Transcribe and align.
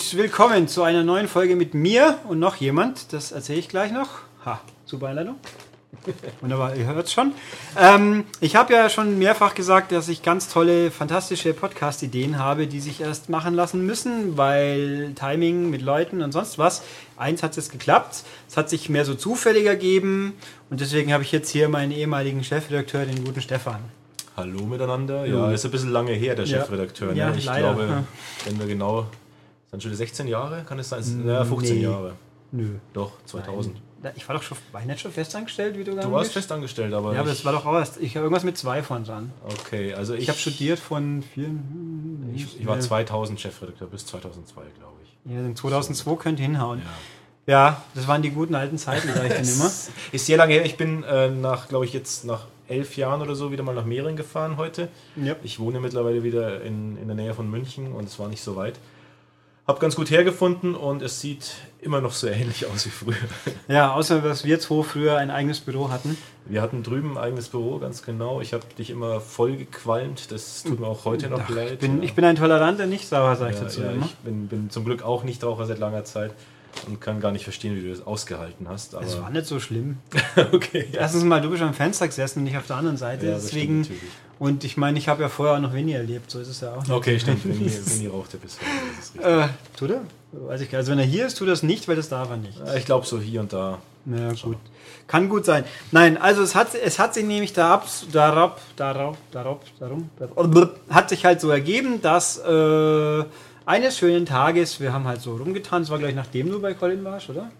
Und 0.00 0.16
willkommen 0.16 0.66
zu 0.66 0.82
einer 0.82 1.04
neuen 1.04 1.28
Folge 1.28 1.56
mit 1.56 1.74
mir 1.74 2.16
und 2.26 2.38
noch 2.38 2.56
jemand. 2.56 3.12
Das 3.12 3.32
erzähle 3.32 3.58
ich 3.58 3.68
gleich 3.68 3.92
noch. 3.92 4.08
Ha, 4.46 4.58
super 4.86 5.08
Einleitung. 5.08 5.36
Wunderbar, 6.40 6.74
ihr 6.74 6.86
hört 6.86 7.04
es 7.04 7.12
schon. 7.12 7.32
Ähm, 7.78 8.24
ich 8.40 8.56
habe 8.56 8.72
ja 8.72 8.88
schon 8.88 9.18
mehrfach 9.18 9.54
gesagt, 9.54 9.92
dass 9.92 10.08
ich 10.08 10.22
ganz 10.22 10.48
tolle, 10.48 10.90
fantastische 10.90 11.52
Podcast-Ideen 11.52 12.38
habe, 12.38 12.66
die 12.66 12.80
sich 12.80 13.02
erst 13.02 13.28
machen 13.28 13.52
lassen 13.52 13.84
müssen, 13.84 14.38
weil 14.38 15.12
Timing 15.16 15.68
mit 15.68 15.82
Leuten 15.82 16.22
und 16.22 16.32
sonst 16.32 16.56
was. 16.56 16.80
Eins 17.18 17.42
hat 17.42 17.58
es 17.58 17.68
geklappt, 17.68 18.22
es 18.48 18.56
hat 18.56 18.70
sich 18.70 18.88
mehr 18.88 19.04
so 19.04 19.14
zufällig 19.14 19.66
ergeben 19.66 20.32
und 20.70 20.80
deswegen 20.80 21.12
habe 21.12 21.24
ich 21.24 21.30
jetzt 21.30 21.50
hier 21.50 21.68
meinen 21.68 21.92
ehemaligen 21.92 22.42
Chefredakteur, 22.42 23.04
den 23.04 23.22
guten 23.22 23.42
Stefan. 23.42 23.80
Hallo 24.34 24.64
miteinander. 24.64 25.26
Ja, 25.26 25.50
ist 25.50 25.66
ein 25.66 25.70
bisschen 25.70 25.90
lange 25.90 26.12
her, 26.12 26.34
der. 26.34 26.46
Chefredakteur. 26.46 27.12
Ja, 27.12 27.28
ne? 27.28 27.36
Ich 27.36 27.44
leider, 27.44 27.74
glaube, 27.74 28.04
wenn 28.46 28.58
wir 28.58 28.66
genau. 28.66 29.06
Sind 29.70 29.82
schon 29.82 29.94
16 29.94 30.26
Jahre? 30.28 30.64
Kann 30.64 30.78
es 30.78 30.88
sein? 30.88 31.02
Ja, 31.26 31.44
15 31.44 31.76
Nee. 31.76 31.82
Jahre. 31.84 32.12
Nö. 32.52 32.76
Doch, 32.92 33.12
2000. 33.26 33.76
Na, 34.02 34.10
Ich 34.16 34.26
war 34.28 34.34
doch 34.34 34.42
schon, 34.42 34.56
war 34.72 34.80
ich 34.80 34.86
nicht 34.86 35.00
schon 35.00 35.12
festangestellt, 35.12 35.74
wie 35.74 35.84
du 35.84 35.90
Du 35.90 35.96
gegangen 35.96 36.12
warst 36.12 36.24
bist? 36.30 36.34
festangestellt, 36.34 36.92
aber. 36.94 37.14
Ja, 37.14 37.20
aber 37.20 37.28
das 37.28 37.44
war 37.44 37.52
doch 37.52 37.64
auch 37.66 37.74
erst. 37.74 38.00
Ich 38.00 38.16
habe 38.16 38.24
irgendwas 38.24 38.44
mit 38.44 38.56
zwei 38.58 38.82
von 38.82 39.04
dran. 39.04 39.30
Okay, 39.60 39.94
also 39.94 40.14
ich. 40.14 40.22
Ich 40.22 40.28
habe 40.28 40.38
studiert 40.38 40.78
von 40.78 41.22
vielen. 41.22 42.32
Ich, 42.34 42.58
ich 42.60 42.66
war 42.66 42.80
2000 42.80 43.38
Chefredakteur 43.40 43.88
bis 43.88 44.06
2002, 44.06 44.62
glaube 44.78 44.94
ich. 45.04 45.32
Ja, 45.32 45.54
2002 45.54 46.14
könnte 46.16 46.42
hinhauen. 46.42 46.78
Ja. 46.80 46.84
Ja, 47.46 47.82
das 47.94 48.06
waren 48.06 48.22
die 48.22 48.30
guten 48.30 48.54
alten 48.54 48.78
Zeiten, 48.78 49.08
sag 49.12 49.24
ich 49.24 49.32
dann 49.34 49.44
immer. 49.48 49.70
Ist 50.12 50.26
sehr 50.26 50.36
lange 50.36 50.52
her. 50.54 50.64
Ich 50.64 50.76
bin 50.76 51.02
äh, 51.04 51.30
nach, 51.30 51.68
glaube 51.68 51.84
ich, 51.84 51.92
jetzt 51.92 52.24
nach 52.24 52.46
elf 52.68 52.96
Jahren 52.96 53.22
oder 53.22 53.34
so 53.34 53.50
wieder 53.50 53.64
mal 53.64 53.74
nach 53.74 53.84
Mehring 53.86 54.14
gefahren 54.14 54.56
heute. 54.56 54.88
Ja. 55.16 55.34
Ich 55.42 55.58
wohne 55.58 55.80
mittlerweile 55.80 56.22
wieder 56.22 56.62
in, 56.62 56.96
in 56.96 57.06
der 57.06 57.16
Nähe 57.16 57.34
von 57.34 57.50
München 57.50 57.92
und 57.92 58.04
es 58.04 58.18
war 58.18 58.28
nicht 58.28 58.42
so 58.42 58.56
weit. 58.56 58.78
Hab 59.70 59.78
ganz 59.78 59.94
gut 59.94 60.10
hergefunden 60.10 60.74
und 60.74 61.00
es 61.00 61.20
sieht 61.20 61.54
immer 61.80 62.00
noch 62.00 62.10
so 62.10 62.26
ähnlich 62.26 62.66
aus 62.66 62.86
wie 62.86 62.90
früher. 62.90 63.14
Ja, 63.68 63.92
außer 63.92 64.20
dass 64.20 64.44
wir 64.44 64.58
zwei 64.58 64.82
früher 64.82 65.16
ein 65.16 65.30
eigenes 65.30 65.60
Büro 65.60 65.90
hatten. 65.90 66.18
Wir 66.46 66.60
hatten 66.60 66.82
drüben 66.82 67.12
ein 67.12 67.18
eigenes 67.18 67.50
Büro, 67.50 67.78
ganz 67.78 68.02
genau. 68.02 68.40
Ich 68.40 68.52
habe 68.52 68.64
dich 68.76 68.90
immer 68.90 69.20
voll 69.20 69.56
gequalmt. 69.56 70.32
Das 70.32 70.64
tut 70.64 70.80
mir 70.80 70.88
auch 70.88 71.04
heute 71.04 71.28
noch 71.28 71.48
leid. 71.48 71.74
Ich 71.74 71.78
bin, 71.78 71.98
ja. 71.98 72.02
ich 72.02 72.14
bin 72.14 72.24
ein 72.24 72.34
toleranter 72.34 72.86
Nichtsauer, 72.86 73.36
sag 73.36 73.50
ich 73.50 73.58
ja, 73.58 73.62
dazu 73.62 73.82
ja, 73.82 73.92
ich 73.92 74.16
bin, 74.16 74.48
bin 74.48 74.70
zum 74.70 74.84
Glück 74.84 75.04
auch 75.04 75.22
Nichtraucher 75.22 75.66
seit 75.66 75.78
langer 75.78 76.02
Zeit 76.02 76.32
und 76.86 77.00
kann 77.00 77.20
gar 77.20 77.32
nicht 77.32 77.44
verstehen, 77.44 77.76
wie 77.76 77.82
du 77.82 77.90
das 77.90 78.06
ausgehalten 78.06 78.68
hast. 78.68 78.94
Aber 78.94 79.04
Es 79.04 79.20
war 79.20 79.30
nicht 79.30 79.46
so 79.46 79.60
schlimm. 79.60 79.98
okay. 80.52 80.88
Erstens 80.92 81.24
mal, 81.24 81.40
du 81.40 81.50
bist 81.50 81.62
am 81.62 81.74
Fenster 81.74 82.06
gesessen 82.06 82.40
und 82.40 82.44
nicht 82.44 82.56
auf 82.56 82.66
der 82.66 82.76
anderen 82.76 82.96
Seite. 82.96 83.26
Ja, 83.26 83.34
deswegen. 83.34 83.86
Und 84.38 84.64
ich 84.64 84.76
meine, 84.76 84.98
ich 84.98 85.08
habe 85.08 85.22
ja 85.22 85.28
vorher 85.28 85.56
auch 85.56 85.60
noch 85.60 85.74
Winnie 85.74 85.92
erlebt, 85.92 86.30
so 86.30 86.40
ist 86.40 86.48
es 86.48 86.60
ja 86.60 86.74
auch. 86.74 86.88
Okay, 86.88 87.20
stimmt. 87.20 87.42
Die 87.44 88.06
raucht, 88.06 88.32
der 88.32 88.38
bisher. 88.38 88.60
Das 88.96 89.06
ist 89.06 89.14
richtig. 89.14 89.30
Äh, 89.30 89.48
tut 89.76 89.90
er? 89.90 90.00
Weiß 90.32 90.60
ich 90.60 90.70
gar 90.70 90.78
nicht. 90.78 90.88
Also 90.88 90.92
wenn 90.92 90.98
er 90.98 91.04
hier 91.04 91.26
ist, 91.26 91.36
tut 91.36 91.48
er 91.48 91.52
es 91.52 91.62
nicht, 91.62 91.88
weil 91.88 91.96
das 91.96 92.08
darf 92.08 92.30
er 92.30 92.36
nicht. 92.38 92.58
Ja, 92.58 92.74
Ich 92.74 92.86
glaube 92.86 93.06
so 93.06 93.20
hier 93.20 93.40
und 93.40 93.52
da. 93.52 93.78
Na 94.06 94.32
gut. 94.32 94.56
Kann 95.06 95.28
gut 95.28 95.44
sein. 95.44 95.64
Nein, 95.90 96.16
also 96.16 96.42
es 96.42 96.54
hat, 96.54 96.68
es 96.74 96.98
hat 96.98 97.14
sich 97.14 97.24
nämlich 97.24 97.52
da 97.52 97.82
darauf, 98.12 98.52
darauf, 98.76 99.16
darauf, 99.30 99.58
darum, 99.78 100.08
darauf, 100.18 100.68
hat 100.88 101.08
sich 101.10 101.24
halt 101.24 101.40
so 101.40 101.50
ergeben, 101.50 102.00
dass 102.00 102.38
äh, 102.38 103.24
eines 103.70 103.96
schönen 103.98 104.26
Tages, 104.26 104.80
wir 104.80 104.92
haben 104.92 105.04
halt 105.06 105.20
so 105.20 105.36
rumgetan, 105.36 105.82
es 105.82 105.90
war 105.90 105.98
gleich 105.98 106.14
nachdem 106.14 106.50
du 106.50 106.60
bei 106.60 106.74
Colin 106.74 107.04
warst, 107.04 107.30
oder? 107.30 107.50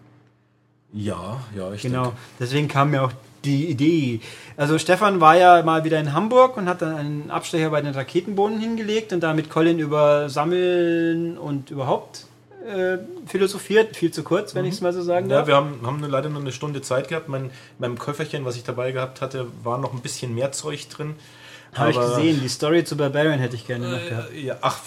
Ja, 0.92 1.41
ja, 1.56 1.72
ich 1.72 1.83
Genau, 1.83 2.03
denke. 2.05 2.16
deswegen 2.41 2.69
kam 2.69 2.91
mir 2.91 3.03
auch 3.05 3.12
die 3.44 3.66
Idee. 3.71 4.20
Also 4.56 4.78
Stefan 4.78 5.20
war 5.20 5.37
ja 5.37 5.62
mal 5.62 5.84
wieder 5.84 5.99
in 6.00 6.12
Hamburg 6.12 6.56
und 6.56 6.69
hat 6.69 6.82
dann 6.82 6.94
einen 6.97 7.31
Abstecher 7.31 7.70
bei 7.70 7.81
den 7.81 7.94
Raketenbohnen 7.94 8.59
hingelegt 8.60 9.12
und 9.12 9.20
da 9.20 9.32
mit 9.32 9.49
Colin 9.50 9.78
über 9.78 10.28
Sammeln 10.28 11.38
und 11.38 11.70
überhaupt 11.70 12.26
äh, 12.66 12.99
philosophiert. 13.26 13.97
Viel 13.97 14.10
zu 14.10 14.22
kurz, 14.25 14.54
wenn 14.54 14.65
ich 14.66 14.75
es 14.75 14.81
mal 14.82 14.93
so 14.93 15.00
sagen 15.03 15.31
Ja, 15.31 15.38
darf. 15.38 15.47
wir 15.47 15.54
haben, 15.56 15.78
haben 15.87 16.00
nur 16.00 16.09
leider 16.10 16.28
nur 16.28 16.41
eine 16.43 16.53
Stunde 16.53 16.82
Zeit 16.82 17.09
gehabt. 17.09 17.28
Mein, 17.28 17.44
in 17.44 17.50
meinem 17.78 17.99
Köfferchen, 17.99 18.44
was 18.44 18.56
ich 18.56 18.65
dabei 18.65 18.93
gehabt 18.93 19.20
hatte, 19.22 19.47
war 19.62 19.78
noch 19.78 19.94
ein 19.94 20.00
bisschen 20.00 20.34
mehr 20.34 20.53
Zeug 20.53 20.88
drin. 20.91 21.15
Habe 21.72 21.93
ich 21.93 21.97
gesehen. 22.00 22.41
Die 22.43 22.49
Story 22.49 22.84
zu 22.84 22.97
Barbarian 22.97 23.38
hätte 23.38 23.54
ich 23.54 23.65
gerne 23.66 23.88
noch 23.93 24.09
gehabt. 24.09 24.32
Äh, 24.34 24.41
ja, 24.41 24.56
ach, 24.60 24.81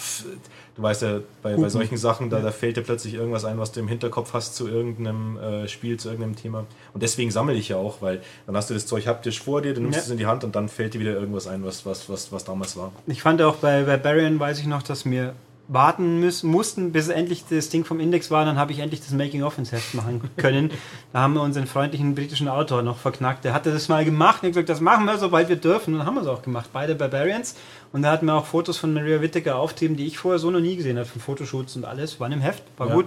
du 0.76 0.82
weißt 0.82 1.02
ja, 1.02 1.20
bei, 1.42 1.56
bei 1.56 1.68
solchen 1.68 1.96
Sachen, 1.96 2.30
da, 2.30 2.40
da 2.40 2.50
fällt 2.50 2.76
dir 2.76 2.82
plötzlich 2.82 3.14
irgendwas 3.14 3.44
ein, 3.44 3.58
was 3.58 3.72
du 3.72 3.80
im 3.80 3.88
Hinterkopf 3.88 4.32
hast 4.32 4.56
zu 4.56 4.68
irgendeinem 4.68 5.36
äh, 5.38 5.68
Spiel, 5.68 5.98
zu 5.98 6.08
irgendeinem 6.08 6.36
Thema. 6.36 6.66
Und 6.92 7.02
deswegen 7.02 7.30
sammle 7.30 7.54
ich 7.54 7.68
ja 7.68 7.76
auch, 7.76 8.02
weil 8.02 8.20
dann 8.46 8.56
hast 8.56 8.70
du 8.70 8.74
das 8.74 8.86
Zeug 8.86 9.06
haptisch 9.06 9.40
vor 9.42 9.62
dir, 9.62 9.74
du 9.74 9.80
nimmst 9.80 9.98
Ja. 9.98 10.02
es 10.04 10.10
in 10.10 10.18
die 10.18 10.26
Hand 10.26 10.44
und 10.44 10.54
dann 10.56 10.68
fällt 10.68 10.94
dir 10.94 11.00
wieder 11.00 11.12
irgendwas 11.14 11.46
ein, 11.46 11.64
was, 11.64 11.86
was, 11.86 12.08
was, 12.08 12.32
was 12.32 12.44
damals 12.44 12.76
war. 12.76 12.92
Ich 13.06 13.22
fand 13.22 13.40
auch 13.42 13.56
bei 13.56 13.82
Barbarian, 13.84 14.38
weiß 14.40 14.58
ich 14.58 14.66
noch, 14.66 14.82
dass 14.82 15.04
wir 15.04 15.34
warten 15.66 16.20
müssen, 16.20 16.50
mussten, 16.50 16.92
bis 16.92 17.08
endlich 17.08 17.44
das 17.48 17.70
Ding 17.70 17.84
vom 17.84 17.98
Index 18.00 18.30
war. 18.30 18.44
Dann 18.44 18.58
habe 18.58 18.72
ich 18.72 18.80
endlich 18.80 19.00
das 19.00 19.12
Making-of 19.12 19.56
ins 19.56 19.72
Heft 19.72 19.94
machen 19.94 20.20
können. 20.36 20.70
da 21.12 21.20
haben 21.20 21.32
wir 21.34 21.40
unseren 21.42 21.66
freundlichen 21.66 22.14
britischen 22.14 22.48
Autor 22.48 22.82
noch 22.82 22.98
verknackt. 22.98 23.44
Der 23.44 23.54
hatte 23.54 23.72
das 23.72 23.88
mal 23.88 24.04
gemacht 24.04 24.42
und 24.42 24.50
gesagt, 24.50 24.68
das 24.68 24.80
machen 24.80 25.06
wir, 25.06 25.16
sobald 25.18 25.48
wir 25.48 25.56
dürfen. 25.56 25.94
Und 25.94 25.98
dann 26.00 26.06
haben 26.06 26.14
wir 26.16 26.20
es 26.22 26.26
auch 26.28 26.42
gemacht. 26.42 26.70
Beide 26.72 26.94
Barbarians. 26.94 27.56
Und 27.92 28.02
da 28.02 28.10
hatten 28.12 28.26
wir 28.26 28.34
auch 28.34 28.46
Fotos 28.46 28.76
von 28.76 28.92
Maria 28.92 29.20
Whittaker 29.22 29.56
auftrieben, 29.56 29.96
die 29.96 30.06
ich 30.06 30.18
vorher 30.18 30.38
so 30.38 30.50
noch 30.50 30.60
nie 30.60 30.76
gesehen 30.76 30.96
habe. 30.98 31.06
Von 31.06 31.20
Fotoshoots 31.22 31.76
und 31.76 31.84
alles. 31.84 32.20
Waren 32.20 32.32
im 32.32 32.40
Heft. 32.40 32.62
War 32.76 32.88
Ja, 32.88 32.94
gut. 32.94 33.06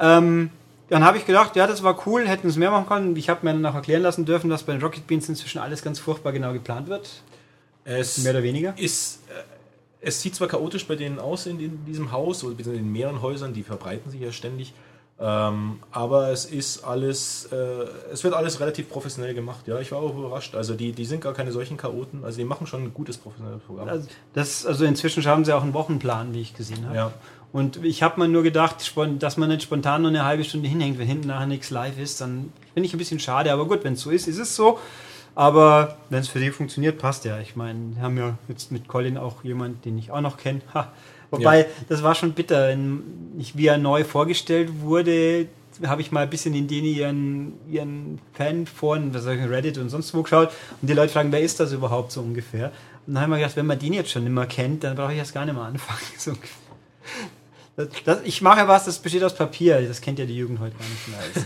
ja. 0.00 0.18
Ähm, 0.18 0.50
dann 0.88 1.04
habe 1.04 1.18
ich 1.18 1.26
gedacht, 1.26 1.56
ja, 1.56 1.66
das 1.66 1.82
war 1.82 2.06
cool, 2.06 2.28
hätten 2.28 2.48
es 2.48 2.56
mehr 2.56 2.70
machen 2.70 2.86
können. 2.86 3.16
Ich 3.16 3.28
habe 3.28 3.44
mir 3.44 3.52
dann 3.52 3.66
auch 3.66 3.74
erklären 3.74 4.02
lassen 4.02 4.24
dürfen, 4.24 4.50
dass 4.50 4.62
bei 4.62 4.72
den 4.72 4.80
Rocket 4.82 5.06
Beans 5.06 5.28
inzwischen 5.28 5.58
alles 5.58 5.82
ganz 5.82 5.98
furchtbar 5.98 6.32
genau 6.32 6.52
geplant 6.52 6.88
wird. 6.88 7.22
Es 7.84 8.18
Mehr 8.18 8.32
oder 8.32 8.42
weniger. 8.42 8.74
ist, 8.76 9.20
äh, 9.28 9.32
es 10.00 10.20
sieht 10.22 10.34
zwar 10.34 10.48
chaotisch 10.48 10.86
bei 10.86 10.96
denen 10.96 11.18
aus 11.18 11.46
in, 11.46 11.58
den- 11.58 11.84
diesem 11.84 12.12
Haus 12.12 12.44
oder 12.44 12.54
in 12.72 12.92
mehreren 12.92 13.22
Häusern, 13.22 13.52
die 13.54 13.62
verbreiten 13.62 14.10
sich 14.10 14.20
ja 14.20 14.32
ständig, 14.32 14.72
ähm, 15.18 15.78
aber 15.92 16.28
es 16.30 16.44
ist 16.44 16.84
alles, 16.84 17.48
äh, 17.50 17.56
es 18.12 18.22
wird 18.22 18.34
alles 18.34 18.60
relativ 18.60 18.90
professionell 18.90 19.32
gemacht. 19.32 19.66
Ja, 19.66 19.80
ich 19.80 19.90
war 19.90 20.00
auch 20.00 20.14
überrascht. 20.14 20.54
Also 20.54 20.74
die, 20.74 20.92
die 20.92 21.06
sind 21.06 21.22
gar 21.22 21.32
keine 21.32 21.52
solchen 21.52 21.78
Chaoten. 21.78 22.22
Also 22.22 22.36
die 22.36 22.44
machen 22.44 22.66
schon 22.66 22.82
ein 22.82 22.92
gutes 22.92 23.16
professionelles 23.16 23.62
Programm. 23.62 23.88
Also, 23.88 24.08
das, 24.34 24.66
also 24.66 24.84
inzwischen 24.84 25.24
haben 25.24 25.46
sie 25.46 25.54
auch 25.54 25.62
einen 25.62 25.72
Wochenplan, 25.72 26.34
wie 26.34 26.42
ich 26.42 26.54
gesehen 26.54 26.84
habe. 26.84 26.96
Ja. 26.96 27.12
Und 27.50 27.82
ich 27.82 28.02
habe 28.02 28.20
mir 28.20 28.28
nur 28.28 28.42
gedacht, 28.42 28.76
dass 29.20 29.36
man 29.38 29.48
nicht 29.48 29.62
spontan 29.62 30.02
nur 30.02 30.10
eine 30.10 30.26
halbe 30.26 30.44
Stunde 30.44 30.68
hinhängt, 30.68 30.98
wenn 30.98 31.06
hinten 31.06 31.28
nachher 31.28 31.46
nichts 31.46 31.70
live 31.70 31.98
ist, 31.98 32.20
dann 32.20 32.52
finde 32.74 32.86
ich 32.86 32.92
ein 32.92 32.98
bisschen 32.98 33.18
schade. 33.18 33.50
Aber 33.50 33.64
gut, 33.66 33.84
wenn 33.84 33.94
es 33.94 34.02
so 34.02 34.10
ist, 34.10 34.28
ist 34.28 34.38
es 34.38 34.54
so. 34.54 34.78
Aber 35.36 35.98
wenn 36.08 36.20
es 36.20 36.28
für 36.28 36.38
sie 36.40 36.50
funktioniert, 36.50 36.98
passt 36.98 37.24
ja. 37.26 37.38
Ich 37.38 37.54
meine, 37.56 37.94
wir 37.94 38.02
haben 38.02 38.16
ja 38.16 38.38
jetzt 38.48 38.72
mit 38.72 38.88
Colin 38.88 39.18
auch 39.18 39.44
jemanden, 39.44 39.80
den 39.82 39.98
ich 39.98 40.10
auch 40.10 40.22
noch 40.22 40.38
kenne. 40.38 40.62
Wobei, 41.30 41.60
Ja. 41.60 41.66
das 41.88 42.02
war 42.02 42.14
schon 42.14 42.32
bitter. 42.32 42.68
Wenn 42.68 43.02
ich, 43.38 43.56
wie 43.56 43.66
er 43.66 43.76
neu 43.76 44.02
vorgestellt 44.02 44.80
wurde, 44.80 45.46
habe 45.84 46.00
ich 46.00 46.10
mal 46.10 46.22
ein 46.22 46.30
bisschen 46.30 46.54
in 46.54 46.68
denen 46.68 46.86
ihren, 46.86 47.52
ihren 47.70 48.18
Fanforen, 48.32 49.12
was 49.12 49.24
sag 49.24 49.38
ich, 49.38 49.46
Reddit 49.48 49.76
und 49.76 49.90
sonst 49.90 50.14
wo 50.14 50.22
geschaut. 50.22 50.48
Und 50.80 50.88
die 50.88 50.94
Leute 50.94 51.12
fragen, 51.12 51.30
wer 51.32 51.42
ist 51.42 51.60
das 51.60 51.70
überhaupt 51.72 52.12
so 52.12 52.22
ungefähr? 52.22 52.72
Und 53.06 53.12
dann 53.14 53.22
haben 53.24 53.30
wir 53.30 53.36
gedacht, 53.36 53.56
wenn 53.56 53.66
man 53.66 53.78
den 53.78 53.92
jetzt 53.92 54.10
schon 54.10 54.24
nicht 54.24 54.32
mehr 54.32 54.46
kennt, 54.46 54.84
dann 54.84 54.96
brauche 54.96 55.12
ich 55.12 55.18
erst 55.18 55.34
gar 55.34 55.44
nicht 55.44 55.54
mehr 55.54 55.64
anfangen. 55.64 56.00
So. 56.18 56.32
Das, 57.76 57.88
das, 58.06 58.18
ich 58.24 58.40
mache 58.40 58.66
was, 58.66 58.86
das 58.86 58.98
besteht 58.98 59.22
aus 59.22 59.34
Papier. 59.34 59.82
Das 59.86 60.00
kennt 60.00 60.18
ja 60.18 60.24
die 60.24 60.34
Jugend 60.38 60.60
heute 60.60 60.74
gar 60.76 60.88
nicht 60.88 61.08
mehr. 61.08 61.44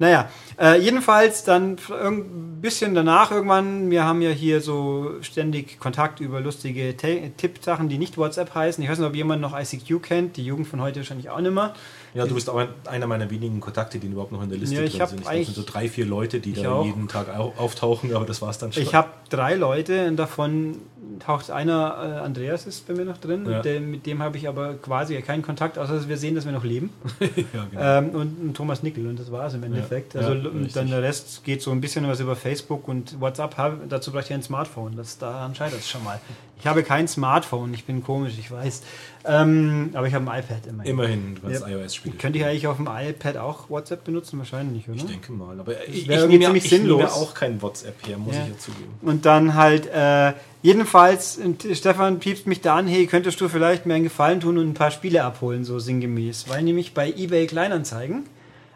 Naja, 0.00 0.30
äh, 0.60 0.80
jedenfalls 0.80 1.42
dann 1.42 1.76
ein 1.90 2.60
bisschen 2.60 2.94
danach 2.94 3.32
irgendwann, 3.32 3.90
wir 3.90 4.04
haben 4.04 4.22
ja 4.22 4.30
hier 4.30 4.60
so 4.60 5.14
ständig 5.22 5.80
Kontakt 5.80 6.20
über 6.20 6.40
lustige 6.40 6.96
Tippsachen, 6.96 7.88
die 7.88 7.98
nicht 7.98 8.16
WhatsApp 8.16 8.54
heißen. 8.54 8.82
Ich 8.82 8.88
weiß 8.88 8.98
nicht, 8.98 9.08
ob 9.08 9.16
jemand 9.16 9.42
noch 9.42 9.58
ICQ 9.58 10.02
kennt, 10.02 10.36
die 10.36 10.44
Jugend 10.44 10.68
von 10.68 10.80
heute 10.80 11.00
wahrscheinlich 11.00 11.30
auch 11.30 11.40
nicht 11.40 11.54
mehr. 11.54 11.74
Ja, 12.14 12.26
du 12.26 12.34
bist 12.34 12.48
auch 12.50 12.56
ein- 12.56 12.68
einer 12.86 13.06
meiner 13.06 13.30
wenigen 13.30 13.60
Kontakte, 13.60 13.98
die 13.98 14.06
überhaupt 14.06 14.32
noch 14.32 14.42
in 14.42 14.48
der 14.48 14.58
Liste 14.58 14.76
Ja, 14.76 14.82
ich 14.82 14.96
drin 14.96 15.06
sind. 15.08 15.18
Ich 15.20 15.24
glaube, 15.26 15.38
es 15.40 15.46
sind 15.46 15.54
so 15.56 15.62
drei, 15.64 15.88
vier 15.88 16.06
Leute, 16.06 16.40
die 16.40 16.52
da 16.54 16.72
auch. 16.72 16.84
jeden 16.86 17.08
Tag 17.08 17.28
au- 17.36 17.52
auftauchen, 17.56 18.14
aber 18.14 18.24
das 18.24 18.40
war's 18.42 18.58
dann 18.58 18.72
schon. 18.72 18.82
Ich 18.82 18.94
habe 18.94 19.08
drei 19.30 19.54
Leute 19.54 20.06
und 20.08 20.16
davon 20.16 20.76
taucht 21.20 21.50
einer, 21.50 22.18
äh, 22.20 22.24
Andreas 22.24 22.66
ist 22.66 22.86
bei 22.86 22.94
mir 22.94 23.04
noch 23.04 23.18
drin, 23.18 23.48
Ja. 23.48 23.60
der, 23.60 23.80
mit 23.80 24.06
dem 24.06 24.22
habe 24.22 24.36
ich 24.36 24.48
aber 24.48 24.74
quasi 24.74 25.20
keinen 25.22 25.42
Kontakt, 25.42 25.78
außer 25.78 25.94
dass 25.94 26.08
wir 26.08 26.16
sehen, 26.16 26.34
dass 26.34 26.44
wir 26.44 26.52
noch 26.52 26.64
leben. 26.64 26.90
ja, 27.20 27.66
genau. 27.70 27.82
Ähm, 27.82 28.10
und, 28.10 28.40
und 28.40 28.54
Thomas 28.56 28.82
Nickel 28.82 29.06
und 29.06 29.18
das 29.18 29.30
war 29.32 29.46
es 29.46 29.54
im 29.54 29.62
Endeffekt. 29.64 30.14
Also 30.16 30.32
und 30.32 30.74
dann 30.76 30.88
der 30.88 31.02
Rest 31.02 31.44
geht 31.44 31.62
so 31.62 31.70
ein 31.72 31.80
bisschen 31.80 32.06
was 32.08 32.20
über 32.20 32.36
Facebook 32.36 32.86
und 32.88 33.20
WhatsApp. 33.20 33.56
Hab, 33.56 33.88
dazu 33.88 34.12
brauche 34.12 34.22
ich 34.24 34.32
ein 34.32 34.42
Smartphone. 34.42 34.96
Das, 34.96 35.18
daran 35.18 35.54
scheitert 35.54 35.80
es 35.80 35.88
schon 35.88 36.04
mal. 36.04 36.20
Ich 36.60 36.66
habe 36.66 36.82
kein 36.82 37.06
Smartphone. 37.08 37.72
Ich 37.74 37.84
bin 37.84 38.02
komisch, 38.02 38.34
ich 38.38 38.50
weiß. 38.50 38.82
Ähm, 39.30 39.90
aber 39.92 40.06
ich 40.06 40.14
habe 40.14 40.30
ein 40.30 40.40
iPad 40.40 40.66
immerhin. 40.66 40.90
Immerhin, 40.90 41.34
du 41.34 41.42
kannst 41.42 41.60
Ja. 41.60 41.68
iOS-Spiele 41.68 42.16
Könnte 42.16 42.38
ich 42.38 42.44
eigentlich 42.46 42.66
auf 42.66 42.76
dem 42.76 42.88
iPad 42.90 43.36
auch 43.36 43.68
WhatsApp 43.68 44.04
benutzen? 44.04 44.38
Wahrscheinlich, 44.38 44.88
oder? 44.88 44.96
Ich 44.96 45.04
denke 45.04 45.32
mal, 45.32 45.60
aber 45.60 45.72
ich, 45.86 46.02
ich, 46.02 46.08
nehme, 46.08 46.20
ziemlich 46.28 46.64
ich 46.64 46.72
nehme 46.72 46.84
sinnlos. 46.84 47.00
ja 47.02 47.08
auch 47.10 47.34
kein 47.34 47.60
WhatsApp 47.60 48.06
her, 48.06 48.16
muss 48.18 48.34
Ja. 48.34 48.42
ich 48.44 48.48
ja 48.48 48.58
zugeben. 48.58 48.94
Und 49.02 49.26
dann 49.26 49.54
halt, 49.54 49.86
äh, 49.86 50.32
jedenfalls, 50.62 51.38
Stefan 51.74 52.18
piepst 52.20 52.46
mich 52.46 52.60
da 52.62 52.76
an, 52.76 52.86
hey, 52.86 53.06
könntest 53.06 53.40
du 53.40 53.48
vielleicht 53.48 53.84
mir 53.86 53.94
einen 53.94 54.04
Gefallen 54.04 54.40
tun 54.40 54.56
und 54.58 54.68
ein 54.70 54.74
paar 54.74 54.90
Spiele 54.90 55.22
abholen, 55.24 55.64
so 55.64 55.78
sinngemäß. 55.78 56.48
Weil 56.48 56.62
nämlich 56.62 56.94
bei 56.94 57.12
eBay 57.12 57.46
Kleinanzeigen 57.46 58.24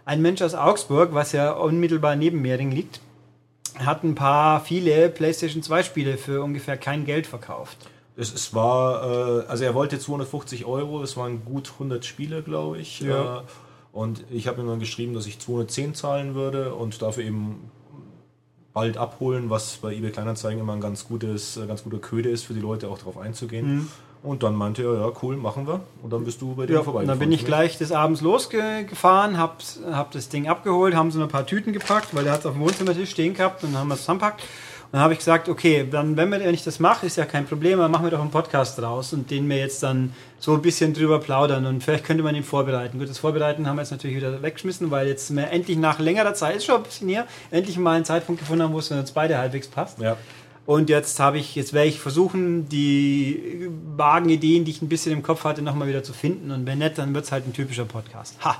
ein 0.04 0.20
Mensch 0.20 0.43
aus 0.43 0.54
Augsburg, 0.54 1.10
was 1.14 1.32
ja 1.32 1.52
unmittelbar 1.52 2.16
neben 2.16 2.43
Mehring 2.43 2.70
liegt, 2.72 3.00
hat 3.78 4.04
ein 4.04 4.14
paar 4.14 4.60
viele 4.62 5.08
PlayStation 5.08 5.62
2 5.62 5.82
Spiele 5.82 6.19
für 6.19 6.43
ungefähr 6.43 6.76
kein 6.76 7.06
Geld 7.06 7.26
verkauft. 7.26 7.78
Es, 8.17 8.32
es 8.32 8.55
war, 8.55 9.43
äh, 9.43 9.47
also 9.47 9.64
er 9.64 9.75
wollte 9.75 9.99
250 9.99 10.64
Euro, 10.67 11.03
es 11.03 11.17
waren 11.17 11.44
gut 11.44 11.70
100 11.75 12.05
Spiele, 12.05 12.43
glaube 12.43 12.79
ich. 12.79 13.00
Ja. 13.00 13.38
Äh, 13.38 13.43
und 13.93 14.25
ich 14.31 14.49
habe 14.49 14.61
ihm 14.61 14.69
dann 14.69 14.81
geschrieben, 14.81 15.14
dass 15.14 15.26
ich 15.26 15.38
210 15.38 15.94
zahlen 15.94 16.35
würde 16.35 16.75
und 16.75 17.00
dafür 17.03 17.25
eben 17.25 17.70
bald 18.73 18.97
abholen, 18.97 19.50
was 19.50 19.76
bei 19.76 19.94
eBay 19.94 20.11
Kleinanzeigen 20.11 20.61
immer 20.61 20.73
ein 20.73 20.81
ganz 20.81 21.06
gutes, 21.06 21.56
äh, 21.56 21.67
ganz 21.67 21.85
guter 21.85 21.99
Köder 21.99 22.31
ist 22.31 22.44
für 22.44 22.55
die 22.55 22.61
Leute 22.61 22.88
auch 22.88 22.99
darauf 22.99 23.19
einzugehen. 23.19 23.91
Und 24.23 24.44
dann 24.44 24.55
meinte 24.55 24.82
er, 24.85 24.94
ja 25.00 25.12
cool, 25.23 25.37
machen 25.37 25.67
wir. 25.67 25.81
Und 26.03 26.12
dann 26.12 26.25
bist 26.25 26.41
du 26.41 26.55
bei 26.55 26.67
Mhm. 26.67 26.73
Ja, 26.73 26.82
vorbei. 26.82 27.05
dann 27.05 27.19
bin 27.19 27.32
ich 27.32 27.44
gleich 27.44 27.76
des 27.76 27.91
Abends 27.91 28.20
losgefahren, 28.20 29.37
hab, 29.37 29.62
hab 29.91 30.12
das 30.12 30.29
Ding 30.29 30.49
abgeholt, 30.49 30.94
haben 30.94 31.11
so 31.11 31.20
ein 31.20 31.29
paar 31.29 31.44
Tüten 31.44 31.73
gepackt, 31.73 32.14
weil 32.14 32.25
der 32.25 32.32
hat 32.35 32.41
es 32.41 32.47
auf 32.47 32.53
dem 32.53 32.62
Wohnzimmertisch 32.62 33.11
stehen 33.11 33.35
gehabt 33.35 33.64
und 33.64 33.73
dann 33.73 33.81
haben 33.81 33.88
wir 33.88 33.94
es 33.94 34.00
zusammenpackt. 34.00 34.43
Dann 34.93 35.00
habe 35.00 35.15
ich 35.15 35.21
gesagt, 35.21 35.49
okay, 35.49 35.87
dann, 35.91 36.19
wenn, 36.19 36.29
wir, 36.29 36.39
wenn 36.41 36.53
ich 36.53 36.65
das 36.65 36.79
mache, 36.79 37.06
ist 37.06 37.17
ja 37.17 37.25
kein 37.25 37.47
Problem, 37.47 37.79
dann 37.79 37.91
machen 37.91 38.05
wir 38.05 38.11
doch 38.11 38.21
einen 38.21 38.31
Podcast 38.31 38.79
draus 38.79 39.15
und 39.15 39.31
den 39.31 39.49
wir 39.49 39.56
jetzt 39.56 39.83
dann 39.83 40.12
so 40.39 40.53
ein 40.53 40.61
bisschen 40.61 40.93
drüber 40.93 41.19
plaudern 41.19 41.65
und 41.65 41.83
vielleicht 41.83 42.05
könnte 42.05 42.23
man 42.23 42.35
ihn 42.35 42.44
vorbereiten. 42.44 42.99
Gut, 42.99 43.09
das 43.09 43.17
Vorbereiten 43.17 43.67
haben 43.67 43.77
wir 43.77 43.83
jetzt 43.83 43.91
natürlich 43.91 44.17
wieder 44.17 44.43
weggeschmissen, 44.43 44.91
weil 44.91 45.09
jetzt 45.09 45.35
wir 45.35 45.50
endlich 45.50 45.79
nach 45.79 45.99
längerer 45.99 46.35
Zeit, 46.35 46.56
ist 46.56 46.67
schon 46.67 46.77
ein 46.77 46.83
bisschen 46.83 47.09
hier, 47.09 47.27
endlich 47.50 47.79
mal 47.79 47.93
einen 47.97 48.05
Zeitpunkt 48.05 48.41
gefunden 48.41 48.65
haben, 48.65 48.75
wo 48.75 48.81
es 48.81 48.89
für 48.89 48.99
uns 48.99 49.12
beide 49.12 49.39
halbwegs 49.39 49.67
passt. 49.67 49.99
Ja. 49.99 50.19
Und 50.65 50.91
jetzt 50.91 51.19
habe 51.19 51.38
ich, 51.38 51.56
jetzt 51.56 51.73
werde 51.73 51.88
ich 51.88 51.99
versuchen, 51.99 52.69
die 52.69 53.69
vagen 53.97 54.29
Ideen, 54.29 54.65
die 54.65 54.71
ich 54.71 54.83
ein 54.83 54.88
bisschen 54.88 55.12
im 55.12 55.23
Kopf 55.23 55.43
hatte, 55.45 55.61
nochmal 55.61 55.88
wieder 55.88 56.05
zu 56.05 56.12
finden. 56.12 56.53
Und 56.53 56.67
wenn 56.67 56.79
nicht, 56.79 56.99
dann 56.99 57.15
wird 57.15 57.25
es 57.25 57.33
halt 57.33 57.47
ein 57.47 57.53
typischer 57.53 57.85
Podcast. 57.85 58.37
Ha! 58.45 58.56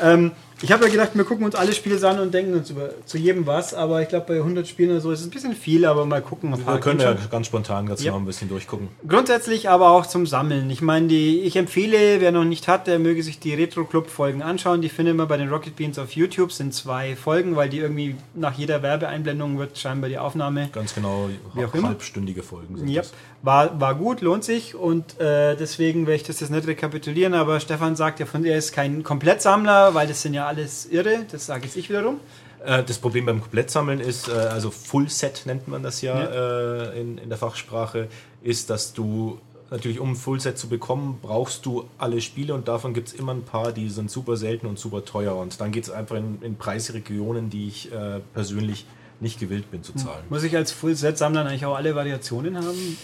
Ähm, 0.00 0.32
ich 0.62 0.72
habe 0.72 0.84
ja 0.86 0.90
gedacht, 0.90 1.10
wir 1.14 1.24
gucken 1.24 1.44
uns 1.44 1.54
alle 1.54 1.72
Spiele 1.72 1.92
an 2.08 2.18
und 2.20 2.32
denken 2.32 2.54
uns 2.54 2.70
über, 2.70 2.90
zu 3.04 3.18
jedem 3.18 3.46
was, 3.46 3.74
aber 3.74 4.00
ich 4.02 4.08
glaube, 4.08 4.26
bei 4.28 4.36
100 4.36 4.66
Spielen 4.66 4.90
oder 4.90 5.00
so 5.00 5.10
ist 5.10 5.20
es 5.20 5.26
ein 5.26 5.30
bisschen 5.30 5.54
viel, 5.54 5.84
aber 5.84 6.06
mal 6.06 6.22
gucken. 6.22 6.54
Wir 6.66 6.78
können 6.78 7.00
ja 7.00 7.16
schon. 7.18 7.30
ganz 7.30 7.46
spontan 7.48 7.86
ganz 7.86 8.02
Ja. 8.02 8.12
mal 8.12 8.18
ein 8.18 8.24
bisschen 8.24 8.48
durchgucken. 8.48 8.88
Grundsätzlich 9.06 9.68
aber 9.68 9.90
auch 9.90 10.06
zum 10.06 10.26
Sammeln. 10.26 10.70
Ich 10.70 10.80
meine, 10.82 11.12
ich 11.12 11.56
empfehle, 11.56 12.20
wer 12.20 12.32
noch 12.32 12.44
nicht 12.44 12.68
hat, 12.68 12.86
der 12.86 12.98
möge 12.98 13.22
sich 13.22 13.38
die 13.40 13.54
Retro 13.54 13.84
Club 13.84 14.08
Folgen 14.08 14.42
anschauen. 14.42 14.80
Die 14.82 14.88
findet 14.88 15.16
man 15.16 15.28
bei 15.28 15.36
den 15.36 15.48
Rocket 15.48 15.76
Beans 15.76 15.98
auf 15.98 16.12
YouTube. 16.12 16.52
Sind 16.52 16.72
zwei 16.74 17.16
Folgen, 17.16 17.56
weil 17.56 17.68
die 17.68 17.78
irgendwie 17.78 18.14
nach 18.34 18.54
jeder 18.56 18.82
Werbeeinblendung 18.82 19.58
wird 19.58 19.76
scheinbar 19.78 20.08
die 20.08 20.18
Aufnahme 20.18 20.68
Ganz 20.72 20.94
genau 20.94 21.28
Wie 21.54 21.64
auch 21.64 21.74
immer. 21.74 21.88
halbstündige 21.88 22.42
Folgen 22.42 22.76
sind 22.78 22.88
Ja, 22.88 23.02
das. 23.02 23.12
war, 23.42 23.80
war 23.80 23.94
gut, 23.94 24.20
lohnt 24.20 24.44
sich 24.44 24.74
und 24.74 25.18
äh, 25.20 25.56
deswegen 25.56 26.06
werde 26.06 26.16
ich 26.16 26.22
das 26.22 26.40
jetzt 26.40 26.50
nicht 26.50 26.66
rekapitulieren, 26.66 27.34
aber 27.34 27.58
Stefan 27.60 27.96
sagt 27.96 28.20
ja 28.20 28.26
von 28.26 28.44
er 28.44 28.56
ist 28.56 28.72
kein 28.72 29.02
Komplettsammler, 29.02 29.94
weil 29.94 30.06
das 30.06 30.22
sind 30.22 30.34
ja 30.34 30.46
alles 30.52 30.86
Irre, 30.86 31.26
das 31.30 31.46
sage 31.46 31.64
jetzt 31.64 31.76
ich 31.76 31.88
wiederum. 31.88 32.20
Äh, 32.64 32.82
Das 32.84 32.98
Problem 32.98 33.26
beim 33.26 33.40
Komplettsammeln 33.40 34.00
ist, 34.00 34.28
äh, 34.28 34.32
also 34.32 34.70
Full 34.70 35.08
Set 35.08 35.42
nennt 35.46 35.66
man 35.68 35.82
das 35.82 36.02
ja, 36.02 36.22
äh, 36.22 37.00
in, 37.00 37.18
in 37.18 37.28
der 37.28 37.38
Fachsprache, 37.38 38.08
ist, 38.42 38.70
dass 38.70 38.92
du 38.92 39.38
natürlich, 39.70 39.98
um 40.00 40.10
ein 40.12 40.16
Full 40.16 40.40
Set 40.40 40.58
zu 40.58 40.68
bekommen, 40.68 41.18
brauchst 41.22 41.64
du 41.64 41.88
alle 41.98 42.20
Spiele 42.20 42.54
und 42.54 42.68
davon 42.68 42.92
gibt 42.92 43.08
es 43.08 43.14
immer 43.14 43.32
ein 43.32 43.42
paar, 43.42 43.72
die 43.72 43.88
sind 43.88 44.10
super 44.10 44.36
selten 44.36 44.66
und 44.66 44.78
super 44.78 45.04
teuer. 45.04 45.34
Und 45.36 45.60
dann 45.60 45.72
geht 45.72 45.84
es 45.84 45.90
einfach 45.90 46.16
in, 46.16 46.42
in 46.42 46.56
Preisregionen, 46.56 47.48
die 47.48 47.68
ich 47.68 47.90
äh, 47.90 48.20
persönlich 48.34 48.84
nicht 49.20 49.40
gewillt 49.40 49.70
bin 49.70 49.82
zu 49.82 49.94
zahlen. 49.94 50.24
Muss 50.28 50.42
ich 50.42 50.54
als 50.56 50.72
Full-Set-Sammler 50.72 51.46
eigentlich 51.46 51.64
auch 51.64 51.76
alle 51.76 51.94
Variationen 51.94 52.56
haben? 52.58 52.98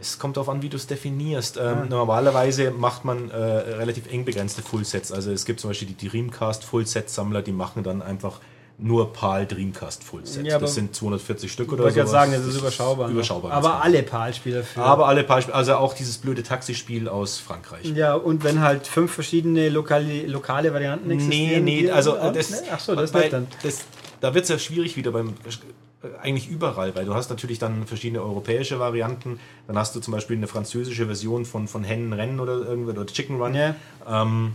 Es 0.00 0.18
kommt 0.18 0.36
darauf 0.36 0.48
an, 0.48 0.62
wie 0.62 0.68
du 0.68 0.76
es 0.76 0.86
definierst. 0.86 1.58
Ähm, 1.58 1.88
Normalerweise 1.88 2.70
macht 2.70 3.04
man 3.04 3.30
äh, 3.30 3.36
relativ 3.36 4.10
eng 4.10 4.24
begrenzte 4.24 4.62
Fullsets. 4.62 5.12
Also 5.12 5.30
es 5.30 5.44
gibt 5.44 5.60
zum 5.60 5.70
Beispiel 5.70 5.88
die 5.88 6.08
Dreamcast 6.08 6.64
Fullset-Sammler, 6.64 7.42
die 7.42 7.52
machen 7.52 7.82
dann 7.82 8.00
einfach 8.02 8.40
nur 8.82 9.12
PAL 9.12 9.46
Dreamcast 9.46 10.02
Fullset. 10.04 10.46
Ja, 10.46 10.58
das 10.58 10.74
sind 10.74 10.94
240 10.96 11.52
Stück 11.52 11.66
Ich 11.66 11.72
oder 11.74 11.90
so. 11.90 11.96
gerade 11.96 12.08
sagen, 12.08 12.32
das 12.32 12.46
ist 12.46 12.56
überschaubar. 12.56 13.08
noch. 13.08 13.14
Überschaubar. 13.14 13.52
Aber 13.52 13.82
alle 13.84 14.02
genau. 14.02 14.86
Aber 14.86 15.06
alle 15.06 15.22
Beispiele, 15.22 15.54
also 15.54 15.74
auch 15.74 15.92
dieses 15.92 16.16
blöde 16.16 16.42
Taxispiel 16.42 17.06
aus 17.06 17.36
Frankreich. 17.38 17.84
ja, 17.94 18.14
und 18.14 18.42
wenn 18.42 18.60
halt 18.62 18.86
fünf 18.86 19.12
verschiedene 19.12 19.68
lokale, 19.68 20.26
lokale 20.26 20.72
Varianten 20.72 21.08
Nee, 21.08 21.14
existieren. 21.16 21.64
nee, 21.64 21.90
also 21.90 22.16
Ah, 22.16 22.30
das, 22.30 22.50
nee? 22.50 22.56
Ach 22.72 22.80
so, 22.80 22.94
das 22.94 23.12
dann. 23.12 23.48
Das, 23.62 23.80
da 24.22 24.32
wird 24.32 24.44
es 24.44 24.48
ja 24.48 24.58
schwierig 24.58 24.96
wieder 24.96 25.10
beim 25.12 25.34
eigentlich 26.22 26.48
überall, 26.48 26.94
weil 26.94 27.04
du 27.04 27.14
hast 27.14 27.28
natürlich 27.28 27.58
dann 27.58 27.86
verschiedene 27.86 28.22
europäische 28.22 28.78
Varianten. 28.78 29.38
Dann 29.66 29.76
hast 29.76 29.94
du 29.94 30.00
zum 30.00 30.12
Beispiel 30.12 30.36
eine 30.36 30.46
französische 30.46 31.06
Version 31.06 31.44
von, 31.44 31.68
von 31.68 31.84
Hennen 31.84 32.12
Rennen 32.12 32.40
oder 32.40 32.56
irgendwie 32.56 32.92
oder 32.92 33.06
Chicken 33.06 33.40
Run. 33.40 33.54
Ja. 33.54 33.74
Ähm, 34.08 34.52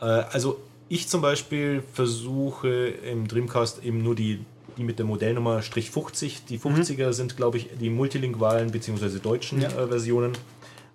äh, 0.00 0.04
also 0.04 0.60
ich 0.88 1.08
zum 1.08 1.22
Beispiel 1.22 1.82
versuche 1.94 2.88
im 2.88 3.26
Dreamcast 3.26 3.82
eben 3.82 4.02
nur 4.02 4.14
die, 4.14 4.44
die 4.76 4.84
mit 4.84 4.98
der 4.98 5.06
Modellnummer 5.06 5.62
Strich 5.62 5.90
50. 5.90 6.44
Die 6.44 6.58
50er 6.58 7.14
sind, 7.14 7.38
glaube 7.38 7.56
ich, 7.56 7.70
die 7.80 7.88
multilingualen 7.88 8.70
bzw. 8.70 9.18
deutschen 9.18 9.62
Ja. 9.62 9.68
äh, 9.68 9.86
Versionen 9.86 10.32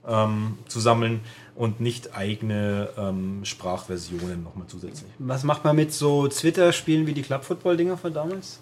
ähm, 0.07 0.57
zu 0.67 0.79
sammeln 0.79 1.21
und 1.55 1.81
nicht 1.81 2.15
eigene 2.15 2.89
ähm, 2.97 3.43
Sprachversionen 3.43 4.43
nochmal 4.43 4.67
zusätzlich. 4.67 5.09
Was 5.17 5.43
macht 5.43 5.63
man 5.65 5.75
mit 5.75 5.91
so 5.91 6.27
Twitter-Spielen 6.27 7.07
wie 7.07 7.13
die 7.13 7.23
Club-Football-Dinger 7.23 7.97
von 7.97 8.13
damals? 8.13 8.59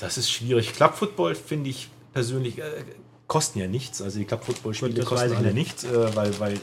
Das 0.00 0.18
ist 0.18 0.30
schwierig. 0.30 0.72
Club 0.74 0.94
Football 0.94 1.34
finde 1.34 1.70
ich 1.70 1.88
persönlich 2.12 2.58
äh, 2.58 2.62
kosten 3.26 3.60
ja 3.60 3.68
nichts. 3.68 4.02
Also 4.02 4.18
die 4.18 4.24
Club 4.24 4.44
Football 4.44 4.74
Spiele 4.74 5.04
kosten 5.04 5.34
alle 5.36 5.52
nicht. 5.52 5.54
nichts, 5.54 5.84
äh, 5.84 6.16
weil, 6.16 6.38
weil 6.40 6.54
äh, 6.54 6.58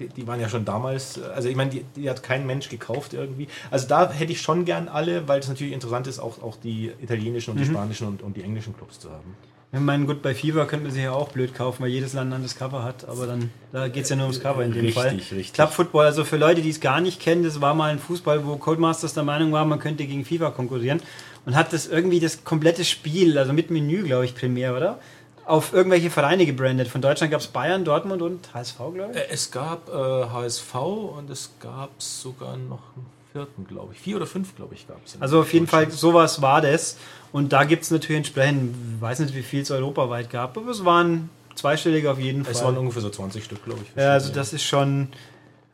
die, 0.00 0.08
die 0.08 0.26
waren 0.26 0.40
ja 0.40 0.48
schon 0.48 0.64
damals, 0.64 1.18
äh, 1.18 1.22
also 1.34 1.48
ich 1.48 1.56
meine, 1.56 1.70
die, 1.70 1.84
die 1.94 2.08
hat 2.08 2.22
kein 2.22 2.46
Mensch 2.46 2.68
gekauft 2.70 3.12
irgendwie. 3.12 3.48
Also 3.70 3.86
da 3.86 4.10
hätte 4.10 4.32
ich 4.32 4.40
schon 4.40 4.64
gern 4.64 4.88
alle, 4.88 5.28
weil 5.28 5.40
es 5.40 5.48
natürlich 5.48 5.74
interessant 5.74 6.06
ist, 6.06 6.18
auch, 6.20 6.42
auch 6.42 6.56
die 6.56 6.90
italienischen 7.02 7.52
und 7.52 7.58
die 7.58 7.66
spanischen 7.66 8.08
und, 8.08 8.22
und 8.22 8.36
die 8.36 8.42
englischen 8.42 8.74
Clubs 8.76 8.98
zu 8.98 9.10
haben. 9.10 9.36
Ich 9.70 9.80
meine, 9.80 10.06
gut, 10.06 10.22
bei 10.22 10.34
FIFA 10.34 10.64
könnte 10.64 10.86
man 10.86 10.94
sich 10.94 11.02
ja 11.02 11.12
auch 11.12 11.28
blöd 11.28 11.54
kaufen, 11.54 11.82
weil 11.82 11.90
jedes 11.90 12.14
Land 12.14 12.30
ein 12.30 12.36
anderes 12.36 12.56
Cover 12.56 12.82
hat, 12.82 13.06
aber 13.06 13.26
dann 13.26 13.50
da 13.70 13.88
geht 13.88 14.04
es 14.04 14.08
ja 14.08 14.16
nur 14.16 14.24
ums 14.24 14.40
Cover 14.40 14.64
in 14.64 14.72
dem 14.72 14.80
Richtig, 14.86 14.94
Fall. 14.94 15.10
richtig. 15.10 15.52
Club 15.52 15.72
Football, 15.72 16.06
also 16.06 16.24
für 16.24 16.38
Leute, 16.38 16.62
die 16.62 16.70
es 16.70 16.80
gar 16.80 17.02
nicht 17.02 17.20
kennen, 17.20 17.44
das 17.44 17.60
war 17.60 17.74
mal 17.74 17.90
ein 17.90 17.98
Fußball, 17.98 18.46
wo 18.46 18.56
Codemasters 18.56 19.12
der 19.12 19.24
Meinung 19.24 19.52
war, 19.52 19.66
man 19.66 19.78
könnte 19.78 20.06
gegen 20.06 20.24
FIFA 20.24 20.52
konkurrieren 20.52 21.02
und 21.46 21.56
hat 21.56 21.72
das 21.72 21.86
irgendwie 21.86 22.20
das 22.20 22.44
komplette 22.44 22.84
Spiel, 22.84 23.38
also 23.38 23.52
mit 23.52 23.70
Menü, 23.70 24.02
glaube 24.04 24.24
ich, 24.24 24.34
primär, 24.34 24.76
oder? 24.76 24.98
Auf 25.44 25.72
irgendwelche 25.72 26.10
Vereine 26.10 26.44
gebrandet. 26.44 26.88
Von 26.88 27.00
Deutschland 27.00 27.30
gab 27.32 27.40
es 27.40 27.46
Bayern, 27.46 27.84
Dortmund 27.84 28.20
und 28.20 28.52
HSV, 28.52 28.76
glaube 28.94 29.08
ich. 29.12 29.16
Äh, 29.16 29.26
Es 29.30 29.50
gab 29.50 29.88
äh, 29.88 29.92
HSV 29.92 30.74
und 30.74 31.30
es 31.30 31.50
gab 31.60 31.90
sogar 32.02 32.56
noch 32.58 32.80
einen 32.96 33.06
vierten, 33.32 33.66
glaube 33.66 33.94
ich. 33.94 34.00
Vier 34.00 34.16
oder 34.16 34.26
fünf, 34.26 34.54
glaube 34.56 34.74
ich, 34.74 34.86
gab 34.86 34.98
es. 35.06 35.16
Also 35.20 35.40
auf 35.40 35.52
jeden 35.54 35.66
Fall, 35.66 35.90
sowas 35.90 36.42
war 36.42 36.60
das. 36.60 36.98
Und 37.32 37.52
da 37.52 37.64
gibt 37.64 37.82
es 37.84 37.90
natürlich 37.90 38.18
entsprechend, 38.18 38.74
ich 38.96 39.00
weiß 39.00 39.20
nicht, 39.20 39.34
wie 39.34 39.42
viel 39.42 39.62
es 39.62 39.70
europaweit 39.70 40.28
gab, 40.30 40.56
aber 40.56 40.70
es 40.70 40.84
waren 40.84 41.30
zweistellige 41.54 42.10
auf 42.10 42.18
jeden 42.18 42.44
Fall. 42.44 42.52
Es 42.52 42.62
waren 42.62 42.76
ungefähr 42.76 43.02
so 43.02 43.10
20 43.10 43.42
Stück, 43.44 43.64
glaube 43.64 43.80
ich. 43.82 44.00
Ja, 44.00 44.12
also 44.12 44.32
das 44.32 44.52
ist 44.52 44.62
schon. 44.64 45.08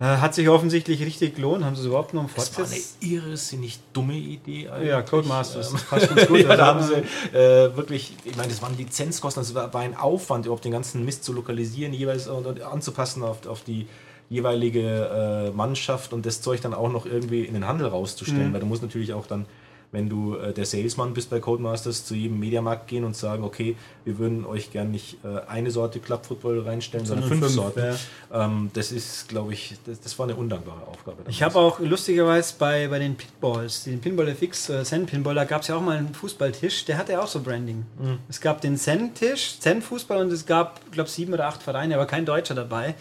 Äh, 0.01 0.05
hat 0.05 0.35
sich 0.35 0.49
offensichtlich 0.49 1.01
richtig 1.03 1.37
gelohnt. 1.37 1.65
Haben 1.65 1.77
sie 1.77 1.83
es 1.83 1.87
überhaupt 1.87 2.15
noch 2.15 2.23
im 2.23 2.31
Das 2.35 2.51
war 2.59 2.65
eine 2.65 2.75
Fortsetz? 2.75 2.97
irrsinnig 3.01 3.79
dumme 3.93 4.15
Idee 4.15 4.69
eigentlich. 4.69 4.89
Ja, 4.89 5.03
Codemasters. 5.03 5.69
Ähm, 5.69 5.75
Das 5.75 5.83
passt 5.85 6.09
ganz 6.15 6.27
gut. 6.29 6.41
ja, 6.43 6.57
da 6.57 6.67
haben 6.67 6.81
Also, 6.81 6.95
sie 6.95 7.37
äh, 7.37 7.77
wirklich, 7.77 8.13
ich 8.25 8.37
meine, 8.37 8.49
das 8.49 8.61
waren 8.61 8.77
Lizenzkosten, 8.77 9.43
das 9.43 9.55
war, 9.55 9.73
war 9.73 9.81
ein 9.83 9.97
Aufwand, 9.97 10.47
überhaupt 10.47 10.65
den 10.65 10.73
ganzen 10.73 11.05
Mist 11.05 11.23
zu 11.25 11.33
lokalisieren, 11.33 11.93
jeweils 11.93 12.27
und, 12.27 12.45
und 12.47 12.61
anzupassen 12.63 13.23
auf, 13.23 13.47
auf 13.47 13.63
die 13.63 13.87
jeweilige 14.31 15.51
äh, 15.53 15.57
Mannschaft 15.57 16.13
und 16.13 16.27
das 16.27 16.41
Zeug 16.41 16.61
dann 16.61 16.75
auch 16.75 16.91
noch 16.91 17.07
irgendwie 17.07 17.45
in 17.45 17.55
den 17.55 17.67
Handel 17.69 17.87
rauszustellen, 17.87 18.49
Mhm. 18.49 18.53
weil 18.55 18.61
du 18.61 18.67
musst 18.67 18.83
natürlich 18.83 19.13
auch 19.13 19.27
dann, 19.27 19.47
wenn 19.95 20.09
du 20.09 20.37
äh, 20.37 20.53
der 20.53 20.67
Salesman 20.67 21.15
bist 21.15 21.31
bei 21.31 21.39
Codemasters, 21.39 22.05
zu 22.05 22.15
jedem 22.15 22.41
Mediamarkt 22.41 22.89
gehen 22.89 23.05
und 23.05 23.17
sagen, 23.17 23.45
okay, 23.45 23.77
wir 24.05 24.19
würden 24.19 24.45
euch 24.45 24.73
gern 24.73 24.91
nicht 24.91 25.19
äh, 25.25 25.49
eine 25.49 25.71
Sorte 25.71 26.01
Club 26.01 26.27
Football 26.27 26.61
reinstellen, 26.61 27.07
sondern 27.07 27.29
Sondern 27.29 27.49
fünf, 27.49 27.55
fünf, 27.55 27.75
Sorten. 27.75 27.99
Ähm, 28.33 28.71
das 28.75 28.91
ist, 28.91 29.29
glaube 29.29 29.53
ich, 29.53 29.77
das, 29.87 30.01
das 30.01 30.19
war 30.19 30.27
eine 30.27 30.35
undankbare 30.35 30.83
Aufgabe. 30.89 31.19
Ich 31.29 31.39
damals. 31.39 31.55
habe 31.55 31.65
auch 31.65 31.79
lustigerweise 31.79 32.55
bei, 32.59 32.89
bei 32.89 32.99
den 32.99 33.15
Pinballs, 33.15 33.85
den 33.85 34.01
Pinball 34.01 34.29
FX, 34.29 34.69
äh, 34.69 34.83
Zen 34.83 35.07
Pinball, 35.07 35.37
da 35.37 35.45
gab 35.45 35.63
es 35.63 35.69
ja 35.69 35.77
auch 35.77 35.81
mal 35.81 35.97
einen 35.97 36.13
Fußballtisch, 36.13 36.85
der 36.87 36.99
hatte 36.99 37.21
auch 37.23 37.29
so 37.29 37.41
Branding. 37.41 37.87
Mhm. 37.99 38.19
Es 38.29 38.41
gab 38.41 38.61
den 38.61 38.77
Zen-Tisch, 38.77 39.61
Zen-Fußball 39.61 40.21
und 40.21 40.33
es 40.33 40.45
gab, 40.45 40.91
glaube 40.91 41.09
sieben 41.09 41.33
oder 41.33 41.47
acht 41.47 41.63
Vereine, 41.63 41.95
aber 41.95 42.07
kein 42.07 42.27
Deutscher 42.27 42.57
dabei. 42.57 42.97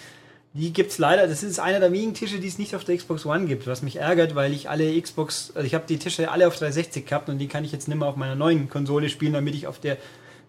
Die 0.56 0.72
gibt 0.72 0.92
es 0.92 1.00
leider, 1.00 1.28
das 1.28 1.42
ist 1.42 1.60
einer 1.60 1.80
der 1.80 1.92
wenigen 1.92 2.14
Tische, 2.14 2.40
die 2.40 2.48
es 2.48 2.60
nicht 2.60 2.76
auf 2.76 2.84
der 2.84 2.96
Xbox 2.96 3.26
One 3.26 3.46
gibt, 3.46 3.66
was 3.66 3.82
mich 3.82 3.96
ärgert, 3.96 4.36
weil 4.36 4.54
ich 4.54 4.70
alle 4.70 5.02
Xbox, 5.02 5.52
also 5.56 5.66
ich 5.66 5.74
habe 5.74 5.86
die 5.90 5.98
Tische 5.98 6.30
alle 6.30 6.48
auf 6.48 6.56
360 6.56 7.08
gehabt 7.08 7.28
und 7.30 7.40
die 7.40 7.48
kann 7.48 7.66
ich 7.66 7.72
jetzt 7.72 7.88
nicht 7.88 7.98
mehr 7.98 8.08
auf 8.08 8.18
meiner 8.18 8.36
neuen 8.36 8.70
Konsole 8.70 9.10
spielen, 9.10 9.34
damit 9.34 9.56
ich 9.56 9.66
auf 9.66 9.80
der 9.80 9.98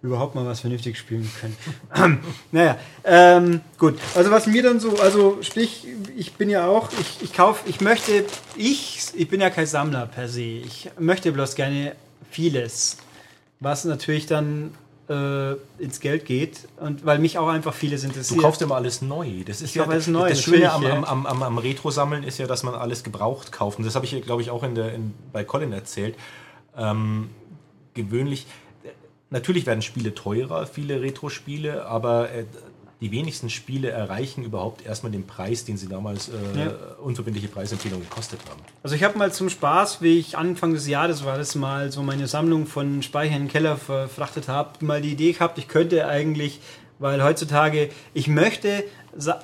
überhaupt 0.03 0.35
mal 0.35 0.45
was 0.45 0.61
vernünftig 0.61 0.99
spielen 0.99 1.31
kann. 1.41 2.21
naja, 2.53 2.77
ähm, 3.05 3.63
gut. 3.79 3.99
Also 4.15 4.31
was 4.31 4.47
mir 4.47 4.63
dann 4.63 4.79
so, 4.79 4.99
also 4.99 5.39
sprich, 5.41 5.87
ich 6.15 6.35
bin 6.35 6.51
ja 6.51 6.67
auch, 6.67 6.91
ich, 7.01 7.23
ich 7.23 7.33
kaufe, 7.33 7.67
ich 7.67 7.81
möchte, 7.81 8.27
ich, 8.57 9.07
ich 9.15 9.29
bin 9.29 9.41
ja 9.41 9.49
kein 9.49 9.67
Sammler 9.67 10.07
per 10.07 10.29
se. 10.29 10.43
Ich 10.43 10.91
möchte 10.99 11.33
bloß 11.33 11.55
gerne 11.55 11.97
vieles, 12.31 12.99
was 13.61 13.87
natürlich 13.87 14.27
dann 14.27 14.75
äh, 15.09 15.53
ins 15.79 16.01
Geld 16.01 16.25
geht 16.25 16.67
und 16.79 17.05
weil 17.05 17.19
mich 17.19 17.39
auch 17.39 17.49
einfach 17.49 17.75
vieles 17.75 18.03
Du 18.03 18.09
interessiert. 18.09 18.41
kaufst 18.41 18.63
immer 18.63 18.77
alles 18.77 19.03
neu. 19.03 19.45
Das 19.45 19.61
ist 19.61 19.75
kauf 19.75 19.89
alles 19.89 20.07
neu, 20.07 20.29
Das 20.29 20.41
Schöne 20.41 20.73
am, 20.73 20.85
am, 20.85 21.05
am, 21.05 21.27
am, 21.27 21.43
am 21.43 21.59
Retro-Sammeln 21.59 22.23
ist 22.23 22.39
ja, 22.39 22.47
dass 22.47 22.63
man 22.63 22.75
alles 22.75 23.05
gebraucht 23.05 23.53
kauft. 23.53 23.79
Und 23.79 23.85
das 23.85 23.95
habe 23.95 24.07
ich, 24.07 24.23
glaube 24.23 24.43
ich, 24.43 24.51
auch 24.51 24.63
in 24.63 24.75
der, 24.75 24.95
in, 24.95 25.15
bei 25.33 25.45
Colin 25.45 25.73
erzählt. 25.73 26.17
Ähm, 26.77 27.31
gewöhnlich, 27.93 28.47
natürlich 29.31 29.67
werden 29.67 29.83
Spiele 29.83 30.15
teurer, 30.15 30.67
viele 30.67 31.03
Retro-Spiele, 31.03 31.87
aber 31.87 32.31
äh, 32.31 32.45
die 33.05 33.13
wenigsten 33.13 33.51
Spiele 33.51 33.91
erreichen 33.91 34.45
überhaupt 34.45 34.87
erstmal 34.87 35.13
den 35.13 35.27
Preis, 35.27 35.67
den 35.67 35.77
sie 35.77 35.89
damals 35.89 36.31
äh, 36.31 36.33
Ja. 36.59 36.73
unverbindliche 37.03 37.49
Preisempfehlung 37.49 38.01
gekostet 38.01 38.41
haben. 38.49 38.61
Also 38.83 38.97
ich 38.97 39.05
habe 39.05 39.19
mal 39.19 39.31
zum 39.31 39.51
Spaß, 39.51 40.01
wie 40.01 40.19
ich 40.19 40.39
Anfang 40.39 40.73
des 40.73 40.89
Jahres 40.89 41.23
war 41.23 41.37
das 41.37 41.55
mal 41.55 41.93
so 41.93 42.03
meine 42.03 42.27
Sammlung 42.27 42.67
von 42.67 43.03
Speichern 43.03 43.37
in 43.37 43.43
den 43.45 43.49
Keller 43.53 43.77
verfrachtet 43.77 44.49
habe, 44.49 44.83
mal 44.83 45.03
die 45.03 45.13
Idee 45.13 45.33
gehabt, 45.33 45.59
ich 45.59 45.69
könnte 45.69 46.07
eigentlich, 46.09 46.61
weil 46.99 47.23
heutzutage 47.23 47.91
ich 48.15 48.27
möchte, 48.27 48.85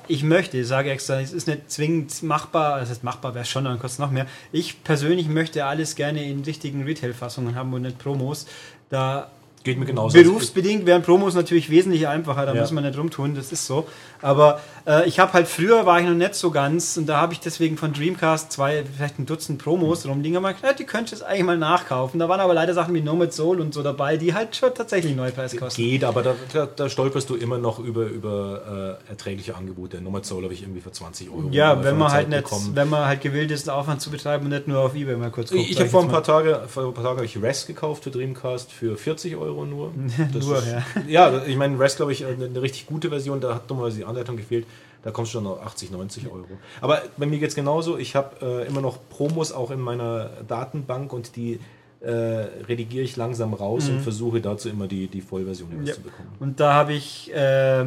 ich 0.07 0.23
möchte, 0.23 0.65
sage 0.65 0.89
extra, 0.89 1.21
es 1.21 1.31
ist 1.31 1.47
nicht 1.47 1.69
zwingend 1.69 2.23
machbar, 2.23 2.79
das 2.79 2.89
heißt 2.89 3.03
machbar 3.03 3.35
wäre 3.35 3.45
schon, 3.45 3.65
dann 3.65 3.77
kostet 3.77 3.99
noch 3.99 4.09
mehr. 4.09 4.25
Ich 4.51 4.83
persönlich 4.83 5.27
möchte 5.27 5.65
alles 5.65 5.95
gerne 5.95 6.23
in 6.27 6.43
richtigen 6.43 6.83
Retail-Fassungen 6.83 7.53
haben 7.53 7.71
und 7.73 7.83
nicht 7.83 7.99
Promos. 7.99 8.47
Da 8.89 9.29
Geht 9.63 9.77
mir 9.77 9.85
genauso. 9.85 10.17
Berufsbedingt 10.21 10.85
wären 10.85 11.01
Promos 11.03 11.35
natürlich 11.35 11.69
wesentlich 11.69 12.07
einfacher, 12.07 12.45
da 12.45 12.53
Ja. 12.53 12.61
muss 12.61 12.71
man 12.71 12.83
nicht 12.83 12.97
rumtun, 12.97 13.35
das 13.35 13.51
ist 13.51 13.65
so. 13.67 13.87
Aber 14.23 14.59
äh, 14.87 15.07
ich 15.07 15.19
habe 15.19 15.33
halt 15.33 15.47
früher 15.47 15.85
war 15.85 15.99
ich 15.99 16.05
noch 16.07 16.13
nicht 16.13 16.35
so 16.35 16.51
ganz 16.51 16.97
und 16.97 17.07
da 17.07 17.17
habe 17.21 17.33
ich 17.33 17.39
deswegen 17.39 17.77
von 17.77 17.91
Dreamcast 17.93 18.51
zwei, 18.51 18.83
vielleicht 18.95 19.17
ein 19.19 19.25
Dutzend 19.25 19.61
Promos 19.63 20.05
rumliegen, 20.07 20.37
aber 20.37 20.51
ja, 20.63 20.73
die 20.73 20.83
könntest 20.83 21.13
du 21.13 21.15
jetzt 21.17 21.25
eigentlich 21.27 21.43
mal 21.45 21.57
nachkaufen. 21.57 22.19
Da 22.19 22.29
waren 22.29 22.39
aber 22.39 22.53
leider 22.53 22.73
Sachen 22.73 22.93
wie 22.93 23.01
Nomad 23.01 23.33
Soul 23.33 23.59
und 23.61 23.73
so 23.73 23.81
dabei, 23.83 24.17
die 24.17 24.33
halt 24.33 24.55
schon 24.55 24.73
tatsächlich 24.73 25.15
Neupreis 25.15 25.55
kosten. 25.57 25.81
Geht, 25.81 26.03
aber 26.03 26.21
da, 26.23 26.35
da, 26.53 26.65
da 26.67 26.89
stolperst 26.89 27.29
du 27.29 27.35
immer 27.35 27.57
noch 27.57 27.79
über, 27.79 28.05
über 28.05 28.97
äh, 29.07 29.09
erträgliche 29.11 29.55
Angebote. 29.55 30.01
Nomad 30.01 30.25
Soul 30.25 30.43
habe 30.43 30.53
ich 30.53 30.61
irgendwie 30.63 30.81
für 30.81 30.91
20 30.91 31.29
Euro 31.29 31.49
Ja, 31.51 31.83
wenn 31.83 31.97
man 31.97 32.11
halt 32.11 32.29
nicht, 32.29 32.43
bekommen. 32.43 32.71
wenn 32.75 32.89
man 32.89 33.05
halt 33.05 33.21
gewillt 33.21 33.49
ist, 33.51 33.69
Aufwand 33.69 34.01
zu 34.01 34.11
betreiben 34.11 34.45
und 34.45 34.51
nicht 34.51 34.67
nur 34.67 34.79
auf 34.79 34.95
Ebay 34.95 35.15
mal 35.17 35.31
kurz 35.31 35.51
Ich, 35.51 35.71
ich 35.71 35.79
habe 35.79 35.89
vor 35.89 36.01
ein 36.03 36.09
paar 36.09 36.23
Tage, 36.23 36.61
vor 36.67 36.85
ein 36.85 36.93
paar 36.93 37.03
Tagen 37.03 37.17
habe 37.17 37.25
ich 37.25 37.41
Res 37.41 37.65
gekauft 37.65 38.03
für 38.03 38.11
Dreamcast 38.11 38.71
für 38.71 38.97
40 38.97 39.35
Euro 39.35 39.50
nur. 39.65 39.91
Das 40.33 40.45
Nur, 40.45 40.57
ist, 40.57 40.67
ja. 40.67 40.83
ja. 41.07 41.45
ich 41.45 41.55
meine, 41.55 41.79
Res 41.79 41.95
glaube 41.95 42.11
ich 42.13 42.25
eine, 42.25 42.45
eine 42.45 42.61
richtig 42.61 42.85
gute 42.87 43.09
Version, 43.09 43.39
da 43.41 43.55
hat 43.55 43.69
dummerweise 43.69 43.97
die 43.97 44.05
Anleitung 44.05 44.37
gefehlt. 44.37 44.65
Da 45.03 45.09
kommst 45.11 45.33
du 45.33 45.37
schon 45.39 45.47
auf 45.47 45.65
80, 45.65 45.89
90 45.91 46.27
Euro. 46.27 46.45
Aber 46.79 47.01
bei 47.17 47.25
mir 47.25 47.39
geht 47.39 47.49
es 47.49 47.55
genauso. 47.55 47.97
Ich 47.97 48.15
habe 48.15 48.35
äh, 48.63 48.67
immer 48.67 48.81
noch 48.81 48.99
Promos 49.09 49.51
auch 49.51 49.71
in 49.71 49.79
meiner 49.79 50.29
Datenbank 50.47 51.11
und 51.11 51.35
die 51.35 51.59
äh, 52.01 52.09
redigiere 52.11 53.03
ich 53.03 53.15
langsam 53.15 53.53
raus 53.55 53.89
und 53.89 54.01
versuche 54.01 54.41
dazu 54.41 54.69
immer 54.69 54.87
die, 54.87 55.07
die 55.07 55.21
Vollversion 55.21 55.69
Mhm. 55.75 55.85
Ja. 55.87 55.93
zu 55.95 56.01
bekommen. 56.01 56.29
Und 56.39 56.59
da 56.59 56.73
habe 56.73 56.93
ich, 56.93 57.33
äh, 57.33 57.85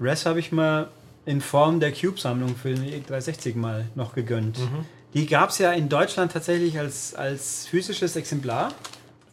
Res 0.00 0.24
habe 0.26 0.38
ich 0.40 0.52
mal 0.52 0.88
in 1.26 1.40
Form 1.42 1.80
der 1.80 1.92
Cube-Sammlung 1.92 2.56
für 2.56 2.74
den 2.74 2.84
E360 2.84 3.56
mal 3.56 3.86
noch 3.94 4.14
gegönnt. 4.14 4.58
Mhm. 4.58 4.84
Die 5.14 5.26
gab 5.26 5.50
es 5.50 5.58
ja 5.58 5.70
in 5.72 5.88
Deutschland 5.88 6.32
tatsächlich 6.32 6.78
als, 6.78 7.14
als 7.14 7.66
physisches 7.66 8.16
Exemplar. 8.16 8.72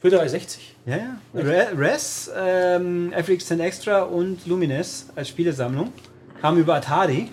Für 0.02 0.10
360. 0.10 0.76
Ja, 0.88 0.98
ja. 0.98 1.18
Re 1.36 1.68
Res, 1.78 2.32
ähm, 2.36 3.14
FX 3.14 3.46
10 3.46 3.60
Extra 3.60 4.02
und 4.02 4.48
Lumines 4.48 5.10
als 5.16 5.30
Spielesammlung 5.30 5.94
kamen 6.42 6.58
über 6.58 6.74
Atari 6.74 7.30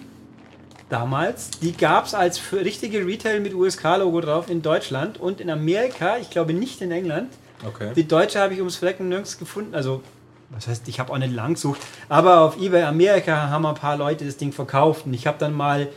damals. 0.91 1.49
Die 1.63 1.73
gab 1.73 2.05
es 2.05 2.15
als 2.15 2.41
richtige 2.53 3.07
Retail 3.07 3.41
mit 3.41 3.55
USK-Logo 3.55 4.21
drauf 4.21 4.51
in 4.51 4.61
Deutschland 4.61 5.19
und 5.19 5.41
in 5.41 5.49
Amerika, 5.49 6.19
ich 6.19 6.29
glaube 6.29 6.53
nicht 6.53 6.83
in 6.83 6.91
England. 6.91 7.33
Okay. 7.67 7.93
Die 7.97 8.07
deutsche 8.07 8.39
habe 8.39 8.53
ich 8.53 8.61
ums 8.61 8.77
Flecken 8.77 9.09
nirgends 9.09 9.39
gefunden. 9.39 9.75
Also, 9.75 10.03
was 10.51 10.69
heißt, 10.69 10.87
ich 10.89 11.01
habe 11.01 11.11
auch 11.11 11.19
nicht 11.19 11.33
lang 11.33 11.55
gesucht. 11.55 11.81
Aber 12.11 12.43
auf 12.43 12.61
eBay 12.61 12.83
Amerika 12.83 13.49
haben 13.49 13.65
ein 13.65 13.75
paar 13.77 13.97
Leute 13.97 14.27
das 14.27 14.37
Ding 14.37 14.53
verkauft. 14.53 15.07
Und 15.07 15.15
ich 15.15 15.27
habe 15.27 15.39
dann 15.39 15.55
mal, 15.55 15.89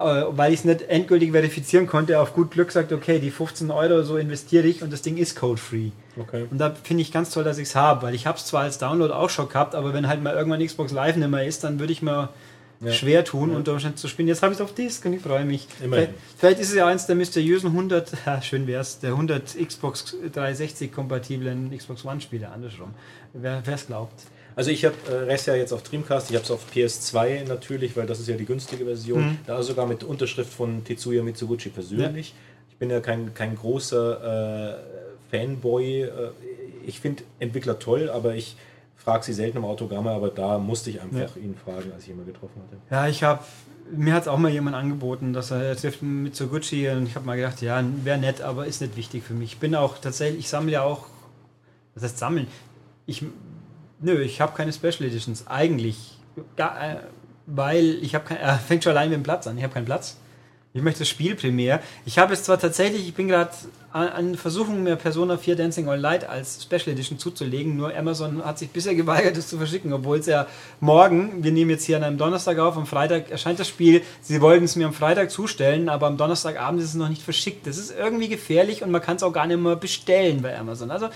weil 0.00 0.52
ich 0.52 0.60
es 0.60 0.64
nicht 0.64 0.82
endgültig 0.88 1.32
verifizieren 1.32 1.86
konnte, 1.86 2.18
auf 2.20 2.32
gut 2.34 2.50
Glück 2.50 2.68
gesagt, 2.68 2.90
okay, 2.92 3.18
die 3.18 3.30
15 3.30 3.70
Euro 3.70 4.02
so 4.02 4.16
investiere 4.16 4.66
ich 4.66 4.82
und 4.82 4.92
das 4.92 5.02
Ding 5.02 5.16
ist 5.18 5.36
code-free. 5.36 5.90
okay. 6.18 6.46
Und 6.50 6.58
da 6.58 6.74
finde 6.82 7.02
ich 7.02 7.12
ganz 7.12 7.30
toll, 7.30 7.44
dass 7.44 7.58
ich 7.58 7.68
es 7.68 7.76
habe, 7.76 8.02
weil 8.02 8.14
ich 8.14 8.26
habe 8.26 8.38
es 8.38 8.46
zwar 8.46 8.62
als 8.62 8.78
Download 8.78 9.12
auch 9.12 9.28
schon 9.30 9.48
gehabt, 9.48 9.74
aber 9.74 9.92
wenn 9.92 10.08
halt 10.08 10.22
mal 10.22 10.34
irgendwann 10.34 10.64
Xbox 10.64 10.92
Live 10.92 11.16
nicht 11.16 11.28
mehr 11.30 11.46
ist, 11.46 11.62
dann 11.64 11.78
würde 11.78 11.92
ich 11.92 12.00
mir 12.02 12.30
Ja. 12.82 12.92
schwer 12.92 13.24
tun, 13.26 13.54
unter 13.54 13.72
Umständen 13.72 13.98
zu 13.98 14.08
spielen. 14.08 14.26
Jetzt 14.26 14.42
habe 14.42 14.54
ich 14.54 14.58
es 14.58 14.64
auf 14.64 14.72
Disk 14.74 15.04
und 15.04 15.12
ich 15.12 15.20
freue 15.20 15.44
mich. 15.44 15.68
Vielleicht, 15.78 16.12
vielleicht 16.38 16.60
ist 16.60 16.70
es 16.70 16.76
ja 16.76 16.86
eins 16.86 17.04
der 17.04 17.14
mysteriösen 17.14 17.68
100, 17.68 18.12
ja, 18.26 18.40
schön 18.40 18.66
wär's, 18.66 19.00
der 19.00 19.10
100 19.10 19.54
Xbox 19.68 20.16
360 20.32 20.90
kompatiblen 20.90 21.76
Xbox 21.76 22.06
One 22.06 22.22
Spiele, 22.22 22.48
andersrum. 22.48 22.94
Wer 23.34 23.62
es 23.66 23.86
glaubt. 23.86 24.14
Also 24.56 24.70
ich 24.70 24.84
habe 24.84 24.96
äh, 25.08 25.14
Res 25.30 25.46
ja 25.46 25.54
jetzt 25.54 25.72
auf 25.72 25.82
Dreamcast, 25.82 26.30
ich 26.30 26.36
habe 26.36 26.44
es 26.44 26.50
auf 26.50 26.66
PS2 26.74 27.46
natürlich, 27.46 27.96
weil 27.96 28.06
das 28.06 28.20
ist 28.20 28.28
ja 28.28 28.36
die 28.36 28.44
günstige 28.44 28.84
Version. 28.84 29.22
Mhm. 29.22 29.38
Da 29.46 29.62
sogar 29.62 29.86
mit 29.86 30.04
Unterschrift 30.04 30.52
von 30.52 30.84
Tetsuya 30.84 31.22
Mitsuguchi 31.22 31.68
persönlich. 31.68 32.34
Ich 32.68 32.76
bin 32.76 32.90
ja 32.90 33.00
kein, 33.00 33.34
kein 33.34 33.56
großer 33.56 34.74
äh, 34.74 35.30
Fanboy. 35.30 36.02
Äh, 36.02 36.08
ich 36.86 37.00
finde 37.00 37.22
Entwickler 37.38 37.78
toll, 37.78 38.10
aber 38.10 38.34
ich 38.34 38.56
frage 38.96 39.24
sie 39.24 39.32
selten 39.32 39.58
um 39.58 39.64
Autogramme, 39.64 40.10
aber 40.10 40.28
da 40.28 40.58
musste 40.58 40.90
ich 40.90 41.00
einfach 41.00 41.36
ihn 41.36 41.54
fragen, 41.54 41.90
als 41.92 42.04
ich 42.04 42.10
ihn 42.10 42.16
mal 42.16 42.26
getroffen 42.26 42.62
hatte. 42.62 42.76
Ja, 42.90 43.08
ich 43.08 43.22
habe, 43.22 43.42
mir 43.90 44.12
hat 44.12 44.22
es 44.22 44.28
auch 44.28 44.38
mal 44.38 44.50
jemand 44.50 44.76
angeboten, 44.76 45.32
dass 45.32 45.50
er, 45.50 45.74
trifft 45.76 46.02
mit 46.02 46.24
Mitsuguchi 46.24 46.88
und 46.90 47.06
ich 47.06 47.14
habe 47.14 47.26
mal 47.26 47.36
gedacht, 47.36 47.62
ja, 47.62 47.82
wäre 48.04 48.18
nett, 48.18 48.42
aber 48.42 48.66
ist 48.66 48.80
nicht 48.82 48.96
wichtig 48.96 49.24
für 49.24 49.34
mich. 49.34 49.54
Ich 49.54 49.58
bin 49.58 49.74
auch 49.74 49.98
tatsächlich, 49.98 50.40
ich 50.40 50.48
sammle 50.48 50.72
ja 50.72 50.82
auch, 50.82 51.06
was 51.94 52.04
heißt 52.04 52.18
sammeln? 52.18 52.46
Ich, 53.06 53.24
nö, 54.00 54.20
ich 54.22 54.40
habe 54.40 54.56
keine 54.56 54.72
Special 54.72 55.02
Editions, 55.02 55.46
eigentlich. 55.46 56.18
Gar, 56.56 56.82
äh, 56.82 56.96
weil 57.46 57.98
ich 58.02 58.14
habe 58.14 58.24
kein, 58.24 58.38
er 58.38 58.58
fängt 58.58 58.84
schon 58.84 58.92
allein 58.92 59.10
mit 59.10 59.18
dem 59.18 59.22
Platz 59.22 59.46
an, 59.46 59.56
ich 59.56 59.64
habe 59.64 59.74
keinen 59.74 59.86
Platz. 59.86 60.16
Ich 60.72 60.82
möchte 60.82 61.00
das 61.00 61.08
Spiel 61.08 61.34
primär. 61.34 61.80
Ich 62.06 62.18
habe 62.18 62.32
es 62.32 62.44
zwar 62.44 62.56
tatsächlich, 62.58 63.08
ich 63.08 63.14
bin 63.14 63.26
gerade 63.26 63.50
an, 63.92 64.06
an 64.08 64.34
Versuchung, 64.36 64.84
mir 64.84 64.94
Persona 64.94 65.36
4 65.36 65.56
Dancing 65.56 65.88
All 65.88 65.98
Light 65.98 66.28
als 66.28 66.62
Special 66.62 66.90
Edition 66.90 67.18
zuzulegen, 67.18 67.76
nur 67.76 67.92
Amazon 67.96 68.44
hat 68.44 68.60
sich 68.60 68.70
bisher 68.70 68.94
geweigert, 68.94 69.36
es 69.36 69.48
zu 69.48 69.56
verschicken, 69.56 69.92
obwohl 69.92 70.18
es 70.18 70.26
ja 70.26 70.46
morgen, 70.78 71.42
wir 71.42 71.50
nehmen 71.50 71.70
jetzt 71.70 71.86
hier 71.86 71.96
an 71.96 72.04
einem 72.04 72.18
Donnerstag 72.18 72.58
auf, 72.60 72.76
am 72.76 72.86
Freitag 72.86 73.32
erscheint 73.32 73.58
das 73.58 73.66
Spiel, 73.66 74.02
sie 74.20 74.40
wollten 74.40 74.64
es 74.64 74.76
mir 74.76 74.86
am 74.86 74.92
Freitag 74.92 75.32
zustellen, 75.32 75.88
aber 75.88 76.06
am 76.06 76.16
Donnerstagabend 76.16 76.80
ist 76.80 76.90
es 76.90 76.94
noch 76.94 77.08
nicht 77.08 77.22
verschickt. 77.22 77.66
Das 77.66 77.76
ist 77.76 77.92
irgendwie 77.98 78.28
gefährlich 78.28 78.84
und 78.84 78.92
man 78.92 79.02
kann 79.02 79.16
es 79.16 79.24
auch 79.24 79.32
gar 79.32 79.48
nicht 79.48 79.60
mehr 79.60 79.74
bestellen 79.74 80.40
bei 80.40 80.56
Amazon. 80.56 80.92
Also, 80.92 81.06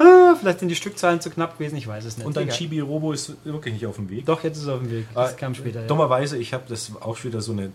ah, 0.00 0.34
vielleicht 0.40 0.58
sind 0.58 0.70
die 0.70 0.74
Stückzahlen 0.74 1.20
zu 1.20 1.30
knapp 1.30 1.56
gewesen, 1.56 1.76
ich 1.76 1.86
weiß 1.86 2.04
es 2.04 2.16
nicht. 2.18 2.26
Und 2.26 2.36
dein 2.36 2.48
Egal. 2.48 2.56
Chibi 2.56 2.80
Robo 2.80 3.12
ist 3.12 3.34
wirklich 3.44 3.74
nicht 3.74 3.86
auf 3.86 3.94
dem 3.94 4.10
Weg. 4.10 4.26
Doch, 4.26 4.42
jetzt 4.42 4.56
ist 4.56 4.64
es 4.64 4.68
auf 4.68 4.80
dem 4.80 4.90
Weg. 4.90 5.06
Das 5.14 5.34
Ah, 5.34 5.36
kam 5.36 5.54
später. 5.54 5.82
Ja. 5.82 5.86
Dummerweise, 5.86 6.36
ich 6.36 6.52
habe 6.52 6.64
das 6.68 6.90
auch 7.00 7.22
wieder 7.22 7.40
so 7.40 7.52
eine 7.52 7.70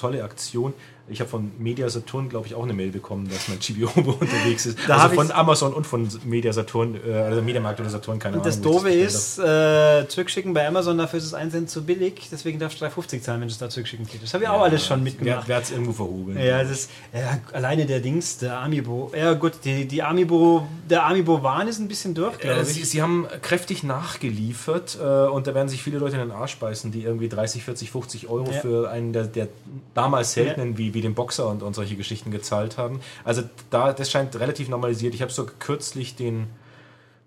tolle 0.00 0.22
Aktion. 0.22 0.72
Ich 1.10 1.20
habe 1.20 1.28
von 1.28 1.50
Media 1.58 1.88
Saturn, 1.88 2.28
glaube 2.28 2.46
ich, 2.46 2.54
auch 2.54 2.62
eine 2.62 2.72
Mail 2.72 2.90
bekommen, 2.90 3.28
dass 3.28 3.48
mein 3.48 3.58
Chibi 3.60 3.84
Robo 3.84 4.12
unterwegs 4.20 4.66
ist. 4.66 4.78
Da 4.86 4.96
also 4.98 5.14
von 5.16 5.30
Amazon 5.32 5.72
und 5.74 5.86
von 5.86 6.08
Media 6.24 6.52
Saturn, 6.52 6.96
äh, 7.06 7.12
also 7.12 7.42
Mediamarkt 7.42 7.80
oder 7.80 7.90
Saturn, 7.90 8.18
keine 8.18 8.38
das 8.38 8.58
Ahnung. 8.58 8.72
Doofe 8.72 8.88
das 9.02 9.36
bestellt 9.36 10.04
ist, 10.04 10.04
äh, 10.04 10.08
zurückschicken 10.08 10.54
bei 10.54 10.66
Amazon, 10.68 10.98
dafür 10.98 11.18
ist 11.18 11.24
es 11.26 11.34
1 11.34 11.52
Cent 11.52 11.70
zu 11.70 11.84
billig, 11.84 12.28
deswegen 12.30 12.58
darfst 12.58 12.80
du 12.80 12.84
3,50 12.84 13.20
zahlen, 13.22 13.40
wenn 13.40 13.48
du 13.48 13.52
es 13.52 13.58
da 13.58 13.68
zurückschicken 13.68 14.06
willst. 14.10 14.22
Das 14.22 14.34
habe 14.34 14.44
ich 14.44 14.48
habe. 14.48 14.60
auch 14.60 14.64
alles 14.64 14.86
schon 14.86 15.02
mitgemacht. 15.02 15.48
wer 15.48 15.56
hat 15.56 15.64
es 15.64 15.70
irgendwo 15.72 15.92
verhoben? 15.92 16.38
Ja, 16.38 16.62
das 16.62 16.70
ist, 16.70 16.90
ja, 17.12 17.38
alleine 17.52 17.86
der 17.86 18.00
Dings, 18.00 18.38
der 18.38 18.58
Amiibo. 18.60 19.10
Ja, 19.16 19.32
gut, 19.34 19.52
die, 19.64 19.86
die 19.88 20.02
Amiibo, 20.02 20.66
der 20.88 21.06
Amiibo 21.06 21.42
Wahn 21.42 21.66
ist 21.68 21.78
ein 21.80 21.88
bisschen 21.88 22.14
durch, 22.14 22.38
glaube 22.38 22.56
Äh, 22.60 22.62
ich. 22.62 22.68
sie, 22.68 22.84
sie 22.84 23.02
haben 23.02 23.26
kräftig 23.42 23.82
nachgeliefert 23.82 24.98
äh, 25.00 25.04
und 25.28 25.46
da 25.46 25.54
werden 25.54 25.68
sich 25.68 25.82
viele 25.82 25.98
Leute 25.98 26.16
in 26.16 26.22
den 26.22 26.30
Arsch 26.32 26.56
beißen, 26.58 26.92
die 26.92 27.02
irgendwie 27.02 27.28
30, 27.28 27.64
40, 27.64 27.90
50 27.90 28.28
Euro 28.28 28.50
Ja. 28.50 28.60
für 28.60 28.90
einen 28.90 29.12
der, 29.12 29.24
der 29.24 29.48
damals 29.94 30.32
seltenen, 30.32 30.78
wie, 30.78 30.94
wie 31.00 31.02
den 31.02 31.14
Boxer 31.14 31.48
und, 31.48 31.62
und 31.62 31.74
solche 31.74 31.96
Geschichten 31.96 32.30
gezahlt 32.30 32.76
haben. 32.76 33.00
Also 33.24 33.42
da, 33.70 33.92
das 33.92 34.10
scheint 34.10 34.38
relativ 34.38 34.68
normalisiert. 34.68 35.14
Ich 35.14 35.22
habe 35.22 35.32
so 35.32 35.46
kürzlich 35.58 36.14
den, 36.14 36.48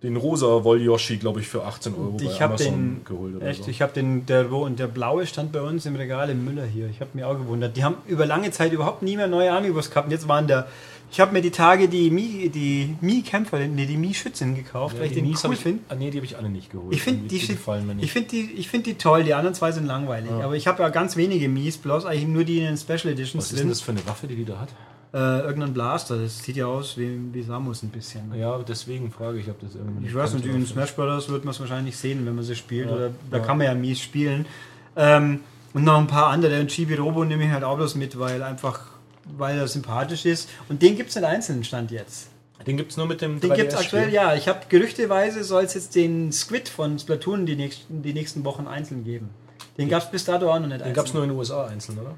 den 0.03 0.15
rosa 0.15 0.63
Wollyoshi, 0.63 1.17
glaube 1.17 1.39
ich, 1.39 1.47
für 1.47 1.63
18 1.65 1.95
Euro 1.95 2.17
ich 2.21 2.27
bei 2.27 2.33
habe 2.35 2.45
Amazon 2.45 2.73
den, 2.73 3.03
geholt. 3.03 3.41
Echt, 3.41 3.63
so. 3.63 3.71
ich 3.71 3.81
habe 3.81 3.91
den, 3.93 4.27
der, 4.27 4.51
und 4.51 4.77
der 4.77 4.87
blaue 4.87 5.25
stand 5.25 5.51
bei 5.51 5.61
uns 5.61 5.87
im 5.87 5.95
Regal 5.95 6.29
im 6.29 6.45
Müller 6.45 6.65
hier. 6.65 6.87
Ich 6.87 7.01
habe 7.01 7.11
mir 7.13 7.27
auch 7.27 7.37
gewundert. 7.37 7.75
Die 7.75 7.83
haben 7.83 7.95
über 8.05 8.27
lange 8.27 8.51
Zeit 8.51 8.71
überhaupt 8.73 9.01
nie 9.01 9.17
mehr 9.17 9.27
neue 9.27 9.51
Amiibos 9.51 9.89
gehabt. 9.89 10.05
Und 10.05 10.11
jetzt 10.11 10.27
waren 10.27 10.45
der, 10.45 10.67
ich 11.13 11.19
habe 11.19 11.31
mir 11.31 11.43
die 11.43 11.51
Tage 11.51 11.87
die 11.87 12.09
Mi, 12.09 12.49
die 12.49 12.95
Mi-Kämpfer, 12.99 13.59
nee, 13.59 13.85
die 13.85 13.97
Mi-Schützin 13.97 14.55
gekauft, 14.55 14.97
weil 14.97 15.05
ich 15.05 15.11
die 15.11 15.21
den 15.21 15.29
Mies 15.29 15.45
cool 15.45 15.55
finde. 15.55 15.83
ah, 15.89 15.93
nee, 15.93 16.09
die 16.09 16.17
habe 16.17 16.25
ich 16.25 16.37
alle 16.37 16.49
nicht 16.49 16.71
geholt. 16.71 16.91
Ich 16.91 17.03
finde 17.03 17.27
die, 17.27 17.35
ich 17.35 18.11
find 18.11 18.31
die, 18.31 18.51
ich 18.53 18.67
find 18.67 18.87
die 18.87 18.95
toll, 18.95 19.23
die 19.23 19.35
anderen 19.35 19.53
zwei 19.53 19.71
sind 19.71 19.85
langweilig. 19.85 20.31
Aber 20.31 20.55
ich 20.55 20.65
habe 20.65 20.81
ja 20.81 20.89
ganz 20.89 21.15
wenige 21.15 21.47
Mies, 21.49 21.77
bloß 21.77 22.05
eigentlich 22.05 22.27
nur 22.27 22.43
die 22.43 22.57
in 22.57 22.65
den 22.65 22.77
Special 22.77 23.13
Editions 23.13 23.45
Was 23.45 23.51
ist 23.51 23.59
denn 23.59 23.69
das 23.69 23.81
für 23.81 23.91
eine 23.91 24.05
Waffe, 24.07 24.25
die 24.25 24.35
die 24.35 24.45
da 24.45 24.59
hat? 24.59 24.69
Äh, 25.13 25.45
irgendein 25.45 25.73
Blaster, 25.75 26.17
das 26.17 26.39
sieht 26.39 26.55
ja 26.55 26.65
aus 26.65 26.97
wie, 26.97 27.19
wie 27.31 27.43
Samus 27.43 27.83
ein 27.83 27.89
bisschen. 27.89 28.33
Ja, 28.33 28.57
deswegen 28.67 29.11
frage 29.11 29.37
ich, 29.37 29.47
ob 29.47 29.61
das 29.61 29.75
irgendwie. 29.75 30.07
Ich 30.07 30.15
weiß 30.15 30.33
nicht, 30.33 30.47
in 30.47 30.65
Smash 30.65 30.95
Bros. 30.95 31.29
wird 31.29 31.45
man 31.45 31.51
es 31.53 31.59
wahrscheinlich 31.59 31.95
sehen, 31.95 32.25
wenn 32.25 32.33
man 32.33 32.43
sie 32.43 32.55
spielt. 32.55 32.87
Ja, 32.89 32.95
Oder 32.95 33.09
da 33.29 33.37
ja. 33.37 33.43
kann 33.43 33.59
man 33.59 33.67
ja 33.67 33.75
mies 33.75 33.99
spielen. 33.99 34.47
Ähm, 34.95 35.41
und 35.75 35.83
noch 35.83 35.99
ein 35.99 36.07
paar 36.07 36.27
andere. 36.27 36.59
Und 36.59 36.71
Chibi 36.71 36.95
Robo 36.95 37.23
nehme 37.23 37.45
ich 37.45 37.51
halt 37.51 37.63
auch 37.63 37.75
bloß 37.77 37.93
mit, 37.93 38.17
weil 38.17 38.41
einfach, 38.41 38.79
weil 39.25 39.57
er 39.57 39.67
sympathisch 39.67 40.25
ist. 40.25 40.49
Und 40.69 40.81
den 40.81 40.95
gibt 40.95 41.09
es 41.09 41.15
in 41.15 41.23
einzelnen 41.23 41.63
Stand 41.63 41.91
jetzt. 41.91 42.27
Den 42.65 42.77
gibt 42.77 42.91
es 42.91 42.97
nur 42.97 43.07
mit 43.07 43.21
dem 43.21 43.39
Den 43.41 43.53
gibt 43.53 43.73
es 43.73 43.79
3DS-Spiel. 43.79 43.99
aktuell, 43.99 44.13
ja. 44.13 44.35
Ich 44.35 44.47
habe 44.47 44.59
gerüchteweise 44.69 45.43
soll 45.43 45.63
es 45.65 45.73
jetzt 45.73 45.95
den 45.95 46.31
Squid 46.31 46.69
von 46.69 46.97
Splatoon 46.97 47.45
die 47.45 47.55
nächsten, 47.55 48.01
die 48.03 48.13
nächsten 48.13 48.45
Wochen 48.45 48.67
einzeln 48.67 49.03
geben. 49.03 49.29
Den 49.77 49.89
gab 49.89 50.03
es 50.03 50.11
bis 50.11 50.23
dato 50.23 50.49
auch 50.49 50.59
noch 50.59 50.67
nicht 50.67 50.85
Den 50.85 50.93
gab 50.93 51.05
es 51.07 51.13
nur 51.13 51.23
in 51.23 51.29
den 51.29 51.37
USA 51.37 51.65
einzeln, 51.65 51.97
oder? 51.99 52.15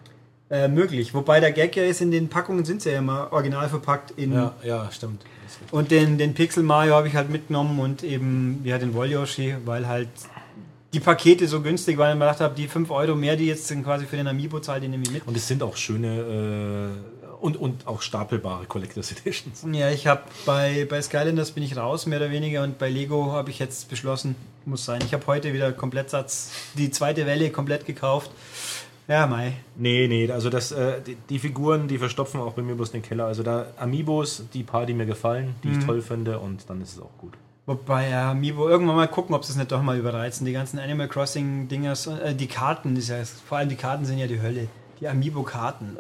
äh, 0.52 0.68
möglich. 0.68 1.14
Wobei 1.16 1.40
der 1.40 1.52
Gag 1.52 1.76
ja 1.76 1.84
ist, 1.84 2.02
in 2.02 2.12
den 2.12 2.28
Packungen 2.30 2.64
sind 2.66 2.84
sie 2.84 2.92
ja 2.92 3.00
immer 3.00 3.34
original 3.34 3.68
verpackt 3.70 4.12
in 4.12 4.34
Ja, 4.34 4.54
ja, 4.64 4.92
stimmt. 4.92 5.24
und 5.72 5.90
den, 5.90 6.20
den 6.20 6.36
Pixel 6.36 6.62
Mario 6.62 6.94
habe 6.94 7.08
ich 7.08 7.16
halt 7.16 7.32
mitgenommen 7.32 7.80
und 7.80 8.04
eben 8.04 8.62
ja, 8.64 8.78
den 8.78 8.94
Wolyoshi, 8.94 9.56
weil 9.66 9.88
halt 9.88 10.10
die 10.96 11.02
Pakete 11.02 11.46
so 11.46 11.62
günstig 11.62 11.98
waren, 11.98 12.12
ich 12.12 12.20
mir 12.20 12.26
gedacht 12.26 12.40
habe, 12.40 12.56
die 12.56 12.70
5 12.70 12.90
Euro 12.90 13.16
mehr, 13.16 13.36
die 13.36 13.48
jetzt 13.48 13.68
sind 13.68 13.84
quasi 13.84 14.06
für 14.06 14.16
den 14.16 14.28
Amiibo 14.28 14.62
zahlt, 14.62 14.82
die 14.82 14.88
nehme 14.88 15.04
ich 15.04 15.12
mit. 15.12 15.28
Und 15.28 15.36
es 15.36 15.46
sind 15.46 15.62
auch 15.62 15.76
schöne 15.76 16.94
äh, 17.28 17.36
und, 17.44 17.58
und 17.58 17.86
auch 17.86 18.02
stapelbare 18.02 18.66
Collectors 18.66 19.12
Editions. 19.12 19.66
Ja, 19.74 19.92
ich 19.92 20.08
habe 20.08 20.22
bei, 20.46 20.88
bei 20.90 21.02
Skylanders 21.02 21.52
bin 21.52 21.64
ich 21.64 21.76
raus, 21.76 22.06
mehr 22.06 22.20
oder 22.20 22.32
weniger, 22.32 22.64
und 22.64 22.78
bei 22.78 22.90
Lego 22.90 23.34
habe 23.34 23.50
ich 23.50 23.60
jetzt 23.60 23.90
beschlossen, 23.90 24.38
muss 24.64 24.86
sein. 24.86 25.02
Ich 25.06 25.14
habe 25.14 25.28
heute 25.28 25.54
wieder 25.54 25.74
Komplettsatz, 25.74 26.52
die 26.76 26.90
zweite 26.92 27.26
Welle 27.26 27.50
komplett 27.52 27.86
gekauft. 27.86 28.32
Ja, 29.10 29.28
Mai. 29.28 29.54
Nee, 29.76 30.08
nee, 30.08 30.32
also 30.32 30.50
das, 30.50 30.72
äh, 30.72 31.02
die, 31.02 31.18
die 31.30 31.40
Figuren, 31.40 31.90
die 31.90 31.98
verstopfen 31.98 32.40
auch 32.40 32.54
bei 32.54 32.62
mir 32.62 32.76
bloß 32.76 32.92
den 32.92 33.02
Keller. 33.02 33.26
Also 33.26 33.44
da 33.44 33.68
Amiibos, 33.78 34.46
die 34.54 34.64
paar, 34.64 34.86
die 34.86 34.94
mir 34.94 35.06
gefallen, 35.06 35.56
die 35.62 35.72
ich 35.72 35.86
toll 35.86 36.02
finde 36.02 36.40
und 36.40 36.70
dann 36.70 36.82
ist 36.82 36.94
es 36.94 37.02
auch 37.02 37.16
gut. 37.18 37.34
Wobei 37.68 38.10
ja, 38.10 38.32
Amiibo 38.32 38.70
irgendwann 38.70 38.96
mal 38.96 39.08
gucken, 39.08 39.34
ob 39.34 39.44
sie 39.44 39.52
es 39.52 39.58
nicht 39.58 39.72
doch 39.72 39.82
mal 39.82 39.98
überreizen. 39.98 40.46
Die 40.46 40.54
ganzen 40.54 40.78
Animal 40.78 41.08
Crossing 41.08 41.68
Dinger, 41.68 41.94
äh, 42.24 42.36
die 42.36 42.48
Karten, 42.48 42.96
ist 42.96 43.10
ja, 43.10 43.18
vor 43.48 43.58
allem 43.58 43.70
die 43.70 43.76
Karten 43.76 44.06
sind 44.06 44.20
ja 44.20 44.28
die 44.28 44.42
Hölle. 44.42 44.68
Die 45.02 45.08
Amiibo-Karten. 45.08 45.98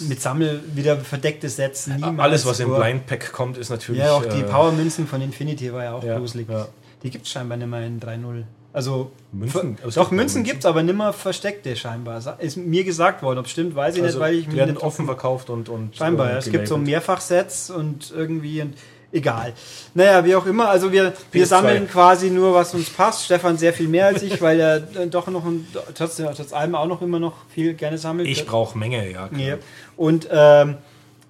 Mit 0.00 0.20
Sammel 0.20 0.62
wieder 0.74 0.98
verdeckte 0.98 1.48
Sets. 1.48 1.86
niemals 1.86 2.20
Alles, 2.20 2.46
was 2.46 2.60
im. 2.60 2.74
Blind 2.74 3.06
Pack 3.06 3.32
kommt, 3.32 3.56
ist 3.56 3.70
natürlich. 3.70 4.02
Ja, 4.02 4.12
auch 4.12 4.24
die 4.24 4.40
äh, 4.40 4.44
Power-Münzen 4.44 5.06
von 5.06 5.22
Infinity 5.22 5.72
war 5.72 5.84
ja 5.84 5.94
auch 5.94 6.04
ja, 6.04 6.18
gruselig. 6.18 6.48
ja. 6.48 6.68
Die 7.02 7.10
gibt 7.10 7.26
es 7.26 7.32
scheinbar 7.32 7.56
nicht 7.56 7.68
mehr 7.68 7.84
in 7.86 7.98
3.0. 7.98 8.44
Also, 8.72 9.10
Münzen? 9.32 9.76
doch, 9.82 9.92
gibt 9.94 10.12
Münzen 10.12 10.44
gibt 10.44 10.60
es, 10.60 10.66
aber 10.66 10.82
nimmer 10.82 11.12
versteckte 11.12 11.74
scheinbar. 11.74 12.38
Ist 12.38 12.56
mir 12.58 12.84
gesagt 12.84 13.22
worden. 13.22 13.38
Ob 13.38 13.46
es 13.46 13.52
stimmt, 13.52 13.74
weiß 13.74 13.96
ich 13.96 14.02
Also, 14.02 14.18
nicht, 14.18 14.22
weil 14.22 14.34
ich 14.34 14.42
die 14.42 14.48
mich 14.48 14.56
werden 14.58 14.74
nicht 14.74 14.82
offen 14.82 15.06
verkauft 15.06 15.48
und. 15.50 15.68
und 15.68 15.96
Scheinbar, 15.96 16.28
äh, 16.28 16.32
ja. 16.32 16.38
Es 16.38 16.50
gibt 16.50 16.68
so. 16.68 16.76
Mehrfachsets 16.76 17.70
und 17.70 18.12
irgendwie 18.14 18.62
und 18.62 18.74
egal. 19.12 19.52
Naja, 19.94 20.24
wie 20.24 20.34
auch 20.34 20.46
immer, 20.46 20.68
also 20.68 20.92
wir, 20.92 21.12
wir 21.32 21.44
PS2. 21.44 21.46
sammeln 21.46 21.88
quasi 21.88 22.30
nur, 22.30 22.54
was 22.54 22.74
uns 22.74 22.90
passt. 22.90 23.24
Stefan 23.24 23.56
sehr 23.56 23.72
viel 23.72 23.88
mehr 23.88 24.06
als 24.06 24.22
ich, 24.22 24.40
weil 24.40 24.60
er 24.60 24.76
äh, 24.76 25.06
doch 25.06 25.26
noch 25.28 25.44
ein, 25.44 25.66
trotz, 25.94 26.16
trotz 26.16 26.52
allem 26.52 26.74
auch 26.74 26.86
noch 26.86 27.02
immer 27.02 27.18
noch 27.18 27.34
viel 27.48 27.74
gerne 27.74 27.98
sammelt. 27.98 28.28
Ich 28.28 28.46
brauche 28.46 28.76
Menge, 28.76 29.10
ja. 29.10 29.28
klar. 29.28 29.40
Ja. 29.40 29.56
Und 29.96 30.28
ähm, 30.30 30.76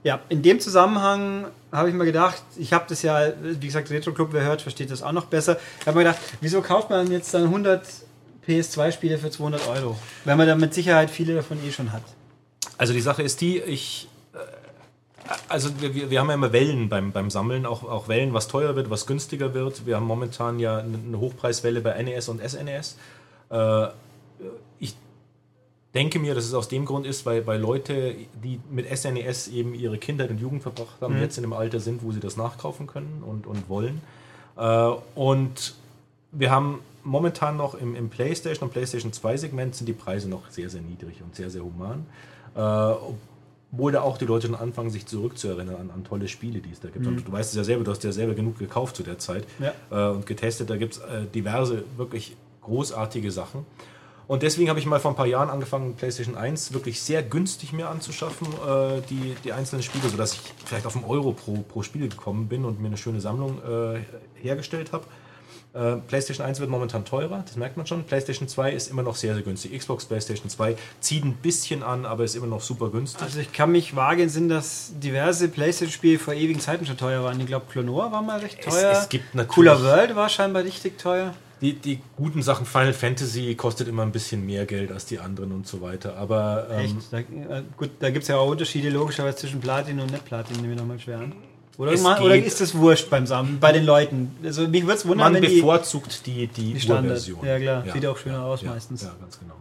ja, 0.04 0.20
in 0.28 0.42
dem 0.42 0.61
Zusammenhang 0.61 1.47
habe 1.73 1.88
ich 1.88 1.94
mir 1.94 2.04
gedacht, 2.04 2.42
ich 2.56 2.73
habe 2.73 2.85
das 2.88 3.02
ja, 3.02 3.32
wie 3.42 3.66
gesagt, 3.66 3.90
Retro 3.90 4.12
Club, 4.12 4.28
wer 4.32 4.42
hört, 4.42 4.62
versteht 4.62 4.90
das 4.90 5.02
auch 5.02 5.12
noch 5.12 5.26
besser. 5.26 5.58
Ich 5.80 5.87
habe 5.87 5.99
mir 5.99 6.04
gedacht, 6.04 6.20
wieso 6.40 6.62
kauft 6.62 6.90
man 6.90 7.11
jetzt 7.11 7.35
dann 7.35 7.44
100 7.44 7.85
PS2-Spiele 8.47 9.18
für 9.18 9.30
200 9.30 9.68
Euro? 9.68 9.99
Wenn 10.25 10.38
man 10.38 10.47
dann 10.47 10.61
mit 10.61 10.73
Sicherheit 10.73 11.11
viele 11.11 11.35
davon 11.35 11.58
eh 11.66 11.70
schon 11.70 11.92
hat. 11.92 12.02
Also 12.78 12.92
die 12.92 13.00
Sache 13.00 13.23
ist 13.23 13.40
die, 13.40 13.58
ich. 13.58 14.08
Also 15.49 15.70
wir, 15.80 16.11
wir 16.11 16.20
haben 16.20 16.28
ja 16.28 16.35
immer 16.35 16.52
Wellen 16.52 16.88
beim, 16.88 17.12
beim 17.12 17.30
Sammeln, 17.30 17.66
auch, 17.66 17.82
auch 17.82 18.08
Wellen, 18.08 18.32
was 18.32 18.49
teurer 18.49 18.76
wird, 18.76 18.90
was 18.90 19.06
günstiger 19.06 19.52
wird. 19.54 19.87
Wir 19.87 19.97
haben 19.97 20.06
momentan 20.06 20.58
ja 20.58 20.78
eine 20.78 21.18
Hochpreiswelle 21.18 21.80
bei 21.80 22.02
NES 22.02 22.28
und 22.28 22.40
SNES. 22.40 22.97
Äh, 23.50 23.88
ich 24.78 24.94
denke 25.94 26.18
mir, 26.18 26.35
dass 26.35 26.44
es 26.44 26.54
aus 26.54 26.68
dem 26.68 26.85
Grund 26.85 27.06
ist, 27.06 27.26
weil, 27.26 27.47
weil 27.47 27.61
Leute, 27.61 28.14
die 28.42 28.61
mit 28.70 28.87
SNES 28.97 29.49
eben 29.49 29.75
ihre 29.75 29.99
Kindheit 29.99 30.30
und 30.30 30.38
Jugend 30.38 30.62
verbracht 30.62 31.00
haben, 31.00 31.20
jetzt 31.20 31.37
in 31.37 31.44
einem 31.44 31.52
Alter 31.52 31.80
sind, 31.80 32.02
wo 32.02 32.12
sie 32.12 32.20
das 32.20 32.37
nachkaufen 32.37 32.87
können 32.87 33.23
und, 33.26 33.47
und 33.47 33.68
wollen. 33.68 34.00
Äh, 34.56 34.90
und 35.14 35.75
wir 36.32 36.50
haben 36.50 36.80
momentan 37.04 37.56
noch 37.56 37.75
im, 37.75 37.94
im 37.94 38.08
PlayStation 38.08 38.68
und 38.68 38.73
PlayStation 38.73 39.12
2 39.12 39.37
Segment 39.37 39.75
sind 39.75 39.87
die 39.87 39.92
Preise 39.92 40.28
noch 40.28 40.50
sehr, 40.50 40.68
sehr 40.70 40.82
niedrig 40.82 41.23
und 41.23 41.35
sehr, 41.35 41.50
sehr 41.50 41.62
human. 41.62 42.06
Äh, 42.54 42.94
obwohl 43.72 43.92
da 43.92 44.00
auch 44.02 44.16
die 44.18 44.25
Leute 44.25 44.46
schon 44.46 44.56
anfangen, 44.56 44.90
sich 44.90 45.06
zurückzuerinnern 45.06 45.76
an, 45.76 45.90
an 45.90 46.04
tolle 46.04 46.28
Spiele, 46.28 46.60
die 46.60 46.71
es 46.73 46.80
da 46.80 46.88
gibt. 46.88 47.06
Und 47.06 47.26
du 47.26 47.32
weißt 47.32 47.50
es 47.50 47.56
ja 47.56 47.64
selber, 47.64 47.84
du 47.84 47.90
hast 47.90 48.02
ja 48.04 48.12
selber 48.12 48.34
genug 48.34 48.58
gekauft 48.58 48.97
zu 48.97 49.02
der 49.02 49.19
Zeit 49.19 49.45
Ja. 49.58 49.73
äh, 49.90 50.10
und 50.14 50.26
getestet. 50.26 50.71
Da 50.71 50.76
gibt 50.76 50.95
es 50.95 50.99
äh, 51.00 51.26
diverse, 51.34 51.84
wirklich 51.97 52.36
großartige 52.62 53.30
Sachen. 53.30 53.66
Und 54.26 54.43
deswegen 54.43 54.69
habe 54.69 54.78
ich 54.78 54.84
mal 54.84 55.00
vor 55.00 55.12
ein 55.12 55.16
paar 55.16 55.26
Jahren 55.26 55.49
angefangen, 55.49 55.95
PlayStation 55.95 56.36
1 56.36 56.75
wirklich 56.75 57.00
sehr 57.00 57.23
günstig 57.23 57.73
mir 57.73 57.88
anzuschaffen, 57.88 58.47
äh, 58.47 59.00
die, 59.08 59.34
die 59.43 59.52
einzelnen 59.54 59.82
Spiele, 59.82 60.08
sodass 60.10 60.34
ich 60.34 60.40
vielleicht 60.66 60.84
auf 60.84 60.97
einen 60.97 61.06
Euro 61.06 61.32
pro, 61.32 61.64
pro 61.66 61.82
Spiel 61.82 62.08
gekommen 62.10 62.47
bin 62.47 62.66
und 62.66 62.78
mir 62.80 62.88
eine 62.88 62.99
schöne 62.99 63.21
Sammlung 63.23 63.58
äh, 63.62 64.00
hergestellt 64.34 64.93
habe. 64.93 65.04
Äh, 65.75 65.97
PlayStation 65.97 66.47
1 66.47 66.61
wird 66.61 66.71
momentan 66.71 67.04
teurer, 67.04 67.43
das 67.47 67.57
merkt 67.57 67.76
man 67.76 67.87
schon. 67.87 68.04
PlayStation 68.04 68.49
2 68.49 68.73
ist 68.73 68.91
immer 68.91 69.02
noch 69.02 69.17
sehr, 69.17 69.35
sehr 69.35 69.43
günstig. 69.43 69.76
Xbox, 69.78 70.07
PlayStation 70.07 70.49
2 70.49 70.76
zieht 71.00 71.25
ein 71.25 71.35
bisschen 71.35 71.83
an, 71.83 72.07
aber 72.07 72.25
ist 72.25 72.35
immer 72.37 72.47
noch 72.47 72.63
super 72.63 72.89
günstig. 72.91 73.23
Also 73.23 73.39
ich 73.41 73.52
kann 73.52 73.71
mich 73.73 73.95
vage 73.95 74.23
entsinnen, 74.23 74.49
dass 74.49 74.93
diverse 74.99 75.49
Playstation-Spiele 75.49 76.19
vor 76.19 76.33
ewigen 76.35 76.59
Zeiten 76.61 76.87
schon 76.87 76.97
teuer 76.97 77.23
waren. 77.23 77.39
Ich 77.41 77.47
glaube, 77.47 77.67
Clonor 77.71 78.11
war 78.11 78.23
mal 78.23 78.41
recht 78.41 78.59
Es- 78.61 78.75
teuer. 78.75 78.93
es 78.93 79.09
gibt 79.11 79.35
natürlich- 79.35 79.54
Cooler 79.54 79.83
World 79.83 80.17
war 80.17 80.28
scheinbar 80.31 80.65
richtig 80.65 80.99
teuer. 80.99 81.35
Die, 81.61 81.75
die 81.75 81.99
guten 82.17 82.41
Sachen, 82.41 82.65
Final 82.67 82.93
Fantasy 82.95 83.54
kostet 83.57 83.89
immer 83.89 84.02
ein 84.04 84.13
bisschen 84.13 84.47
mehr 84.47 84.65
Geld 84.65 84.91
als 84.93 85.07
die 85.07 85.19
anderen 85.19 85.50
und 85.52 85.67
so 85.67 85.81
weiter. 85.81 86.17
Aber 86.17 86.69
ähm, 86.71 86.78
Echt? 86.85 86.97
Da, 87.13 87.19
äh, 87.19 87.63
gut, 87.76 87.91
da 87.99 88.11
gibt 88.11 88.23
es 88.23 88.28
ja 88.28 88.37
auch 88.39 88.49
Unterschiede 88.49 88.91
logischerweise 88.91 89.37
zwischen 89.39 89.61
Platin 89.61 89.99
und 90.00 90.11
Nicht-Platin, 90.13 90.57
nehme 90.61 90.75
ich 90.75 90.78
nochmal 90.78 91.00
schwer 91.00 91.19
an. 91.19 91.33
Oder, 91.78 91.97
mal, 91.99 92.21
oder 92.21 92.36
ist 92.36 92.60
das 92.60 92.75
wurscht 92.75 93.08
beim 93.08 93.25
Sammeln, 93.25 93.60
bei 93.60 93.71
den 93.71 93.84
Leuten? 93.84 94.36
Also 94.43 94.67
mich 94.67 94.82
würde 94.82 94.95
es 94.95 95.06
wundern, 95.06 95.32
man 95.32 95.41
wenn 95.41 95.49
bevorzugt 95.49 96.26
die, 96.26 96.49
die, 96.49 96.75
die 96.75 96.80
Standard. 96.80 97.04
Urversion. 97.04 97.47
Ja 97.47 97.58
klar, 97.60 97.84
sieht 97.93 98.04
auch 98.04 98.19
schöner 98.19 98.43
aus 98.45 98.62
ja, 98.62 98.73
meistens. 98.73 99.02
Ja, 99.02 99.14
ganz 99.21 99.38
genau. 99.38 99.54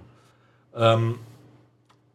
Ähm, 0.76 1.20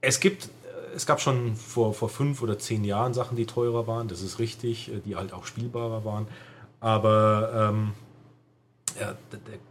es 0.00 0.18
gibt, 0.18 0.48
es 0.96 1.06
gab 1.06 1.20
schon 1.20 1.54
vor, 1.54 1.94
vor 1.94 2.08
fünf 2.08 2.42
oder 2.42 2.58
zehn 2.58 2.82
Jahren 2.82 3.14
Sachen, 3.14 3.36
die 3.36 3.46
teurer 3.46 3.86
waren, 3.86 4.08
das 4.08 4.22
ist 4.22 4.40
richtig, 4.40 4.92
äh, 4.92 4.98
die 5.06 5.14
halt 5.14 5.32
auch 5.32 5.46
spielbarer 5.46 6.04
waren. 6.04 6.26
Aber 6.80 7.70
ähm, 7.72 7.92
ja, 9.00 9.14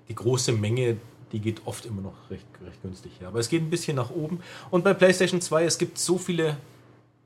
die 0.07 0.15
große 0.15 0.53
Menge, 0.53 0.95
die 1.33 1.39
geht 1.39 1.63
oft 1.65 1.85
immer 1.85 2.01
noch 2.01 2.29
recht, 2.29 2.47
recht 2.65 2.81
günstig 2.81 3.11
her. 3.19 3.27
Aber 3.27 3.39
es 3.39 3.49
geht 3.49 3.61
ein 3.61 3.69
bisschen 3.69 3.97
nach 3.97 4.11
oben. 4.11 4.39
Und 4.69 4.85
bei 4.85 4.93
PlayStation 4.93 5.41
2, 5.41 5.65
es 5.65 5.77
gibt 5.77 5.97
so 5.97 6.17
viele 6.17 6.55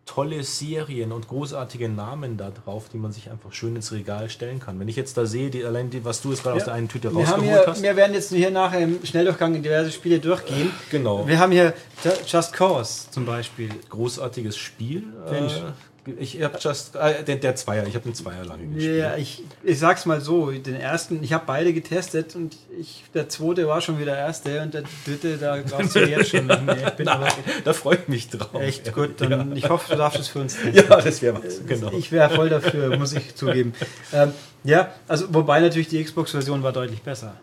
tolle 0.06 0.44
Serien 0.44 1.12
und 1.12 1.28
großartige 1.28 1.90
Namen 1.90 2.38
da 2.38 2.52
drauf, 2.52 2.86
die 2.94 2.98
man 2.98 3.12
sich 3.12 3.32
einfach 3.32 3.52
schön 3.54 3.76
ins 3.76 3.92
Regal 3.92 4.30
stellen 4.30 4.60
kann. 4.60 4.80
Wenn 4.80 4.88
ich 4.88 4.96
jetzt 4.96 5.18
da 5.18 5.26
sehe, 5.26 5.50
die, 5.50 5.66
allein 5.66 5.90
die, 5.90 6.06
was 6.06 6.22
du 6.22 6.30
jetzt 6.30 6.44
gerade 6.44 6.58
aus 6.58 6.66
der 6.66 6.74
einen 6.76 6.88
Tüte 6.88 7.12
wir, 7.12 7.22
rausgeholt 7.22 7.44
hier, 7.44 7.64
hast. 7.66 7.82
wir 7.82 7.96
werden 7.96 8.14
jetzt 8.14 8.30
hier 8.32 8.52
nachher 8.52 8.82
im 8.82 9.04
Schnelldurchgang 9.04 9.56
in 9.56 9.64
diverse 9.64 9.92
Spiele 9.92 10.20
durchgehen. 10.20 10.72
Genau. 10.92 11.28
Wir 11.28 11.40
haben 11.40 11.52
hier 11.52 11.74
Ju- 12.04 12.12
Just 12.28 12.54
Cause 12.54 13.10
zum 13.10 13.26
Beispiel. 13.26 13.70
großartiges 13.90 14.56
Spiel. 14.58 15.04
Mensch. 15.32 15.54
Äh, 15.54 15.72
ich 16.20 16.42
habe 16.42 16.58
just 16.60 16.96
äh, 16.96 17.24
der, 17.24 17.38
der 17.38 17.56
Zweier, 17.56 17.86
ich 17.88 17.96
habe 17.96 18.04
den 18.06 18.14
Zweier 18.14 18.46
lange 18.46 18.66
gespielt. 18.68 19.00
Ja, 19.00 19.16
ich, 19.18 19.44
ich 19.64 19.80
sag's 19.80 20.06
mal 20.06 20.22
so, 20.22 20.52
den 20.52 20.76
ersten, 20.76 21.24
ich 21.24 21.34
habe 21.34 21.44
beide 21.48 21.74
getestet 21.74 22.36
und 22.36 22.56
ich, 22.80 23.04
der 23.14 23.28
zweite 23.30 23.68
war 23.68 23.82
schon 23.82 23.98
wieder 23.98 24.12
der 24.14 24.22
erste 24.22 24.62
und 24.62 24.74
der 24.74 24.84
dritte, 25.06 25.38
da 25.38 25.58
brauchst 25.68 25.96
du 25.96 26.00
jetzt 26.08 26.30
schon 26.30 26.46
mehr. 26.48 26.88
Ich 26.88 26.94
bin 26.94 27.08
aber 27.08 27.28
Da 27.64 27.74
freue 27.74 27.96
ich 27.96 28.08
mich 28.08 28.30
drauf. 28.30 28.62
echt 28.62 28.94
gut. 28.94 29.20
Dann, 29.22 29.56
Ich 29.56 29.68
hoffe, 29.70 29.92
du 29.92 29.98
darfst 29.98 30.20
es 30.20 30.28
für 30.28 30.40
uns 30.40 30.56
testen. 30.62 30.76
Ja, 30.90 31.02
das 31.02 31.22
wäre 31.22 31.44
was. 31.44 31.66
Genau. 31.66 31.92
Ich 31.92 32.12
wäre 32.12 32.30
voll 32.30 32.50
dafür, 32.50 32.98
muss 32.98 33.14
ich 33.14 33.36
zugeben. 33.36 33.74
Ähm, 34.14 34.32
ja, 34.64 34.92
also 35.08 35.26
wobei 35.34 35.60
natürlich 35.60 35.88
die 35.88 36.04
Xbox-Version 36.04 36.62
war 36.64 36.72
deutlich 36.72 37.02
besser. 37.02 37.36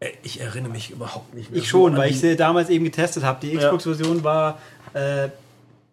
Äh, 0.00 0.10
Ich 0.22 0.40
erinnere 0.40 0.72
mich 0.72 0.90
überhaupt 0.90 1.34
nicht 1.34 1.50
mehr. 1.50 1.60
Ich 1.60 1.68
schon, 1.68 1.96
weil 1.96 2.10
ich 2.10 2.20
sie 2.20 2.36
damals 2.36 2.70
eben 2.70 2.84
getestet 2.84 3.24
habe. 3.24 3.38
Die 3.44 3.52
Ja. 3.52 3.60
Xbox-Version 3.60 4.22
war 4.24 4.58
äh, 4.94 5.28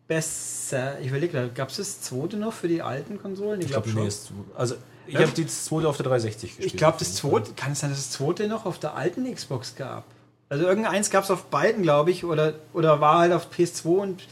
besser. 0.08 1.00
Ich 1.02 1.08
überlege, 1.08 1.50
gab 1.54 1.70
es 1.70 1.78
das 1.78 2.02
zweite 2.02 2.38
noch 2.38 2.54
für 2.54 2.68
die 2.68 2.82
alten 2.82 3.22
Konsolen? 3.22 3.62
Ich 3.62 3.68
glaube, 3.68 3.90
nee, 3.90 4.08
ist, 4.08 4.32
also 4.56 4.76
ich 5.08 5.14
Ja. 5.16 5.22
habe 5.22 5.32
die 5.32 5.48
zweite 5.48 5.88
auf 5.88 5.98
der 5.98 6.06
360 6.06 6.52
gespielt. 6.52 6.68
Ich 6.74 6.78
glaube, 6.78 6.98
das 7.00 7.16
zweite, 7.16 7.52
kann 7.56 7.74
es 7.74 7.80
sein, 7.80 7.90
dass 7.92 8.00
das 8.00 8.12
zweite 8.12 8.48
noch 8.48 8.66
auf 8.66 8.80
der 8.80 8.96
alten 8.96 9.32
Xbox 9.34 9.76
gab? 9.76 10.04
Also 10.48 10.64
irgendeins 10.66 11.10
gab 11.10 11.24
es 11.24 11.32
auf 11.32 11.46
beiden, 11.46 11.82
glaube 11.82 12.12
ich, 12.12 12.24
oder, 12.24 12.54
oder 12.72 13.02
war 13.02 13.18
halt 13.18 13.34
auf 13.34 13.50
PS2 13.52 13.86
und 13.88 14.24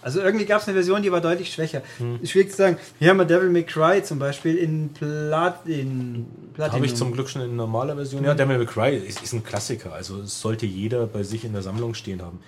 also 0.00 0.20
irgendwie 0.20 0.44
gab 0.44 0.62
es 0.62 0.68
eine 0.68 0.74
Version, 0.76 1.02
die 1.02 1.10
war 1.10 1.20
deutlich 1.20 1.52
schwächer. 1.52 1.82
Hm. 1.98 2.24
Schwierig 2.24 2.52
zu 2.52 2.56
sagen. 2.56 2.76
Hier 3.00 3.10
haben 3.10 3.16
wir 3.16 3.24
Devil 3.24 3.50
May 3.50 3.64
Cry 3.64 4.00
zum 4.04 4.20
Beispiel 4.20 4.56
in 4.56 4.90
Platin. 4.90 6.26
Platinum. 6.54 6.76
Habe 6.76 6.86
ich 6.86 6.94
zum 6.94 7.10
Glück 7.10 7.28
schon 7.28 7.42
in 7.42 7.56
normaler 7.56 7.96
Version. 7.96 8.22
Ja, 8.22 8.34
Devil 8.34 8.58
May 8.58 8.66
Cry 8.66 8.96
ist, 8.96 9.20
ist 9.22 9.32
ein 9.32 9.42
Klassiker. 9.42 9.92
Also 9.92 10.20
es 10.20 10.40
sollte 10.40 10.66
jeder 10.66 11.08
bei 11.08 11.24
sich 11.24 11.44
in 11.44 11.52
der 11.52 11.62
Sammlung 11.62 11.94
stehen 11.94 12.22
haben. 12.22 12.38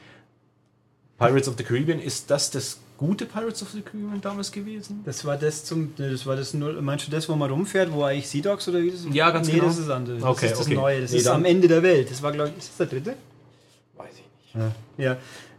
Pirates 1.18 1.48
of 1.48 1.54
the 1.58 1.64
Caribbean, 1.64 2.00
ist 2.00 2.30
das 2.30 2.50
das 2.50 2.78
gute 2.96 3.26
Pirates 3.26 3.62
of 3.62 3.70
the 3.70 3.80
Caribbean 3.82 4.20
damals 4.20 4.50
gewesen? 4.52 5.02
Das 5.04 5.24
war 5.24 5.36
das 5.36 5.64
zum, 5.64 5.92
das 5.96 6.24
war 6.26 6.36
das 6.36 6.54
null, 6.54 6.80
meinst 6.82 7.06
du 7.06 7.10
das, 7.10 7.28
wo 7.28 7.34
man 7.36 7.50
rumfährt, 7.50 7.92
wo 7.92 8.04
eigentlich 8.04 8.28
Sea 8.28 8.42
Dogs 8.42 8.68
oder 8.68 8.80
wie 8.80 8.90
das? 8.90 9.00
Ja, 9.12 9.30
ganz 9.30 9.46
nee, 9.48 9.54
genau. 9.54 9.66
das 9.66 9.78
ist 9.78 9.88
andere. 9.90 10.16
Das 10.16 10.24
Okay, 10.24 10.46
ist 10.46 10.52
das 10.58 10.66
okay. 10.66 10.74
Neue, 10.74 11.00
das 11.02 11.10
Nee, 11.10 11.18
ist 11.18 11.26
dann- 11.26 11.36
am 11.36 11.44
Ende 11.44 11.68
der 11.68 11.82
Welt. 11.82 12.10
Das 12.10 12.22
war, 12.22 12.32
glaube 12.32 12.50
ich, 12.50 12.58
ist 12.58 12.70
das 12.70 12.76
der 12.76 12.86
dritte? 12.86 13.14
Weiß 13.96 14.10
ich 14.14 14.54
nicht. 14.54 14.72
Ja. 14.98 15.16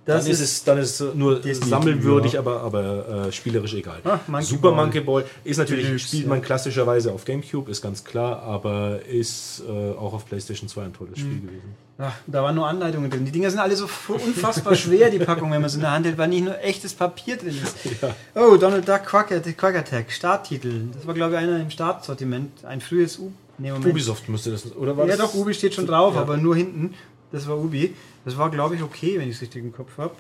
Das 0.09 0.23
dann 0.23 0.31
ist, 0.33 0.39
es, 0.39 0.63
dann 0.63 0.77
ist 0.79 0.99
es 1.01 1.13
nur 1.15 1.41
sammelwürdig, 1.43 2.33
ja. 2.33 2.39
aber, 2.39 2.61
aber 2.61 3.27
äh, 3.27 3.31
spielerisch 3.31 3.73
egal. 3.73 3.99
Ah, 4.03 4.19
Monkey 4.27 4.45
Super 4.45 4.71
Ball. 4.71 4.85
Monkey 4.85 4.99
Ball 5.01 5.25
ist 5.43 5.57
natürlich, 5.57 5.85
Deluxe, 5.85 6.07
spielt 6.07 6.23
ja. 6.23 6.29
man 6.29 6.41
klassischerweise 6.41 7.11
auf 7.11 7.25
Gamecube, 7.25 7.69
ist 7.69 7.81
ganz 7.81 8.03
klar, 8.03 8.41
aber 8.41 8.99
ist 9.07 9.61
äh, 9.67 9.91
auch 9.97 10.13
auf 10.13 10.25
PlayStation 10.25 10.67
2 10.67 10.81
ein 10.83 10.93
tolles 10.93 11.17
Mhm. 11.17 11.21
Spiel 11.21 11.41
gewesen. 11.41 11.75
Ach, 12.01 12.13
da 12.27 12.41
waren 12.43 12.55
nur 12.55 12.65
Anleitungen 12.65 13.11
drin. 13.11 13.25
Die 13.25 13.31
Dinger 13.31 13.49
sind 13.51 13.59
alle 13.59 13.75
so 13.75 13.87
unfassbar 14.07 14.73
schwer, 14.75 15.09
die 15.09 15.19
Packung, 15.19 15.51
wenn 15.51 15.59
man 15.59 15.69
sie 15.69 15.75
in 15.77 15.81
der 15.81 15.91
Hand 15.91 16.05
hält, 16.05 16.17
weil 16.17 16.29
nicht 16.29 16.45
nur 16.45 16.57
echtes 16.63 16.93
Papier 16.93 17.35
drin 17.37 17.57
ist. 17.61 17.75
Oh, 18.35 18.55
Donald 18.55 18.87
Duck 18.87 19.03
Quack, 19.05 19.27
Quack 19.57 19.75
Attack, 19.75 20.11
Starttitel. 20.11 20.87
Das 20.93 21.05
war, 21.05 21.13
glaube 21.13 21.33
ich, 21.33 21.39
einer 21.39 21.59
im 21.59 21.69
Startsortiment. 21.69 22.63
Ein 22.65 22.79
frühes 22.81 23.19
U. 23.19 23.31
Nee. 23.57 23.71
Ubisoft 23.73 24.29
müsste 24.29 24.51
das, 24.51 24.73
oder 24.75 24.95
war 24.95 25.05
Ja, 25.05 25.17
das? 25.17 25.31
doch, 25.31 25.35
Ubi 25.35 25.53
steht 25.53 25.73
schon 25.75 25.85
drauf, 25.85 26.15
Ja. 26.15 26.21
aber 26.21 26.37
nur 26.37 26.55
hinten. 26.55 26.93
Das 27.33 27.47
war 27.47 27.57
Ubi. 27.57 27.93
Das 28.25 28.37
war, 28.37 28.49
glaube 28.51 28.75
ich, 28.75 28.83
okay, 28.83 29.19
wenn 29.19 29.29
ich 29.29 29.35
es 29.35 29.41
richtig 29.41 29.63
im 29.63 29.71
Kopf 29.73 29.97
habe. 29.97 30.13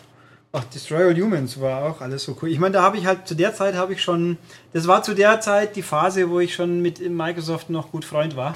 Ach, 0.51 0.63
Destroy 0.63 1.03
All 1.03 1.15
Humans 1.15 1.61
war 1.61 1.83
auch 1.83 2.01
alles 2.01 2.23
so 2.23 2.35
cool. 2.41 2.49
Ich 2.49 2.57
meine, 2.59 2.73
da 2.73 2.81
habe 2.81 2.97
ich 2.97 3.05
halt, 3.05 3.27
zu 3.27 3.35
der 3.35 3.53
Zeit 3.53 3.75
habe 3.75 3.93
ich 3.93 4.01
schon, 4.01 4.37
das 4.73 4.87
war 4.87 5.03
zu 5.03 5.13
der 5.13 5.41
Zeit 5.41 5.75
die 5.75 5.83
Phase, 5.83 6.29
wo 6.29 6.39
ich 6.39 6.55
schon 6.55 6.81
mit 6.81 7.07
Microsoft 7.07 7.69
noch 7.69 7.91
gut 7.91 8.03
Freund 8.03 8.35
war. 8.35 8.55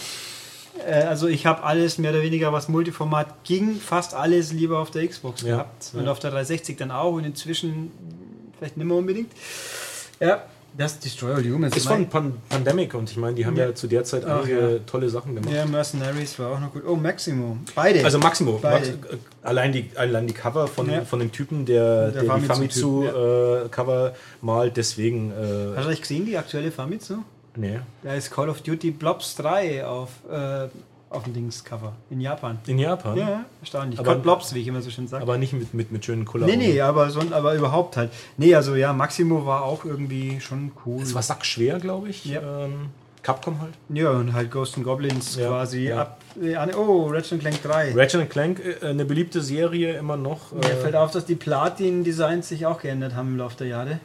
Äh, 0.88 1.04
Also 1.04 1.28
ich 1.28 1.46
habe 1.46 1.62
alles 1.64 2.00
mehr 2.00 2.10
oder 2.12 2.24
weniger, 2.24 2.52
was 2.52 2.68
Multiformat 2.68 3.44
ging, 3.44 3.76
fast 3.80 4.16
alles 4.16 4.52
lieber 4.54 4.80
auf 4.80 4.90
der 4.90 5.08
Xbox 5.08 5.42
Ja, 5.44 5.50
gehabt. 5.50 5.92
Und 5.94 6.06
ja. 6.06 6.12
auf 6.12 6.18
der 6.18 6.32
360 6.32 6.78
dann 6.78 6.90
auch 6.90 7.14
und 7.14 7.26
inzwischen 7.26 7.92
vielleicht 8.58 8.76
nicht 8.78 8.88
mehr 8.88 8.98
unbedingt. 8.98 9.32
Ja, 10.20 10.44
das 10.78 11.00
Destroy 11.00 11.34
All 11.34 11.44
Humans. 11.44 11.76
Ist 11.78 11.88
von 11.88 12.08
Pan 12.10 12.34
Pandemic 12.50 12.94
und 12.94 13.10
ich 13.10 13.18
meine, 13.18 13.36
die 13.36 13.46
haben 13.46 13.56
ja, 13.56 13.66
Ja. 13.68 13.76
zu 13.76 13.88
der 13.88 14.04
Zeit 14.04 14.26
einige 14.26 14.60
ja. 14.74 14.80
tolle 14.86 15.10
Sachen 15.10 15.36
gemacht. 15.36 15.54
Ja, 15.54 15.66
Mercenaries 15.66 16.38
war 16.40 16.52
auch 16.52 16.60
noch 16.60 16.72
gut. 16.74 16.84
Oh, 16.88 16.96
Maximo. 16.96 17.58
Beide. 17.76 18.04
Also 18.04 18.20
Maximo, 18.20 18.60
Beide. 18.62 18.88
Max, 18.94 19.14
äh, 19.14 19.18
allein, 19.44 19.72
die, 19.72 19.90
allein 19.96 20.28
die 20.28 20.34
Cover 20.34 20.68
von, 20.68 20.90
Ja. 20.90 21.06
von 21.06 21.20
dem 21.20 21.32
Typen, 21.32 21.66
der, 21.66 22.12
Der 22.12 22.24
der, 22.24 22.36
die 22.36 22.46
Famitsu-Typ, 22.46 23.14
Famitsu-Cover 23.14 24.14
malt, 24.42 24.78
deswegen. 24.78 25.32
Äh, 25.32 25.76
Hast 25.78 25.86
du 25.86 25.90
euch 25.90 26.02
gesehen, 26.02 26.26
die 26.26 26.38
aktuelle 26.38 26.72
Famitsu? 26.72 27.16
nee. 27.56 27.80
Da 28.02 28.16
ist 28.16 28.32
Call 28.32 28.50
of 28.50 28.62
Duty 28.62 28.92
Blobs 28.92 29.36
3 29.36 29.86
auf, 29.86 30.10
äh, 30.32 30.68
auf 31.14 31.24
dem 31.24 31.34
Dings-Cover 31.34 31.94
in 32.10 32.22
Japan. 32.22 32.58
In 32.68 32.80
Japan? 32.80 33.18
Ja, 33.18 33.46
erstaunlich. 33.62 34.00
Aber- 34.00 34.16
Blobs, 34.16 34.54
wie 34.54 34.60
ich 34.62 34.68
immer 34.68 34.82
so 34.82 34.90
schön 34.90 35.08
sage. 35.08 35.22
Aber 35.24 35.38
nicht 35.38 35.54
mit, 35.54 35.74
mit, 35.74 35.92
mit 35.92 36.04
schönen 36.06 36.26
Cola. 36.26 36.46
Nee, 36.46 36.56
nee, 36.58 36.82
aber, 36.82 37.10
son, 37.10 37.34
aber 37.34 37.54
überhaupt 37.56 37.98
halt. 37.98 38.12
Nee, 38.38 38.56
also 38.56 38.76
ja, 38.76 38.94
Maximo 38.94 39.46
war 39.46 39.64
auch 39.64 39.86
irgendwie 39.86 40.40
schon 40.42 40.72
cool. 40.86 41.00
Das 41.02 41.14
war 41.14 41.22
sackschwer, 41.22 41.80
glaube 41.80 42.10
ich. 42.10 42.26
Ja. 42.26 42.42
Ähm, 42.66 42.88
Capcom 43.22 43.62
halt. 43.62 43.72
ja, 43.88 44.10
und 44.10 44.34
halt 44.34 44.52
Ghost 44.52 44.76
and 44.76 44.86
Goblins 44.86 45.38
Ja, 45.38 45.48
quasi 45.48 45.86
ja. 45.88 46.02
ab. 46.02 46.20
äh, 46.42 46.58
Oh, 46.76 47.08
Ratchet 47.10 47.40
Clank 47.40 47.64
3. 47.64 47.94
Ratchet 47.96 48.30
Clank, 48.30 48.60
äh, 48.82 48.86
eine 48.88 49.06
beliebte 49.06 49.42
Serie 49.42 49.94
immer 49.98 50.18
noch. 50.18 50.52
Mir 50.52 50.60
Äh, 50.66 50.76
fällt 50.76 50.96
auf, 50.98 51.12
dass 51.12 51.26
die 51.26 51.36
Platin-Designs 51.36 52.50
sich 52.50 52.66
auch 52.66 52.82
geändert 52.82 53.16
haben 53.16 53.30
im 53.30 53.38
Laufe 53.38 53.56
der 53.60 53.68
Jahre. 53.68 54.00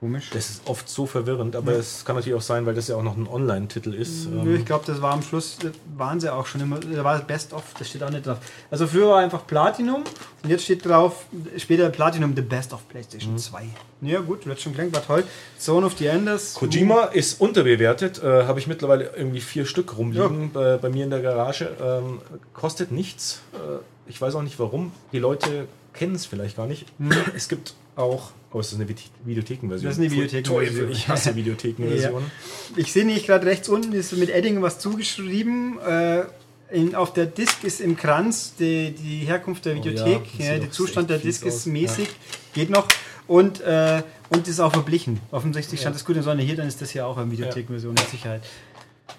Komisch. 0.00 0.30
das 0.32 0.48
ist 0.50 0.62
oft 0.66 0.88
so 0.88 1.06
verwirrend, 1.06 1.56
aber 1.56 1.72
es 1.72 2.04
kann 2.04 2.14
natürlich 2.14 2.38
auch 2.38 2.42
sein, 2.42 2.66
weil 2.66 2.74
das 2.74 2.86
ja 2.86 2.94
auch 2.94 3.02
noch 3.02 3.16
ein 3.16 3.26
Online-Titel 3.26 3.94
ist. 3.94 4.26
Nö, 4.30 4.40
Ähm, 4.40 4.56
ich 4.56 4.64
glaube, 4.64 4.84
das 4.86 5.02
war 5.02 5.12
am 5.12 5.22
Schluss, 5.22 5.58
das 5.60 5.72
waren 5.96 6.20
sie 6.20 6.32
auch 6.32 6.46
schon 6.46 6.60
immer, 6.60 6.78
da 6.78 7.02
war 7.02 7.16
das 7.18 7.26
Best 7.26 7.52
of, 7.52 7.64
das 7.78 7.88
steht 7.88 8.02
auch 8.04 8.10
nicht 8.10 8.24
drauf. 8.26 8.38
Also 8.70 8.86
früher 8.86 9.08
war 9.08 9.18
einfach 9.18 9.44
Platinum 9.46 10.04
und 10.44 10.50
jetzt 10.50 10.62
steht 10.64 10.86
drauf, 10.86 11.26
später 11.56 11.88
Platinum, 11.90 12.34
the 12.36 12.42
best 12.42 12.72
of 12.72 12.88
PlayStation 12.88 13.36
2. 13.38 13.64
Ja 14.02 14.20
gut, 14.20 14.46
Ratchet 14.46 14.72
Clank 14.74 14.92
war 14.94 15.04
toll. 15.04 15.24
Zone 15.58 15.84
of 15.84 15.96
the 15.98 16.06
Enders. 16.06 16.54
Kojima 16.54 17.04
ist 17.06 17.40
unterbewertet, 17.40 18.22
äh, 18.22 18.44
habe 18.44 18.60
ich 18.60 18.68
mittlerweile 18.68 19.10
irgendwie 19.16 19.40
vier 19.40 19.66
Stück 19.66 19.98
rumliegen 19.98 20.52
bei, 20.52 20.76
bei 20.76 20.90
mir 20.90 21.02
in 21.04 21.10
der 21.10 21.22
Garage. 21.22 21.70
Ähm, 21.82 22.20
kostet 22.54 22.92
nichts. 22.92 23.40
Äh, 23.54 23.80
ich 24.08 24.20
weiß 24.20 24.36
auch 24.36 24.42
nicht 24.42 24.58
warum. 24.60 24.92
Die 25.12 25.18
Leute 25.18 25.66
kennen 25.92 26.14
es 26.14 26.24
vielleicht 26.24 26.56
gar 26.56 26.66
nicht. 26.68 26.86
Es 27.34 27.48
gibt 27.48 27.74
auch. 27.96 28.30
Oh, 28.52 28.60
ist 28.60 28.72
das 28.72 28.78
eine 28.80 28.88
Vide- 28.88 29.02
Videothekenversion? 29.24 29.88
Das 29.90 29.98
ist 29.98 30.02
eine 30.02 30.10
Videothekenversion. 30.10 30.90
Ich 30.90 31.08
hasse 31.08 31.36
Videothekenversionen. 31.36 32.30
Ich 32.76 32.92
sehe 32.92 33.04
nicht 33.04 33.26
gerade 33.26 33.44
rechts 33.46 33.68
unten, 33.68 33.92
ist 33.92 34.12
mit 34.16 34.30
Edding 34.30 34.62
was 34.62 34.78
zugeschrieben. 34.78 35.78
Äh, 35.80 36.22
in, 36.70 36.94
auf 36.94 37.12
der 37.12 37.26
Disk 37.26 37.64
ist 37.64 37.80
im 37.80 37.96
Kranz 37.96 38.54
die, 38.58 38.90
die 38.92 39.20
Herkunft 39.26 39.64
der 39.66 39.74
Oh 39.74 39.76
ja, 39.78 39.84
Videothek. 39.84 40.22
das 40.38 40.46
ja, 40.46 40.54
sieht 40.54 40.62
der 40.64 40.70
Zustand 40.70 41.10
der 41.10 41.18
Disk 41.18 41.44
ist 41.46 41.66
mäßig, 41.66 42.08
geht 42.54 42.70
noch. 42.70 42.88
Und, 43.26 43.60
äh, 43.60 44.02
und 44.30 44.48
ist 44.48 44.60
auch 44.60 44.72
verblichen. 44.72 45.20
Offensichtlich 45.30 45.80
stand 45.80 45.94
das 45.96 46.04
gut 46.06 46.16
in 46.16 46.22
Sonne 46.22 46.42
hier, 46.42 46.56
dann 46.56 46.68
ist 46.68 46.80
das 46.80 46.90
hier 46.90 47.06
auch 47.06 47.18
eine 47.18 47.30
Videothekenversion 47.30 47.92
mit 47.94 48.08
Sicherheit. 48.08 48.42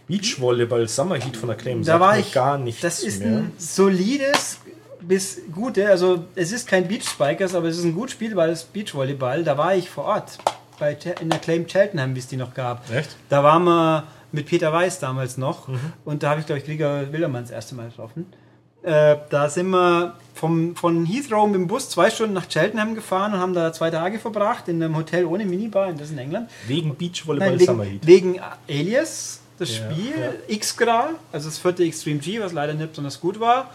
Beachvolleyball 0.08 0.88
Summer 0.88 1.16
Heat 1.16 1.38
von 1.38 1.50
Acclaim. 1.52 1.80
Da 1.80 1.86
sagt 1.86 2.00
war 2.02 2.18
ich. 2.20 2.32
gar 2.32 2.58
nichts 2.58 2.82
Das 2.82 3.04
ist 3.04 3.20
mehr. 3.20 3.30
ein 3.40 3.52
solides 3.58 4.60
bis 5.10 5.42
gute. 5.54 5.90
Also 5.90 6.24
es 6.36 6.52
ist 6.54 6.68
kein 6.68 6.88
Beach 6.88 7.04
Spikers, 7.04 7.54
aber 7.56 7.68
es 7.68 7.78
ist 7.78 7.84
ein 7.84 7.94
gut 7.96 8.12
spielbares 8.12 8.64
Beachvolleyball. 8.64 9.44
Da 9.44 9.58
war 9.58 9.76
ich 9.76 9.90
vor 9.90 10.06
Ort 10.06 10.38
bei 10.80 10.96
in 11.20 11.30
der 11.30 11.40
Claim 11.40 11.68
Cheltenham, 11.68 12.16
wie 12.16 12.20
es 12.20 12.28
die 12.28 12.38
noch 12.38 12.54
gab. 12.54 12.90
Echt? 12.90 13.18
Da 13.28 13.44
waren 13.44 13.64
wir 13.66 14.04
mit 14.32 14.46
Peter 14.46 14.72
Weiß 14.72 15.00
damals 15.00 15.38
noch 15.38 15.68
Mhm. 15.68 15.80
und 16.06 16.24
da 16.24 16.30
habe 16.30 16.40
ich 16.40 16.46
glaube 16.46 16.60
ich 16.60 16.66
Krieger 16.66 17.12
Wildermann 17.12 17.42
das 17.44 17.52
erste 17.52 17.76
Mal 17.76 17.90
getroffen. 17.90 18.28
Äh, 18.84 19.18
da 19.30 19.50
sind 19.50 19.72
wir 19.72 20.16
vom, 20.36 20.74
von 20.78 21.06
Heathrow 21.06 21.48
mit 21.48 21.56
dem 21.56 21.68
Bus 21.68 21.90
zwei 21.90 22.10
Stunden 22.10 22.34
nach 22.34 22.48
Cheltenham 22.48 22.96
gefahren 22.96 23.34
und 23.34 23.40
haben 23.40 23.54
da 23.54 23.74
zwei 23.74 23.90
Tage 23.90 24.20
verbracht 24.20 24.70
in 24.70 24.82
einem 24.82 24.96
Hotel 24.96 25.26
ohne 25.26 25.44
Minibar, 25.46 25.92
das 25.92 26.04
ist 26.04 26.12
in 26.12 26.20
England. 26.20 26.50
Wegen 26.66 26.96
Beachvolleyball 26.96 27.58
Nein, 27.58 27.66
Summer 27.66 27.84
wegen, 27.84 27.92
Heat. 27.92 28.08
wegen 28.08 28.40
Alias, 28.70 29.42
das 29.58 29.78
Ja, 29.78 29.92
Spiel, 29.92 30.14
ja. 30.18 30.32
X-Gra, 30.56 31.10
also 31.34 31.50
das 31.50 31.58
vierte 31.58 31.84
Extreme 31.84 32.20
G, 32.20 32.40
was 32.40 32.54
leider 32.54 32.74
nicht 32.74 32.92
besonders 32.92 33.20
gut 33.20 33.40
war. 33.42 33.70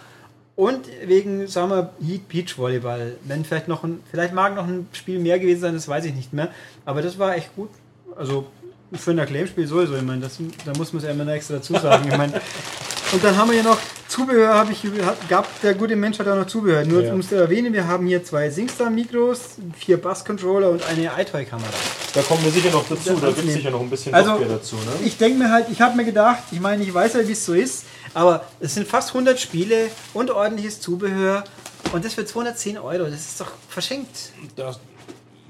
Und 0.57 0.87
wegen 1.05 1.49
Summer 1.49 1.91
Heat 2.01 2.29
Beach 2.29 2.57
Volleyball. 2.57 3.17
Wenn 3.25 3.45
vielleicht 3.45 3.67
noch 3.67 3.83
ein, 3.83 4.01
vielleicht 4.11 4.35
mag 4.35 4.55
noch 4.55 4.67
ein 4.69 4.87
Spiel 4.93 5.19
mehr 5.19 5.39
gewesen 5.41 5.61
sein, 5.61 5.75
das 5.75 5.89
weiß 5.89 6.05
ich 6.05 6.15
nicht 6.15 6.33
mehr. 6.33 6.49
Aber 6.85 7.03
das 7.03 7.19
war 7.19 7.35
echt 7.37 7.55
gut. 7.57 7.71
Also 8.17 8.47
für 8.93 9.11
ein 9.11 9.19
Acclaim-Spiel 9.19 9.67
sowieso. 9.67 9.97
Ich 9.97 10.03
meine, 10.03 10.21
das, 10.21 10.39
da 10.65 10.73
muss 10.77 10.93
man 10.93 10.99
es 11.03 11.07
ja 11.07 11.13
immer 11.13 11.25
noch 11.25 11.33
extra 11.33 11.55
dazu 11.55 11.73
sagen. 11.75 12.09
Ich 12.09 12.17
meine, 12.17 12.35
und 13.13 13.25
dann 13.25 13.37
haben 13.37 13.51
wir 13.51 13.57
ja 13.57 13.63
noch 13.65 13.79
Zubehör, 14.07 14.55
habe 14.55 14.71
ich 14.71 14.81
gab 15.29 15.61
der 15.63 15.75
gute 15.75 15.97
Mensch 15.97 16.21
hat 16.21 16.29
auch 16.29 16.37
noch 16.37 16.47
Zubehör. 16.47 16.85
Nur 16.85 17.03
Ja. 17.03 17.13
um 17.13 17.19
es 17.19 17.31
zu 17.31 17.35
erwähnen, 17.35 17.73
wir 17.73 17.89
haben 17.89 18.07
hier 18.07 18.23
zwei 18.23 18.49
SingStar-Mikros, 18.49 19.57
vier 19.77 20.01
Bass-Controller 20.01 20.71
und 20.71 20.87
eine 20.87 21.11
iToy-Kamera. 21.19 21.67
Da 22.15 22.23
kommen 22.23 22.45
wir 22.45 22.53
sicher 22.53 22.71
noch 22.71 22.87
dazu. 22.89 23.11
Das 23.15 23.21
Da 23.21 23.27
gibt 23.33 23.49
es 23.49 23.55
sicher 23.55 23.71
noch 23.71 23.81
ein 23.81 23.91
bisschen 23.91 24.15
Also, 24.15 24.31
Software 24.31 24.49
dazu. 24.51 24.77
Ne? 24.77 24.83
Ich 25.05 25.17
denke 25.19 25.39
mir 25.39 25.51
halt, 25.51 25.67
ich 25.73 25.81
habe 25.81 25.97
mir 25.97 26.05
gedacht, 26.05 26.45
ich 26.53 26.61
meine, 26.61 26.85
ich 26.85 26.95
weiß 26.95 27.15
ja, 27.15 27.27
wie 27.27 27.33
es 27.33 27.45
so 27.45 27.55
ist, 27.55 27.87
aber 28.15 28.45
es 28.61 28.75
sind 28.75 28.87
fast 28.87 29.11
100 29.11 29.39
Spiele 29.39 29.91
und 30.15 30.31
ordentliches 30.31 30.81
Zubehör 30.81 31.45
und 31.93 32.05
das 32.05 32.15
für 32.15 32.25
210 32.25 32.79
Euro, 32.79 33.05
das 33.05 33.21
ist 33.21 33.41
doch 33.41 33.53
verschenkt. 33.69 34.33
Das, 34.57 34.81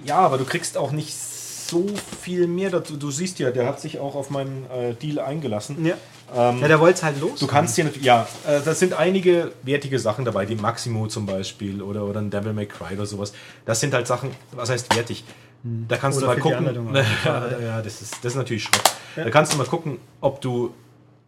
ja, 0.04 0.16
aber 0.16 0.38
du 0.38 0.44
kriegst 0.44 0.76
auch 0.76 0.90
nicht 0.90 1.14
so 1.14 1.86
viel 2.20 2.46
mehr 2.46 2.70
dazu. 2.70 2.96
Du 2.96 3.10
siehst 3.10 3.38
ja, 3.38 3.50
der 3.50 3.66
hat 3.66 3.80
sich 3.80 3.98
auch 3.98 4.14
auf 4.14 4.30
meinen 4.30 4.66
äh, 4.70 4.94
Deal 4.94 5.18
eingelassen. 5.18 5.84
Ja, 5.84 5.94
ja 6.34 6.68
der 6.68 6.80
wollte 6.80 6.98
es 6.98 7.02
halt 7.02 7.20
los. 7.20 7.40
Du 7.40 7.46
kannst 7.46 7.74
hier 7.76 7.84
natürlich, 7.84 8.06
ja, 8.06 8.26
äh, 8.46 8.60
das 8.64 8.78
sind 8.78 8.92
einige 8.94 9.52
wertige 9.62 9.98
Sachen 9.98 10.24
dabei, 10.24 10.46
die 10.46 10.56
Maximo 10.56 11.06
zum 11.06 11.26
Beispiel 11.26 11.82
oder, 11.82 12.04
oder 12.04 12.20
ein 12.20 12.30
Devil 12.30 12.52
May 12.52 12.66
Cry 12.66 12.94
oder 12.94 13.06
sowas. 13.06 13.32
Das 13.64 13.80
sind 13.80 13.94
halt 13.94 14.06
Sachen, 14.06 14.30
was 14.52 14.70
heißt 14.70 14.94
wertig? 14.94 15.24
Da 15.64 15.96
kannst 15.96 16.18
Oder 16.18 16.36
du 16.36 16.50
mal 16.50 16.60
gucken. 16.60 16.94
Ja, 17.24 17.48
ja, 17.62 17.82
das 17.82 18.02
ist, 18.02 18.16
das 18.22 18.32
ist 18.32 18.36
natürlich 18.36 18.64
Schrott. 18.64 18.82
Da 19.16 19.30
kannst 19.30 19.54
du 19.54 19.56
mal 19.56 19.66
gucken, 19.66 19.98
ob 20.20 20.42
du 20.42 20.74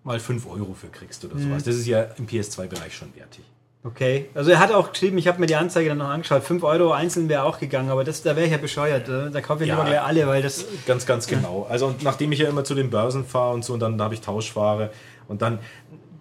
mal 0.06 0.20
5 0.20 0.46
Euro 0.46 0.72
für 0.72 0.86
kriegst 0.86 1.24
oder 1.24 1.38
sowas. 1.38 1.64
Das 1.64 1.74
ist 1.74 1.86
ja 1.86 2.02
im 2.16 2.26
PS2-Bereich 2.26 2.96
schon 2.96 3.14
wertig. 3.16 3.44
Okay, 3.82 4.26
also 4.34 4.50
er 4.50 4.58
hat 4.58 4.72
auch 4.72 4.90
geschrieben, 4.92 5.16
ich 5.18 5.28
habe 5.28 5.38
mir 5.38 5.46
die 5.46 5.54
Anzeige 5.54 5.90
dann 5.90 5.98
noch 5.98 6.08
angeschaut, 6.08 6.42
5 6.42 6.62
Euro 6.64 6.90
einzeln 6.92 7.28
wäre 7.28 7.44
auch 7.44 7.58
gegangen, 7.60 7.88
aber 7.90 8.02
das, 8.02 8.22
da 8.22 8.34
wäre 8.34 8.46
ich 8.46 8.52
ja 8.52 8.58
bescheuert. 8.58 9.08
äh, 9.08 9.30
Da 9.30 9.40
kaufe 9.40 9.62
ich 9.62 9.68
Ja. 9.68 9.76
lieber 9.76 9.86
gleich 9.88 10.00
alle, 10.02 10.26
weil 10.26 10.42
das... 10.42 10.64
Ganz, 10.86 11.06
ganz 11.06 11.26
genau. 11.26 11.66
Also 11.68 11.86
und 11.88 12.02
nachdem 12.02 12.32
ich 12.32 12.40
ja 12.40 12.48
immer 12.48 12.64
zu 12.64 12.74
den 12.74 12.90
Börsen 12.90 13.24
fahre 13.24 13.54
und 13.54 13.64
so, 13.64 13.74
und 13.74 13.80
dann 13.80 14.00
habe 14.00 14.14
ich 14.14 14.20
Tauschware 14.22 14.90
und 15.28 15.40
dann, 15.42 15.58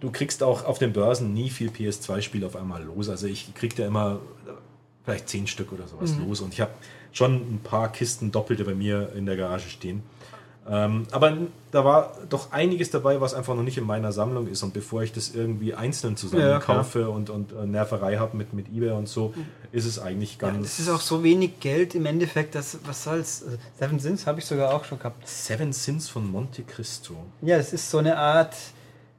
du 0.00 0.12
kriegst 0.12 0.42
auch 0.44 0.64
auf 0.64 0.78
den 0.78 0.92
Börsen 0.92 1.32
nie 1.32 1.50
viel 1.50 1.70
PS2-Spiele 1.70 2.46
auf 2.46 2.54
einmal 2.54 2.84
los. 2.84 3.08
Also 3.08 3.26
ich 3.26 3.52
krieg 3.54 3.74
da 3.74 3.84
immer 3.86 4.20
vielleicht 5.04 5.28
zehn 5.28 5.46
Stück 5.48 5.72
oder 5.72 5.88
sowas 5.88 6.14
los 6.24 6.40
und 6.40 6.52
ich 6.54 6.60
habe 6.60 6.72
schon 7.12 7.34
ein 7.34 7.60
paar 7.64 7.90
Kisten 7.90 8.30
Doppelte 8.30 8.64
bei 8.64 8.74
mir 8.74 9.12
in 9.16 9.26
der 9.26 9.36
Garage 9.36 9.68
stehen. 9.70 10.02
Ähm, 10.68 11.06
aber 11.12 11.36
da 11.70 11.84
war 11.84 12.16
doch 12.28 12.50
einiges 12.50 12.90
dabei, 12.90 13.20
was 13.20 13.34
einfach 13.34 13.54
noch 13.54 13.62
nicht 13.62 13.78
in 13.78 13.84
meiner 13.84 14.10
Sammlung 14.10 14.48
ist. 14.48 14.62
Und 14.62 14.72
bevor 14.74 15.02
ich 15.02 15.12
das 15.12 15.34
irgendwie 15.34 15.74
einzeln 15.74 16.16
zusammen 16.16 16.42
Ja, 16.42 17.06
und, 17.06 17.30
und 17.30 17.52
äh, 17.52 17.66
Nerverei 17.66 18.16
habe 18.16 18.36
mit, 18.36 18.52
mit 18.52 18.68
Ebay 18.68 18.90
und 18.90 19.08
so, 19.08 19.32
ist 19.70 19.84
es 19.84 19.98
eigentlich 19.98 20.38
ganz. 20.38 20.62
Das 20.62 20.80
ist 20.80 20.88
auch 20.88 21.00
so 21.00 21.22
wenig 21.22 21.60
Geld 21.60 21.94
im 21.94 22.06
Endeffekt, 22.06 22.54
dass, 22.54 22.78
was 22.84 23.04
soll's. 23.04 23.44
Also 23.44 23.58
Seven 23.78 24.00
Sins 24.00 24.26
habe 24.26 24.40
ich 24.40 24.44
sogar 24.44 24.74
auch 24.74 24.84
schon 24.84 24.98
gehabt. 24.98 25.28
Seven 25.28 25.72
Sins 25.72 26.08
von 26.08 26.28
Monte 26.30 26.62
Cristo. 26.62 27.14
Ja, 27.42 27.58
das 27.58 27.72
ist 27.72 27.90
so 27.90 27.98
eine 27.98 28.16
Art... 28.16 28.54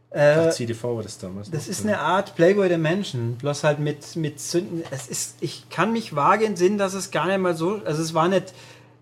Ach, 0.09 0.17
Äh, 0.47 0.51
CDV 0.51 0.95
war 0.95 1.03
das 1.03 1.17
damals. 1.17 1.51
Das 1.51 1.67
ist 1.67 1.83
ja. 1.83 1.91
eine 1.91 1.99
Art 1.99 2.35
Playboy 2.35 2.69
der 2.69 2.77
Menschen, 2.77 3.35
bloß 3.35 3.65
halt 3.65 3.79
mit, 3.79 4.15
mit 4.15 4.39
Sünden. 4.39 4.83
Es 4.89 5.07
ist, 5.07 5.35
ich 5.41 5.69
kann 5.69 5.91
mich 5.91 6.15
vage 6.15 6.45
entsinnen, 6.45 6.77
dass 6.77 6.93
es 6.93 7.11
gar 7.11 7.27
nicht 7.27 7.39
mal 7.39 7.55
so, 7.55 7.81
also 7.83 8.01
es 8.01 8.13
war 8.13 8.29
nicht, 8.29 8.53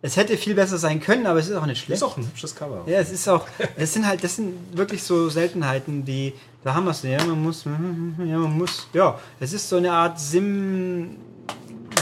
es 0.06 0.18
hätte 0.18 0.38
viel 0.38 0.54
besser 0.54 0.78
sein 0.78 1.00
können, 1.00 1.26
aber 1.26 1.40
es 1.40 1.50
ist 1.50 1.56
auch 1.56 1.66
nicht 1.66 1.84
schlecht. 1.84 2.00
Ist 2.00 2.04
auch 2.04 2.16
ein 2.16 2.28
hübsches 2.28 2.56
Cover. 2.56 2.84
Ja, 2.86 3.00
es 3.00 3.12
ist 3.12 3.28
auch, 3.28 3.48
das 3.76 3.92
sind 3.92 4.06
halt, 4.06 4.24
das 4.24 4.36
sind 4.36 4.54
wirklich 4.78 5.02
so 5.02 5.30
Seltenheiten, 5.30 6.06
die, 6.06 6.34
da 6.64 6.76
haben 6.76 6.86
wir 6.86 6.92
es, 6.92 7.02
ja, 7.02 7.24
man 7.26 7.42
muss, 7.42 7.66
ja, 7.66 7.72
man 7.72 8.56
muss, 8.56 8.88
ja, 8.94 9.20
es 9.40 9.52
ist 9.52 9.68
so 9.68 9.78
eine 9.78 9.92
Art 9.92 10.20
Sim, 10.20 11.16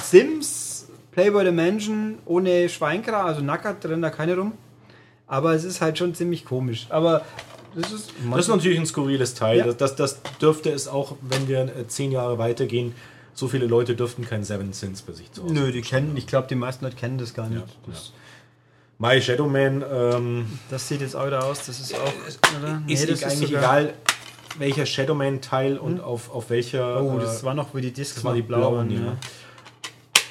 Sims, 0.03 0.87
Playboy 1.11 1.45
the 1.45 1.51
Mansion 1.51 2.17
ohne 2.25 2.67
Schweinkra, 2.67 3.23
also 3.23 3.41
Nackert 3.41 3.81
drin 3.81 4.01
da 4.01 4.09
keine 4.09 4.35
rum. 4.35 4.51
Aber 5.25 5.53
es 5.53 5.63
ist 5.63 5.79
halt 5.79 5.97
schon 5.97 6.13
ziemlich 6.13 6.43
komisch. 6.43 6.87
Aber 6.89 7.21
das 7.73 7.91
ist. 7.93 8.11
Das 8.29 8.39
ist 8.41 8.47
natürlich 8.49 8.79
ein 8.79 8.85
skurriles 8.85 9.33
Teil. 9.33 9.59
Ja. 9.59 9.65
Das, 9.65 9.77
das, 9.77 9.95
das 9.95 10.21
dürfte 10.41 10.71
es 10.71 10.89
auch, 10.89 11.15
wenn 11.21 11.47
wir 11.47 11.61
äh, 11.61 11.87
zehn 11.87 12.11
Jahre 12.11 12.37
weitergehen. 12.37 12.93
So 13.35 13.47
viele 13.47 13.65
Leute 13.65 13.95
dürften 13.95 14.25
kein 14.25 14.43
Seven 14.43 14.73
Sins 14.73 15.01
bei 15.01 15.13
sich 15.13 15.31
zu 15.31 15.43
Hause. 15.43 15.53
Nö, 15.53 15.71
die 15.71 15.81
kennen, 15.81 16.15
ich 16.17 16.27
glaube, 16.27 16.47
die 16.47 16.55
meisten 16.55 16.85
Leute 16.85 16.95
kennen 16.97 17.17
das 17.17 17.33
gar 17.33 17.47
nicht. 17.49 17.59
Ja, 17.61 17.91
das, 17.91 18.13
My 18.99 19.19
Shadow 19.21 19.47
Man 19.47 19.83
ähm, 19.91 20.45
das 20.69 20.87
sieht 20.87 21.01
jetzt 21.01 21.15
auch 21.15 21.25
wieder 21.25 21.43
aus, 21.43 21.65
das 21.65 21.79
ist 21.79 21.95
auch. 21.95 22.13
Oder? 22.61 22.81
Nee, 22.85 22.93
ist 22.93 23.09
das 23.09 23.23
eigentlich 23.23 23.49
sogar- 23.49 23.79
egal, 23.81 23.93
welcher 24.59 24.85
Shadow 24.85 25.15
Man 25.15 25.41
Teil 25.41 25.77
und 25.77 25.99
auf, 25.99 26.29
auf 26.33 26.49
welcher. 26.51 27.01
Oh, 27.03 27.17
äh, 27.17 27.21
das 27.21 27.43
war 27.43 27.55
noch, 27.55 27.73
wie 27.73 27.81
die 27.81 27.91
Discs 27.91 28.15
das 28.15 28.23
war 28.23 28.33
die 28.35 28.41
noch 28.41 28.47
blau 28.47 28.75
waren, 28.75 28.87
blauen, 28.89 29.05
ja. 29.05 29.17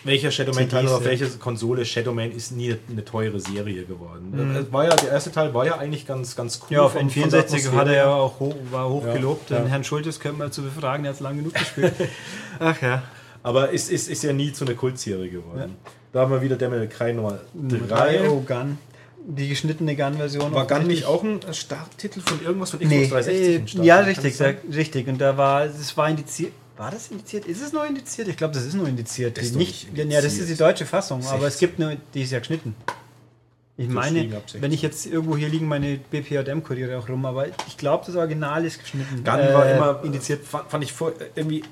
Welcher 0.05 0.31
Shadow 0.31 0.53
Man 0.53 0.65
CDs, 0.65 0.71
Teil 0.73 0.87
oder 0.87 0.97
auf 0.97 1.05
ja. 1.05 1.11
welche 1.11 1.29
Konsole 1.39 1.85
Shadow 1.85 2.13
Man 2.13 2.33
ist 2.33 2.53
nie 2.53 2.77
eine 2.91 3.05
teure 3.05 3.39
Serie 3.41 3.85
geworden. 3.85 4.31
Mhm. 4.33 4.57
Es 4.57 4.73
War 4.73 4.85
ja, 4.85 4.97
der 4.97 5.11
erste 5.11 5.31
Teil 5.31 5.55
war 5.55 5.65
ja 5.65 5.79
eigentlich 5.79 6.07
ganz, 6.07 6.35
ganz 6.35 6.61
cool. 6.63 6.77
Ja, 6.77 6.83
auf 6.83 6.93
von- 6.93 7.09
von 7.09 7.31
der 7.31 7.47
N64 7.49 7.73
hat 7.73 7.87
er 7.89 7.95
ja 7.95 8.13
auch 8.15 8.41
hoch, 8.41 8.55
war 8.71 8.89
hoch 8.89 9.05
Ja, 9.07 9.15
ja. 9.17 9.33
Den 9.49 9.67
Herrn 9.67 9.85
Schultes 9.85 10.19
könnte 10.19 10.39
man 10.39 10.51
zu 10.51 10.63
befragen, 10.63 11.05
der 11.05 11.11
hat 11.11 11.17
es 11.17 11.21
lang 11.21 11.37
genug 11.37 11.55
gespielt. 11.55 11.93
Ach 12.59 12.81
ja. 12.83 13.03
Aber 13.45 13.71
ist, 13.71 13.91
ist, 13.91 14.09
ist 14.09 14.23
ja 14.23 14.33
nie 14.33 14.53
zu 14.53 14.65
einer 14.65 14.75
Kultserie 14.75 15.29
geworden. 15.29 15.77
Da 16.13 16.21
haben 16.21 16.31
wir 16.31 16.43
wieder 16.43 16.69
May 16.69 16.87
Cry 16.89 17.13
Nummer 17.13 17.41
3. 17.55 17.79
Drei, 17.89 18.29
oh, 18.29 18.41
Gun. 18.41 18.79
Die 19.25 19.49
geschnittene 19.49 19.95
Gun-Version. 19.97 20.53
War 20.53 20.67
Gun 20.67 20.87
nicht 20.89 21.07
auch 21.07 21.23
ein 21.23 21.41
Starttitel 21.53 22.21
von 22.21 22.43
irgendwas 22.45 22.71
von 22.71 22.81
Xbox 22.81 22.93
Nee, 22.93 23.09
360? 23.09 23.79
äh, 23.81 23.85
ja, 23.85 24.01
richtig, 24.01 24.35
richtig. 24.75 25.07
Und 25.09 25.21
da 25.21 25.37
war, 25.37 25.65
es 25.65 25.97
war 25.97 26.09
indiziert. 26.09 26.53
War 26.83 26.91
das 26.91 27.13
indiziert? 27.13 27.47
Ist 27.47 27.63
es 27.63 27.73
noch 27.73 27.85
indiziert? 27.85 28.27
Ich 28.27 28.37
glaube, 28.37 28.55
das 28.55 28.65
ist 28.65 28.75
noch 28.75 28.89
indiziert. 28.89 29.39
Das 29.39 29.45
ist 29.45 29.55
nicht, 29.55 29.93
nicht 29.93 30.11
ja, 30.11 30.21
das 30.21 30.33
ist 30.33 30.41
indiziert. 30.41 30.59
die 30.59 30.63
deutsche 30.65 30.85
Fassung, 30.85 31.25
aber 31.29 31.47
es 31.47 31.61
16. 31.61 31.69
gibt 31.69 31.79
nur, 31.79 31.97
die 32.13 32.23
ist 32.23 32.33
ja 32.33 32.41
geschnitten. 32.41 32.75
Ich 33.77 33.85
liegen 33.85 33.95
meine, 33.95 34.21
ab 34.37 34.43
16. 34.51 34.63
wenn 34.63 34.73
ich 34.73 34.83
jetzt 34.83 35.07
irgendwo 35.07 35.37
hier 35.37 35.49
liegen 35.49 35.69
meine 35.69 35.99
BPJM-Kuriere 35.99 36.99
auch 36.99 37.09
rum, 37.09 37.25
aber 37.25 37.47
ich 37.69 37.77
glaube, 37.77 38.05
das 38.05 38.17
Original 38.17 38.65
ist 38.65 38.81
geschnitten. 38.81 39.23
Gun 39.23 39.27
war 39.27 39.65
Äh, 39.65 39.77
immer 39.77 40.01
indiziert. 40.03 40.45
Fand, 40.45 40.69
fand 40.73 40.83
ich 40.83 40.93
voll, 40.93 41.15
äh, 41.21 41.27
irgendwie. 41.37 41.63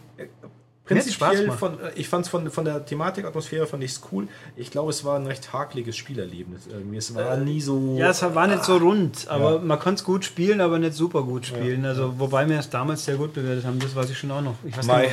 Äh, 0.91 0.95
Prinzipiell 0.95 1.51
von, 1.53 1.75
äh, 1.81 1.93
ich 1.95 2.09
fand 2.09 2.25
es 2.27 2.31
von, 2.31 2.51
von 2.51 2.65
der 2.65 2.85
Thematik, 2.85 3.25
Atmosphäre 3.25 3.67
fand 3.67 3.85
ich 3.85 3.93
es 3.93 4.01
cool. 4.11 4.27
Ich 4.57 4.71
glaube, 4.71 4.91
es 4.91 5.05
war 5.05 5.17
ein 5.19 5.27
recht 5.27 5.53
hakeliges 5.53 5.97
Spielerlebnis 5.97 6.63
irgendwie. 6.71 6.97
Es 6.97 7.15
war 7.15 7.37
nie 7.37 7.61
so. 7.61 7.97
Ja, 7.97 8.11
es 8.11 8.23
war 8.23 8.47
nicht 8.47 8.65
so 8.65 8.77
rund, 8.77 9.27
aber 9.29 9.53
Ja. 9.55 9.59
man 9.61 9.79
konnte 9.79 10.01
es 10.01 10.05
gut 10.05 10.25
spielen, 10.25 10.61
aber 10.61 10.79
nicht 10.79 10.95
super 10.95 11.23
gut 11.23 11.47
spielen. 11.47 11.85
Also, 11.85 12.19
wobei 12.19 12.49
wir 12.49 12.59
es 12.59 12.69
damals 12.71 13.05
sehr 13.05 13.17
gut 13.17 13.33
bewertet 13.35 13.65
haben, 13.65 13.79
das 13.79 13.95
weiß 13.95 14.11
ich 14.11 14.19
schon 14.19 14.31
auch 14.33 14.43
noch. 14.43 14.57
Ich 14.65 14.77
weiß 14.77 14.87
My, 14.87 15.03
nicht, 15.03 15.13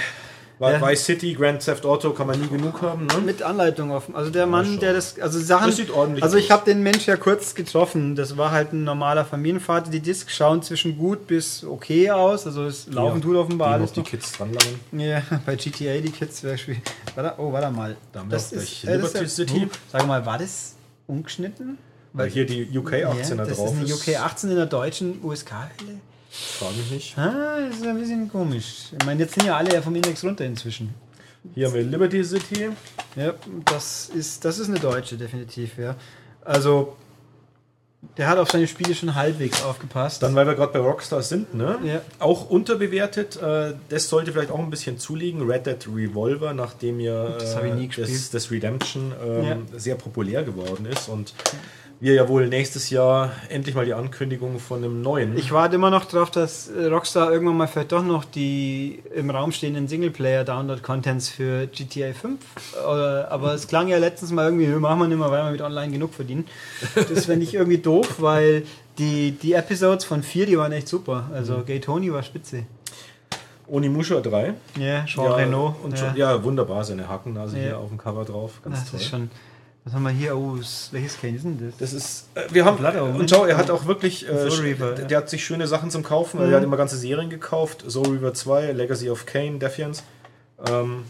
weil 0.60 0.80
Ja. 0.80 0.88
Vice 0.88 1.06
City, 1.06 1.34
Grand 1.34 1.64
Theft 1.64 1.86
Auto 1.86 2.12
kann 2.12 2.28
man 2.28 2.40
nie 2.40 2.48
genug 2.48 2.82
haben. 2.82 3.06
Ne? 3.06 3.18
mit 3.24 3.42
Anleitung 3.44 3.92
offen. 3.92 4.16
Also 4.16 4.32
der 4.32 4.48
Mann, 4.48 4.66
schon. 4.66 4.80
der 4.80 4.94
das, 4.94 5.20
also 5.20 5.40
Sachen. 5.40 5.68
Das 5.68 5.76
sieht 5.76 5.92
ordentlich 5.92 6.24
also 6.24 6.38
ich 6.38 6.50
habe 6.50 6.66
den 6.66 6.82
Mensch 6.82 7.06
ja 7.06 7.16
kurz 7.18 7.54
getroffen. 7.56 8.16
Das 8.16 8.38
war 8.38 8.52
halt 8.52 8.74
ein 8.74 8.84
normaler 8.84 9.26
Familienvater. 9.26 9.92
Die 9.92 10.00
Discs 10.00 10.36
schauen 10.36 10.62
zwischen 10.62 10.98
gut 10.98 11.28
bis 11.28 11.64
okay 11.64 12.10
aus. 12.12 12.46
Also 12.46 12.66
es 12.66 12.88
laufen 12.88 13.22
tut 13.22 13.36
offenbar 13.36 13.74
alles 13.74 13.92
die 13.94 14.00
noch. 14.00 14.08
Kids 14.08 14.32
dranlangen. 14.32 14.80
Ja, 14.92 15.22
bei 15.46 15.56
GTA 15.56 16.00
die 16.00 16.12
Kids 16.12 16.42
Beispiel. 16.42 16.78
Warte, 17.16 17.40
oh, 17.40 17.52
warte 17.52 17.70
mal. 17.72 17.96
Da 18.12 18.22
haben 18.22 18.30
wir 18.30 18.38
das 18.38 18.50
gleich 18.52 18.84
äh, 18.86 18.98
das 18.98 19.14
Liberty 19.14 19.30
City. 19.30 19.70
Sag 19.92 20.08
mal, 20.08 20.26
war 20.26 20.38
das 20.38 20.76
ungeschnitten? 21.06 21.78
Weil 22.14 22.30
hier 22.30 22.46
die 22.46 22.76
UK 22.76 22.94
18er 22.94 23.00
ja, 23.00 23.36
das 23.36 23.58
drauf 23.58 23.72
ist 23.72 23.78
eine 23.78 23.84
ist. 23.86 24.08
UK 24.08 24.20
18 24.20 24.50
in 24.50 24.56
der 24.56 24.66
deutschen 24.66 25.24
USK-Hölle. 25.24 26.00
Frag 26.60 26.76
mich 26.78 26.92
nicht. 26.92 27.18
Ah, 27.18 27.60
das 27.68 27.78
ist 27.78 27.86
ein 27.86 28.00
bisschen 28.00 28.30
komisch. 28.32 28.92
Ich 29.00 29.06
meine, 29.06 29.22
jetzt 29.22 29.34
sind 29.36 29.46
ja 29.46 29.58
alle 29.58 29.82
vom 29.82 29.96
Index 29.96 30.24
runter 30.24 30.46
inzwischen. 30.46 30.94
Hier 31.56 31.68
haben 31.68 31.74
wir 31.74 31.84
Liberty 31.84 32.24
City. 32.24 32.70
Ja, 33.16 33.34
das 33.66 34.10
ist, 34.10 34.44
das 34.46 34.60
ist 34.60 34.70
eine 34.70 34.80
deutsche, 34.80 35.18
definitiv, 35.18 35.78
ja. 35.78 35.96
Also, 36.44 36.96
der 38.18 38.28
hat 38.28 38.38
auf 38.38 38.52
seine 38.52 38.68
Spiele 38.68 38.94
schon 38.94 39.16
halbwegs 39.16 39.64
aufgepasst. 39.64 40.22
Dann, 40.22 40.36
weil 40.36 40.46
wir 40.46 40.56
gerade 40.56 40.74
bei 40.74 40.80
Rockstar 40.80 41.22
sind, 41.22 41.54
ne? 41.54 41.78
Ja. 41.84 42.02
Auch 42.20 42.50
unterbewertet. 42.50 43.42
Äh, 43.42 43.74
das 43.90 44.08
sollte 44.10 44.32
vielleicht 44.34 44.52
auch 44.52 44.60
ein 44.60 44.70
bisschen 44.70 45.00
zulegen. 45.00 45.50
Red 45.50 45.66
Dead 45.66 45.88
Revolver, 45.94 46.54
nachdem 46.54 47.00
ja 47.00 47.30
Das 47.30 47.56
äh, 47.56 47.70
gespielt. 47.86 48.10
das, 48.10 48.30
das 48.30 48.52
Redemption 48.52 49.14
ähm, 49.26 49.44
Ja. 49.44 49.58
sehr 49.80 49.96
populär 49.96 50.44
geworden 50.44 50.86
ist 50.86 51.08
und 51.10 51.34
wir 52.00 52.14
ja 52.14 52.28
wohl 52.30 52.48
nächstes 52.48 52.90
Jahr 52.92 53.32
endlich 53.50 53.74
mal 53.74 53.86
die 53.86 53.94
Ankündigung 53.96 54.60
von 54.60 54.84
einem 54.84 55.02
neuen. 55.02 55.36
ich 55.38 55.52
warte 55.52 55.76
immer 55.76 55.90
noch 55.90 56.06
drauf, 56.06 56.30
dass 56.30 56.70
Rockstar 56.90 57.32
irgendwann 57.32 57.58
mal 57.58 57.68
vielleicht 57.68 57.92
doch 57.92 58.04
noch 58.04 58.24
die 58.24 59.02
im 59.16 59.30
Raum 59.32 59.52
stehenden 59.52 59.88
Singleplayer-Download-Contents 59.88 61.30
für 61.30 61.66
GTA 61.68 62.14
5. 62.14 62.40
Äh, 62.76 62.80
aber 62.88 63.54
es 63.54 63.68
klang 63.68 63.88
ja 63.88 63.98
letztens 63.98 64.32
mal 64.32 64.46
irgendwie, 64.46 64.68
"Nö, 64.68 64.80
machen 64.80 65.00
wir 65.00 65.08
nicht 65.08 65.18
mehr, 65.18 65.32
weil 65.32 65.44
wir 65.46 65.52
mit 65.52 65.62
online 65.62 65.92
genug 65.92 66.14
verdienen. 66.14 66.46
Das 66.96 67.26
fände 67.26 67.44
ich 67.44 67.56
irgendwie 67.56 67.80
doof, 67.80 68.16
weil 68.20 68.64
die, 69.00 69.32
die 69.32 69.54
Episodes 69.54 70.06
von 70.06 70.22
4, 70.24 70.46
die 70.46 70.58
waren 70.58 70.72
echt 70.72 70.88
super. 70.88 71.30
Also 71.34 71.64
Gay 71.66 71.80
Tony 71.80 72.12
war 72.14 72.22
spitze. 72.24 72.64
Onimusha 73.68 74.20
3. 74.22 74.54
Ja, 74.80 75.04
Jean 75.06 75.26
ja, 75.26 75.34
Reno. 75.36 75.76
Und 75.84 75.92
ja. 75.92 75.98
schon, 75.98 76.16
ja, 76.16 76.44
wunderbar, 76.44 76.84
seine 76.84 77.08
Hakennase 77.08 77.58
Ja. 77.58 77.64
hier 77.64 77.78
auf 77.80 77.90
dem 77.90 77.98
Cover 77.98 78.24
drauf. 78.24 78.62
Ganz 78.64 78.80
das 78.82 78.92
toll. 78.92 79.00
ist 79.00 79.08
schon. 79.08 79.30
Was 79.88 79.94
haben 79.94 80.04
wir 80.04 80.10
hier? 80.10 80.36
Oh, 80.36 80.58
s- 80.58 80.90
welches 80.92 81.18
Cane 81.18 81.38
ist 81.38 81.46
denn 81.46 81.58
das? 81.66 81.78
Das 81.78 81.94
ist, 81.94 82.28
äh, 82.36 82.42
wir 82.52 82.66
haben, 82.66 82.84
Omen. 82.84 83.22
und 83.22 83.30
schau, 83.30 83.46
er 83.46 83.56
hat 83.56 83.70
auch 83.72 83.86
wirklich, 83.86 84.28
äh, 84.28 84.50
Soul 84.50 84.66
Reaver, 84.66 84.92
der, 84.92 85.08
ja. 85.08 85.18
hat 85.20 85.30
sich 85.30 85.46
schöne 85.46 85.66
Sachen 85.66 85.90
zum 85.92 86.04
Kaufen, 86.04 86.42
Mhm. 86.46 86.52
er 86.52 86.58
hat 86.58 86.64
immer 86.66 86.76
ganze 86.76 86.98
Serien 86.98 87.30
gekauft. 87.30 87.86
Soul 87.88 88.08
Reaver 88.18 88.34
2, 88.34 88.74
Legacy 88.74 89.10
of 89.10 89.26
Kane, 89.26 89.60
Defiance. 89.60 90.04
Ähm, 90.70 91.06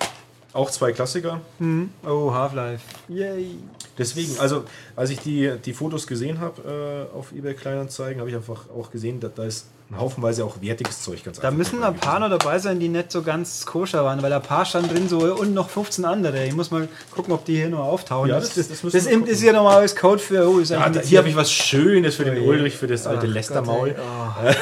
auch 0.54 0.70
zwei 0.70 0.92
Klassiker. 0.92 1.42
Hm. 1.58 1.90
Oh, 2.06 2.32
Half-Life. 2.32 2.84
Yay. 3.10 3.58
Deswegen, 3.98 4.38
also 4.40 4.64
als 4.96 5.10
ich 5.10 5.22
die, 5.22 5.54
die 5.66 5.74
Fotos 5.74 6.06
gesehen 6.06 6.40
habe 6.40 7.08
äh, 7.12 7.18
auf 7.18 7.32
eBay 7.32 7.56
Kleinanzeigen, 7.56 8.20
habe 8.20 8.30
ich 8.30 8.36
einfach 8.36 8.70
auch 8.70 8.92
gesehen, 8.92 9.20
dass 9.20 9.34
da 9.34 9.44
ist 9.46 9.66
Haufenweise 9.96 10.44
auch 10.44 10.62
wertiges 10.62 11.02
Zeug 11.02 11.24
ganz 11.24 11.40
Da 11.40 11.50
müssen 11.52 11.82
ein 11.84 11.96
paar 11.96 12.20
noch 12.20 12.30
dabei 12.30 12.60
sein, 12.60 12.80
die 12.80 12.90
nicht 12.90 13.12
so 13.12 13.22
ganz 13.22 13.66
koscher 13.66 14.04
waren, 14.04 14.22
weil 14.22 14.34
ein 14.34 14.42
paar 14.42 14.66
stand 14.66 14.92
drin 14.92 15.08
so 15.08 15.20
und 15.20 15.54
noch 15.54 15.70
15 15.70 16.04
andere. 16.04 16.46
Ich 16.46 16.54
muss 16.54 16.72
mal 16.72 16.88
gucken, 17.12 17.34
ob 17.34 17.46
die 17.46 17.56
hier 17.56 17.70
noch 17.70 17.86
auftauchen. 17.86 18.30
Ja, 18.30 18.40
das, 18.40 18.54
das- 18.56 18.68
das, 18.68 18.82
das 18.82 19.06
ist, 19.06 19.42
ja 19.44 19.54
nochmal 19.54 19.78
als 19.78 19.96
Code 19.96 20.20
für. 20.20 20.48
Oh, 20.50 20.60
Ja, 20.60 20.90
da, 20.90 21.00
hier 21.00 21.20
habe 21.20 21.30
ich 21.30 21.36
was 21.36 21.52
Schönes 21.52 22.16
für 22.16 22.26
den 22.26 22.44
Oh. 22.44 22.48
Ulrich, 22.50 22.76
für 22.76 22.88
das 22.88 23.08
alte 23.08 23.28
Lästermaul. 23.28 23.96
Oh. 23.98 24.54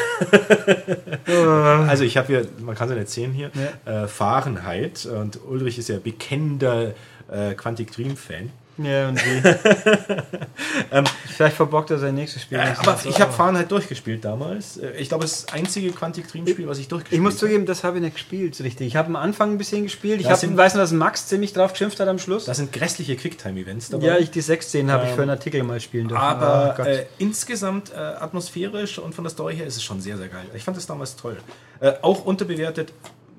Also 1.87 2.03
ich 2.03 2.17
habe 2.17 2.27
hier, 2.27 2.47
man 2.61 2.75
kann 2.75 2.87
es 2.87 2.93
ja 2.95 2.99
nicht 2.99 3.09
sehen 3.11 3.31
hier, 3.33 3.51
äh, 3.85 4.07
Fahrenheit 4.07 5.05
und 5.05 5.39
Ulrich 5.47 5.77
ist 5.77 5.89
ja 5.89 5.97
bekennender 5.97 6.93
äh, 7.31 7.53
Quantic 7.55 7.91
Dream 7.91 8.15
Fan. 8.15 8.51
Ja, 8.77 9.07
und 9.09 9.19
wie? 9.25 9.41
Vielleicht 11.27 11.55
verbockt 11.55 11.91
er 11.91 11.97
sein 11.97 12.15
nächstes 12.15 12.41
Spiel. 12.41 12.57
Nicht. 12.57 12.79
aber 12.79 12.97
So, 12.97 13.09
ich 13.09 13.19
habe 13.21 13.31
Fahrenheit 13.31 13.71
durchgespielt 13.71 14.23
damals. 14.25 14.77
Äh, 14.77 14.91
Ich 14.97 15.09
glaube, 15.09 15.25
es 15.25 15.31
ist 15.33 15.47
das 15.49 15.53
einzige 15.55 15.91
Quantic 15.91 16.27
Dream 16.27 16.47
Spiel, 16.47 16.67
was 16.67 16.77
ich 16.79 16.87
durchgespielt 16.87 17.17
Ich 17.17 17.23
muss 17.23 17.33
habe. 17.33 17.39
zugeben, 17.39 17.65
das 17.65 17.83
habe 17.83 17.97
ich 17.97 18.03
nicht 18.03 18.13
gespielt, 18.15 18.59
richtig. 18.61 18.87
Ich 18.87 18.95
habe 18.95 19.07
am 19.09 19.15
Anfang 19.15 19.51
ein 19.51 19.57
bisschen 19.57 19.83
gespielt. 19.83 20.17
Ich 20.19 20.23
Das 20.27 20.33
hab, 20.33 20.39
sind- 20.39 20.57
weiß 20.57 20.73
nur, 20.73 20.83
dass 20.83 20.91
Max 20.91 21.27
ziemlich 21.27 21.53
drauf 21.53 21.71
geschimpft 21.71 21.99
hat 21.99 22.07
am 22.07 22.19
Schluss. 22.19 22.45
Da 22.45 22.53
sind 22.53 22.71
grässliche 22.73 23.15
Quicktime-Events 23.15 23.89
dabei. 23.89 24.05
Ja, 24.07 24.17
ich, 24.17 24.31
die 24.31 24.41
16 24.41 24.91
habe 24.91 25.03
ich 25.03 25.09
Ähm, 25.09 25.15
für 25.15 25.21
einen 25.21 25.31
Artikel 25.31 25.63
mal 25.63 25.79
spielen 25.79 26.07
dürfen. 26.07 26.21
Aber 26.23 26.73
Gott. 26.77 26.87
äh, 26.87 27.05
insgesamt 27.17 27.91
äh, 27.93 27.97
atmosphärisch 27.97 28.99
und 28.99 29.15
von 29.15 29.23
der 29.23 29.31
Story 29.31 29.55
her 29.55 29.65
ist 29.67 29.77
es 29.77 29.83
schon 29.83 30.01
sehr, 30.01 30.17
sehr 30.17 30.27
geil. 30.27 30.45
Ich 30.53 30.63
fand 30.63 30.77
das 30.77 30.85
damals 30.85 31.15
toll. 31.15 31.37
Äh, 31.79 31.93
auch 32.01 32.25
unterbewertet 32.25 32.93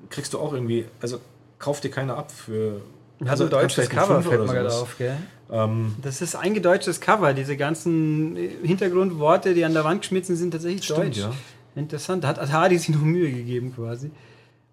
kriegst 0.09 0.33
du 0.33 0.39
auch 0.39 0.53
irgendwie, 0.53 0.85
also 1.01 1.19
kauf 1.59 1.79
dir 1.81 1.91
keiner 1.91 2.17
ab 2.17 2.31
für. 2.31 2.81
Hat 3.21 3.29
also 3.29 3.45
ein 3.45 3.49
deutsches 3.49 3.89
Cover, 3.89 4.21
fällt 4.21 4.45
mir 4.45 4.53
gerade 4.53 4.71
auf, 4.71 4.97
gell? 4.97 5.17
Ähm, 5.51 5.95
Das 6.01 6.21
ist 6.21 6.35
ein 6.35 6.53
gedeutschtes 6.53 6.99
Cover. 7.01 7.33
Diese 7.33 7.57
ganzen 7.57 8.35
äh, 8.35 8.49
Hintergrundworte, 8.63 9.53
die 9.53 9.65
an 9.65 9.73
der 9.73 9.83
Wand 9.83 10.01
geschmiert 10.01 10.25
sind, 10.25 10.35
sind 10.35 10.51
tatsächlich 10.51 10.83
Stimmt, 10.83 10.99
deutsch. 10.99 11.17
ja. 11.17 11.33
Interessant. 11.75 12.23
Da 12.23 12.29
hat 12.29 12.39
Atari 12.39 12.77
sich 12.77 12.89
noch 12.89 13.01
Mühe 13.01 13.31
gegeben 13.31 13.73
quasi. 13.75 14.11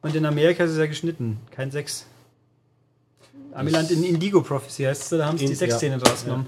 Und 0.02 0.14
in 0.14 0.26
Amerika 0.26 0.64
ist 0.64 0.72
es 0.72 0.78
ja 0.78 0.86
geschnitten. 0.86 1.38
Kein 1.50 1.70
6. 1.70 2.06
Amiland 3.54 3.90
in 3.90 4.04
Indigo 4.04 4.42
Prophecy 4.42 4.84
heißt 4.84 5.02
es, 5.02 5.08
da 5.10 5.26
haben 5.26 5.38
sie 5.38 5.46
die 5.46 5.54
6-Szene 5.56 5.98
ja. 6.02 6.10
rausgenommen. 6.10 6.46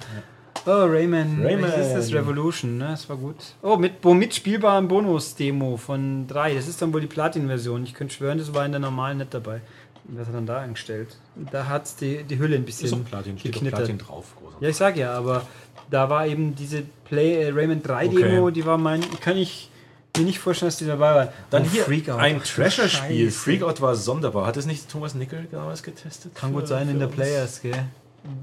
Oh, 0.67 0.85
Rayman. 0.85 1.43
Rayman. 1.43 1.71
Welches 1.71 1.87
ist 1.87 1.95
das? 1.95 2.13
Revolution, 2.13 2.79
ne? 2.79 2.89
Das 2.89 3.09
war 3.09 3.17
gut. 3.17 3.37
Oh, 3.63 3.77
mit 3.77 3.93
womit 4.03 4.35
spielbaren 4.35 4.89
Bonus-Demo 4.89 5.77
von 5.77 6.27
3. 6.27 6.55
Das 6.55 6.67
ist 6.67 6.83
dann 6.83 6.93
wohl 6.93 7.01
die 7.01 7.07
Platin-Version. 7.07 7.85
Ich 7.85 7.95
könnte 7.95 8.15
schwören, 8.15 8.39
das 8.39 8.53
war 8.53 8.67
in 8.67 8.73
der 8.73 8.81
normalen 8.81 9.19
nicht 9.19 9.33
dabei. 9.33 9.61
Was 10.09 10.27
hat 10.27 10.35
er 10.35 10.37
dann 10.37 10.47
da 10.47 10.59
angestellt? 10.61 11.17
Da 11.51 11.67
hat 11.67 12.01
die, 12.01 12.23
die 12.23 12.39
Hülle 12.39 12.57
ein 12.57 12.65
bisschen 12.65 12.87
ist 12.87 12.93
doch 12.95 13.05
Platin, 13.05 13.39
steht 13.39 13.53
geknittert. 13.53 13.81
Platin 13.81 13.99
drauf. 13.99 14.35
Großartig. 14.39 14.63
Ja, 14.63 14.69
ich 14.69 14.77
sag 14.77 14.97
ja, 14.97 15.13
aber 15.15 15.47
da 15.91 16.09
war 16.09 16.27
eben 16.27 16.55
diese 16.55 16.83
Play 17.05 17.43
äh, 17.43 17.51
Rayman 17.51 17.83
3 17.83 18.09
Demo, 18.09 18.43
Okay. 18.45 18.53
die 18.55 18.65
war 18.67 18.79
mein. 18.79 19.01
Kann 19.21 19.37
ich 19.37 19.71
mir 20.17 20.25
nicht 20.25 20.39
vorstellen, 20.39 20.69
dass 20.69 20.79
die 20.79 20.87
dabei 20.87 21.15
war. 21.15 21.33
Dann 21.51 21.65
Oh, 21.65 21.71
hier 21.71 21.85
Freakout. 21.85 22.19
ein 22.19 22.41
Treasure-Spiel. 22.43 23.31
Freakout 23.31 23.81
war 23.81 23.95
sonderbar. 23.97 24.47
Hat 24.47 24.57
es 24.57 24.65
nicht 24.67 24.89
Thomas 24.89 25.15
Nickel 25.15 25.47
damals 25.51 25.83
getestet? 25.83 26.35
Kann 26.35 26.51
Für- 26.51 26.61
gut 26.61 26.69
sein 26.69 26.89
in 26.89 26.99
der? 27.01 27.09
Players, 27.09 27.61
gell? 27.63 27.75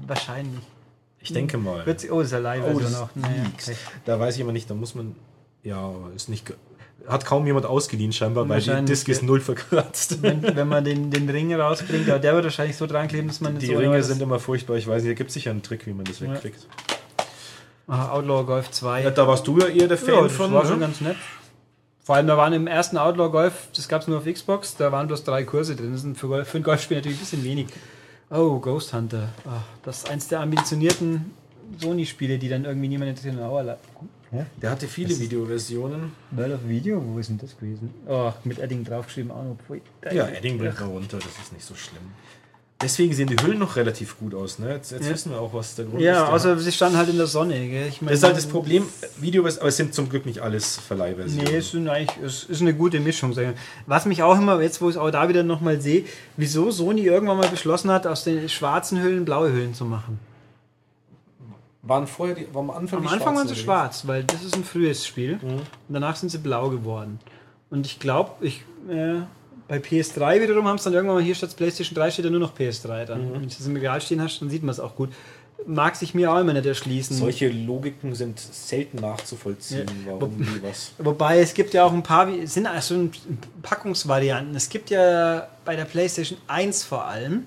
Wahrscheinlich. 0.06 0.62
Ich 1.20 1.32
denke 1.32 1.56
mal. 1.56 1.84
Wird 1.86 2.10
oh, 2.10 2.20
ist 2.20 2.32
ja 2.32 2.38
live 2.38 2.62
Oh, 2.66 2.78
also 2.78 3.00
noch. 3.00 3.08
Naja, 3.16 3.44
okay. 3.54 3.74
Da 4.04 4.20
weiß 4.20 4.36
ich 4.36 4.42
aber 4.42 4.52
nicht, 4.52 4.68
da 4.68 4.74
muss 4.74 4.94
man. 4.94 5.16
Ja, 5.62 5.90
ist 6.14 6.28
nicht. 6.28 6.52
Hat 7.06 7.24
kaum 7.24 7.46
jemand 7.46 7.66
ausgeliehen 7.66 8.12
scheinbar, 8.12 8.48
weil 8.48 8.60
die 8.60 8.84
Disk 8.84 9.08
ist 9.08 9.20
ja. 9.20 9.26
null 9.26 9.40
verkratzt. 9.40 10.22
wenn, 10.22 10.42
wenn 10.42 10.68
man 10.68 10.84
den, 10.84 11.10
den 11.10 11.28
Ring 11.28 11.54
rausbringt, 11.54 12.08
aber 12.08 12.18
der 12.18 12.34
wird 12.34 12.44
wahrscheinlich 12.44 12.76
so 12.76 12.86
dran 12.86 13.08
kleben, 13.08 13.28
dass 13.28 13.40
man 13.40 13.58
Die 13.58 13.66
so 13.66 13.76
Ringe 13.76 14.02
sind 14.02 14.22
immer 14.22 14.38
furchtbar. 14.38 14.76
Ich 14.76 14.86
weiß 14.86 15.02
nicht, 15.02 15.10
da 15.12 15.14
gibt 15.14 15.28
es 15.28 15.34
sicher 15.34 15.50
einen 15.50 15.62
Trick, 15.62 15.86
wie 15.86 15.92
man 15.92 16.04
das 16.04 16.20
wegkriegt. 16.20 16.66
Ah, 17.86 18.10
Outlaw 18.12 18.44
Golf 18.44 18.70
2. 18.70 19.02
Ja, 19.02 19.10
da 19.10 19.28
warst 19.28 19.46
du 19.46 19.58
ja 19.58 19.66
eher 19.66 19.88
der 19.88 19.98
Fan 19.98 20.14
Ja, 20.14 20.22
das 20.22 20.32
von. 20.32 20.52
war 20.52 20.62
ne? 20.62 20.70
schon 20.70 20.80
ganz 20.80 21.00
nett. 21.00 21.16
Vor 22.02 22.16
allem, 22.16 22.26
da 22.26 22.36
waren 22.36 22.52
im 22.52 22.66
ersten 22.66 22.98
Outlaw 22.98 23.30
Golf, 23.30 23.68
das 23.74 23.88
gab 23.88 24.02
es 24.02 24.08
nur 24.08 24.18
auf 24.18 24.24
Xbox, 24.24 24.76
da 24.76 24.92
waren 24.92 25.06
bloß 25.06 25.24
drei 25.24 25.44
Kurse 25.44 25.76
drin. 25.76 25.92
Das 25.92 26.02
sind 26.02 26.18
für, 26.18 26.28
Golf, 26.28 26.48
für 26.48 26.58
ein 26.58 26.62
Golfspiel 26.62 26.98
natürlich 26.98 27.18
ein 27.18 27.20
bisschen 27.20 27.44
wenig. 27.44 27.66
Oh, 28.30 28.58
Ghost 28.58 28.92
Hunter. 28.94 29.28
Ah, 29.46 29.62
das 29.82 29.98
ist 29.98 30.10
eins 30.10 30.28
der 30.28 30.40
ambitionierten 30.40 31.32
Sony-Spiele, 31.78 32.38
die 32.38 32.48
dann 32.48 32.64
irgendwie 32.64 32.88
niemand 32.88 33.10
interessiert. 33.10 33.36
Oh, 33.40 33.62
Der 34.60 34.70
hatte 34.70 34.88
viele 34.88 35.18
Videoversionen. 35.18 36.12
World 36.30 36.54
of 36.54 36.68
Video, 36.68 37.02
wo 37.04 37.18
ist 37.18 37.28
denn 37.30 37.38
das 37.38 37.56
gewesen? 37.56 37.92
Oh, 38.06 38.32
mit 38.44 38.58
Edding 38.58 38.84
draufgeschrieben. 38.84 39.30
auch 39.30 39.44
noch. 39.44 40.12
Ja, 40.12 40.26
Edding 40.28 40.58
bringt 40.58 40.78
er 40.80 40.86
runter, 40.86 41.18
das 41.18 41.26
ist 41.42 41.52
nicht 41.52 41.64
so 41.64 41.74
schlimm. 41.74 42.02
Deswegen 42.82 43.14
sehen 43.14 43.28
die 43.28 43.36
Hüllen 43.42 43.58
noch 43.60 43.76
relativ 43.76 44.18
gut 44.18 44.34
aus. 44.34 44.58
Ne? 44.58 44.74
Jetzt, 44.74 44.90
jetzt 44.92 45.06
Ja. 45.06 45.12
wissen 45.14 45.30
wir 45.30 45.40
auch, 45.40 45.54
was 45.54 45.74
der 45.76 45.86
Grund 45.86 46.02
Ja, 46.02 46.24
ist. 46.24 46.30
außer 46.32 46.58
sie 46.58 46.72
standen 46.72 46.98
halt 46.98 47.08
in 47.08 47.16
der 47.16 47.28
Sonne. 47.28 47.54
Gell? 47.68 47.86
Ich 47.88 48.02
mein, 48.02 48.10
das 48.10 48.18
ist 48.18 48.24
halt 48.24 48.36
das 48.36 48.46
Problem, 48.46 48.84
Videos, 49.18 49.58
aber 49.58 49.68
es 49.68 49.76
sind 49.78 49.94
zum 49.94 50.10
Glück 50.10 50.26
nicht 50.26 50.40
alles 50.40 50.76
Verleihversionen. 50.78 51.48
Nee, 51.50 51.56
es 51.56 51.72
ist, 51.72 51.86
eigentlich, 51.88 52.10
es 52.22 52.44
ist 52.44 52.60
eine 52.60 52.74
gute 52.74 53.00
Mischung. 53.00 53.34
Was 53.86 54.04
mich 54.06 54.22
auch 54.22 54.36
immer, 54.36 54.60
jetzt 54.60 54.82
wo 54.82 54.88
ich 54.90 54.96
es 54.96 55.00
auch 55.00 55.10
da 55.10 55.28
wieder 55.28 55.44
nochmal 55.44 55.80
sehe, 55.80 56.04
wieso 56.36 56.70
Sony 56.70 57.02
irgendwann 57.02 57.38
mal 57.38 57.48
beschlossen 57.48 57.90
hat, 57.90 58.06
aus 58.06 58.24
den 58.24 58.48
schwarzen 58.50 59.00
Hüllen 59.02 59.24
blaue 59.24 59.50
Hüllen 59.52 59.72
zu 59.72 59.84
machen. 59.86 60.18
Waren 61.86 62.06
vorher 62.06 62.34
die, 62.34 62.54
waren 62.54 62.70
am 62.70 62.76
Anfang 62.76 63.00
Am 63.00 63.08
Anfang 63.08 63.36
waren 63.36 63.48
sie 63.48 63.56
schwarz, 63.56 64.06
weil 64.06 64.24
das 64.24 64.42
ist 64.42 64.56
ein 64.56 64.64
frühes 64.64 65.06
Spiel. 65.06 65.38
Mhm. 65.42 65.48
Und 65.50 65.64
danach 65.88 66.16
sind 66.16 66.30
sie 66.30 66.38
blau 66.38 66.70
geworden. 66.70 67.18
Und 67.70 67.86
ich 67.86 67.98
glaube, 67.98 68.32
ich, 68.40 68.62
äh, 68.88 69.20
bei 69.68 69.78
PS3 69.78 70.40
wiederum 70.42 70.66
haben 70.68 70.76
es 70.76 70.84
dann 70.84 70.92
irgendwann 70.92 71.16
mal 71.16 71.22
hier 71.24 71.34
statt 71.34 71.56
PlayStation 71.56 71.94
3 71.94 72.10
steht 72.10 72.24
ja 72.24 72.30
nur 72.30 72.40
noch 72.40 72.56
PS3 72.56 73.04
dann. 73.04 73.28
Mhm. 73.28 73.32
Wenn 73.34 73.42
du 73.42 73.46
das 73.48 73.66
im 73.66 73.74
Regal 73.74 74.00
stehen 74.00 74.22
hast, 74.22 74.40
dann 74.40 74.50
sieht 74.50 74.62
man 74.62 74.70
es 74.70 74.80
auch 74.80 74.94
gut. 74.94 75.10
Mag 75.66 75.96
sich 75.96 76.14
mir 76.14 76.30
auch 76.30 76.38
immer 76.40 76.52
nicht 76.52 76.66
erschließen. 76.66 77.16
Solche 77.16 77.48
Logiken 77.48 78.14
sind 78.14 78.38
selten 78.38 78.98
nachzuvollziehen, 78.98 79.86
Ja. 80.06 80.12
warum 80.12 80.36
die 80.36 80.62
was. 80.62 80.92
Wobei 80.98 81.40
es 81.40 81.54
gibt 81.54 81.72
ja 81.72 81.84
auch 81.84 81.92
ein 81.92 82.02
paar, 82.02 82.28
sind 82.44 82.66
also 82.66 83.08
Packungsvarianten. 83.62 84.54
Es 84.54 84.68
gibt 84.68 84.90
ja 84.90 85.48
bei 85.64 85.74
der 85.76 85.86
PlayStation 85.86 86.38
1 86.48 86.84
vor 86.84 87.06
allem 87.06 87.44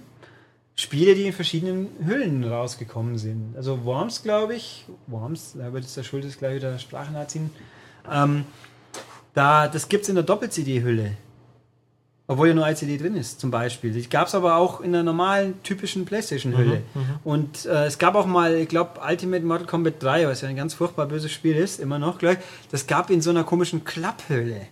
Spiele, 0.80 1.16
die 1.16 1.26
in 1.26 1.34
verschiedenen 1.34 1.90
Hüllen 2.06 2.44
rausgekommen 2.44 3.18
sind. 3.18 3.56
Also 3.58 3.84
Worms, 3.84 4.22
glaube 4.22 4.56
ich, 4.56 4.86
Worms, 5.08 5.56
da 5.58 5.74
wird 5.74 5.84
jetzt 5.84 5.98
der 5.98 6.04
Schuld 6.04 6.24
ist 6.24 6.38
gleich 6.38 6.58
wieder 6.58 6.78
Sprachnazi. 6.78 7.42
Ähm, 8.12 8.46
da, 9.34 9.68
das 9.68 9.90
gibt 9.90 10.04
es 10.04 10.10
in 10.10 10.16
der 10.16 10.24
Doppel-CD-Hülle. 10.24 11.18
Obwohl 12.28 12.50
ja 12.50 12.54
nur 12.54 12.66
eine 12.66 12.76
CD 12.76 12.98
drin 12.98 13.16
ist, 13.16 13.40
zum 13.40 13.52
Beispiel. 13.52 13.92
Die 13.92 14.08
gab 14.08 14.28
es 14.28 14.36
aber 14.36 14.58
auch 14.58 14.82
in 14.82 14.92
der 14.92 15.02
normalen, 15.02 15.64
typischen 15.64 16.06
PlayStation-Hülle. 16.06 16.84
Und 17.24 17.66
äh, 17.66 17.86
es 17.86 17.98
gab 17.98 18.16
auch 18.16 18.26
mal, 18.26 18.54
ich 18.56 18.68
glaube, 18.68 19.00
Ultimate 19.02 19.46
Mortal 19.46 19.66
Kombat 19.66 20.04
3, 20.04 20.28
was 20.28 20.42
ja 20.42 20.50
ein 20.50 20.58
ganz 20.58 20.74
furchtbar 20.74 21.08
böses 21.08 21.32
Spiel 21.32 21.56
ist, 21.56 21.80
immer 21.80 22.00
noch 22.00 22.20
gleich. 22.20 22.38
Das 22.70 22.86
gab 22.86 23.10
in 23.10 23.22
so 23.22 23.30
einer 23.30 23.46
komischen 23.46 23.84
Klapphülle. 23.84 24.68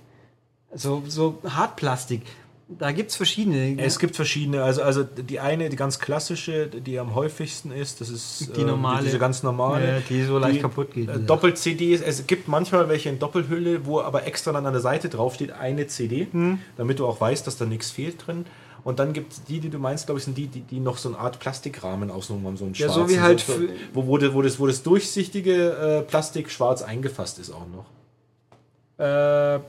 So, 0.73 1.03
so 1.07 1.39
Hartplastik. 1.47 2.23
Da 2.67 2.91
gibt 2.91 3.11
es 3.11 3.15
verschiedene. 3.15 3.79
Es 3.79 3.99
gibt 3.99 4.15
verschiedene, 4.15 4.63
also, 4.63 4.81
also 4.81 5.03
die 5.03 5.39
eine, 5.39 5.69
die 5.69 5.75
ganz 5.75 5.99
klassische, 5.99 6.65
die 6.67 6.97
am 6.97 7.13
häufigsten 7.13 7.71
ist, 7.71 8.01
das 8.01 8.09
ist 8.09 8.55
Die 8.57 8.61
ähm, 8.61 8.67
normale. 8.67 9.03
diese 9.05 9.19
ganz 9.19 9.43
normale. 9.43 9.87
Ja, 9.87 9.99
die 10.09 10.23
so 10.23 10.39
leicht 10.39 10.61
kaputt 10.61 10.91
geht. 10.91 11.07
Äh, 11.07 11.19
Doppel-CDs, 11.19 12.01
es 12.01 12.25
gibt 12.25 12.47
manchmal 12.47 12.89
welche 12.89 13.09
in 13.09 13.19
Doppelhülle, 13.19 13.85
wo 13.85 14.01
aber 14.01 14.25
extra 14.25 14.51
dann 14.51 14.65
an 14.65 14.73
der 14.73 14.81
Seite 14.81 15.09
drauf 15.09 15.35
steht, 15.35 15.51
eine 15.51 15.85
CD, 15.85 16.27
Hm. 16.31 16.57
damit 16.75 16.97
du 16.97 17.05
auch 17.05 17.21
weißt, 17.21 17.45
dass 17.45 17.55
da 17.57 17.65
nichts 17.65 17.91
fehlt 17.91 18.25
drin. 18.25 18.45
Und 18.83 18.97
dann 18.99 19.13
gibt 19.13 19.33
es 19.33 19.43
die, 19.43 19.59
die 19.59 19.69
du 19.69 19.77
meinst, 19.77 20.07
glaube 20.07 20.17
ich, 20.19 20.25
sind 20.25 20.35
die, 20.37 20.47
die, 20.47 20.61
die 20.61 20.79
noch 20.79 20.97
so 20.97 21.09
eine 21.09 21.19
Art 21.19 21.39
Plastikrahmen 21.39 22.09
außenrum 22.09 22.45
haben, 22.45 22.57
so 22.57 22.65
einen 22.65 22.73
Ja, 22.73 22.87
so 22.87 22.95
schwarzen, 23.01 23.15
wie 23.15 23.19
halt 23.19 23.39
so, 23.41 23.53
wo, 23.93 24.07
wo, 24.07 24.17
das, 24.17 24.33
wo, 24.33 24.41
das, 24.41 24.59
wo 24.59 24.65
das 24.67 24.81
durchsichtige 24.81 25.69
äh, 25.71 26.01
Plastik 26.01 26.49
schwarz 26.49 26.81
eingefasst 26.81 27.37
ist 27.37 27.51
auch 27.51 27.65
noch. 27.67 27.85
Äh, 28.97 29.59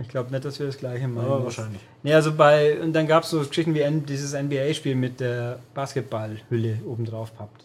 ich 0.00 0.08
glaube 0.08 0.30
nicht, 0.30 0.44
dass 0.44 0.58
wir 0.58 0.66
das 0.66 0.78
gleiche 0.78 1.06
meinen. 1.08 1.26
Aber 1.26 1.44
wahrscheinlich. 1.44 1.80
Nee, 2.02 2.14
also 2.14 2.32
bei, 2.32 2.80
und 2.80 2.92
dann 2.92 3.06
gab 3.06 3.24
es 3.24 3.30
so 3.30 3.40
Geschichten 3.40 3.74
wie 3.74 3.80
N- 3.80 4.06
dieses 4.06 4.32
NBA-Spiel 4.34 4.94
mit 4.94 5.20
der 5.20 5.58
Basketballhülle 5.74 6.78
oben 6.86 7.04
drauf 7.04 7.36
pappt. 7.36 7.64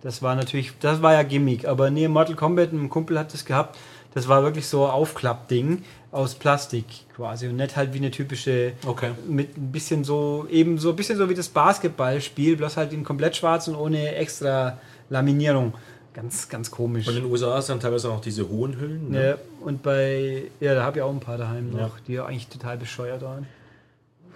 Das 0.00 0.22
war 0.22 0.36
natürlich, 0.36 0.72
das 0.78 1.02
war 1.02 1.12
ja 1.14 1.24
Gimmick, 1.24 1.66
aber 1.66 1.90
nee, 1.90 2.06
Mortal 2.06 2.36
Kombat, 2.36 2.72
ein 2.72 2.88
Kumpel 2.88 3.18
hat 3.18 3.32
das 3.34 3.44
gehabt, 3.44 3.76
das 4.14 4.28
war 4.28 4.44
wirklich 4.44 4.66
so 4.68 4.84
ein 4.84 4.92
Aufklappding 4.92 5.82
aus 6.12 6.34
Plastik 6.36 6.84
quasi 7.16 7.48
und 7.48 7.56
nicht 7.56 7.74
halt 7.76 7.92
wie 7.92 7.98
eine 7.98 8.12
typische, 8.12 8.72
Okay. 8.86 9.10
mit 9.28 9.56
ein 9.56 9.72
bisschen 9.72 10.04
so, 10.04 10.46
eben 10.50 10.78
so 10.78 10.90
ein 10.90 10.96
bisschen 10.96 11.18
so 11.18 11.28
wie 11.28 11.34
das 11.34 11.48
Basketballspiel, 11.48 12.56
bloß 12.56 12.76
halt 12.76 12.92
in 12.92 13.02
komplett 13.02 13.34
schwarz 13.36 13.66
und 13.66 13.74
ohne 13.74 14.14
extra 14.14 14.78
Laminierung. 15.08 15.74
Ganz, 16.14 16.48
ganz 16.48 16.70
komisch. 16.70 17.06
Und 17.06 17.16
in 17.16 17.22
den 17.22 17.30
USA 17.32 17.62
sind 17.62 17.82
teilweise 17.82 18.10
auch 18.10 18.20
diese 18.20 18.48
hohen 18.48 18.78
Hüllen. 18.80 19.10
Ne? 19.10 19.28
Ja, 19.30 19.38
und 19.64 19.82
bei, 19.82 20.44
ja, 20.60 20.74
da 20.74 20.82
habe 20.82 20.98
ich 20.98 21.02
auch 21.02 21.10
ein 21.12 21.20
paar 21.20 21.38
daheim 21.38 21.72
Ja. 21.76 21.82
noch, 21.82 22.00
die 22.00 22.14
ja 22.14 22.26
eigentlich 22.26 22.48
total 22.48 22.76
bescheuert 22.78 23.22
waren. 23.22 23.46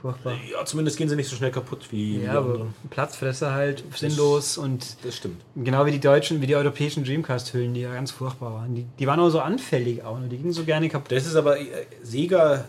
Furchtbar. 0.01 0.35
Ja, 0.53 0.65
zumindest 0.67 0.99
gehen 0.99 1.09
sie 1.09 1.17
nicht 1.17 1.29
so 1.31 1.35
schnell 1.35 1.51
kaputt 1.51 1.87
wie 1.91 2.23
Ja, 2.23 2.35
aber. 2.35 2.67
Platzfresser 2.91 3.53
halt, 3.55 3.83
sinnlos 3.97 4.59
und 4.59 4.97
Das 5.03 5.17
stimmt. 5.17 5.41
genau 5.57 5.87
wie 5.87 5.93
die 5.93 6.01
deutschen, 6.01 6.43
wie 6.43 6.47
die 6.47 6.55
europäischen 6.57 7.05
Dreamcast-Hüllen, 7.05 7.73
die 7.73 7.81
ja 7.81 7.95
ganz 7.95 8.11
furchtbar 8.11 8.53
waren. 8.53 8.75
Die, 8.75 8.85
die 8.99 9.07
waren 9.07 9.19
auch 9.19 9.31
so 9.31 9.41
anfällig 9.41 10.05
auch, 10.05 10.21
ne? 10.21 10.29
die 10.29 10.37
gingen 10.37 10.53
so 10.53 10.65
gerne 10.65 10.89
kaputt. 10.91 11.11
Das 11.11 11.27
ist 11.27 11.37
aber, 11.37 11.59
äh, 11.59 11.67
Sega, 12.03 12.55
äh, 12.57 12.61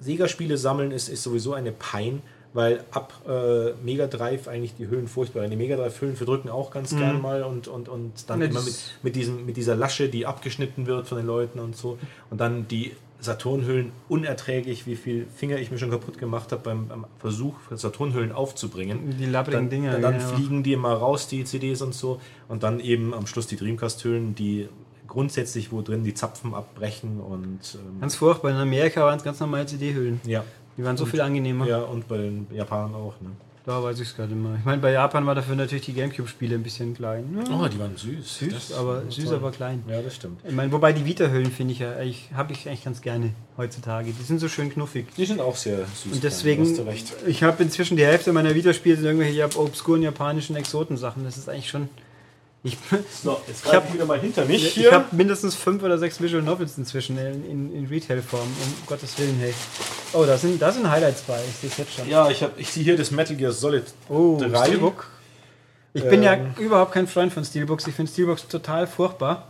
Sega-Spiele 0.00 0.56
sammeln 0.58 0.90
ist, 0.90 1.08
ist 1.08 1.22
sowieso 1.22 1.54
eine 1.54 1.70
Pein, 1.70 2.20
weil 2.54 2.84
ab 2.90 3.14
äh, 3.26 3.72
Mega 3.82 4.06
Drive 4.06 4.48
eigentlich 4.48 4.74
die 4.76 4.88
Hüllen 4.88 5.08
furchtbar. 5.08 5.46
Die 5.48 5.56
Mega 5.56 5.76
Drive-Hüllen 5.76 6.16
verdrücken 6.16 6.50
auch 6.50 6.70
ganz 6.70 6.90
gern 6.96 7.20
mal 7.20 7.42
und, 7.44 7.68
und, 7.68 7.88
und 7.88 8.28
dann 8.28 8.40
Ja, 8.40 8.46
immer 8.46 8.62
mit, 8.62 8.74
mit, 9.02 9.16
diesem, 9.16 9.46
mit 9.46 9.56
dieser 9.56 9.74
Lasche, 9.74 10.08
die 10.08 10.26
abgeschnitten 10.26 10.86
wird 10.86 11.08
von 11.08 11.18
den 11.18 11.26
Leuten 11.26 11.58
und 11.58 11.76
so. 11.76 11.98
Und 12.30 12.40
dann 12.40 12.68
die 12.68 12.92
Saturn-Hüllen 13.20 13.92
unerträglich, 14.08 14.86
wie 14.86 14.96
viel 14.96 15.26
Finger 15.34 15.56
ich 15.58 15.70
mir 15.70 15.78
schon 15.78 15.90
kaputt 15.90 16.18
gemacht 16.18 16.52
habe 16.52 16.62
beim, 16.62 16.88
beim 16.88 17.06
Versuch, 17.18 17.54
Saturn-Hüllen 17.70 18.32
aufzubringen. 18.32 19.16
Die 19.18 19.26
lapprigen 19.26 19.62
Dann, 19.62 19.70
Dinger. 19.70 19.92
dann, 19.92 20.02
dann 20.02 20.18
genau. 20.18 20.28
fliegen 20.28 20.62
die 20.62 20.72
immer 20.72 20.92
raus, 20.92 21.28
die 21.28 21.44
CDs 21.44 21.82
und 21.82 21.94
so. 21.94 22.20
Und 22.48 22.64
dann 22.64 22.80
eben 22.80 23.14
am 23.14 23.26
Schluss 23.26 23.46
die 23.46 23.56
Dreamcast-Hüllen, 23.56 24.34
die 24.34 24.68
grundsätzlich, 25.06 25.70
wo 25.72 25.82
drin 25.82 26.04
die 26.04 26.14
Zapfen 26.14 26.54
abbrechen 26.54 27.20
und 27.20 27.60
ähm, 27.74 28.00
Ganz 28.00 28.14
furchtbar. 28.16 28.50
In 28.50 28.56
Amerika 28.56 29.04
waren 29.04 29.18
es 29.18 29.24
ganz 29.24 29.40
normale 29.40 29.66
CD-Hüllen. 29.66 30.20
ja. 30.24 30.44
Die 30.76 30.84
waren 30.84 30.96
so 30.96 31.06
viel 31.06 31.20
angenehmer. 31.20 31.66
Ja, 31.66 31.78
und 31.82 32.08
bei 32.08 32.16
den 32.18 32.46
Japanern 32.52 32.94
auch. 32.94 33.14
Ne? 33.20 33.30
Da 33.64 33.80
weiß 33.80 34.00
ich 34.00 34.08
es 34.08 34.16
gerade 34.16 34.32
immer. 34.32 34.56
Ich 34.58 34.64
meine, 34.64 34.82
bei 34.82 34.90
Japan 34.90 35.24
war 35.24 35.36
dafür 35.36 35.54
natürlich 35.54 35.84
die 35.84 35.92
Gamecube-Spiele 35.92 36.56
ein 36.56 36.64
bisschen 36.64 36.94
klein. 36.94 37.38
Ja, 37.48 37.60
Oh, 37.60 37.68
die 37.68 37.78
waren 37.78 37.96
süß. 37.96 38.38
süß, 38.38 38.52
Das 38.52 38.72
aber 38.72 39.02
süß, 39.08 39.26
toll. 39.26 39.34
aber 39.36 39.50
klein. 39.52 39.84
Ja, 39.88 40.02
das 40.02 40.16
stimmt. 40.16 40.40
Ich 40.44 40.52
meine, 40.52 40.72
wobei 40.72 40.92
die 40.92 41.04
Vita-Hüllen 41.04 41.52
finde 41.52 41.74
ich 41.74 41.78
ja, 41.78 42.00
ich, 42.00 42.30
habe 42.34 42.52
ich 42.54 42.66
eigentlich 42.66 42.82
ganz 42.82 43.02
gerne 43.02 43.30
heutzutage. 43.56 44.10
Die 44.18 44.22
sind 44.24 44.40
so 44.40 44.48
schön 44.48 44.68
knuffig. 44.72 45.06
Die 45.16 45.26
sind 45.26 45.40
auch 45.40 45.54
sehr 45.54 45.78
süß. 45.94 46.12
Und 46.14 46.24
deswegen, 46.24 46.66
recht. 46.86 47.12
ich 47.26 47.44
habe 47.44 47.62
inzwischen 47.62 47.96
die 47.96 48.04
Hälfte 48.04 48.32
meiner 48.32 48.52
Videospiele 48.56 48.96
sind 48.96 49.04
irgendwelche 49.04 49.44
obskuren 49.56 50.02
japanischen 50.02 50.56
Exotensachen. 50.56 51.22
Das 51.22 51.36
ist 51.36 51.48
eigentlich 51.48 51.68
schon. 51.70 51.88
Ich, 52.64 52.78
So, 53.22 53.40
jetzt 53.48 53.64
Ich 53.66 53.72
hab- 53.74 53.92
wieder 53.92 54.04
mal 54.04 54.20
hinter 54.20 54.44
mich 54.44 54.76
ich 54.76 54.92
habe 54.92 55.06
mindestens 55.10 55.54
fünf 55.56 55.82
oder 55.82 55.98
sechs 55.98 56.20
Visual 56.20 56.42
Novels 56.42 56.78
inzwischen 56.78 57.18
in, 57.18 57.44
in, 57.50 57.74
in 57.74 57.86
Retail-Form. 57.86 58.42
Um 58.42 58.74
Gottes 58.86 59.18
Willen, 59.18 59.36
hey. 59.40 59.52
Oh, 60.12 60.24
da 60.24 60.38
sind, 60.38 60.62
da 60.62 60.70
sind 60.70 60.88
Highlights 60.88 61.22
bei. 61.22 61.40
Ich 61.50 61.56
sehe 61.56 61.70
es 61.70 61.76
jetzt 61.78 61.94
schon. 61.94 62.08
Ja, 62.08 62.30
ich, 62.30 62.42
hab, 62.42 62.58
ich 62.58 62.70
sehe 62.70 62.84
hier 62.84 62.96
das 62.96 63.10
Metal 63.10 63.34
Gear 63.34 63.50
Solid. 63.52 63.84
Oh, 64.08 64.38
Drei. 64.40 64.66
Steelbook. 64.66 65.06
Ich 65.94 66.04
bin 66.08 66.22
ja 66.22 66.34
Ähm. 66.34 66.54
überhaupt 66.58 66.92
kein 66.92 67.06
Freund 67.06 67.32
von 67.32 67.44
Steelbooks. 67.44 67.86
Ich 67.86 67.94
finde 67.94 68.10
Steelbooks 68.10 68.46
total 68.48 68.86
furchtbar. 68.86 69.48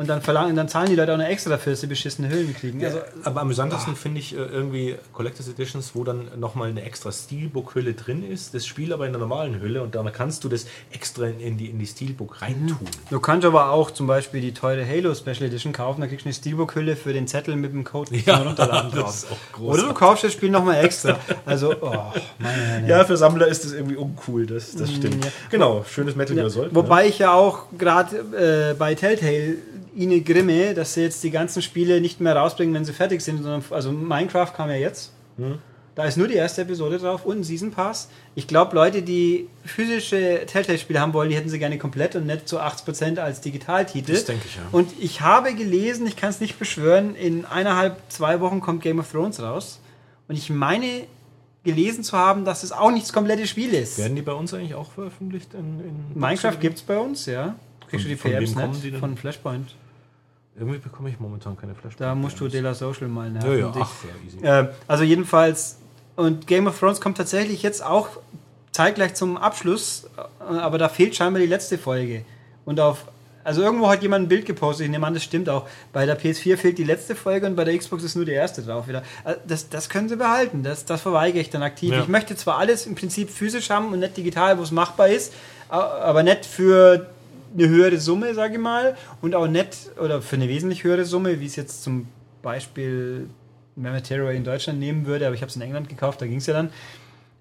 Und 0.00 0.08
dann 0.08 0.22
verlangen, 0.22 0.56
dann 0.56 0.66
zahlen 0.66 0.88
die 0.88 0.94
Leute 0.94 1.12
auch 1.12 1.18
noch 1.18 1.26
extra 1.26 1.50
dafür, 1.50 1.72
dass 1.74 1.82
sie 1.82 1.86
beschissene 1.86 2.30
Hüllen 2.30 2.56
kriegen. 2.56 2.82
Also, 2.82 3.00
Aber 3.22 3.42
am 3.42 3.46
amüsantesten 3.48 3.94
finde 3.96 4.20
ich 4.20 4.32
äh, 4.34 4.38
irgendwie 4.38 4.96
Collectors 5.12 5.46
Editions, 5.46 5.90
wo 5.94 6.04
dann 6.04 6.28
nochmal 6.38 6.70
eine 6.70 6.82
extra 6.82 7.12
Steelbook-Hülle 7.12 7.92
drin 7.92 8.24
ist, 8.24 8.54
das 8.54 8.66
Spiel 8.66 8.94
aber 8.94 9.04
in 9.04 9.12
der 9.12 9.20
normalen 9.20 9.60
Hülle 9.60 9.82
und 9.82 9.94
dann 9.94 10.10
kannst 10.10 10.42
du 10.44 10.48
das 10.48 10.64
extra 10.90 11.26
in 11.26 11.58
die, 11.58 11.66
in 11.66 11.78
die 11.78 11.86
Steelbook 11.86 12.40
reintun. 12.40 12.78
Du 13.10 13.20
kannst 13.20 13.44
aber 13.46 13.72
auch 13.72 13.90
zum 13.90 14.06
Beispiel 14.06 14.40
die 14.40 14.54
teure 14.54 14.88
Halo 14.88 15.14
Special 15.14 15.42
Edition 15.42 15.74
kaufen, 15.74 16.00
da 16.00 16.06
kriegst 16.06 16.24
du 16.24 16.28
eine 16.28 16.34
Steelbook-Hülle 16.34 16.96
für 16.96 17.12
den 17.12 17.26
Zettel 17.28 17.56
mit 17.56 17.74
dem 17.74 17.84
Code 17.84 18.16
Ja, 18.16 18.38
Runterladen 18.38 18.90
das 18.94 19.00
drauf. 19.02 19.14
ist 19.14 19.26
auch 19.26 19.52
großartig. 19.58 19.84
Oder 19.84 19.92
du 19.92 19.94
kaufst 19.98 20.24
das 20.24 20.32
Spiel 20.32 20.48
nochmal 20.50 20.82
extra. 20.82 21.18
Also, 21.44 21.74
oh, 21.78 22.04
meine. 22.38 22.88
Ja, 22.88 23.04
für 23.04 23.18
Sammler 23.18 23.48
ist 23.48 23.66
das 23.66 23.72
irgendwie 23.72 23.96
uncool, 23.96 24.46
das, 24.46 24.74
das 24.74 24.90
stimmt. 24.90 25.26
ja. 25.26 25.30
Genau, 25.50 25.84
schönes 25.86 26.16
Metal 26.16 26.34
Ja, 26.34 26.44
Gear 26.44 26.50
Solid. 26.50 26.74
wobei 26.74 27.06
ich 27.06 27.18
ja 27.18 27.34
auch 27.34 27.64
gerade 27.76 28.70
äh, 28.70 28.74
bei 28.78 28.94
Telltale 28.94 29.56
ihnen 29.94 30.24
grimme, 30.24 30.74
dass 30.74 30.94
sie 30.94 31.02
jetzt 31.02 31.22
die 31.22 31.30
ganzen 31.30 31.62
Spiele 31.62 32.00
nicht 32.00 32.20
mehr 32.20 32.36
rausbringen, 32.36 32.74
wenn 32.74 32.84
sie 32.84 32.92
fertig 32.92 33.20
sind, 33.20 33.42
sondern 33.42 33.62
also 33.70 33.92
Minecraft 33.92 34.52
kam 34.54 34.70
ja 34.70 34.76
jetzt. 34.76 35.12
Hm. 35.36 35.58
Da 35.96 36.04
ist 36.04 36.16
nur 36.16 36.28
die 36.28 36.34
erste 36.34 36.62
Episode 36.62 36.98
drauf 36.98 37.26
und 37.26 37.40
ein 37.40 37.44
Season 37.44 37.72
Pass. 37.72 38.08
Ich 38.34 38.46
glaube, 38.46 38.74
Leute, 38.74 39.02
die 39.02 39.48
physische 39.64 40.46
Telltale-Spiele 40.46 41.00
haben 41.00 41.12
wollen, 41.12 41.28
die 41.30 41.36
hätten 41.36 41.48
sie 41.48 41.58
gerne 41.58 41.78
komplett 41.78 42.14
und 42.16 42.26
nicht 42.26 42.48
zu 42.48 42.60
80% 42.60 43.18
als 43.18 43.40
Digitaltitel. 43.40 44.12
Das 44.12 44.24
denke 44.24 44.44
ich, 44.48 44.56
ja. 44.56 44.62
Und 44.72 44.90
ich 45.00 45.20
habe 45.20 45.52
gelesen, 45.54 46.06
ich 46.06 46.16
kann 46.16 46.30
es 46.30 46.40
nicht 46.40 46.58
beschwören, 46.58 47.16
in 47.16 47.44
eineinhalb, 47.44 47.96
zwei 48.08 48.40
Wochen 48.40 48.60
kommt 48.60 48.82
Game 48.82 49.00
of 49.00 49.10
Thrones 49.10 49.42
raus. 49.42 49.80
Und 50.28 50.36
ich 50.36 50.48
meine 50.48 51.02
gelesen 51.64 52.04
zu 52.04 52.16
haben, 52.16 52.44
dass 52.44 52.62
es 52.62 52.72
auch 52.72 52.90
nicht 52.90 53.04
das 53.04 53.12
komplette 53.12 53.46
Spiel 53.46 53.74
ist. 53.74 53.98
Werden 53.98 54.16
die 54.16 54.22
bei 54.22 54.32
uns 54.32 54.54
eigentlich 54.54 54.74
auch 54.74 54.92
veröffentlicht? 54.92 55.52
In, 55.54 55.80
in 55.80 56.18
Minecraft 56.18 56.58
gibt 56.58 56.76
es 56.78 56.82
bei 56.82 56.98
uns, 56.98 57.26
ja. 57.26 57.56
Kriegst 57.88 58.04
du 58.06 58.08
die 58.08 58.16
Von- 58.16 58.30
von 58.46 58.54
kommen 58.54 58.80
die 58.82 58.90
denn? 58.92 59.00
Von 59.00 59.16
Flashpoint. 59.16 59.74
Irgendwie 60.60 60.78
bekomme 60.78 61.08
ich 61.08 61.18
momentan 61.18 61.56
keine 61.56 61.74
Flash. 61.74 61.96
Da 61.96 62.14
musst 62.14 62.38
du 62.38 62.46
De 62.46 62.60
La 62.60 62.74
Social 62.74 63.08
mal 63.08 63.30
nerven. 63.30 63.50
Ja, 63.50 63.56
ja, 63.56 63.72
ach, 63.80 63.90
ja, 64.04 64.26
easy. 64.26 64.44
Äh, 64.44 64.72
also 64.86 65.04
jedenfalls, 65.04 65.78
und 66.16 66.46
Game 66.46 66.66
of 66.66 66.78
Thrones 66.78 67.00
kommt 67.00 67.16
tatsächlich 67.16 67.62
jetzt 67.62 67.82
auch 67.82 68.08
zeitgleich 68.72 69.14
zum 69.14 69.36
Abschluss, 69.38 70.08
äh, 70.16 70.52
aber 70.54 70.76
da 70.76 70.88
fehlt 70.90 71.16
scheinbar 71.16 71.40
die 71.40 71.46
letzte 71.48 71.78
Folge. 71.78 72.24
Und 72.66 72.78
auf, 72.78 73.06
also 73.42 73.62
irgendwo 73.62 73.88
hat 73.88 74.02
jemand 74.02 74.26
ein 74.26 74.28
Bild 74.28 74.44
gepostet, 74.44 74.84
ich 74.84 74.90
nehme 74.90 75.06
an, 75.06 75.14
das 75.14 75.24
stimmt 75.24 75.48
auch. 75.48 75.66
Bei 75.94 76.04
der 76.04 76.20
PS4 76.20 76.58
fehlt 76.58 76.76
die 76.76 76.84
letzte 76.84 77.14
Folge 77.16 77.46
und 77.46 77.56
bei 77.56 77.64
der 77.64 77.76
Xbox 77.78 78.02
ist 78.04 78.14
nur 78.14 78.26
die 78.26 78.32
erste 78.32 78.60
drauf 78.62 78.86
wieder. 78.86 79.02
Äh, 79.24 79.36
Das, 79.48 79.70
das 79.70 79.88
können 79.88 80.10
sie 80.10 80.16
behalten, 80.16 80.62
das, 80.62 80.84
das 80.84 81.00
verweigere 81.00 81.40
ich 81.40 81.48
dann 81.48 81.62
aktiv. 81.62 81.92
Ja. 81.92 82.00
Ich 82.02 82.08
möchte 82.08 82.36
zwar 82.36 82.58
alles 82.58 82.84
im 82.86 82.94
Prinzip 82.96 83.30
physisch 83.30 83.70
haben 83.70 83.92
und 83.94 84.00
nicht 84.00 84.16
digital, 84.16 84.58
wo 84.58 84.62
es 84.62 84.72
machbar 84.72 85.08
ist, 85.08 85.32
aber 85.70 86.22
nicht 86.22 86.44
für 86.44 87.06
eine 87.52 87.68
höhere 87.68 87.98
Summe, 87.98 88.34
sage 88.34 88.54
ich 88.54 88.60
mal, 88.60 88.96
und 89.20 89.34
auch 89.34 89.46
nicht, 89.46 89.90
oder 89.98 90.22
für 90.22 90.36
eine 90.36 90.48
wesentlich 90.48 90.84
höhere 90.84 91.04
Summe, 91.04 91.40
wie 91.40 91.46
es 91.46 91.56
jetzt 91.56 91.82
zum 91.82 92.08
Beispiel 92.42 93.28
man 93.76 94.02
Terror 94.02 94.30
in 94.30 94.44
Deutschland 94.44 94.78
nehmen 94.78 95.06
würde, 95.06 95.26
aber 95.26 95.34
ich 95.34 95.42
habe 95.42 95.50
es 95.50 95.56
in 95.56 95.62
England 95.62 95.88
gekauft, 95.88 96.20
da 96.20 96.26
ging 96.26 96.38
es 96.38 96.46
ja 96.46 96.54
dann. 96.54 96.70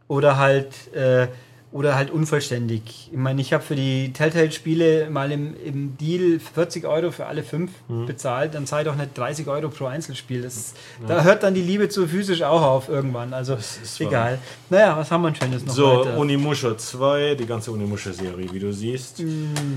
Oder 0.08 0.38
halt, 0.38 0.94
äh, 0.94 1.28
oder 1.72 1.94
halt 1.94 2.10
unvollständig. 2.10 3.10
Ich 3.12 3.18
meine, 3.18 3.42
ich 3.42 3.54
habe 3.54 3.64
für 3.64 3.76
die 3.76 4.12
Telltale-Spiele 4.12 5.10
mal 5.12 5.32
im, 5.32 5.54
im 5.64 5.96
Deal 5.98 6.40
40 6.40 6.86
Euro 6.86 7.12
für 7.12 7.28
alle 7.28 7.44
fünf 7.44 7.70
Mhm. 7.88 8.08
bezahlt, 8.08 8.56
dann 8.56 8.66
zahle 8.66 8.82
ich 8.84 8.88
doch 8.88 8.96
nicht 8.96 9.16
30 9.16 9.48
Euro 9.48 9.70
pro 9.70 9.86
Einzelspiel. 9.86 10.42
Das, 10.42 10.74
Da 11.08 11.24
hört 11.24 11.44
dann 11.44 11.54
die 11.54 11.62
Liebe 11.62 11.88
zu 11.88 12.08
physisch 12.08 12.42
auch 12.42 12.64
auf 12.64 12.90
irgendwann. 12.90 13.34
Also 13.36 13.54
ist 13.54 14.02
egal. 14.02 14.40
Naja, 14.72 14.98
was 14.98 15.12
haben 15.12 15.22
wir 15.22 15.30
denn 15.32 15.42
Schönes 15.42 15.64
noch 15.66 15.74
So, 15.76 16.00
weiter? 16.06 16.18
Onimusha 16.18 16.76
2, 16.76 17.36
die 17.36 17.46
ganze 17.46 17.72
Onimusha-Serie, 17.72 18.52
wie 18.52 18.60
du 18.60 18.74
siehst. 18.74 19.24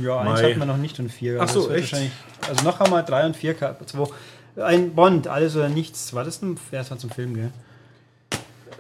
Ja, 0.03 0.21
eins 0.21 0.43
hat 0.43 0.57
man 0.57 0.69
noch 0.69 0.79
nicht 0.79 0.99
und 0.99 1.11
vier. 1.13 1.37
Ach 1.39 1.43
Also 1.43 1.61
so, 1.63 1.71
echt? 1.73 1.93
wahrscheinlich- 1.93 2.13
Also 2.49 2.65
noch 2.65 2.81
wir 2.91 3.03
drei 3.03 3.27
und 3.27 3.37
vier, 3.37 3.55
zwei. 3.85 4.07
Ein 4.57 4.95
Bond, 4.95 5.29
alles 5.29 5.57
oder 5.57 5.69
nichts. 5.69 6.13
War 6.15 6.25
das 6.25 6.41
ein, 6.43 6.59
ja, 6.71 6.89
war 6.91 6.99
zum 6.99 7.11
Film, 7.11 7.35
gell? 7.35 7.51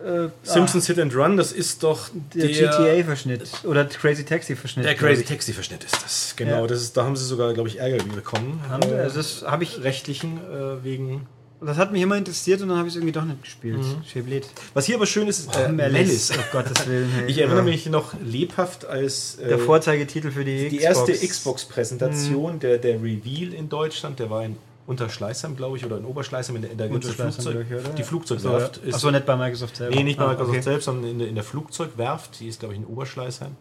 Äh, 0.04 0.28
Simpsons 0.42 0.86
Hit 0.86 0.98
and 0.98 1.14
Run, 1.14 1.36
das 1.36 1.52
ist 1.52 1.82
doch 1.82 2.08
der, 2.34 2.48
GTA-Verschnitt 2.48 3.42
oder 3.64 3.84
Crazy 3.84 4.24
Taxi-Verschnitt. 4.24 4.84
Der 4.84 4.94
Crazy. 4.94 5.24
Taxi-Verschnitt 5.24 5.84
ist 5.84 6.02
das. 6.02 6.34
Genau, 6.36 6.62
Ja. 6.62 6.66
das 6.66 6.82
ist, 6.82 6.96
da 6.96 7.04
haben 7.04 7.16
sie 7.16 7.24
sogar, 7.24 7.52
glaube 7.54 7.68
ich, 7.68 7.78
Ärger 7.78 8.02
bekommen. 8.04 8.60
Haben 8.68 8.90
Äh, 8.92 8.96
also 8.96 9.16
das 9.18 9.42
habe 9.46 9.62
ich, 9.64 9.82
rechtlichen 9.82 10.38
äh, 10.38 10.82
wegen. 10.84 11.26
das 11.60 11.76
hat 11.76 11.92
mich 11.92 12.02
immer 12.02 12.16
interessiert 12.16 12.60
und 12.62 12.68
dann 12.70 12.78
habe 12.78 12.88
ich 12.88 12.94
es 12.94 12.96
irgendwie 12.96 13.12
doch 13.12 13.24
nicht 13.24 13.42
gespielt. 13.42 13.78
Mhm. 13.78 14.02
Chevlet. 14.04 14.48
Was 14.74 14.86
hier 14.86 14.96
aber 14.96 15.06
schön 15.06 15.28
ist, 15.28 15.38
ist 15.40 15.54
Äh, 15.56 15.66
äh, 15.66 15.68
Melis. 15.68 15.92
Melis. 15.92 16.32
Oh 16.36 16.42
Gottes 16.50 16.86
Willen. 16.88 17.08
Hey. 17.14 17.24
Ich 17.30 17.38
erinnere 17.38 17.58
Ja. 17.58 17.62
mich 17.64 17.86
noch 17.86 18.14
lebhaft 18.24 18.84
als 18.84 19.36
äh, 19.36 19.46
Der 19.48 19.58
Vorzeigetitel 19.60 20.30
für 20.32 20.44
die, 20.44 20.68
die 20.68 20.78
Xbox. 20.78 21.08
erste 21.08 21.26
Xbox-Präsentation, 21.28 22.58
der, 22.58 22.78
der 22.78 22.96
Reveal 22.96 23.52
in 23.54 23.68
Deutschland, 23.68 24.18
der 24.18 24.28
war 24.30 24.44
in 24.44 24.56
Unterschleißheim, 24.86 25.56
glaube 25.56 25.76
ich, 25.76 25.84
oder 25.84 25.98
in 25.98 26.04
Oberschleißheim, 26.04 26.56
in 26.56 26.62
der, 26.62 26.70
in 26.72 26.78
der 26.78 26.88
ganzen 26.88 27.10
Unterschleißheim, 27.10 27.64
Flugzeug, 27.66 27.96
die 27.96 28.02
Flugzeugwerft 28.02 28.78
Achso, 28.84 28.94
Achso, 28.96 29.10
nicht 29.12 29.26
bei 29.26 29.36
Microsoft 29.36 29.76
selber. 29.76 29.94
Nee, 29.94 30.02
nicht 30.02 30.18
bei 30.18 30.24
Ah, 30.24 30.28
Microsoft 30.30 30.50
okay. 30.50 30.62
selbst, 30.62 30.84
sondern 30.86 31.10
in 31.10 31.18
der, 31.20 31.28
in 31.28 31.34
der 31.36 31.44
Flugzeugwerft, 31.44 32.40
die 32.40 32.48
ist, 32.48 32.60
glaube 32.60 32.74
ich, 32.74 32.80
in 32.80 32.86
Oberschleißheim, 32.86 33.52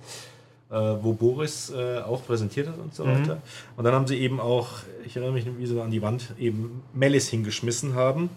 äh, 0.72 0.74
wo 0.76 1.14
Boris 1.14 1.70
äh, 1.76 2.00
auch 2.00 2.26
präsentiert 2.26 2.68
hat 2.68 2.78
und 2.80 2.96
so 2.96 3.06
Mhm. 3.06 3.22
weiter. 3.22 3.42
Und 3.78 3.84
dann 3.84 3.94
haben 3.94 4.08
sie 4.08 4.18
eben 4.18 4.40
auch, 4.40 4.70
ich 5.06 5.16
erinnere 5.16 5.34
mich, 5.34 5.46
wie 5.58 5.66
sie 5.68 5.80
an 5.80 5.92
die 5.92 6.02
Wand 6.02 6.34
eben 6.40 6.82
Melis 6.94 7.28
hingeschmissen 7.30 7.94
haben. 7.94 8.30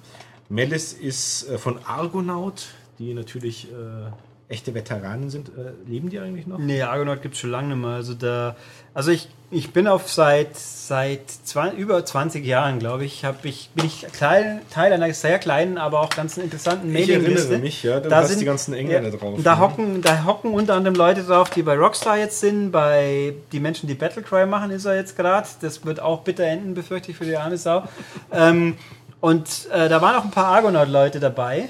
Melis 0.50 0.92
ist 0.92 1.48
äh, 1.48 1.56
von 1.58 1.78
Argonaut, 1.86 2.66
die 2.98 3.14
natürlich 3.14 3.68
äh, 3.72 4.52
echte 4.52 4.74
Veteranen 4.74 5.30
sind. 5.30 5.48
Äh, 5.48 5.72
leben 5.90 6.10
die 6.10 6.18
eigentlich 6.18 6.46
noch? 6.46 6.58
Nee, 6.58 6.82
Argonaut 6.82 7.22
gibt 7.22 7.34
es 7.34 7.40
schon 7.40 7.50
lange 7.50 7.68
nicht 7.74 7.78
mehr. 7.78 7.94
Also, 7.94 8.12
da, 8.14 8.56
also 8.92 9.10
ich, 9.10 9.28
ich 9.54 9.72
bin 9.72 9.86
auf 9.86 10.10
seit, 10.10 10.56
seit 10.56 11.30
zwei, 11.30 11.70
über 11.70 12.04
20 12.04 12.44
Jahren, 12.44 12.78
glaube 12.80 13.04
ich, 13.04 13.24
hab 13.24 13.44
ich, 13.44 13.70
bin 13.74 13.86
ich 13.86 14.04
klein, 14.12 14.60
Teil 14.70 14.92
einer 14.92 15.12
sehr 15.14 15.38
kleinen, 15.38 15.78
aber 15.78 16.00
auch 16.00 16.10
ganz 16.10 16.36
interessanten 16.36 16.88
Ich 16.88 16.92
Mailingliste. 17.06 17.40
erinnere 17.48 17.58
mich, 17.62 17.82
ja, 17.82 18.00
Da 18.00 18.24
sind- 18.24 18.40
die 18.40 18.44
ganzen 18.44 18.74
Engländer 18.74 19.10
ja, 19.10 19.16
drauf. 19.16 19.38
Da 19.42 19.54
ne? 19.54 19.60
hocken, 19.60 20.02
da 20.02 20.24
hocken 20.24 20.52
unter 20.52 20.74
anderem 20.74 20.96
Leute 20.96 21.22
drauf, 21.22 21.50
die 21.50 21.62
bei 21.62 21.76
Rockstar 21.76 22.18
jetzt 22.18 22.40
sind, 22.40 22.72
bei 22.72 23.34
die 23.52 23.60
Menschen, 23.60 23.86
die 23.86 23.94
Battlecry 23.94 24.44
machen, 24.46 24.72
ist 24.72 24.84
er 24.84 24.96
jetzt 24.96 25.16
gerade. 25.16 25.46
Das 25.60 25.84
wird 25.86 26.00
auch 26.00 26.22
bitter 26.22 26.44
enden, 26.44 26.74
befürchte 26.74 27.12
ich 27.12 27.16
für 27.16 27.24
die 27.24 27.36
arme 27.36 27.56
Sau. 27.56 27.84
ähm, 28.32 28.76
und 29.20 29.68
äh, 29.72 29.88
da 29.88 30.02
waren 30.02 30.16
auch 30.16 30.24
ein 30.24 30.30
paar 30.32 30.46
Argonaut-Leute 30.48 31.20
dabei. 31.20 31.68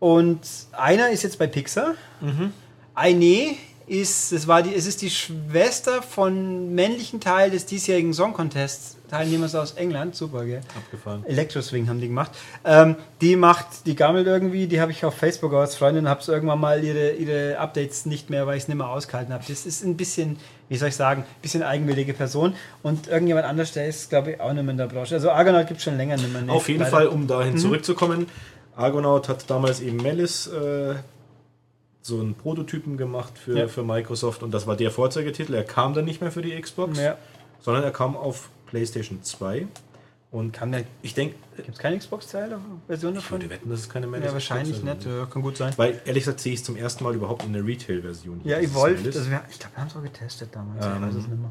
Und 0.00 0.40
einer 0.72 1.10
ist 1.10 1.22
jetzt 1.24 1.38
bei 1.38 1.46
Pixar. 1.46 1.94
Eine 2.94 3.54
ist, 3.88 4.32
es 4.32 4.46
war 4.46 4.62
die, 4.62 4.74
es 4.74 4.86
ist 4.86 5.02
die 5.02 5.10
Schwester 5.10 6.02
von 6.02 6.74
männlichen 6.74 7.20
Teil 7.20 7.50
des 7.50 7.66
diesjährigen 7.66 8.12
Song 8.12 8.32
Contest 8.32 8.98
Teilnehmers 9.08 9.54
aus 9.54 9.72
England, 9.72 10.14
super, 10.14 10.44
gell? 10.44 10.60
Abgefahren. 10.76 11.24
Electroswing 11.24 11.88
haben 11.88 12.00
die 12.00 12.08
gemacht. 12.08 12.30
Ähm, 12.64 12.96
die 13.22 13.36
macht, 13.36 13.86
die 13.86 13.96
gammelt 13.96 14.26
irgendwie, 14.26 14.66
die 14.66 14.80
habe 14.80 14.92
ich 14.92 15.04
auf 15.04 15.14
Facebook 15.14 15.54
als 15.54 15.76
Freundin 15.76 16.04
und 16.04 16.10
habe 16.10 16.22
so 16.22 16.32
irgendwann 16.32 16.60
mal 16.60 16.84
ihre, 16.84 17.12
ihre 17.12 17.58
Updates 17.58 18.04
nicht 18.04 18.28
mehr, 18.28 18.46
weil 18.46 18.58
ich 18.58 18.64
es 18.64 18.68
nicht 18.68 18.76
mehr 18.76 18.88
ausgehalten 18.88 19.32
habe. 19.32 19.44
Das 19.48 19.64
ist 19.64 19.82
ein 19.82 19.96
bisschen, 19.96 20.36
wie 20.68 20.76
soll 20.76 20.90
ich 20.90 20.96
sagen, 20.96 21.22
ein 21.22 21.40
bisschen 21.40 21.62
eigenwillige 21.62 22.12
Person 22.12 22.54
und 22.82 23.08
irgendjemand 23.08 23.46
anders, 23.46 23.72
der 23.72 23.88
ist, 23.88 24.10
glaube 24.10 24.32
ich, 24.32 24.40
auch 24.40 24.52
nicht 24.52 24.62
mehr 24.62 24.72
in 24.72 24.78
der 24.78 24.86
Branche. 24.86 25.14
Also 25.14 25.30
Argonaut 25.30 25.66
gibt 25.66 25.78
es 25.78 25.84
schon 25.84 25.96
länger 25.96 26.16
nicht 26.16 26.30
mehr. 26.30 26.42
nee, 26.42 26.52
Auf 26.52 26.68
jeden 26.68 26.80
leider. 26.80 26.90
Fall, 26.90 27.06
um 27.06 27.26
dahin 27.26 27.56
zurückzukommen, 27.56 28.26
Argonaut 28.76 29.28
hat 29.28 29.48
damals 29.48 29.80
eben 29.80 29.96
Melis 29.96 30.48
äh, 30.48 30.96
so 32.02 32.20
einen 32.20 32.34
Prototypen 32.34 32.96
gemacht 32.96 33.36
für, 33.38 33.58
Ja. 33.58 33.68
für 33.68 33.82
Microsoft 33.82 34.42
und 34.42 34.52
das 34.52 34.66
war 34.66 34.76
der 34.76 34.90
Vorzeigetitel. 34.90 35.54
Er 35.54 35.64
kam 35.64 35.94
dann 35.94 36.04
nicht 36.04 36.20
mehr 36.20 36.30
für 36.32 36.42
die 36.42 36.58
Xbox, 36.60 36.98
Ja. 36.98 37.16
sondern 37.60 37.82
er 37.84 37.90
kam 37.90 38.16
auf 38.16 38.48
PlayStation 38.66 39.22
2. 39.22 39.66
Und 40.30 40.52
Kann 40.52 40.70
der, 40.72 40.84
ich 41.00 41.14
denke, 41.14 41.36
gibt 41.56 41.70
es 41.70 41.78
keine 41.78 41.98
Xbox-Teil-Version 41.98 43.12
ich 43.14 43.18
davon? 43.22 43.38
würde 43.40 43.48
wetten, 43.50 43.70
dass 43.70 43.80
es 43.80 43.88
keine 43.88 44.06
Melis 44.06 44.26
Ja, 44.26 44.32
wahrscheinlich 44.34 44.82
gibt. 44.84 44.84
nicht, 44.84 45.06
ja, 45.06 45.24
kann 45.24 45.40
gut 45.40 45.56
sein. 45.56 45.72
Weil 45.78 46.02
ehrlich 46.04 46.24
gesagt 46.24 46.40
sehe 46.40 46.52
ich 46.52 46.58
es 46.60 46.64
zum 46.66 46.76
ersten 46.76 47.02
Mal 47.02 47.14
überhaupt 47.14 47.44
in 47.44 47.54
der 47.54 47.64
Retail-Version. 47.66 48.42
Ja, 48.44 48.58
Evolved, 48.58 49.06
also 49.06 49.30
wir, 49.30 49.40
ich 49.50 49.58
glaube, 49.58 49.74
wir 49.76 49.80
haben 49.80 49.88
es 49.88 49.96
auch 49.96 50.02
getestet 50.02 50.50
damals, 50.52 50.84
ich 50.84 50.92
Ähm, 50.92 51.02
weiß 51.02 51.14
es 51.14 51.26
nicht 51.28 51.40
mehr. 51.40 51.50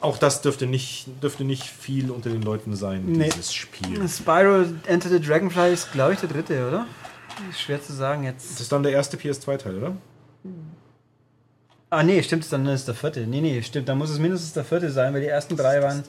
Auch 0.00 0.18
das 0.18 0.42
dürfte 0.42 0.66
nicht, 0.66 1.08
dürfte 1.22 1.42
nicht 1.44 1.64
viel 1.64 2.10
unter 2.10 2.28
den 2.28 2.42
Leuten 2.42 2.76
sein, 2.76 3.04
Nee. 3.06 3.30
dieses 3.30 3.52
Spiel. 3.54 4.06
Spyro 4.06 4.64
Enter 4.86 5.08
the 5.08 5.20
Dragonfly 5.20 5.72
ist, 5.72 5.90
glaube 5.92 6.12
ich, 6.12 6.20
der 6.20 6.28
dritte, 6.28 6.68
oder? 6.68 6.86
Ist 7.50 7.60
schwer 7.60 7.82
zu 7.82 7.92
sagen 7.92 8.24
jetzt. 8.24 8.50
Das 8.52 8.60
ist 8.60 8.72
dann 8.72 8.82
der 8.82 8.92
erste 8.92 9.16
PS2-Teil, 9.16 9.76
oder? 9.78 9.96
Ah, 11.90 12.02
nee, 12.02 12.22
stimmt, 12.22 12.50
dann 12.52 12.66
ist 12.66 12.86
der 12.86 12.94
vierte. 12.94 13.20
Nee, 13.26 13.40
nee, 13.40 13.62
stimmt, 13.62 13.88
dann 13.88 13.96
muss 13.98 14.10
es 14.10 14.18
mindestens 14.18 14.52
der 14.52 14.64
vierte 14.64 14.90
sein, 14.90 15.14
weil 15.14 15.22
die 15.22 15.28
ersten 15.28 15.56
drei 15.56 15.82
waren. 15.82 16.02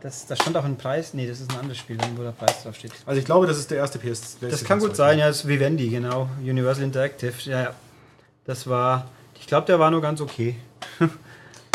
Das, 0.00 0.26
da 0.26 0.36
stand 0.36 0.56
auch 0.56 0.64
ein 0.64 0.76
Preis. 0.76 1.14
Nee, 1.14 1.26
das 1.26 1.40
ist 1.40 1.50
ein 1.50 1.58
anderes 1.58 1.78
Spiel, 1.78 1.96
wo 2.14 2.22
der 2.22 2.30
Preis 2.30 2.62
drauf 2.62 2.76
steht. 2.76 2.92
Also 3.06 3.18
ich 3.18 3.24
glaube, 3.24 3.46
das 3.46 3.58
ist 3.58 3.70
der 3.70 3.78
erste 3.78 3.98
PS. 3.98 4.36
Das 4.40 4.62
kann 4.62 4.78
gut 4.78 4.94
sein, 4.94 5.18
ja, 5.18 5.26
das 5.26 5.38
ist 5.38 5.48
Vivendi, 5.48 5.88
genau. 5.88 6.28
Universal 6.40 6.84
Interactive. 6.84 7.32
Ja, 7.44 7.62
ja. 7.62 7.74
Das 8.44 8.68
war. 8.68 9.08
Ich 9.40 9.46
glaube, 9.46 9.66
der 9.66 9.78
war 9.80 9.90
nur 9.90 10.00
ganz 10.00 10.20
okay. 10.20 10.56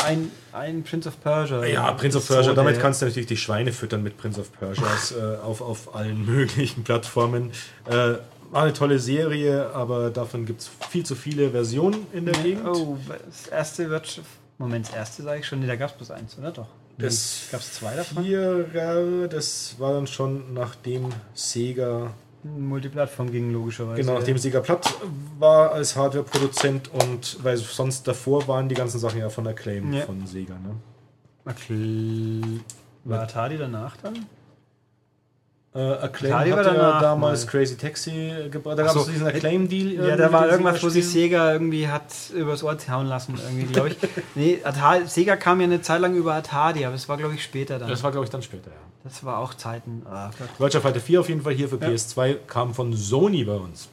ein, 0.06 0.32
ein 0.54 0.84
Prince 0.84 1.10
of 1.10 1.22
Persia. 1.22 1.66
Ja, 1.66 1.92
Prince 1.92 2.18
of 2.18 2.24
So, 2.26 2.36
Persia, 2.36 2.54
damit 2.54 2.76
der- 2.76 2.82
kannst 2.82 3.02
du 3.02 3.08
natürlich 3.08 3.28
die 3.28 3.38
Schweine 3.38 3.74
füttern 3.74 4.02
mit 4.04 4.18
Prince 4.18 4.40
of 4.40 4.52
Persia 4.54 4.86
äh, 5.36 5.38
auf, 5.40 5.62
auf 5.62 5.94
allen 5.96 6.26
möglichen 6.26 6.84
Plattformen. 6.84 7.52
Äh, 7.90 8.14
war 8.52 8.64
eine 8.64 8.74
tolle 8.74 9.00
Serie, 9.00 9.70
aber 9.74 10.10
davon 10.10 10.46
gibt 10.46 10.62
es 10.62 10.70
viel 10.90 11.06
zu 11.06 11.16
viele 11.16 11.52
Versionen 11.52 12.08
in 12.14 12.26
der 12.26 12.36
Gegend. 12.36 12.66
Oh, 12.68 12.98
das 13.26 13.48
erste 13.48 13.90
wird. 13.90 14.22
Moment, 14.58 14.88
das 14.90 14.96
erste 14.96 15.24
sage 15.24 15.40
ich 15.40 15.48
schon. 15.48 15.60
Nee, 15.60 15.68
da 15.68 15.76
gab 15.76 15.92
es 15.92 15.96
bloß 15.98 16.12
eins, 16.12 16.38
oder 16.38 16.52
doch? 16.52 16.68
Das 16.98 17.48
gab 17.52 17.62
es 17.62 17.74
zwei 17.74 17.96
davon? 17.96 18.24
Vierer, 18.26 19.28
das 19.30 19.76
war 19.78 19.94
dann 19.94 20.06
schon 20.08 20.54
nachdem 20.54 21.08
Sega, 21.34 22.12
Multiplattform 22.44 23.32
ging 23.32 23.54
logischerweise. 23.54 24.02
genau, 24.02 24.16
nachdem 24.18 24.38
Sega 24.38 24.60
platt 24.60 24.94
war 25.38 25.72
als 25.72 25.96
Hardware-Produzent 25.96 26.90
und 26.94 27.38
weil 27.44 27.56
sonst 27.56 28.06
davor 28.08 28.48
waren 28.50 28.68
die 28.68 28.76
ganzen 28.76 29.00
Sachen 29.00 29.20
ja 29.20 29.30
von 29.30 29.48
Acclaim 29.48 29.94
Ja. 29.94 30.02
von 30.06 30.26
Sega. 30.28 30.56
Ne? 30.56 30.76
Okay. 31.46 32.42
War 33.06 33.22
Atari 33.22 33.58
danach 33.58 33.96
dann? 33.98 34.26
Äh, 35.76 35.80
Acclaim 35.80 36.34
Atari 36.34 36.50
hatte 36.50 36.76
ja 36.76 37.00
damals 37.00 37.46
mal. 37.46 37.52
Crazy 37.52 37.78
Taxi 37.78 38.32
gebracht. 38.50 38.80
Da 38.80 38.84
gab 38.84 38.94
so. 38.94 39.02
es 39.02 39.08
diesen 39.08 39.28
Acclaim-Deal. 39.28 40.08
Ja, 40.08 40.18
da 40.18 40.32
war 40.32 40.50
irgendwas, 40.50 40.82
wo 40.82 40.90
sich. 40.90 41.08
Sega 41.08 41.54
irgendwie 41.54 41.88
hat 41.88 42.06
übers 42.36 42.64
Ohr 42.64 42.76
hauen 42.90 43.06
lassen, 43.06 43.36
irgendwie, 43.44 43.72
glaube 43.72 43.90
ich. 43.90 43.98
nee, 44.36 44.60
Atari, 44.64 45.06
Sega 45.06 45.36
kam 45.36 45.60
ja 45.62 45.66
eine 45.66 45.82
Zeit 45.82 46.02
lang 46.02 46.16
über 46.16 46.34
Atari, 46.34 46.86
aber 46.86 46.94
das 46.94 47.08
war, 47.08 47.18
glaube 47.18 47.36
ich, 47.36 47.44
später 47.44 47.78
dann. 47.78 47.88
Das 47.88 48.02
war, 48.02 48.12
glaube 48.12 48.26
ich, 48.26 48.32
dann 48.32 48.42
später, 48.42 48.72
ja. 48.72 48.78
Das 49.04 49.24
war 49.24 49.38
auch 49.38 49.54
Zeiten. 49.54 50.02
Ah, 50.10 50.32
Gott. 50.38 50.50
Virtua 50.58 50.82
Fighter 50.82 51.00
4 51.00 51.20
auf 51.20 51.30
jeden 51.30 51.42
Fall 51.42 51.54
hier 51.54 51.70
für 51.70 51.78
PS2 51.78 52.36
kam 52.48 52.74
von 52.74 52.94
Sony 52.94 53.44
bei 53.44 53.56
uns. 53.56 53.90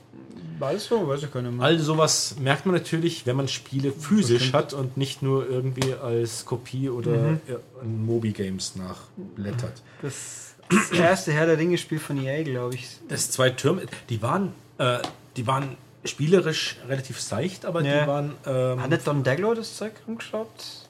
Alles 0.58 0.86
so, 0.86 1.06
weiß 1.06 1.22
ich 1.22 1.30
gar 1.32 1.42
nicht 1.42 1.52
mehr. 1.54 1.64
All 1.66 1.78
sowas 1.78 2.36
merkt 2.40 2.64
man 2.64 2.74
natürlich, 2.74 3.26
wenn 3.26 3.36
man 3.36 3.46
Spiele 3.46 3.92
physisch 3.92 4.54
hat 4.54 4.72
und 4.72 4.96
nicht 4.96 5.20
nur 5.22 5.46
irgendwie 5.48 5.92
als 5.94 6.46
Kopie 6.46 6.88
oder 6.88 7.10
Mhm. 7.10 7.40
in 7.82 8.06
Mobi-Games 8.06 8.74
nachblättert. 8.76 9.82
Das, 10.00 10.45
das 10.70 10.90
erste 10.98 11.32
Herr 11.32 11.46
der 11.46 11.58
Ringe-Spiel 11.58 11.98
von 11.98 12.22
EA, 12.22 12.42
glaube 12.42 12.74
ich. 12.74 12.88
Das 13.08 13.30
zwei 13.30 13.50
Türme, 13.50 13.82
die 14.08 14.20
waren, 14.22 14.52
äh, 14.78 14.98
die 15.36 15.46
waren 15.46 15.76
spielerisch 16.04 16.76
relativ 16.88 17.20
seicht, 17.20 17.64
aber 17.66 17.82
Ja. 17.82 18.02
die 18.02 18.06
waren, 18.08 18.34
ähm, 18.46 18.80
Hat 18.80 18.90
nicht 18.90 19.06
Don 19.06 19.22
Daglow 19.22 19.54
das 19.54 19.76
Zeug 19.76 19.92
rumgeschraubt? 20.06 20.88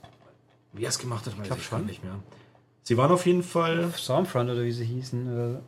wie 0.72 0.84
er 0.84 0.90
es 0.90 0.98
gemacht 0.98 1.24
hat, 1.24 1.38
weiß 1.38 1.46
glaub 1.46 1.58
ich 1.58 1.64
schon. 1.64 1.86
nicht 1.86 2.04
mehr. 2.04 2.16
Sie 2.82 2.96
waren 2.98 3.10
auf 3.10 3.24
jeden 3.24 3.42
Fall 3.42 3.90
Stormfront 3.96 4.50
oder 4.50 4.62
wie 4.62 4.72
sie 4.72 4.84
hießen. 4.84 5.58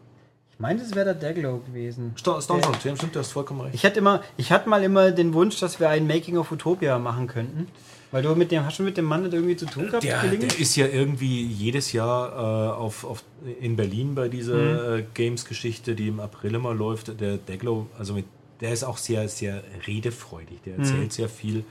Ich 0.53 0.59
meine, 0.61 0.81
das 0.81 0.95
wäre 0.95 1.07
der 1.07 1.15
Daglow 1.15 1.59
gewesen. 1.67 2.13
Sto- 2.17 2.39
Stormfront, 2.41 2.85
ja, 2.85 2.95
stimmt, 2.95 3.15
du 3.15 3.21
hast 3.21 3.33
vollkommen 3.33 3.63
recht. 3.63 3.75
Ich 3.75 3.85
hatte 3.87 3.99
immer, 4.01 4.23
ich 4.37 4.53
hatte 4.53 4.69
mal 4.69 4.83
immer 4.85 5.11
den 5.13 5.33
Wunsch, 5.33 5.59
dass 5.61 5.81
wir 5.81 5.89
ein 5.89 6.07
Making 6.07 6.37
of 6.37 6.53
Utopia 6.53 6.99
machen 6.99 7.27
könnten. 7.27 7.69
Weil 8.11 8.23
du 8.23 8.35
mit 8.35 8.51
dem, 8.51 8.65
hast 8.65 8.79
du 8.79 8.83
mit 8.83 8.97
dem 8.97 9.05
Mann 9.05 9.23
nicht 9.23 9.35
irgendwie 9.35 9.57
zu 9.57 9.67
tun 9.67 9.87
gehabt? 9.87 10.03
Der, 10.03 10.23
der 10.23 10.59
ist 10.59 10.77
ja 10.77 10.87
irgendwie 10.87 11.45
jedes 11.45 11.93
Jahr 11.93 12.33
äh, 12.33 12.77
auf, 12.77 13.05
auf, 13.05 13.23
in 13.61 13.77
Berlin 13.77 14.15
bei 14.15 14.29
dieser 14.29 14.97
äh, 14.97 15.05
Games-Geschichte, 15.15 15.95
die 15.95 16.09
im 16.09 16.21
April 16.21 16.55
immer 16.55 16.73
läuft. 16.73 17.21
Der 17.21 17.37
Deglow, 17.37 17.87
also 17.99 18.15
mit, 18.15 18.25
der 18.61 18.73
ist 18.73 18.85
auch 18.85 18.97
sehr, 18.97 19.29
sehr 19.29 19.63
redefreudig. 19.87 20.63
Der 20.65 20.79
erzählt 20.79 21.13
sehr 21.13 21.29
viel. 21.29 21.65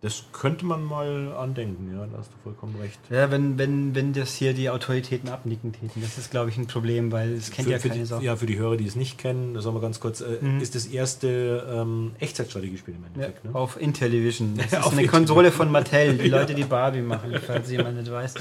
Das 0.00 0.22
könnte 0.32 0.64
man 0.64 0.84
mal 0.84 1.34
andenken, 1.36 1.92
ja, 1.92 2.06
da 2.06 2.18
hast 2.18 2.30
du 2.30 2.36
vollkommen 2.44 2.76
recht. 2.80 3.00
Ja, 3.10 3.32
wenn, 3.32 3.58
wenn, 3.58 3.96
wenn 3.96 4.12
das 4.12 4.32
hier 4.32 4.54
die 4.54 4.70
Autoritäten 4.70 5.28
abnicken 5.28 5.72
täten. 5.72 6.00
Das 6.00 6.16
ist, 6.18 6.30
glaube 6.30 6.50
ich, 6.50 6.56
ein 6.56 6.68
Problem, 6.68 7.10
weil 7.10 7.32
es 7.32 7.50
kennt 7.50 7.66
Für, 7.66 7.72
ja 7.72 7.78
für, 7.80 7.88
keine 7.88 8.00
die, 8.02 8.06
Sau. 8.06 8.20
ja, 8.20 8.36
für 8.36 8.46
die 8.46 8.56
Hörer, 8.56 8.76
die 8.76 8.86
es 8.86 8.94
nicht 8.94 9.18
kennen, 9.18 9.54
das 9.54 9.64
sagen 9.64 9.74
wir 9.74 9.80
ganz 9.80 9.98
kurz, 9.98 10.20
äh, 10.20 10.36
ist 10.60 10.76
das 10.76 10.86
erste 10.86 11.66
ähm, 11.68 12.12
Echtzeitstrategiespiel 12.20 12.94
im 12.94 13.00
Ja, 13.02 13.06
Endeffekt. 13.26 13.44
ne? 13.46 13.54
auf 13.56 13.80
Intellivision. 13.80 14.56
Das 14.56 14.66
ist 14.72 14.84
Auf 14.84 14.92
eine. 14.92 15.04
Konsole 15.08 15.50
von 15.50 15.68
Mattel, 15.72 16.16
die 16.16 16.28
Leute, 16.28 16.54
die 16.54 16.62
Barbie 16.64 17.00
machen, 17.02 17.34
falls 17.44 17.68
jemand 17.68 17.96
nicht 17.98 18.08
weiß. 18.12 18.34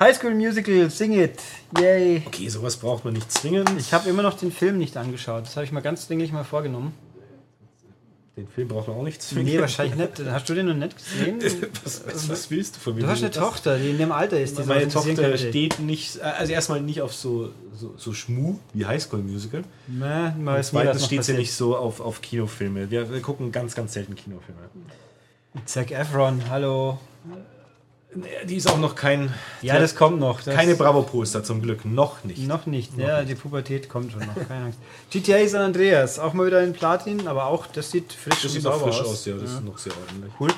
High 0.00 0.16
School 0.16 0.34
Musical, 0.34 0.90
Sing 0.90 1.12
It, 1.12 1.38
yay. 1.78 2.22
Okay, 2.26 2.48
sowas 2.48 2.76
braucht 2.76 3.04
man 3.04 3.14
nicht 3.14 3.30
zwingend. 3.30 3.70
Ich 3.78 3.92
habe 3.94 4.08
immer 4.10 4.22
noch 4.22 4.36
den 4.36 4.50
Film 4.50 4.78
nicht 4.78 4.96
angeschaut. 4.96 5.44
Das 5.44 5.54
habe 5.54 5.64
ich 5.64 5.70
mal 5.70 5.80
ganz 5.80 6.08
dringlich 6.08 6.32
mal 6.32 6.42
vorgenommen. 6.42 6.92
Den 8.34 8.48
Film 8.48 8.68
braucht 8.68 8.88
man 8.88 8.96
auch 8.96 9.02
nicht 9.02 9.20
zwingend. 9.20 9.50
Nee, 9.52 9.60
wahrscheinlich 9.60 9.94
nicht. 9.94 10.26
Hast 10.30 10.48
du 10.48 10.54
den 10.54 10.64
noch 10.66 10.74
nicht 10.74 10.96
gesehen? 10.96 11.38
was, 11.84 12.06
was, 12.06 12.28
was 12.30 12.50
willst 12.50 12.76
du 12.76 12.80
von 12.80 12.94
mir? 12.94 13.02
Du 13.02 13.06
hast 13.08 13.18
eine 13.18 13.28
Das- 13.28 13.42
Tochter, 13.44 13.78
die 13.78 13.90
in 13.90 13.98
dem 13.98 14.10
Alter 14.10 14.40
ist. 14.40 14.58
Die 14.58 14.62
Meine 14.62 14.84
interessieren 14.84 15.16
Tochter 15.16 15.36
steht 15.36 15.80
nicht, 15.80 16.18
also 16.20 16.50
erstmal 16.50 16.80
nicht 16.80 17.02
auf 17.02 17.12
so, 17.12 17.50
so, 17.76 17.92
so 17.98 18.14
Schmu 18.14 18.58
wie 18.72 18.86
Highschool 18.86 19.20
Musical. 19.20 19.64
Nee, 19.86 19.98
man 20.38 20.56
Und 20.56 20.64
zweitens 20.64 21.04
steht 21.04 21.24
sie 21.24 21.34
nicht 21.34 21.52
so 21.52 21.76
auf, 21.76 22.00
auf 22.00 22.22
Kinofilme. 22.22 22.90
Wir, 22.90 23.12
wir 23.12 23.20
gucken 23.20 23.52
ganz, 23.52 23.74
ganz 23.74 23.92
selten 23.92 24.14
Kinofilme. 24.14 24.60
Zac 25.66 25.90
Efron, 25.90 26.40
hallo. 26.48 26.98
Die 28.44 28.56
ist 28.56 28.68
auch 28.70 28.78
noch 28.78 28.94
kein, 28.94 29.32
Ja, 29.62 29.78
das 29.78 29.94
kommt 29.94 30.20
noch. 30.20 30.42
Das 30.42 30.54
keine 30.54 30.74
Bravo-Poster 30.74 31.42
zum 31.44 31.62
Glück. 31.62 31.84
Noch 31.84 32.24
nicht. 32.24 32.46
Noch 32.46 32.66
nicht. 32.66 32.96
Ja, 32.98 33.22
die 33.24 33.34
Pubertät 33.34 33.88
kommt 33.88 34.12
schon 34.12 34.20
noch. 34.20 34.34
Keine 34.48 34.66
Angst. 34.66 34.78
GTA 35.10 35.46
San 35.48 35.62
Andreas, 35.62 36.18
auch 36.18 36.34
mal 36.34 36.46
wieder 36.46 36.62
in 36.62 36.72
Platin, 36.74 37.26
aber 37.26 37.46
auch, 37.46 37.66
das 37.66 37.90
sieht 37.90 38.12
frisch 38.12 38.34
Das 38.34 38.44
und 38.44 38.50
sieht 38.50 38.64
noch 38.64 38.78
sauber 38.78 38.92
frisch 38.92 39.00
aus, 39.06 39.24
ja. 39.24 39.34
Das 39.34 39.50
Ja. 39.50 39.56
ist 39.58 39.64
noch 39.64 39.78
sehr 39.78 39.92
ordentlich. 39.96 40.32
Cool. 40.38 40.50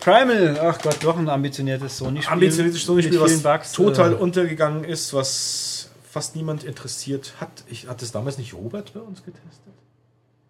Primal, 0.00 0.58
ach 0.62 0.78
Gott, 0.82 0.98
doch 1.02 1.16
ein 1.16 1.28
ambitioniertes 1.28 1.96
Sony-Spiel. 1.98 2.32
Ambitioniertes 2.32 2.82
Sony-Spiel, 2.84 3.20
was 3.20 3.42
Bugs, 3.42 3.72
total 3.72 4.12
äh, 4.12 4.16
untergegangen 4.16 4.84
ist, 4.84 5.14
was 5.14 5.88
fast 6.12 6.36
niemand 6.36 6.62
interessiert 6.62 7.32
hat. 7.40 7.64
Ich 7.68 7.88
hatte 7.88 8.04
es 8.04 8.12
damals 8.12 8.38
nicht 8.38 8.54
Robert 8.54 8.92
bei 8.94 9.00
uns 9.00 9.24
getestet. 9.24 9.50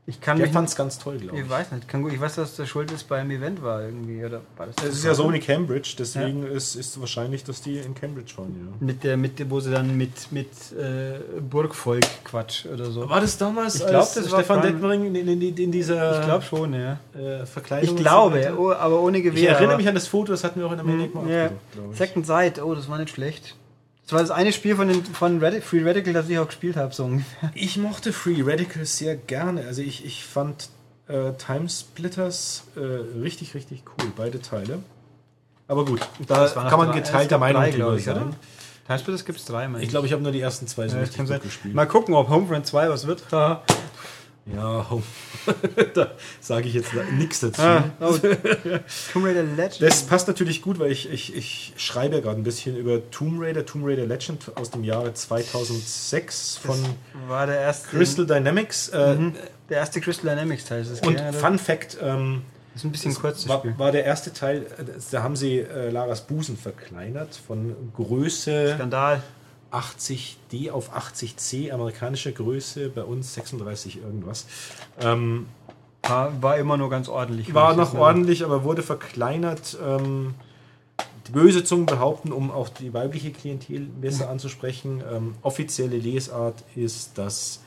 Ich 0.07 0.21
kann 0.21 0.37
Der 0.37 0.49
fand 0.51 0.69
es 0.69 0.77
ganz 0.77 0.99
toll, 0.99 1.17
glaube 1.17 1.35
Ich 1.39 1.45
ich. 1.45 1.49
weiß 1.51 1.73
nicht. 1.73 1.89
Kann 1.89 2.07
ich 2.07 2.21
weiß, 2.21 2.35
dass 2.35 2.57
der 2.57 2.67
Schuld 2.67 2.93
ist 2.93 3.09
beim 3.09 3.31
Event 3.31 3.63
war 3.63 3.83
irgendwie. 3.83 4.23
Oder 4.23 4.43
war 4.59 4.67
das 4.67 4.77
Es 4.85 4.97
ist 4.97 5.05
ja 5.05 5.15
Sony 5.15 5.41
Cambridge, 5.41 5.95
deswegen 5.99 6.47
ist, 6.47 6.75
ist 6.75 7.01
wahrscheinlich, 7.01 7.43
dass 7.43 7.63
die 7.63 7.79
in 7.79 7.95
Cambridge 7.95 8.35
waren, 8.37 8.55
ja. 8.55 8.87
Mit 8.87 9.03
der, 9.03 9.17
mit 9.17 9.39
der, 9.39 9.51
wo 9.51 9.61
sie 9.61 9.71
dann 9.71 9.97
mit, 9.97 10.31
mit 10.31 10.49
äh, 10.79 11.41
Burgvolk 11.41 12.05
Quatsch 12.25 12.67
oder 12.67 12.91
so. 12.91 13.09
War 13.09 13.23
das 13.23 13.39
damals, 13.39 13.77
Ich 13.77 13.87
glaub, 13.87 14.03
als 14.03 14.13
das 14.13 14.31
war 14.31 14.41
Stefan. 14.41 14.61
Detmering 14.61 15.07
in, 15.07 15.15
in, 15.15 15.41
in, 15.41 15.57
in 15.57 15.73
dieser 15.73 16.21
Ich 16.21 16.27
glaube 16.27 16.45
schon, 16.45 16.75
ja. 16.75 16.99
äh, 17.19 17.47
Verkleidung 17.47 17.95
Ich 17.95 18.01
glaube, 18.03 18.43
so 18.55 18.59
oh, 18.61 18.73
aber 18.73 19.01
ohne 19.01 19.23
Gewehr. 19.23 19.43
Ich 19.43 19.49
erinnere 19.49 19.79
mich 19.79 19.89
an 19.89 19.95
das 19.95 20.07
Foto, 20.07 20.33
das 20.33 20.45
hatten 20.45 20.61
wir 20.61 20.67
auch 20.67 20.73
in 20.73 20.85
mal 20.85 21.31
Ja. 21.31 21.45
abgedruckt, 21.47 21.73
glaube 21.73 21.93
ich. 21.93 21.97
Second 21.99 22.27
Sight, 22.27 22.63
oh, 22.63 22.75
das 22.75 22.91
war 22.91 22.99
nicht 22.99 23.09
schlecht. 23.15 23.55
Das 24.05 24.13
war 24.13 24.21
das 24.21 24.31
eine 24.31 24.53
Spiel 24.53 24.77
von, 24.77 24.89
den, 24.89 25.03
von 25.05 25.41
Radi- 25.43 25.63
Free 25.63 25.83
Radical, 25.83 26.13
das 26.13 26.29
ich 26.29 26.39
auch 26.39 26.47
gespielt 26.47 26.77
habe, 26.77 26.95
so 26.95 27.05
ungefähr. 27.05 27.51
Ich 27.55 27.77
mochte 27.79 28.13
Free 28.13 28.43
Radical 28.43 28.85
sehr 28.85 29.17
gerne. 29.17 29.65
Also 29.67 29.81
ich, 29.83 30.05
ich 30.05 30.25
fand 30.25 30.69
äh, 31.09 31.33
Timesplitters 31.33 32.65
äh, 32.77 32.81
richtig, 33.21 33.55
richtig 33.55 33.83
cool, 33.87 34.13
beide 34.17 34.43
Teile. 34.43 34.81
Aber 35.69 35.87
gut, 35.87 36.01
da 36.27 36.47
kann 36.49 36.79
man 36.79 36.93
geteilter 36.93 37.39
Meinung 37.39 37.63
drei, 37.63 37.71
drüber 37.71 37.95
ich, 37.97 38.05
sein. 38.05 38.17
oder? 38.17 38.31
Timesplitters 38.87 39.25
gibt 39.25 39.39
es 39.39 39.47
drei, 39.47 39.67
meine 39.69 39.83
Ich 39.83 39.89
glaube, 39.89 40.07
ich 40.07 40.13
habe 40.13 40.23
nur 40.23 40.33
die 40.33 40.41
ersten 40.43 40.67
zwei 40.67 40.89
so 40.89 40.97
Ja, 40.97 41.03
richtig 41.03 41.27
gut 41.27 41.43
gespielt. 41.43 41.75
Mal 41.75 41.87
gucken, 41.87 42.15
ob 42.15 42.29
Homefront 42.29 42.67
2 42.67 42.91
was 42.91 43.07
wird. 43.07 43.23
Ja, 44.47 44.87
da 45.95 46.11
sage 46.41 46.69
ich 46.69 46.75
jetzt 46.75 46.91
nichts 47.13 47.41
dazu. 47.41 47.63
Ah, 47.63 47.85
oh. 48.01 48.19
Tomb 49.13 49.25
Raider 49.25 49.43
Legend. 49.43 49.81
Das 49.81 50.03
passt 50.03 50.29
natürlich 50.29 50.61
gut, 50.61 50.79
weil 50.79 50.93
ich, 50.93 51.11
ich, 51.11 51.35
ich 51.35 51.73
schreibe 51.79 52.17
ja 52.17 52.21
gerade 52.21 52.41
ein 52.41 52.45
bisschen 52.45 52.77
über 52.77 53.11
Tomb 53.11 53.41
Raider, 53.41 53.65
Tomb 53.65 53.87
Raider 53.87 54.05
Legend 54.07 54.53
aus 54.57 54.71
dem 54.71 54.85
Jahre 54.85 55.15
2006 55.15 56.59
von 56.59 56.77
Crystal 57.91 58.27
Dynamics. 58.27 58.89
Äh, 58.91 59.15
Mhm. 59.15 59.35
der 59.71 59.79
erste 59.79 60.01
Crystal 60.01 60.31
Dynamics 60.35 60.65
Teil. 60.67 60.83
Ist 60.83 60.93
das 60.93 61.01
Und 61.01 61.15
oder? 61.15 61.33
Fun 61.33 61.59
Fact, 61.59 61.97
ähm, 62.03 62.43
Das 62.75 62.83
ist 62.83 62.85
ein 62.85 62.93
bisschen 62.93 63.15
kurz 63.15 63.49
war, 63.49 63.63
war 63.79 63.93
der 63.93 64.05
erste 64.05 64.33
Teil, 64.33 64.63
äh, 64.63 64.85
da 65.11 65.23
haben 65.23 65.37
sie 65.37 65.61
äh, 65.61 65.91
Laras 65.91 66.21
Busen 66.27 66.57
verkleinert 66.59 67.41
von 67.47 67.75
Größe 67.95 68.75
Skandal. 68.75 69.23
80D 69.75 70.71
auf 70.71 70.97
80C, 70.97 71.73
amerikanische 71.73 72.33
Größe, 72.33 72.89
bei 72.89 73.03
uns 73.03 73.35
36 73.35 73.99
irgendwas. 74.03 74.47
Ähm, 75.01 75.47
War, 76.03 76.43
war 76.43 76.59
immer 76.59 76.77
nur 76.77 76.91
ganz 76.91 77.09
ordentlich. 77.09 77.55
war 77.55 77.75
noch 77.75 77.95
ordentlich, 77.95 78.45
aber 78.45 78.65
wurde 78.65 78.83
verkleinert. 78.83 79.77
Ähm, 79.85 80.35
die 81.27 81.33
böse 81.33 81.65
Zungen 81.65 81.87
behaupten, 81.87 82.33
um 82.33 82.51
auch 82.51 82.69
die 82.69 82.93
weibliche 82.93 83.33
Klientel 83.33 83.81
besser 83.81 84.29
anzusprechen, 84.29 85.03
ähm, 85.11 85.35
offizielle 85.43 85.97
Lesart 85.97 86.63
ist, 86.77 87.17
dass 87.17 87.61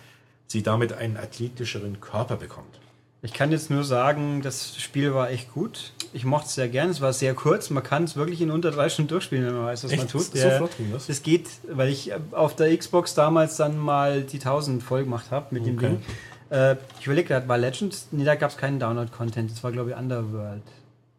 sie 0.45 0.61
damit 0.61 0.93
einen 0.93 1.17
athletischeren 1.17 1.99
Körper 1.99 2.35
bekommt. 2.35 2.79
Ich 3.23 3.33
kann 3.33 3.51
jetzt 3.51 3.69
nur 3.71 3.83
sagen, 3.83 4.41
das 4.43 4.77
Spiel 4.77 5.13
war 5.13 5.31
echt 5.31 5.51
gut. 5.53 5.91
Ich 6.13 6.23
mochte 6.23 6.47
es 6.47 6.55
sehr 6.55 6.69
gern. 6.69 6.89
Es 6.89 7.01
war 7.01 7.13
sehr 7.13 7.33
kurz. 7.33 7.69
Man 7.71 7.83
kann 7.83 8.03
es 8.03 8.15
wirklich 8.15 8.41
in 8.41 8.51
unter 8.51 8.69
drei 8.71 8.89
Stunden 8.89 9.09
durchspielen, 9.09 9.45
wenn 9.45 9.55
man 9.55 9.65
weiß, 9.65 9.83
was 9.85 9.91
man 9.91 9.99
Echt? 10.01 10.09
tut. 10.11 10.21
So 10.23 10.37
Ja, 10.37 10.51
flott 10.57 10.77
ging 10.77 10.91
das? 10.93 11.07
Das 11.07 11.23
geht, 11.23 11.47
weil 11.69 11.89
ich 11.89 12.11
auf 12.31 12.55
der 12.55 12.75
Xbox 12.77 13.15
damals 13.15 13.57
dann 13.57 13.77
mal 13.77 14.21
die 14.21 14.37
1000 14.37 14.83
voll 14.83 15.03
gemacht 15.03 15.31
habe 15.31 15.47
mit 15.51 15.65
dem 15.65 15.77
Okay. 15.77 15.87
Ding. 15.89 16.01
Äh, 16.49 16.75
ich 16.99 17.05
überlege 17.07 17.27
gerade, 17.29 17.47
war 17.47 17.57
Legends? 17.57 18.07
Nee, 18.11 18.23
da 18.23 18.35
gab 18.35 18.51
es 18.51 18.57
keinen 18.57 18.79
Download-Content. 18.79 19.51
Das 19.51 19.63
war, 19.63 19.71
glaube 19.71 19.89
ich, 19.91 19.97
Underworld. 19.97 20.61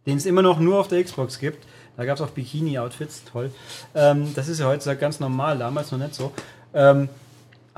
Den 0.07 0.16
es 0.16 0.24
immer 0.24 0.40
noch 0.42 0.59
nur 0.61 0.78
auf 0.78 0.88
der 0.88 1.03
Xbox 1.05 1.38
gibt. 1.38 1.66
Da 1.96 2.05
gab 2.05 2.16
es 2.16 2.22
auch 2.22 2.30
Bikini-Outfits, 2.30 3.24
toll. 3.30 3.51
Ähm, 3.94 4.32
das 4.36 4.49
ist 4.49 4.61
ja 4.61 4.66
heutzutage 4.66 5.01
ganz 5.01 5.18
normal, 5.20 5.59
damals 5.59 5.90
noch 5.90 5.99
nicht 5.99 6.14
so. 6.14 6.32
Ähm, 6.72 7.09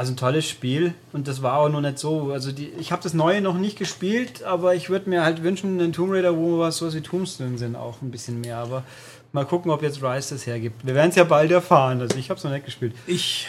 also 0.00 0.14
ein 0.14 0.16
tolles 0.16 0.48
Spiel 0.48 0.94
und 1.12 1.28
das 1.28 1.42
war 1.42 1.58
auch 1.58 1.68
noch 1.68 1.82
nicht 1.82 1.98
so. 1.98 2.32
Also 2.32 2.52
die, 2.52 2.68
ich 2.78 2.90
habe 2.90 3.02
das 3.02 3.12
Neue 3.12 3.42
noch 3.42 3.58
nicht 3.58 3.78
gespielt, 3.78 4.42
aber 4.44 4.74
ich 4.74 4.88
würde 4.88 5.10
mir 5.10 5.22
halt 5.22 5.42
wünschen, 5.42 5.78
einen 5.78 5.92
Tomb 5.92 6.10
Raider, 6.12 6.34
wo 6.38 6.58
was 6.58 6.78
so 6.78 6.90
wie 6.94 7.02
Tombs 7.02 7.36
drin 7.36 7.58
sind, 7.58 7.76
auch 7.76 8.00
ein 8.00 8.10
bisschen 8.10 8.40
mehr. 8.40 8.56
Aber 8.56 8.82
mal 9.32 9.44
gucken, 9.44 9.70
ob 9.70 9.82
jetzt 9.82 10.02
Rise 10.02 10.34
das 10.36 10.46
hergibt. 10.46 10.86
Wir 10.86 10.94
werden 10.94 11.10
es 11.10 11.16
ja 11.16 11.24
bald 11.24 11.50
erfahren. 11.50 12.00
Also 12.00 12.16
ich 12.16 12.30
habe 12.30 12.38
es 12.38 12.44
noch 12.44 12.50
nicht 12.50 12.64
gespielt. 12.64 12.94
Ich 13.06 13.46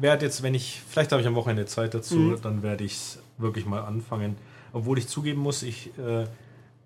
werde 0.00 0.24
jetzt, 0.26 0.42
wenn 0.42 0.54
ich, 0.54 0.82
vielleicht 0.88 1.12
habe 1.12 1.22
ich 1.22 1.28
am 1.28 1.36
Wochenende 1.36 1.66
Zeit 1.66 1.94
dazu, 1.94 2.16
Mhm. 2.16 2.38
dann 2.42 2.62
werde 2.64 2.82
ich 2.82 2.94
es 2.94 3.18
wirklich 3.38 3.64
mal 3.64 3.82
anfangen. 3.84 4.34
Obwohl 4.72 4.98
ich 4.98 5.06
zugeben 5.06 5.40
muss, 5.40 5.62
ich 5.62 5.90
äh, 5.98 6.24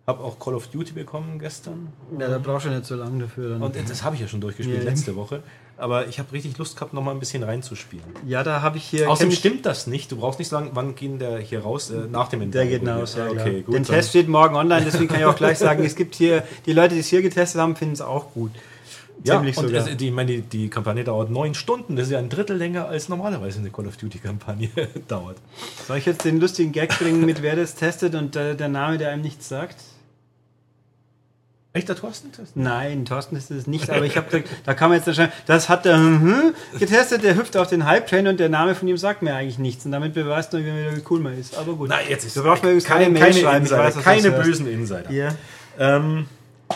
habe 0.06 0.22
auch 0.24 0.38
Call 0.38 0.54
of 0.54 0.66
Duty 0.66 0.92
bekommen 0.92 1.38
gestern. 1.38 1.88
Ja, 2.18 2.28
da 2.28 2.38
brauchst 2.38 2.66
du 2.66 2.70
nicht 2.70 2.84
so 2.84 2.96
lange 2.96 3.20
dafür. 3.22 3.48
Dann. 3.50 3.62
Und 3.62 3.74
das 3.76 4.02
habe 4.02 4.14
ich 4.14 4.20
ja 4.20 4.28
schon 4.28 4.42
durchgespielt 4.42 4.84
Ja. 4.84 4.90
letzte 4.90 5.16
Woche. 5.16 5.42
Aber 5.78 6.06
ich 6.08 6.18
habe 6.18 6.32
richtig 6.32 6.56
Lust 6.56 6.76
gehabt, 6.76 6.94
noch 6.94 7.02
mal 7.02 7.10
ein 7.10 7.18
bisschen 7.18 7.42
reinzuspielen. 7.42 8.04
ja, 8.26 8.42
da 8.42 8.62
habe 8.62 8.78
ich 8.78 8.84
hier. 8.84 9.10
Außerdem 9.10 9.30
stimmt 9.32 9.66
das 9.66 9.86
nicht. 9.86 10.10
Du 10.10 10.16
brauchst 10.16 10.38
nicht 10.38 10.48
sagen, 10.48 10.70
wann 10.72 10.94
geht 10.94 11.20
der 11.20 11.38
hier 11.38 11.60
raus? 11.60 11.90
Äh, 11.90 12.06
nach 12.10 12.28
dem 12.28 12.50
Der 12.50 12.62
Interview. 12.62 12.70
geht 12.70 12.82
nach 12.82 12.96
Hause, 13.00 13.18
ja, 13.18 13.30
okay, 13.30 13.60
gut. 13.62 13.74
Den 13.74 13.82
dann- 13.82 13.94
Test 13.96 14.08
steht 14.10 14.28
morgen 14.28 14.56
online, 14.56 14.84
deswegen 14.86 15.08
kann 15.08 15.18
ich 15.20 15.26
auch 15.26 15.36
gleich 15.36 15.58
sagen, 15.58 15.84
es 15.84 15.94
gibt 15.94 16.14
hier, 16.14 16.44
die 16.64 16.72
Leute, 16.72 16.94
die 16.94 17.00
es 17.00 17.08
hier 17.08 17.20
getestet 17.20 17.60
haben, 17.60 17.76
finden 17.76 17.92
es 17.94 18.00
auch 18.00 18.32
gut. 18.32 18.52
ja, 19.22 19.34
Ziemlich 19.36 19.56
und 19.58 19.74
also, 19.74 19.94
die, 19.94 20.06
ich 20.08 20.12
meine, 20.14 20.32
die, 20.32 20.40
die 20.42 20.68
Kampagne 20.70 21.04
dauert 21.04 21.30
neun 21.30 21.52
Stunden. 21.54 21.96
Das 21.96 22.06
ist 22.06 22.12
ja 22.12 22.18
ein 22.20 22.28
Drittel 22.30 22.56
länger, 22.56 22.86
als 22.88 23.08
normalerweise 23.10 23.58
eine 23.58 23.70
Call 23.70 23.86
of 23.86 23.96
Duty-Kampagne 23.98 24.70
dauert. 25.08 25.36
Soll 25.86 25.98
ich 25.98 26.06
jetzt 26.06 26.24
den 26.24 26.40
lustigen 26.40 26.72
Gag 26.72 26.98
bringen, 26.98 27.24
mit 27.26 27.42
wer 27.42 27.54
das 27.56 27.74
testet 27.74 28.14
und 28.14 28.34
äh, 28.36 28.54
der 28.56 28.68
Name, 28.68 28.96
der 28.98 29.10
einem 29.10 29.22
nichts 29.22 29.48
sagt? 29.48 29.76
Echt, 31.76 31.88
der 31.88 31.96
Thorsten? 31.96 32.30
Nein, 32.54 33.04
Thorsten 33.04 33.36
ist 33.36 33.50
es 33.50 33.66
nicht, 33.66 33.90
aber 33.90 34.04
ich 34.04 34.16
habe 34.16 34.42
da 34.64 34.74
kann 34.74 34.88
man 34.88 34.98
jetzt 34.98 35.06
wahrscheinlich, 35.06 35.34
das 35.46 35.68
hat 35.68 35.84
der 35.84 35.96
hm, 35.96 36.54
getestet, 36.78 37.22
der 37.22 37.36
hüpft 37.36 37.56
auf 37.56 37.68
den 37.68 37.84
Hype-Train 37.84 38.28
und 38.28 38.40
der 38.40 38.48
Name 38.48 38.74
von 38.74 38.88
ihm 38.88 38.96
sagt 38.96 39.22
mir 39.22 39.34
eigentlich 39.34 39.58
nichts 39.58 39.84
und 39.84 39.92
damit 39.92 40.14
beweist 40.14 40.52
nur, 40.52 40.62
wie 40.62 41.02
cool 41.10 41.20
man 41.20 41.38
ist. 41.38 41.56
Aber 41.56 41.74
gut. 41.74 41.88
Na, 41.90 41.96
jetzt 42.08 42.24
ist 42.24 42.36
Du 42.36 42.42
brauchst 42.42 42.62
mir 42.62 42.70
übrigens 42.70 42.84
keine, 42.84 43.04
keine 43.18 43.40
keine, 43.40 43.58
Insider, 43.58 43.78
weiß, 43.78 43.98
keine 43.98 44.30
bösen 44.30 44.66
Insider. 44.66 45.10
Ja, 45.10 45.28
Ähm, 45.78 46.26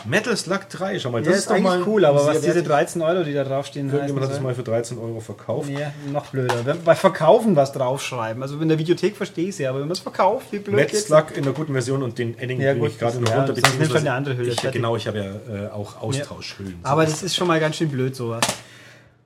Metal 0.04 0.36
Slug 0.36 0.68
3, 0.70 0.98
schau 0.98 1.10
mal, 1.10 1.22
das 1.22 1.36
ist 1.36 1.50
eigentlich 1.50 1.86
cool, 1.86 2.04
aber 2.04 2.24
was 2.24 2.40
diese 2.40 2.52
diese 2.52 2.62
13 2.62 3.02
Euro, 3.02 3.24
die 3.24 3.34
da 3.34 3.44
draufstehen, 3.44 3.90
Irgendjemand 3.90 4.22
hat 4.22 4.30
das 4.30 4.36
heißen 4.36 4.44
mal 4.44 4.54
für 4.54 4.62
13 4.62 4.98
Euro 4.98 5.20
verkauft. 5.20 5.68
Ja, 5.68 5.92
noch 6.12 6.26
blöder. 6.26 6.64
Wenn, 6.64 6.82
bei 6.84 6.94
Verkaufen 6.94 7.56
was 7.56 7.72
draufschreiben. 7.72 8.40
Also 8.42 8.58
in 8.60 8.68
der 8.68 8.78
Videothek 8.78 9.16
verstehe 9.16 9.44
ich 9.44 9.50
es 9.50 9.58
ja, 9.58 9.70
aber 9.70 9.80
wenn 9.80 9.88
man 9.88 9.92
es 9.96 10.00
verkauft, 10.00 10.46
wie 10.52 10.58
blöd 10.60 10.76
Metal? 10.76 10.98
Slug 10.98 11.36
in 11.36 11.44
der 11.44 11.52
guten 11.52 11.72
Version 11.72 12.02
und 12.02 12.18
den 12.18 12.38
Edding 12.38 12.60
Ja, 12.60 12.72
bringe 12.72 12.88
ich 12.88 12.98
gerade 12.98 13.18
noch 13.20 13.28
ja, 13.30 13.36
runter. 13.36 13.52
man 13.52 13.62
beziehungsweise 13.62 13.98
eine 13.98 14.12
andere 14.12 14.36
Hülle, 14.36 14.52
Ich, 14.52 14.70
genau, 14.70 14.96
ich 14.96 15.06
habe 15.06 15.18
ja 15.18 15.66
äh, 15.66 15.70
auch 15.70 16.00
Austauschhüllen. 16.00 16.78
Aber 16.82 17.04
das 17.04 17.22
ist 17.22 17.34
schon 17.34 17.48
mal 17.48 17.58
ganz 17.60 17.76
schön 17.76 17.88
blöd, 17.90 18.14
sowas. 18.14 18.42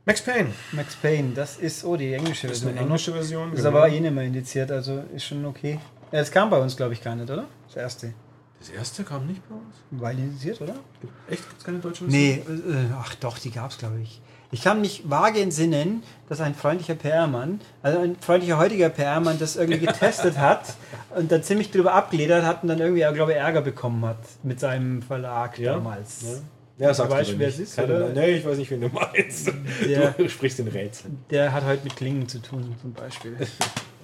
Max 0.07 0.23
Payne. 0.23 0.51
Max 0.73 0.97
Payne, 0.97 1.33
das 1.35 1.57
ist, 1.57 1.85
oh, 1.85 1.97
die 1.97 2.13
englische 2.13 2.47
Das 2.49 2.57
ist 2.59 2.63
Version. 2.63 2.79
eine 2.79 2.87
englische 2.87 3.13
Version. 3.13 3.53
Ist 3.53 3.63
genau. 3.63 3.69
aber 3.79 3.89
eh 3.89 4.01
nicht 4.01 4.15
mehr 4.15 4.25
indiziert, 4.25 4.71
also 4.71 5.03
ist 5.15 5.25
schon 5.25 5.45
okay. 5.47 5.79
Ja, 6.13 6.19
das 6.21 6.31
kam 6.31 6.51
bei 6.51 6.59
uns, 6.59 6.77
glaube 6.77 6.93
ich, 6.95 7.03
gar 7.03 7.15
nicht, 7.15 7.31
oder? 7.31 7.45
Das 7.69 7.77
erste. 7.77 8.13
Das 8.61 8.71
erste 8.71 9.05
kam 9.05 9.27
nicht 9.27 9.43
bei 9.49 9.55
uns. 9.55 9.75
War 10.03 10.11
indiziert, 10.13 10.61
oder? 10.61 10.75
Echt? 11.29 11.47
Gibt's 11.49 11.65
keine 11.65 11.79
deutsche 11.79 12.05
Version? 12.05 12.21
Nee, 12.23 12.43
äh, 12.49 12.87
ach 12.99 13.15
doch, 13.17 13.39
die 13.39 13.51
gab 13.51 13.71
es, 13.71 13.79
glaube 13.79 14.01
ich. 14.03 14.21
Ich 14.51 14.63
kann 14.63 14.81
mich 14.81 15.03
vage 15.11 15.41
entsinnen, 15.41 16.03
dass 16.29 16.41
ein 16.41 16.55
freundlicher 16.55 16.95
PR-Mann, 16.95 17.61
also 17.83 17.99
ein 17.99 18.17
freundlicher 18.21 18.57
heutiger 18.57 18.89
PR-Mann, 18.89 19.39
das 19.39 19.57
irgendwie 19.57 19.81
getestet 19.87 20.39
hat 20.39 20.75
und 21.17 21.31
dann 21.33 21.43
ziemlich 21.43 21.71
drüber 21.73 21.93
abgeledert 21.93 22.45
hat 22.45 22.63
und 22.63 22.69
dann 22.69 22.79
irgendwie, 22.79 23.01
glaube 23.15 23.33
ich, 23.33 23.39
Ärger 23.39 23.63
bekommen 23.63 24.05
hat 24.07 24.19
mit 24.45 24.61
seinem 24.61 25.03
Verlag 25.03 25.59
Ja? 25.59 25.73
damals. 25.75 26.23
Ja, 26.79 26.87
ja 26.89 26.95
sagst 26.95 27.13
weißt, 27.13 27.31
aber 27.31 27.39
wer 27.41 27.47
nicht. 27.49 27.59
es 27.61 27.69
ist, 27.71 27.79
oder? 27.81 28.09
Nee, 28.11 28.37
ich 28.37 28.45
weiß 28.47 28.57
nicht, 28.59 28.71
wen 28.71 28.81
du 28.83 28.89
meinst. 28.89 29.51
Der- 29.85 30.13
Du 30.13 30.29
sprichst 30.29 30.61
in 30.61 30.69
Rätseln. 30.69 31.25
Der 31.31 31.53
hat 31.53 31.65
heute 31.65 31.83
mit 31.85 31.97
Klingen 31.97 32.29
zu 32.29 32.39
tun, 32.41 32.75
zum 32.81 32.93
Beispiel. 32.93 33.37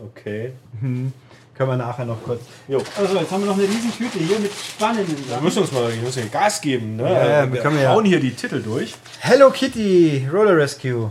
Okay. 0.03 0.55
Können 1.61 1.73
wir 1.73 1.77
nachher 1.77 2.07
noch 2.07 2.23
kurz. 2.25 2.41
Jo. 2.69 2.81
Also, 2.97 3.19
jetzt 3.19 3.31
haben 3.31 3.43
wir 3.43 3.49
noch 3.49 3.59
eine 3.59 3.65
riesen 3.69 3.93
Tüte 3.95 4.19
hier 4.19 4.39
mit 4.39 4.51
spannenden 4.51 5.15
Wir 5.19 5.25
Sachen. 5.35 5.45
müssen 5.45 5.59
uns 5.59 5.73
mal 5.73 5.93
wir 5.95 6.01
müssen 6.03 6.31
Gas 6.31 6.59
geben. 6.63 6.97
Ne? 6.97 7.03
Ja, 7.03 7.11
ja, 7.29 7.45
wir 7.45 7.53
wir 7.53 7.61
können 7.61 7.83
ja- 7.83 7.91
hauen 7.91 8.07
hier 8.07 8.19
die 8.19 8.31
Titel 8.31 8.63
durch. 8.63 8.95
Hello 9.19 9.51
Kitty 9.51 10.27
Roller 10.33 10.57
Rescue 10.57 11.11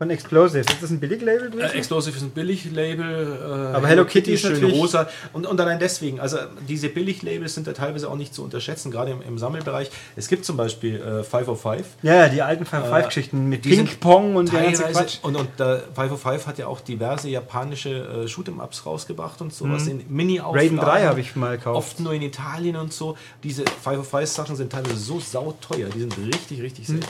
von 0.00 0.08
Explosive. 0.08 0.60
Ist 0.60 0.82
das 0.82 0.88
ein 0.88 0.98
Billiglabel? 0.98 1.60
Äh, 1.60 1.76
Explosive 1.76 2.16
ist 2.16 2.22
ein 2.22 2.30
Billiglabel. 2.30 3.38
Äh, 3.38 3.76
Aber 3.76 3.86
Hello 3.86 4.06
Kitty 4.06 4.32
ist 4.32 4.40
schön 4.40 4.64
rosa. 4.64 5.06
Und, 5.34 5.46
und 5.46 5.60
allein 5.60 5.78
deswegen, 5.78 6.18
also 6.18 6.38
diese 6.66 6.88
Billiglabels 6.88 7.52
sind 7.52 7.66
da 7.66 7.74
teilweise 7.74 8.08
auch 8.08 8.16
nicht 8.16 8.32
zu 8.32 8.42
unterschätzen, 8.42 8.90
gerade 8.90 9.10
im, 9.10 9.20
im 9.20 9.36
Sammelbereich. 9.36 9.90
Es 10.16 10.28
gibt 10.28 10.46
zum 10.46 10.56
Beispiel 10.56 10.96
äh, 11.02 11.22
505. 11.22 11.86
ja, 12.00 12.14
ja, 12.14 12.28
die 12.30 12.40
alten 12.40 12.64
Five 12.64 12.88
Five 12.88 13.08
Geschichten 13.08 13.50
mit 13.50 13.60
Ping-Pong 13.60 14.36
und 14.36 14.50
der 14.50 14.62
ganze 14.62 14.84
Quatsch. 14.84 15.18
und, 15.20 15.36
und 15.36 15.50
der 15.58 15.82
505 15.94 16.46
hat 16.46 16.56
ja 16.56 16.66
auch 16.66 16.80
diverse 16.80 17.28
japanische 17.28 17.90
äh, 17.90 18.26
Shoot'em-Ups 18.26 18.86
rausgebracht 18.86 19.42
und 19.42 19.52
sowas 19.52 19.86
in 19.86 20.02
Mini-Auflagen. 20.08 20.78
Raiden 20.78 21.02
3 21.02 21.04
habe 21.08 21.20
ich 21.20 21.36
mal 21.36 21.58
gekauft. 21.58 21.76
Oft 21.76 22.00
nur 22.00 22.14
in 22.14 22.22
Italien 22.22 22.76
und 22.76 22.94
so. 22.94 23.18
Diese 23.42 23.64
505-Sachen 23.64 24.56
sind 24.56 24.72
teilweise 24.72 24.96
so 24.96 25.20
sauteuer. 25.20 25.90
Die 25.94 26.00
sind 26.00 26.16
richtig, 26.16 26.62
richtig 26.62 26.86
selten. 26.86 27.04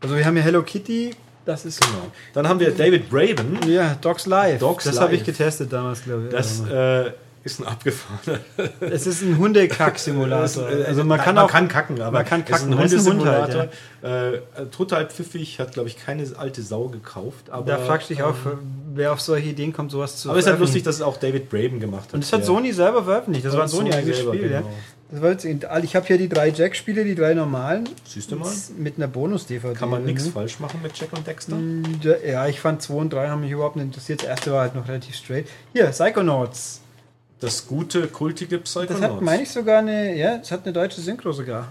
Also 0.00 0.14
wir 0.16 0.24
haben 0.24 0.34
hier 0.34 0.44
Hello 0.44 0.62
Kitty, 0.62 1.10
das 1.44 1.64
ist 1.64 1.80
Genau. 1.80 2.06
Dann 2.34 2.48
haben 2.48 2.60
wir 2.60 2.70
David 2.72 3.08
Braben. 3.10 3.58
ja 3.68 3.94
Dogs 4.00 4.26
Live. 4.26 4.60
Dogs 4.60 4.84
das 4.84 5.00
habe 5.00 5.14
ich 5.14 5.24
getestet 5.24 5.72
damals, 5.72 6.04
glaube 6.04 6.24
ich. 6.26 6.30
Das 6.32 6.60
äh, 6.70 7.12
ist 7.42 7.58
ein 7.60 7.66
abgefahrener. 7.66 8.40
es 8.80 9.06
ist 9.06 9.22
ein 9.22 9.38
Hundekack-Simulator. 9.38 10.70
Äh, 10.70 10.84
Also 10.84 11.04
man 11.04 11.18
kann 11.18 11.34
man 11.36 11.44
auch 11.44 11.50
kann 11.50 11.68
kacken, 11.68 12.00
aber 12.00 12.18
man 12.18 12.26
kann 12.26 12.42
es 12.42 12.50
ist 12.50 12.56
kacken. 12.68 12.72
ein 12.74 12.78
Das 12.82 12.92
ist 12.92 13.06
ein 13.06 13.12
Hund 13.12 13.26
Hundesimulator. 13.26 13.68
halt, 14.02 14.42
äh, 14.58 14.66
total 14.66 15.06
pfiffig, 15.06 15.58
hat 15.58 15.72
glaube 15.72 15.88
ich 15.88 15.96
keine 15.96 16.24
alte 16.36 16.62
Sau 16.62 16.88
gekauft. 16.88 17.50
Aber, 17.50 17.66
da 17.66 17.78
fragst 17.78 18.10
du 18.10 18.14
dich 18.14 18.22
auch, 18.22 18.34
wer 18.94 19.12
auf 19.12 19.20
solche 19.20 19.48
Ideen 19.48 19.72
kommt, 19.72 19.90
sowas 19.90 20.16
zu 20.18 20.28
Aber 20.28 20.38
es 20.38 20.44
ist 20.44 20.50
halt 20.50 20.60
lustig, 20.60 20.82
dass 20.82 20.96
es 20.96 21.02
auch 21.02 21.16
David 21.16 21.48
Braben 21.48 21.80
gemacht 21.80 22.08
hat. 22.08 22.14
Und 22.14 22.22
das 22.24 22.32
hat 22.32 22.44
Sony 22.44 22.72
selber 22.72 23.04
veröffentlicht. 23.04 23.46
Das 23.46 23.54
Ja, 23.54 23.58
war 23.58 23.66
ein 23.66 23.70
Sony 23.70 23.90
Sony 23.90 24.02
eigenes 24.02 24.18
Spiel, 24.18 24.50
ja. 24.50 24.62
Das 25.12 25.22
war 25.22 25.30
jetzt, 25.30 25.44
ich 25.44 25.96
habe 25.96 26.06
hier 26.06 26.18
die 26.18 26.28
drei 26.28 26.50
Jack-Spiele, 26.50 27.04
die 27.04 27.16
drei 27.16 27.34
normalen. 27.34 27.88
Siehst 28.04 28.30
du 28.30 28.36
mal? 28.36 28.52
Mit 28.78 28.96
einer 28.96 29.08
Bonus-DVD. 29.08 29.74
Kann 29.74 29.90
man 29.90 30.04
nichts 30.04 30.24
drin. 30.24 30.32
falsch 30.32 30.60
machen 30.60 30.80
mit 30.82 30.96
Jack 30.96 31.12
und 31.12 31.26
Dexter? 31.26 31.56
Ja, 32.24 32.46
ich 32.46 32.60
fand 32.60 32.80
2 32.80 32.94
und 32.94 33.12
3 33.12 33.28
haben 33.28 33.40
mich 33.40 33.50
überhaupt 33.50 33.74
nicht 33.76 33.86
interessiert. 33.86 34.22
Das 34.22 34.28
erste 34.28 34.52
war 34.52 34.60
halt 34.62 34.74
noch 34.76 34.86
relativ 34.86 35.16
straight. 35.16 35.46
Hier, 35.72 35.86
Psychonauts. 35.86 36.80
Das 37.40 37.66
gute, 37.66 38.06
kultige 38.06 38.58
Das 38.60 38.76
hat, 38.76 38.86
Psychonauts. 38.88 39.20
meine 39.24 39.42
ich, 39.42 39.50
sogar 39.50 39.78
eine, 39.78 40.14
ja, 40.16 40.38
das 40.38 40.52
hat 40.52 40.64
eine 40.64 40.72
deutsche 40.72 41.00
Synchro 41.00 41.32
sogar. 41.32 41.68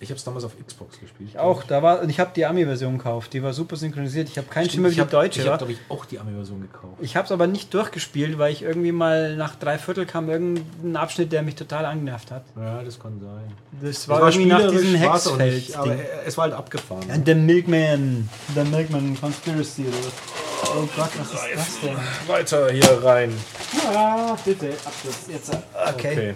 Ich 0.00 0.10
habe 0.10 0.18
es 0.18 0.24
damals 0.24 0.44
auf 0.44 0.52
Xbox 0.64 1.00
gespielt. 1.00 1.36
Auch, 1.36 1.64
da 1.64 1.82
war, 1.82 2.00
und 2.02 2.08
ich 2.08 2.20
habe 2.20 2.30
die 2.34 2.46
Ami-Version 2.46 2.98
gekauft. 2.98 3.32
Die 3.32 3.42
war 3.42 3.52
super 3.52 3.74
synchronisiert. 3.74 4.28
Ich 4.28 4.38
habe 4.38 4.46
keinen 4.46 4.70
Schimmer 4.70 4.88
wie 4.88 4.92
ich 4.92 5.02
die 5.02 5.10
deutsche. 5.10 5.40
ich 5.40 5.46
habe 5.48 5.58
glaube 5.58 5.72
ich 5.72 5.78
auch 5.88 6.04
die 6.04 6.20
Ami-Version 6.20 6.60
gekauft. 6.60 6.94
Ich 7.00 7.16
habe 7.16 7.26
es 7.26 7.32
aber 7.32 7.48
nicht 7.48 7.74
durchgespielt, 7.74 8.38
weil 8.38 8.52
ich 8.52 8.62
irgendwie 8.62 8.92
mal 8.92 9.34
nach 9.36 9.56
drei 9.56 9.76
Viertel 9.76 10.06
kam 10.06 10.30
irgendein 10.30 10.96
Abschnitt, 10.96 11.32
der 11.32 11.42
mich 11.42 11.56
total 11.56 11.84
angenervt 11.84 12.30
hat. 12.30 12.44
Ja, 12.56 12.82
das 12.82 13.00
kann 13.00 13.20
sein. 13.20 13.52
Das 13.82 14.08
war, 14.08 14.20
irgendwie 14.20 14.46
nach 14.46 14.70
diesem 14.70 15.02
aber 15.02 15.14
Hexfeld-Ding. 15.14 16.00
es 16.24 16.36
war 16.36 16.44
halt 16.44 16.54
abgefahren. 16.54 17.10
And 17.10 17.26
the 17.26 17.34
Milkman. 17.34 18.28
The 18.54 18.62
Milkman 18.62 19.20
Conspiracy 19.20 19.82
oder 19.82 19.96
was. 19.98 20.70
Oh 20.70 20.88
Gott, 20.96 21.10
was 21.18 21.32
ist 21.32 21.56
das 21.56 21.80
denn? 21.80 21.96
Weiter 22.26 22.70
hier 22.70 23.04
rein. 23.04 23.32
Ja, 23.92 24.36
bitte, 24.44 24.70
Abschluss. 24.84 25.26
Jetzt. 25.28 25.50
Okay. 25.94 26.12
Okay. 26.12 26.34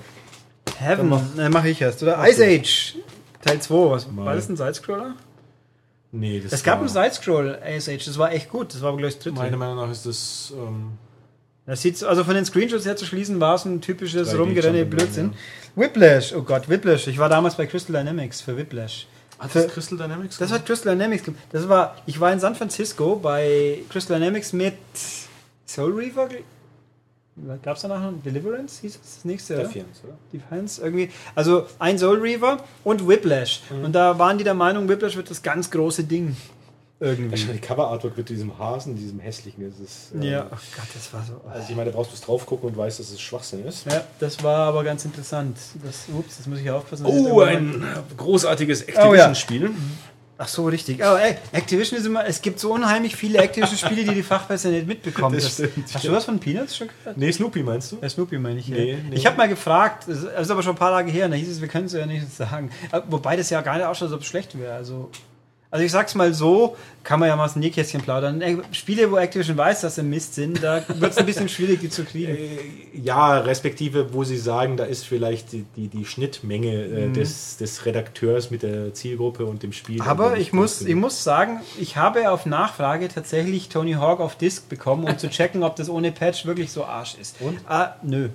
Heaven. 0.79 1.51
Mache 1.51 1.69
ich 1.69 1.81
erst, 1.81 2.03
oder? 2.03 2.19
Ice 2.29 2.45
Age. 2.45 2.97
Teil 3.43 3.61
2. 3.61 3.91
Was, 3.91 4.17
war 4.17 4.35
das 4.35 4.49
ein 4.49 4.57
Sidescroller? 4.57 5.15
Nee, 6.13 6.41
das 6.41 6.53
Es 6.53 6.63
gab 6.63 6.79
einen 6.79 6.89
Sidescroll 6.89 7.59
Age. 7.63 8.05
Das 8.05 8.19
war 8.19 8.33
echt 8.33 8.51
gut. 8.51 8.75
Das 8.75 8.83
war 8.83 8.89
aber 8.91 8.99
gleich 8.99 9.15
das 9.15 9.25
dritte. 9.25 9.37
Meiner 9.37 9.57
Meinung 9.57 9.77
nach 9.77 9.91
ist 9.91 10.05
das. 10.07 10.53
Ähm, 10.55 10.93
Das 11.67 11.81
sieht, 11.81 12.03
also 12.05 12.23
von 12.25 12.35
den 12.35 12.45
Screenshots 12.45 12.85
her 12.85 12.97
zu 12.97 13.07
schließen, 13.07 13.41
war 13.41 13.55
es 13.55 13.65
ein 13.65 13.81
typisches 13.81 14.31
3D 14.31 14.37
Rumgerenne 14.39 14.83
Jump'n'Run, 14.83 14.85
Blödsinn. 14.85 15.35
Whiplash, 15.75 16.35
oh 16.35 16.43
Gott, 16.43 16.69
Whiplash. 16.69 17.07
Ich 17.07 17.19
war 17.19 17.29
damals 17.29 17.57
bei 17.57 17.67
Crystal 17.67 17.97
Dynamics 17.97 18.43
für 18.43 18.57
Whiplash. 18.57 19.07
hat 19.39 19.55
das 19.55 19.69
Crystal 19.69 19.97
Dynamics 19.97 20.37
Das 20.39 20.53
hat 20.53 20.67
Crystal 20.67 20.95
Dynamics 20.95 21.25
gemacht. 21.25 21.43
Das 21.51 21.67
war, 21.69 21.97
ich 22.07 22.21
war 22.21 22.31
in 22.33 22.41
San 22.41 22.55
Francisco 22.55 23.17
bei 23.17 23.79
Crystal 23.89 24.19
Dynamics 24.19 24.53
mit 24.53 24.75
Soul 25.67 25.95
Reaver. 25.95 26.29
Gab 27.63 27.77
es 27.77 27.83
danach 27.83 28.03
noch 28.03 28.23
Deliverance? 28.23 28.81
Hieß 28.83 28.95
es 28.95 29.01
das 29.01 29.25
nächste? 29.25 29.57
Defiance, 29.57 30.03
oder? 30.05 30.19
Defiance 30.33 30.83
irgendwie. 30.83 31.11
Also 31.35 31.67
ein 31.79 31.99
Soul 31.99 32.19
Reaver 32.19 32.59
und 32.85 33.09
Whiplash. 33.09 33.63
Mhm. 33.71 33.85
Und 33.87 33.93
da 33.93 34.19
waren 34.19 34.37
die 34.37 34.45
der 34.45 34.55
Meinung, 34.55 34.89
Whiplash 34.89 35.17
wird 35.17 35.31
das 35.31 35.43
ganz 35.43 35.71
große 35.71 36.05
Ding. 36.05 36.37
Irgendwie. 37.01 37.33
Wahrscheinlich 37.33 37.63
Cover 37.63 37.89
Artwork 37.89 38.17
mit 38.17 38.29
diesem 38.29 38.57
Hasen, 38.59 38.95
diesem 38.95 39.19
hässlichen. 39.19 39.69
Das 39.69 39.81
ist, 39.81 40.13
ähm, 40.15 40.23
Ja, 40.23 40.45
oh 40.45 40.57
Gott, 40.77 40.87
das 40.95 41.13
war 41.13 41.25
so. 41.25 41.41
Also 41.51 41.67
ich 41.69 41.75
meine, 41.75 41.91
da 41.91 41.97
brauchst 41.97 42.13
du 42.13 42.15
es 42.15 42.21
drauf 42.21 42.47
gucken 42.47 42.69
und 42.69 42.77
weißt, 42.77 43.01
dass 43.01 43.11
es 43.11 43.21
Schwachsinn 43.21 43.65
ist. 43.67 43.87
Ja, 43.91 44.05
das 44.21 44.41
war 44.45 44.69
aber 44.69 44.85
ganz 44.85 45.05
interessant. 45.05 45.57
Das, 45.83 46.05
ups, 46.17 46.37
das 46.37 46.47
muss 46.47 46.61
ich 46.61 46.71
aufpassen. 46.71 47.05
Oh, 47.07 47.41
ein 47.41 47.85
großartiges 48.17 48.87
Oh, 49.05 49.15
ja. 49.15 49.35
Ach 50.43 50.49
so, 50.49 50.67
richtig. 50.67 51.05
Aber 51.05 51.23
ey, 51.23 51.37
Activision 51.53 52.01
ist 52.01 52.05
immer, 52.05 52.27
es 52.27 52.43
gibt 52.43 52.59
so 52.59 52.73
unheimlich 52.73 53.15
viele 53.15 53.39
Activision-Spiele, 53.39 54.03
die 54.03 54.15
die 54.15 54.23
Fachpresse 54.25 54.71
nicht 54.71 54.89
mitbekommen. 54.89 55.33
Das 55.43 55.55
stimmt, 55.55 55.95
hast 55.95 56.03
ja. 56.05 56.11
du 56.11 56.17
was 56.17 56.25
von 56.25 56.39
Peanuts 56.41 56.77
schon 56.77 56.89
gehört? 56.89 57.17
Nee, 57.17 57.31
Snoopy 57.31 57.63
meinst 57.63 57.93
du? 57.93 57.99
Ja, 58.03 58.09
Snoopy 58.09 58.39
meine 58.39 58.59
ich. 58.59 58.69
Nee, 58.69 58.93
ja. 58.93 58.99
nee. 59.09 59.17
Ich 59.17 59.25
habe 59.25 59.37
mal 59.37 59.49
gefragt, 59.49 60.05
das 60.09 60.25
ist 60.25 60.51
aber 60.51 60.63
schon 60.63 60.75
ein 60.75 60.79
paar 60.79 60.91
Tage 60.91 61.11
her, 61.13 61.27
und 61.27 61.31
da 61.31 61.37
hieß 61.37 61.49
es, 61.49 61.61
wir 61.61 61.69
können 61.69 61.87
es 61.87 61.93
ja 61.93 62.07
nicht 62.07 62.35
sagen. 62.35 62.71
Äh, 62.91 63.01
Wobei 63.09 63.37
das 63.37 63.51
ja 63.51 63.61
gar 63.61 63.77
nicht 63.77 63.87
ausschaut, 63.87 64.09
als 64.09 64.15
ob 64.15 64.23
es 64.23 64.27
schlecht 64.27 64.59
wäre. 64.59 64.75
Also, 64.75 65.11
also 65.73 65.87
ich 65.87 65.91
sag's 65.91 66.15
mal 66.15 66.35
so, 66.35 66.77
kann 67.03 67.19
man 67.19 67.31
ja 67.31 67.35
mal 67.35 67.47
aus 67.47 67.55
dem 67.55 67.61
Nähkästchen 67.61 68.03
plaudern. 68.03 68.43
Ey, 68.43 68.59
Spiele, 68.73 69.11
wo 69.11 69.17
Activision 69.17 69.57
weiß, 69.57 69.81
dass 69.81 69.95
sie 69.95 70.03
Mist 70.03 70.35
sind, 70.35 70.63
da 70.63 70.85
wird 70.87 71.13
es 71.13 71.17
ein 71.17 71.25
bisschen 71.25 71.49
schwierig, 71.49 71.81
die 71.81 71.89
zu 71.89 72.05
kriegen. 72.05 72.37
Äh, 72.37 72.59
Ja, 72.93 73.39
respektive, 73.39 74.13
wo 74.13 74.23
sie 74.23 74.37
sagen, 74.37 74.77
da 74.77 74.85
ist 74.85 75.07
vielleicht 75.07 75.53
die, 75.53 75.65
die, 75.75 75.89
die 75.89 76.05
Schnittmenge 76.05 76.75
äh, 76.75 77.09
des, 77.11 77.57
des 77.57 77.87
Redakteurs 77.87 78.51
mit 78.51 78.63
der 78.63 78.93
Zielgruppe 78.93 79.47
und 79.47 79.63
dem 79.63 79.73
Spiel. 79.73 79.97
Mhm. 79.97 80.09
Aber 80.09 80.37
ich 80.37 80.53
muss, 80.53 80.83
ich 80.83 80.95
muss 80.95 81.25
sagen, 81.25 81.61
ich 81.81 81.97
habe 81.97 82.31
auf 82.31 82.45
Nachfrage 82.45 83.09
tatsächlich 83.09 83.71
Tony 83.71 83.95
Hawk 83.95 84.21
auf 84.21 84.37
Disc 84.37 84.69
bekommen, 84.69 85.05
um 85.05 85.17
zu 85.17 85.31
checken, 85.31 85.63
ob 85.63 85.77
das 85.77 85.89
ohne 85.89 86.13
Patch 86.13 86.45
wirklich 86.45 86.71
so 86.71 86.85
Arsch 86.85 87.17
ist. 87.19 87.37
Und? 87.41 87.59
Ah, 87.67 87.97
nö. 88.03 88.29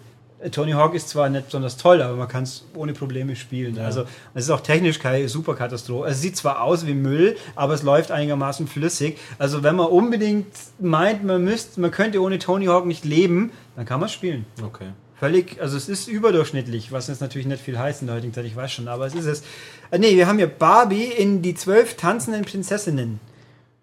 Tony 0.52 0.74
Hawk 0.74 0.94
ist 0.94 1.10
zwar 1.10 1.30
nicht 1.30 1.46
besonders 1.46 1.78
toll, 1.78 2.02
aber 2.02 2.16
man 2.16 2.28
kann 2.28 2.44
es 2.44 2.66
ohne 2.76 2.94
Probleme 2.94 3.36
spielen. 3.36 3.80
Also 3.80 4.04
es 4.36 4.44
ist 4.44 4.50
auch 4.52 4.62
technisch 4.62 5.00
keine 5.00 5.28
Superkatastrophe. 5.28 6.08
Es 6.08 6.22
sieht 6.22 6.38
zwar 6.38 6.62
aus 6.62 6.86
wie 6.86 6.94
Müll, 6.94 7.38
aber 7.56 7.74
es 7.74 7.82
läuft 7.82 8.12
einigermaßen 8.12 8.68
flüssig. 8.68 9.18
Also 9.40 9.64
wenn 9.64 9.76
man 9.76 9.88
unbedingt 9.88 10.48
meint, 10.80 11.24
man 11.24 11.44
müsste, 11.44 11.82
man 11.82 11.90
könnte 11.90 12.22
ohne 12.22 12.38
Tony 12.38 12.66
Hawk 12.66 12.86
nicht 12.86 13.04
leben, 13.04 13.52
dann 13.76 13.86
kann 13.86 14.00
man 14.00 14.10
spielen. 14.10 14.46
Okay. 14.64 14.90
Völlig, 15.20 15.60
also 15.60 15.76
es 15.76 15.90
ist 15.90 16.08
überdurchschnittlich, 16.08 16.92
was 16.92 17.08
jetzt 17.08 17.22
natürlich 17.22 17.48
nicht 17.48 17.64
viel 17.64 17.80
heißt 17.80 18.02
in 18.02 18.08
der 18.08 18.18
heutigen 18.18 18.34
Zeit, 18.34 18.46
ich 18.46 18.56
weiß 18.56 18.72
schon, 18.72 18.88
aber 18.88 19.08
es 19.08 19.16
ist 19.16 19.26
es. 19.26 19.44
Äh, 19.90 19.98
nee, 19.98 20.16
wir 20.16 20.28
haben 20.28 20.38
hier 20.38 20.46
Barbie 20.46 21.06
in 21.06 21.42
die 21.42 21.56
zwölf 21.56 21.96
tanzenden 21.96 22.46
Prinzessinnen. 22.46 23.20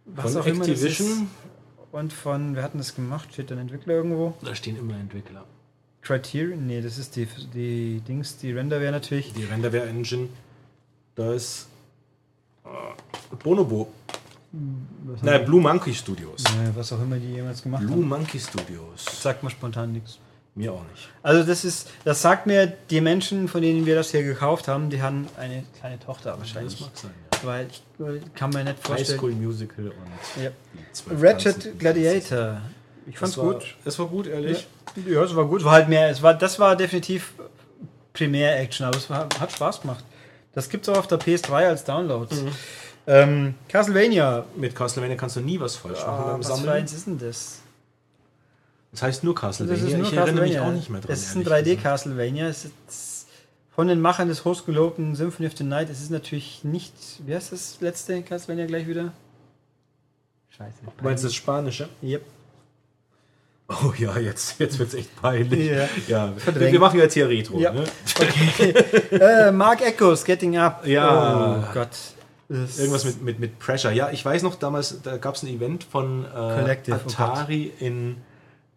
Was 0.05 0.33
Von 0.33 0.43
auch 0.43 0.47
immer 0.47 0.61
das 0.61 0.69
ist. 0.69 0.85
Activision. 0.85 1.29
Und 1.91 2.13
von, 2.13 2.55
wer 2.55 2.63
hat 2.63 2.75
denn 2.75 2.79
das 2.79 2.95
gemacht? 2.95 3.33
Steht 3.33 3.51
da 3.51 3.57
ein 3.57 3.63
Entwickler 3.63 3.95
irgendwo? 3.95 4.35
Da 4.43 4.55
stehen 4.55 4.77
immer 4.77 4.95
Entwickler. 4.95 5.45
Criterion? 6.05 6.67
Nee, 6.67 6.81
das 6.81 6.99
ist 6.99 7.17
die, 7.17 7.27
die 7.55 8.01
Dings, 8.07 8.37
die 8.37 8.53
Render 8.53 8.81
wäre 8.81 8.93
natürlich. 8.93 9.33
Die 9.33 9.45
Renderware 9.45 9.89
Engine. 9.89 10.29
Da 11.15 11.33
ist 11.33 11.67
äh, 12.65 12.69
Bonobo. 13.43 13.89
Nein, 15.23 15.45
Blue 15.45 15.61
Monkey 15.61 15.93
Studios. 15.93 16.45
Ja, 16.45 16.77
was 16.77 16.93
auch 16.93 17.03
immer 17.03 17.17
die 17.17 17.33
jemals 17.33 17.63
gemacht 17.63 17.83
Blue 17.83 17.97
haben. 17.97 18.09
Monkey 18.09 18.39
Studios. 18.39 19.05
Sagt 19.21 19.43
mir 19.43 19.51
spontan 19.51 19.93
nichts. 19.93 20.19
Mir 20.55 20.73
auch 20.73 20.85
nicht. 20.93 21.09
Also 21.23 21.43
das 21.43 21.65
ist, 21.65 21.91
das 22.05 22.23
sagt 22.23 22.47
mir, 22.47 22.73
die 22.89 23.01
Menschen, 23.01 23.49
von 23.49 23.61
denen 23.61 23.87
wir 23.87 23.97
das 23.97 24.13
hier 24.13 24.23
gekauft 24.23 24.69
haben, 24.69 24.89
die 24.91 25.03
haben 25.03 25.27
eine 25.37 25.65
kleine 25.81 25.99
Tochter 25.99 26.39
wahrscheinlich. 26.39 26.79
Das 26.79 26.83
mag 26.83 26.97
sein, 26.97 27.11
Weil 27.43 27.67
ich 28.19 28.35
kann 28.35 28.51
mir 28.51 28.63
nicht 28.63 28.77
High 28.77 28.87
vorstellen. 28.87 29.19
School 29.19 29.33
Musical 29.33 29.87
und 29.87 30.43
Ja. 30.45 30.51
Ratchet. 31.11 31.77
Gladiator. 31.81 32.61
Ich 33.07 33.19
fand's 33.19 33.37
war, 33.37 33.55
gut. 33.55 33.77
Es 33.85 33.99
war 33.99 34.07
gut, 34.07 34.29
ehrlich. 34.29 34.61
Ja, 34.61 34.67
es 34.97 35.37
war 35.37 35.45
gut. 35.47 35.61
Es 35.61 35.65
war 35.65 35.73
halt 35.73 35.89
mehr, 35.89 36.09
es 36.11 36.23
war, 36.23 36.35
das 36.35 36.59
war 36.59 36.77
definitiv 36.77 37.33
Primär-Action, 38.13 38.87
aber 38.87 38.97
es 38.97 39.09
war, 39.11 39.29
hat 39.41 39.53
Spaß 39.53 39.81
gemacht. 39.83 40.05
Das 40.53 40.69
gibt's 40.69 40.89
auch 40.89 40.97
auf 40.99 41.07
der 41.09 41.19
PS3 41.19 41.53
als 41.69 41.85
Downloads. 41.85 42.43
Mhm. 42.43 42.49
Ähm, 43.07 43.55
Castlevania. 43.69 44.45
Mit 44.57 44.75
Castlevania 44.75 45.17
kannst 45.17 45.37
du 45.37 45.41
nie 45.41 45.59
was 45.61 45.77
falsch 45.77 45.99
machen 46.01 46.25
Ah, 46.25 46.31
beim 46.33 46.41
was 46.41 46.47
Sammeln. 46.47 46.69
eins 46.71 46.93
ist 46.93 47.07
denn 47.07 47.19
das? 47.19 47.61
Das 48.93 49.03
heißt 49.03 49.25
nur 49.25 49.35
Das 49.35 49.41
Castlevania. 49.43 49.85
ist 49.85 49.97
nur 49.99 50.07
ich 50.07 50.13
erinnere 50.15 50.45
mich 50.45 50.53
Castlevania. 50.53 50.69
auch 50.69 50.73
nicht 50.75 50.91
mehr 50.91 51.01
dran. 51.01 51.13
Es 51.13 51.23
ist 51.25 51.35
ein 51.35 51.43
ehrlich 51.43 51.53
3D 51.53 51.65
gesagt. 51.65 51.83
Castlevania. 51.83 52.47
Es 52.49 52.65
ist 52.89 53.27
von 53.75 53.89
den 53.89 54.01
Machern 54.01 54.29
des 54.29 54.45
hochgelobten 54.45 55.17
Symphony 55.17 55.49
of 55.49 55.57
the 55.57 55.65
Night. 55.65 55.91
Es 55.91 56.01
ist 56.01 56.11
natürlich 56.13 56.63
nicht. 56.63 56.95
Wie 57.27 57.35
heißt 57.35 57.51
das 57.53 57.79
letzte 57.81 58.23
Castlevania 58.23 58.67
gleich 58.67 58.87
wieder? 58.87 59.13
Scheiße. 60.57 60.77
Du 60.97 61.05
meinst 61.05 61.25
das 61.25 61.35
Spanische? 61.35 61.89
Yep. 62.03 62.23
Oh 63.69 63.93
ja, 63.97 64.19
jetzt, 64.19 64.59
jetzt 64.61 64.79
wird 64.79 64.89
es 64.91 64.95
echt 64.95 65.21
peinlich. 65.23 65.71
Ja. 65.71 65.89
Ja, 66.07 66.33
wir, 66.55 66.73
wir 66.73 66.81
machen 66.81 66.99
jetzt 67.01 67.15
hier 67.15 67.29
Retro. 67.29 67.59
Ja. 67.59 67.73
Ne? 67.73 67.85
Okay. 68.21 68.71
äh, 69.11 69.51
Mark 69.53 69.81
Echoes, 69.81 70.25
Getting 70.25 70.57
Up. 70.59 70.87
Ja. 70.87 71.65
Oh 71.69 71.73
Gott. 71.73 71.89
Das- 72.49 72.79
Irgendwas 72.79 73.05
mit, 73.07 73.23
mit, 73.23 73.41
mit 73.41 73.59
Pressure. 73.59 73.91
Ja, 73.91 74.11
ich 74.11 74.23
weiß 74.23 74.43
noch, 74.43 74.57
damals 74.57 75.01
da 75.03 75.17
gab 75.17 75.35
es 75.35 75.43
ein 75.43 75.49
Event 75.49 75.83
von 75.85 76.25
äh, 76.27 76.29
oh 76.91 76.93
Atari 76.93 77.73
in, 77.81 78.17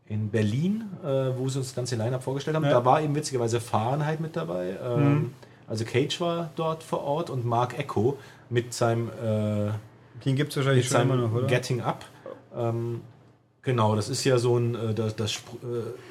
in 0.07 0.29
Berlin, 0.29 0.85
äh, 1.03 1.07
wo 1.37 1.49
sie 1.49 1.57
uns 1.59 1.67
das 1.67 1.75
ganze 1.75 1.97
Line-Up 1.97 2.23
vorgestellt 2.23 2.55
haben. 2.55 2.63
Ja. 2.63 2.71
Da 2.71 2.85
war 2.85 3.01
eben 3.01 3.13
witzigerweise 3.13 3.59
Fahrenheit 3.59 4.19
mit 4.21 4.35
dabei. 4.35 4.77
Ähm, 4.83 5.03
Mhm. 5.13 5.33
Also 5.69 5.83
Cage 5.83 6.21
war 6.21 6.49
dort 6.55 6.81
vor 6.81 7.03
Ort 7.03 7.29
und 7.29 7.45
Mark 7.45 7.77
Echo 7.77 8.17
mit 8.49 8.73
seinem, 8.73 9.09
äh, 9.09 9.69
Den 10.23 10.37
gibt 10.37 10.51
es 10.51 10.55
wahrscheinlich 10.55 10.85
mit 10.85 10.93
schon 10.93 11.01
immer 11.01 11.17
noch, 11.17 11.33
oder? 11.33 11.45
Getting 11.47 11.81
Up. 11.81 12.05
Ähm, 12.57 13.01
genau, 13.67 13.95
das 13.95 14.09
ist 14.09 14.23
ja 14.23 14.39
so 14.39 14.57
ein, 14.57 14.73
äh, 14.73 14.93
das, 14.95 15.15
das, 15.15 15.33
äh, 15.35 15.37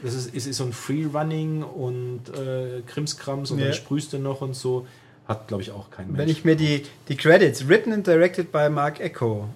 das 0.04 0.14
ist, 0.14 0.32
ist, 0.34 0.46
ist 0.46 0.58
so 0.58 0.64
ein 0.64 0.72
Freerunning 0.72 1.64
und 1.64 2.20
äh, 2.28 2.82
Krimskrams 2.86 3.50
und 3.50 3.58
Ja. 3.58 3.64
dann 3.64 3.74
sprühst 3.74 4.12
du 4.12 4.18
noch 4.18 4.42
und 4.42 4.54
so. 4.54 4.86
Hat, 5.26 5.48
glaube 5.48 5.64
ich, 5.64 5.72
auch 5.72 5.90
kein 5.90 6.06
Mensch. 6.06 6.18
Wenn 6.20 6.28
ich 6.28 6.44
mir 6.44 6.54
die, 6.54 6.84
die 7.08 7.16
Credits, 7.16 7.66
written 7.68 7.92
and 7.92 8.06
directed 8.06 8.52
by 8.52 8.68
Mark 8.70 9.00
Echo, 9.00 9.48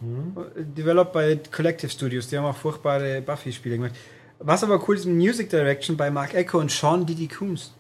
developed 0.57 1.13
by 1.13 1.39
Collective 1.53 1.89
Studios, 1.93 2.27
die 2.27 2.37
haben 2.37 2.45
auch 2.45 2.57
furchtbare 2.57 3.23
Buffy-Spiele 3.23 3.77
gemacht. 3.77 3.95
Was 4.41 4.65
aber 4.65 4.83
cool 4.89 4.97
ist, 4.97 5.07
Music 5.07 5.49
Direction 5.49 5.97
by 5.97 6.11
Mark 6.11 6.35
Echo 6.35 6.59
und 6.59 6.73
Sean 6.73 7.07
Diddy 7.07 7.29
Coons. 7.29 7.73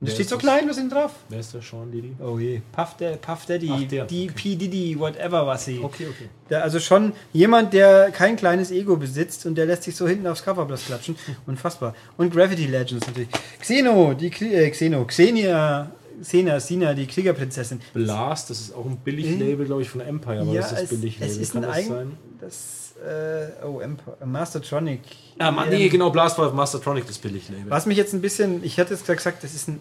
Und 0.00 0.06
Wer 0.06 0.14
steht 0.14 0.30
so 0.30 0.38
klein, 0.38 0.66
was 0.66 0.76
sind 0.76 0.90
drauf? 0.90 1.10
Wer 1.28 1.40
ist 1.40 1.52
der 1.52 1.60
Sean 1.60 1.92
Diddy? 1.92 2.12
Oh 2.24 2.38
je. 2.38 2.62
Puff, 2.72 2.96
Da- 2.98 3.16
Puff 3.16 3.44
Daddy, 3.44 3.70
Ach, 3.70 3.82
der, 3.86 4.06
die 4.06 4.30
okay. 4.30 4.32
P. 4.34 4.56
Diddy, 4.56 4.98
whatever 4.98 5.46
was 5.46 5.66
sie. 5.66 5.78
Okay, 5.82 6.06
okay. 6.08 6.30
Der, 6.48 6.62
also 6.62 6.80
schon 6.80 7.12
jemand, 7.34 7.74
der 7.74 8.10
kein 8.10 8.34
kleines 8.36 8.70
Ego 8.70 8.96
besitzt 8.96 9.44
und 9.44 9.56
der 9.56 9.66
lässt 9.66 9.82
sich 9.82 9.94
so 9.94 10.08
hinten 10.08 10.26
aufs 10.26 10.42
Coverblatt 10.42 10.80
klatschen. 10.86 11.16
Unfassbar. 11.46 11.94
Und 12.16 12.32
Gravity 12.32 12.64
Legends 12.66 13.06
natürlich. 13.06 13.28
Xeno, 13.60 14.14
die 14.14 14.28
äh, 14.28 14.70
Xeno, 14.70 15.04
Xenia, 15.04 15.90
Xena, 16.22 16.60
Sina, 16.60 16.94
die 16.94 17.06
Kriegerprinzessin. 17.06 17.80
Blast, 17.92 18.48
das 18.48 18.58
ist 18.60 18.74
auch 18.74 18.86
ein 18.86 18.96
Billiglabel, 18.96 19.66
glaube 19.66 19.82
ich, 19.82 19.90
von 19.90 20.00
Empire, 20.00 20.40
aber 20.40 20.54
das 20.54 20.72
ist 20.72 20.82
es, 20.84 20.88
Billiglabel. 20.90 21.28
es 21.30 21.36
ist 21.36 21.52
Kann 21.52 21.64
ein 21.64 21.70
das 21.70 21.86
sein? 21.88 22.12
das, 22.40 22.89
äh, 23.00 23.64
oh, 23.64 23.80
Empire, 23.80 24.16
Mastertronic. 24.24 25.00
Ah, 25.38 25.50
Mann, 25.50 25.68
Ähm, 25.68 25.78
nee, 25.78 25.88
genau, 25.88 26.10
Blast 26.10 26.38
war 26.38 26.52
Mastertronic, 26.52 27.06
das 27.06 27.18
Billiglabel. 27.18 27.70
Was 27.70 27.86
mich 27.86 27.96
jetzt 27.96 28.12
ein 28.12 28.20
bisschen, 28.20 28.62
ich 28.64 28.78
hatte 28.78 28.94
jetzt 28.94 29.06
gesagt, 29.06 29.42
das 29.42 29.54
ist 29.54 29.68
ein, 29.68 29.80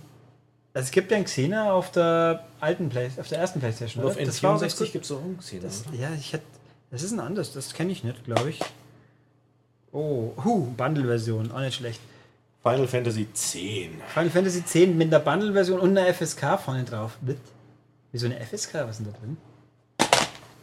also 0.73 0.85
es 0.85 0.91
gibt 0.91 1.11
ja 1.11 1.17
ein 1.17 1.25
Xena 1.25 1.73
auf 1.73 1.91
der 1.91 2.45
alten 2.59 2.89
Play, 2.89 3.09
auf 3.19 3.27
der 3.27 3.39
ersten 3.39 3.59
Playstation, 3.59 4.03
auf 4.03 4.15
oder? 4.15 4.25
Ganz 4.25 4.41
N64 4.41 4.77
gut. 4.79 4.91
gibt 4.93 5.05
es 5.05 5.11
auch 5.11 5.21
einen 5.21 5.37
Xena. 5.39 5.61
Das, 5.63 5.83
ja, 5.91 6.09
ich 6.17 6.33
hätte, 6.33 6.45
das 6.91 7.03
ist 7.03 7.11
ein 7.11 7.19
anderes, 7.19 7.53
das 7.53 7.73
kenne 7.73 7.91
ich 7.91 8.03
nicht, 8.03 8.23
glaube 8.23 8.49
ich. 8.49 8.59
Oh, 9.91 10.33
huh, 10.43 10.67
Bundle-Version, 10.77 11.51
auch 11.51 11.59
nicht 11.59 11.75
schlecht. 11.75 11.99
Final 12.61 12.87
Fantasy 12.87 13.21
X. 13.21 13.51
Final 13.51 14.29
Fantasy 14.29 14.59
X 14.59 14.75
mit 14.93 15.13
einer 15.13 15.19
Bundle-Version 15.19 15.79
und 15.79 15.97
einer 15.97 16.13
FSK 16.13 16.59
vorne 16.63 16.83
drauf. 16.83 17.17
Mit? 17.21 17.37
Wieso 18.11 18.25
eine 18.25 18.39
FSK? 18.39 18.73
Was 18.85 18.99
ist 18.99 19.05
denn 19.05 19.13
da 19.13 19.19
drin? 19.19 19.37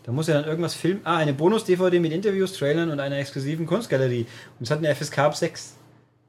Da 0.07 0.13
muss 0.13 0.29
ja 0.29 0.35
dann 0.35 0.45
irgendwas 0.45 0.75
filmen. 0.75 1.01
Ah, 1.05 1.17
eine 1.17 1.35
Bonus-DVD 1.35 1.99
mit 1.99 2.13
Interviews, 2.13 2.53
Trailern 2.53 2.91
und 2.91 3.01
einer 3.01 3.19
exklusiven 3.19 3.67
Kunstgalerie. 3.67 4.27
Und 4.59 4.65
es 4.65 4.71
hat 4.71 4.79
eine 4.79 4.95
FSK 4.95 5.19
ab 5.19 5.37
6. 5.37 5.75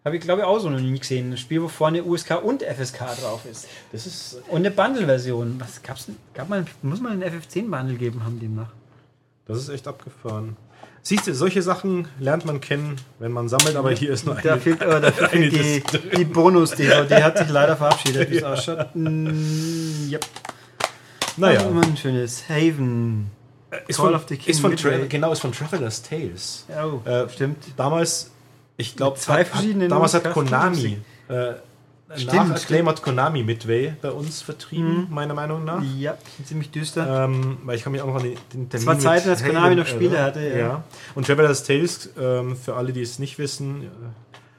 Habe 0.04 0.16
ich 0.18 0.22
glaube 0.24 0.42
ich 0.42 0.48
auch 0.48 0.60
so 0.60 0.70
noch 0.70 0.80
nie 0.80 0.98
gesehen. 0.98 1.32
Ein 1.32 1.38
Spiel, 1.38 1.62
wo 1.62 1.68
vorne 1.68 2.04
USK 2.04 2.42
und 2.44 2.64
FSK 2.64 3.00
drauf 3.22 3.42
ist. 3.50 3.68
Das 3.92 4.08
ist. 4.08 4.42
Und 4.48 4.58
eine 4.58 4.72
Bundle-Version. 4.72 5.58
Was 5.60 5.84
gab's 5.84 6.08
denn? 6.08 6.16
Gab 6.34 6.50
man, 6.50 6.66
muss 6.82 7.02
man 7.02 7.12
einen 7.22 7.24
FF10-Bundle 7.24 7.98
geben, 7.98 8.24
haben 8.26 8.40
demnach. 8.40 8.72
Das 9.46 9.60
ist 9.60 9.70
echt 9.70 9.88
abgefahren. 9.88 10.58
Siehst 11.04 11.28
du, 11.28 11.34
solche 11.36 11.62
Sachen 11.62 12.08
lernt 12.20 12.46
man 12.46 12.60
kennen, 12.60 12.96
wenn 13.20 13.32
man 13.32 13.48
sammelt, 13.48 13.76
aber 13.76 13.92
hier 13.92 14.12
ist 14.12 14.26
nur 14.26 14.36
Da 14.36 14.54
eine. 14.54 14.62
fehlt, 14.62 14.82
äh, 14.82 15.00
da 15.00 15.12
fehlt 15.12 15.32
eine 15.34 15.50
die, 15.50 15.84
die 16.18 16.26
Bonus-DVD. 16.26 17.24
hat 17.24 17.38
sich 17.38 17.50
leider 17.50 17.78
verabschiedet, 17.78 18.30
wie 18.32 18.38
es 18.38 18.44
ausschaut. 18.44 18.94
Mm, 18.96 20.10
yep. 20.10 20.26
naja, 21.38 21.60
Also 21.60 21.70
immer 21.70 21.84
ein 21.86 21.96
schönes 21.96 22.50
Haven. 22.50 23.32
Ist 23.88 23.98
Call 23.98 24.08
von, 24.08 24.16
of 24.16 24.26
the 24.30 24.38
King 24.38 24.50
ist 24.50 24.60
von 24.60 24.72
Midway. 24.72 25.08
Genau, 25.08 25.32
ist 25.32 25.40
von 25.42 25.52
Traveler's 25.52 26.02
Tales. 26.02 26.66
Oh, 26.70 27.08
Äh, 27.08 27.30
stimmt. 27.30 27.58
Damals, 27.76 28.32
ich 28.78 28.96
glaube, 28.96 29.18
zwei 29.18 29.44
verschiedenen 29.46 29.90
damals 29.90 30.14
hat 30.14 30.32
Konami, 30.32 31.00
äh, 31.28 31.54
Stimmt, 32.16 32.34
nach. 32.34 32.56
Acclaim 32.56 32.88
hat 32.88 33.02
Konami 33.02 33.44
Midway 33.44 33.94
bei 34.02 34.12
uns 34.12 34.42
vertrieben, 34.42 35.08
meiner 35.10 35.34
Meinung 35.34 35.66
nach. 35.66 35.84
Ja, 35.98 36.18
ziemlich 36.46 36.72
düster. 36.72 37.26
Ähm, 37.26 37.58
weil 37.66 37.76
ich 37.76 37.84
kann 37.84 37.92
mich 37.92 38.02
auch 38.02 38.08
noch 38.08 38.16
an 38.16 38.24
den, 38.24 38.38
den 38.54 38.70
Termin 38.70 38.88
war 38.88 38.98
Zeiten, 39.00 39.30
als 39.30 39.44
Konami 39.44 39.76
noch 39.76 39.86
Spiele 39.88 40.18
hatte, 40.24 40.40
ja. 40.48 40.58
Ja. 40.58 40.84
Und 41.16 41.28
Traveler's 41.28 41.64
Tales, 41.64 42.10
ähm, 42.18 42.56
für 42.56 42.76
alle, 42.76 42.94
die 42.94 43.02
es 43.02 43.20
nicht 43.20 43.38
wissen, 43.40 43.84
äh, 43.84 43.88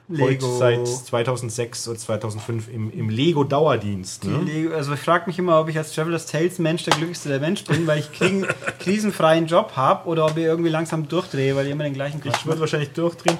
Lego. 0.09 0.57
seit 0.57 0.87
2006 0.87 1.87
oder 1.87 1.97
2005 1.97 2.67
im, 2.73 2.91
im 2.91 3.09
Lego-Dauerdienst. 3.09 4.23
Die 4.23 4.27
Ne? 4.29 4.39
Lego, 4.39 4.73
also 4.75 4.93
ich 4.93 4.99
frage 4.99 5.25
mich 5.27 5.37
immer, 5.37 5.59
ob 5.59 5.69
ich 5.69 5.77
als 5.77 5.93
Traveler's 5.93 6.25
Tales 6.25 6.57
Mensch 6.57 6.83
der 6.83 6.95
glücklichste 6.95 7.29
der 7.29 7.39
Mensch 7.39 7.63
bin, 7.63 7.85
weil 7.85 7.99
ich 7.99 8.11
kriegen, 8.11 8.47
krisenfreien 8.79 9.45
Job 9.45 9.73
habe 9.75 10.07
oder 10.07 10.25
ob 10.25 10.37
ich 10.37 10.43
irgendwie 10.43 10.69
langsam 10.69 11.07
durchdrehe, 11.07 11.55
weil 11.55 11.67
ich 11.67 11.71
immer 11.71 11.83
den 11.83 11.93
gleichen 11.93 12.21
Quatsch 12.21 12.37
Ich 12.39 12.45
würde 12.45 12.59
wahrscheinlich 12.59 12.91
durchdrehen. 12.91 13.37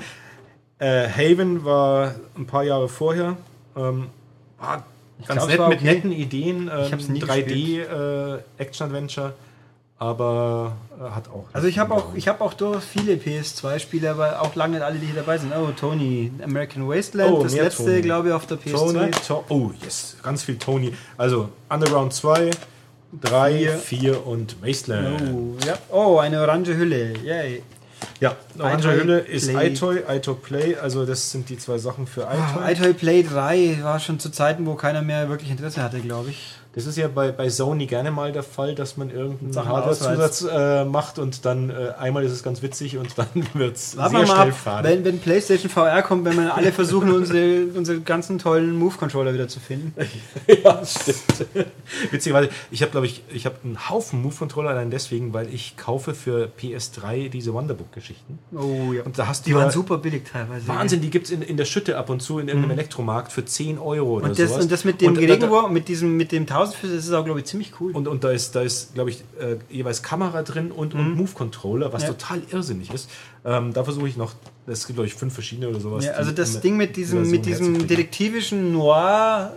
Äh, 0.77 1.07
Haven 1.09 1.65
war 1.65 2.15
ein 2.37 2.45
paar 2.45 2.63
Jahre 2.63 2.87
vorher. 2.87 3.35
Ähm, 3.75 4.07
war 4.59 4.85
ganz 5.25 5.39
glaub, 5.39 5.49
nett 5.49 5.59
war 5.59 5.69
mit 5.69 5.79
okay. 5.79 5.93
netten 5.93 6.11
Ideen. 6.11 6.69
Ähm, 6.71 6.85
Ich 6.85 6.93
hab's 6.93 7.09
nie 7.09 7.21
3D 7.21 7.81
äh. 7.81 8.39
Aber 9.99 10.77
äh, 10.97 11.11
hat 11.11 11.27
auch. 11.27 11.45
Also 11.51 11.67
ich 11.67 11.77
habe 11.77 11.93
auch, 11.93 12.15
ich 12.15 12.29
habe 12.29 12.41
auch 12.41 12.53
durch 12.53 12.81
viele 12.81 13.15
PS2-Spiele, 13.15 14.09
aber 14.09 14.41
auch 14.41 14.55
lange 14.55 14.75
nicht 14.75 14.83
alle, 14.83 14.97
die 14.97 15.05
hier 15.05 15.15
dabei 15.15 15.37
sind. 15.37 15.51
Oh, 15.53 15.71
Tony, 15.77 16.31
American 16.41 16.87
Wasteland, 16.87 17.33
Oh, 17.33 17.43
das 17.43 17.53
letzte, 17.53 18.01
glaube 18.01 18.29
ich, 18.29 18.33
auf 18.33 18.47
der 18.47 18.57
PS2. 18.57 18.71
Tony, 18.71 19.11
to 19.11 19.43
oh, 19.49 19.71
yes, 19.83 20.15
ganz 20.23 20.43
viel 20.43 20.57
Tony. 20.57 20.93
Also 21.17 21.49
Underground 21.69 22.13
2, 22.13 22.51
3, 23.21 23.51
Vier. 23.51 23.77
4 23.77 24.25
und 24.25 24.55
Wasteland. 24.65 25.21
Oh, 25.33 25.55
ja. 25.67 25.77
oh, 25.89 26.17
eine 26.19 26.41
orange 26.41 26.75
Hülle. 26.75 27.17
Yay. 27.17 27.61
Ja, 28.21 28.37
orange 28.57 28.91
Hülle 28.91 29.19
ist 29.19 29.49
iToy, 29.49 30.03
iToy 30.07 30.35
Play, 30.35 30.77
also 30.77 31.05
das 31.05 31.31
sind 31.31 31.49
die 31.49 31.57
zwei 31.57 31.77
Sachen 31.77 32.07
für 32.07 32.21
iToy. 32.21 32.63
Oh, 32.63 32.69
iToy 32.69 32.93
Play 32.93 33.23
3 33.23 33.79
war 33.81 33.99
schon 33.99 34.17
zu 34.19 34.29
Zeiten, 34.29 34.65
wo 34.65 34.75
keiner 34.75 35.01
mehr 35.01 35.27
wirklich 35.27 35.51
Interesse 35.51 35.83
hatte, 35.83 35.99
glaube 35.99 36.29
ich. 36.29 36.58
Das 36.73 36.85
ist 36.85 36.97
ja 36.97 37.07
bei, 37.07 37.31
bei 37.31 37.49
Sony 37.49 37.85
gerne 37.87 38.11
mal 38.11 38.31
der 38.31 38.43
Fall, 38.43 38.73
dass 38.75 38.95
man 38.95 39.09
irgendeinen 39.09 39.67
Hardware-Zusatz 39.67 40.45
äh, 40.49 40.85
macht 40.85 41.19
und 41.19 41.43
dann 41.43 41.69
äh, 41.69 41.93
einmal 41.97 42.23
ist 42.23 42.31
es 42.31 42.43
ganz 42.43 42.61
witzig 42.61 42.97
und 42.97 43.17
dann 43.17 43.27
wird 43.53 43.75
es 43.75 43.91
sehr 43.91 44.11
wir 44.11 44.25
schnell 44.25 44.51
fade. 44.51 44.87
wenn, 44.87 45.03
wenn 45.03 45.19
PlayStation 45.19 45.69
VR 45.69 46.01
kommt, 46.01 46.25
wenn 46.25 46.37
wir 46.37 46.55
alle 46.55 46.71
versuchen, 46.71 47.11
unsere, 47.15 47.65
unsere 47.75 47.99
ganzen 48.01 48.37
tollen 48.37 48.77
Move-Controller 48.77 49.33
wieder 49.33 49.47
zu 49.47 49.59
finden. 49.59 49.93
ja, 50.63 50.85
stimmt. 50.85 51.47
Witzigerweise, 52.11 52.49
ich 52.71 52.81
habe, 52.81 52.91
glaube 52.91 53.07
ich, 53.07 53.23
ich 53.33 53.45
habe 53.45 53.55
einen 53.63 53.89
Haufen 53.89 54.21
Move-Controller 54.21 54.69
allein 54.69 54.91
deswegen, 54.91 55.33
weil 55.33 55.53
ich 55.53 55.75
kaufe 55.75 56.13
für 56.13 56.49
PS3 56.61 57.29
diese 57.29 57.53
Wonderbook-Geschichten. 57.53 58.39
Oh 58.55 58.93
ja. 58.93 59.03
Und 59.03 59.17
da 59.17 59.27
hast 59.27 59.45
du 59.45 59.49
Die 59.49 59.55
waren 59.55 59.71
super 59.71 59.97
billig 59.97 60.23
teilweise. 60.31 60.67
Wahnsinn, 60.67 61.01
die 61.01 61.09
gibt 61.09 61.25
es 61.25 61.31
in, 61.31 61.41
in 61.41 61.57
der 61.57 61.65
Schütte 61.65 61.97
ab 61.97 62.09
und 62.09 62.21
zu 62.21 62.39
in 62.39 62.47
irgendeinem 62.47 62.77
Elektromarkt 62.77 63.31
für 63.31 63.43
10 63.43 63.79
Euro 63.79 64.13
oder 64.13 64.29
Mhm. 64.29 64.31
Und 64.31 64.39
das, 64.39 64.49
sowas. 64.49 64.63
und 64.63 64.71
das 64.71 64.85
mit 64.85 65.01
dem 65.01 65.15
Gegenwurf, 65.15 65.69
mit 65.69 65.87
diesem 65.87 66.17
mit 66.17 66.31
dem 66.31 66.45
1000 66.61 66.83
das 66.83 67.05
ist 67.05 67.11
auch, 67.13 67.25
glaube 67.25 67.39
ich, 67.39 67.45
ziemlich 67.45 67.73
cool. 67.79 67.91
Und, 67.93 68.07
und 68.07 68.23
da 68.23 68.31
ist, 68.31 68.55
da 68.55 68.61
ist 68.61 68.93
glaube 68.93 69.09
ich, 69.09 69.23
äh, 69.39 69.57
jeweils 69.69 70.01
Kamera 70.03 70.43
drin 70.43 70.71
und, 70.71 70.93
und 70.93 71.15
Move-Controller, 71.15 71.91
was 71.93 72.03
Mhm. 72.03 72.07
Ja. 72.07 72.13
total 72.13 72.41
irrsinnig 72.51 72.93
ist. 72.93 73.09
Ähm, 73.45 73.73
da 73.73 73.83
versuche 73.83 74.07
ich 74.07 74.17
noch, 74.17 74.33
es 74.67 74.85
gibt, 74.87 74.97
glaube 74.97 75.07
ich, 75.07 75.15
fünf 75.15 75.33
verschiedene 75.33 75.69
oder 75.69 75.79
sowas. 75.79 76.05
ja, 76.05 76.11
also 76.13 76.31
das 76.31 76.59
Ding 76.61 76.77
mit 76.77 76.95
die 76.95 77.01
diesem, 77.01 77.29
mit 77.29 77.45
diesem 77.45 77.87
detektivischen 77.87 78.71
Noir 78.73 79.53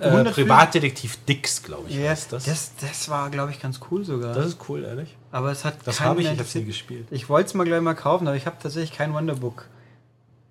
Äh, 0.00 0.08
100 0.10 0.32
Privatdetektiv 0.34 1.18
Dix, 1.28 1.62
glaube 1.62 1.84
ich. 1.88 1.96
Ja, 1.96 2.10
heißt 2.10 2.32
das, 2.32 2.44
das. 2.44 2.70
das, 2.80 3.08
war, 3.08 3.30
glaube 3.30 3.50
ich, 3.50 3.60
ganz 3.60 3.80
cool 3.90 4.04
sogar. 4.04 4.32
das 4.32 4.46
ist 4.46 4.58
cool, 4.68 4.84
ehrlich. 4.84 5.16
aber 5.32 5.50
es 5.50 5.64
hat 5.64 5.74
Das 5.84 6.00
habe 6.00 6.20
ich, 6.20 6.30
ich 6.30 6.38
habe 6.38 6.48
nie 6.54 6.64
gespielt. 6.64 7.06
Ich 7.10 7.28
wollte 7.28 7.48
es 7.48 7.54
mal 7.54 7.64
gleich 7.64 7.80
mal 7.80 7.94
kaufen, 7.94 8.28
aber 8.28 8.36
ich 8.36 8.46
habe 8.46 8.56
tatsächlich 8.62 8.96
kein 8.96 9.12
Wonderbook. 9.12 9.64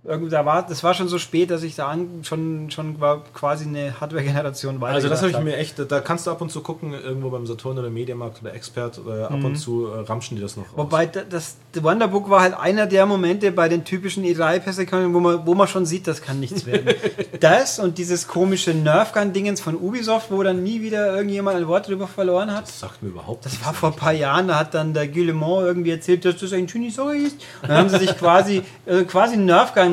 Irgendwie, 0.08 0.30
da 0.32 0.46
war, 0.46 0.66
das 0.66 0.84
war 0.84 0.94
schon 0.94 1.10
so 1.10 1.20
spät, 1.20 1.52
dass 1.52 1.64
ich 1.64 1.76
da 1.76 1.88
an, 1.88 2.22
schon, 2.24 2.72
schon 2.72 3.00
war 3.02 3.24
quasi 3.34 3.66
eine 3.66 4.00
Hardware-Generation 4.00 4.80
weiter. 4.80 4.96
Also 4.96 5.10
das 5.10 5.22
habe 5.22 5.32
ich 5.32 5.40
mir 5.40 5.58
echt, 5.58 5.76
da 5.92 6.00
kannst 6.00 6.26
du 6.28 6.32
ab 6.32 6.40
und 6.42 6.50
zu 6.52 6.62
gucken, 6.62 6.94
irgendwo 6.94 7.30
beim 7.30 7.46
Saturn 7.46 7.78
oder 7.78 7.90
Mediamarkt 7.90 8.42
oder 8.42 8.54
Expert, 8.54 9.00
oder 9.00 9.30
ab 9.30 9.44
und 9.44 9.56
zu 9.58 9.88
äh, 9.88 10.00
ramschen 10.00 10.36
die 10.38 10.42
das 10.42 10.56
noch. 10.56 10.64
Mhm. 10.72 10.78
Wobei 10.78 11.06
da- 11.08 11.24
das 11.30 11.58
Wonderbook 11.80 12.30
war 12.30 12.42
halt 12.42 12.54
einer 12.58 12.86
der 12.88 13.06
Momente 13.06 13.52
bei 13.52 13.68
den 13.68 13.84
typischen 13.84 14.24
E3-Perspektiven, 14.24 15.14
wo 15.14 15.20
man, 15.20 15.46
wo 15.46 15.54
man 15.56 15.68
schon 15.68 15.86
sieht, 15.86 16.08
das 16.08 16.22
kann 16.22 16.40
nichts 16.40 16.66
werden. 16.66 16.88
das 17.42 17.78
und 17.80 17.98
dieses 17.98 18.28
komische 18.28 18.74
Nerfgun-Dingens 18.74 19.60
von 19.62 19.76
Ubisoft, 19.76 20.32
wo 20.32 20.42
dann 20.42 20.64
nie 20.64 20.82
wieder 20.82 21.14
irgendjemand 21.16 21.58
ein 21.58 21.68
Wort 21.68 21.88
drüber 21.88 22.08
verloren 22.08 22.52
hat. 22.56 22.64
das 22.64 22.80
sagt 22.80 23.04
mir 23.04 23.10
überhaupt 23.10 23.46
Das 23.46 23.64
war 23.66 23.74
vor 23.74 23.90
ein 23.90 23.96
paar 23.96 24.14
Jahren, 24.14 24.48
da 24.48 24.60
hat 24.60 24.74
dann 24.74 24.94
der 24.94 25.08
Guillemot 25.08 25.64
irgendwie 25.66 25.92
erzählt, 25.92 26.24
dass 26.26 26.38
das 26.38 26.54
ein 26.54 26.68
Chunisoy 26.68 27.18
ist. 27.26 27.36
Und 27.62 27.70
dann 27.70 27.78
haben 27.78 27.90
sie 27.90 27.98
sich 28.00 28.18
quasi, 28.18 28.64
äh, 28.86 29.04
quasi 29.04 29.36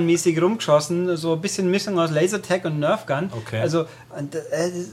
Nerfgun-mäßig 0.07 0.41
rumgeschossen, 0.41 1.17
so 1.17 1.35
ein 1.35 1.41
bisschen 1.41 1.71
Mischung 1.71 1.99
aus 1.99 2.11
Lasertag 2.11 2.65
und 2.65 2.79
Nerfgun. 2.79 3.31
Okay. 3.33 3.61
Also, 3.61 3.87
und, 4.17 4.35
äh, 4.35 4.41
das, 4.51 4.91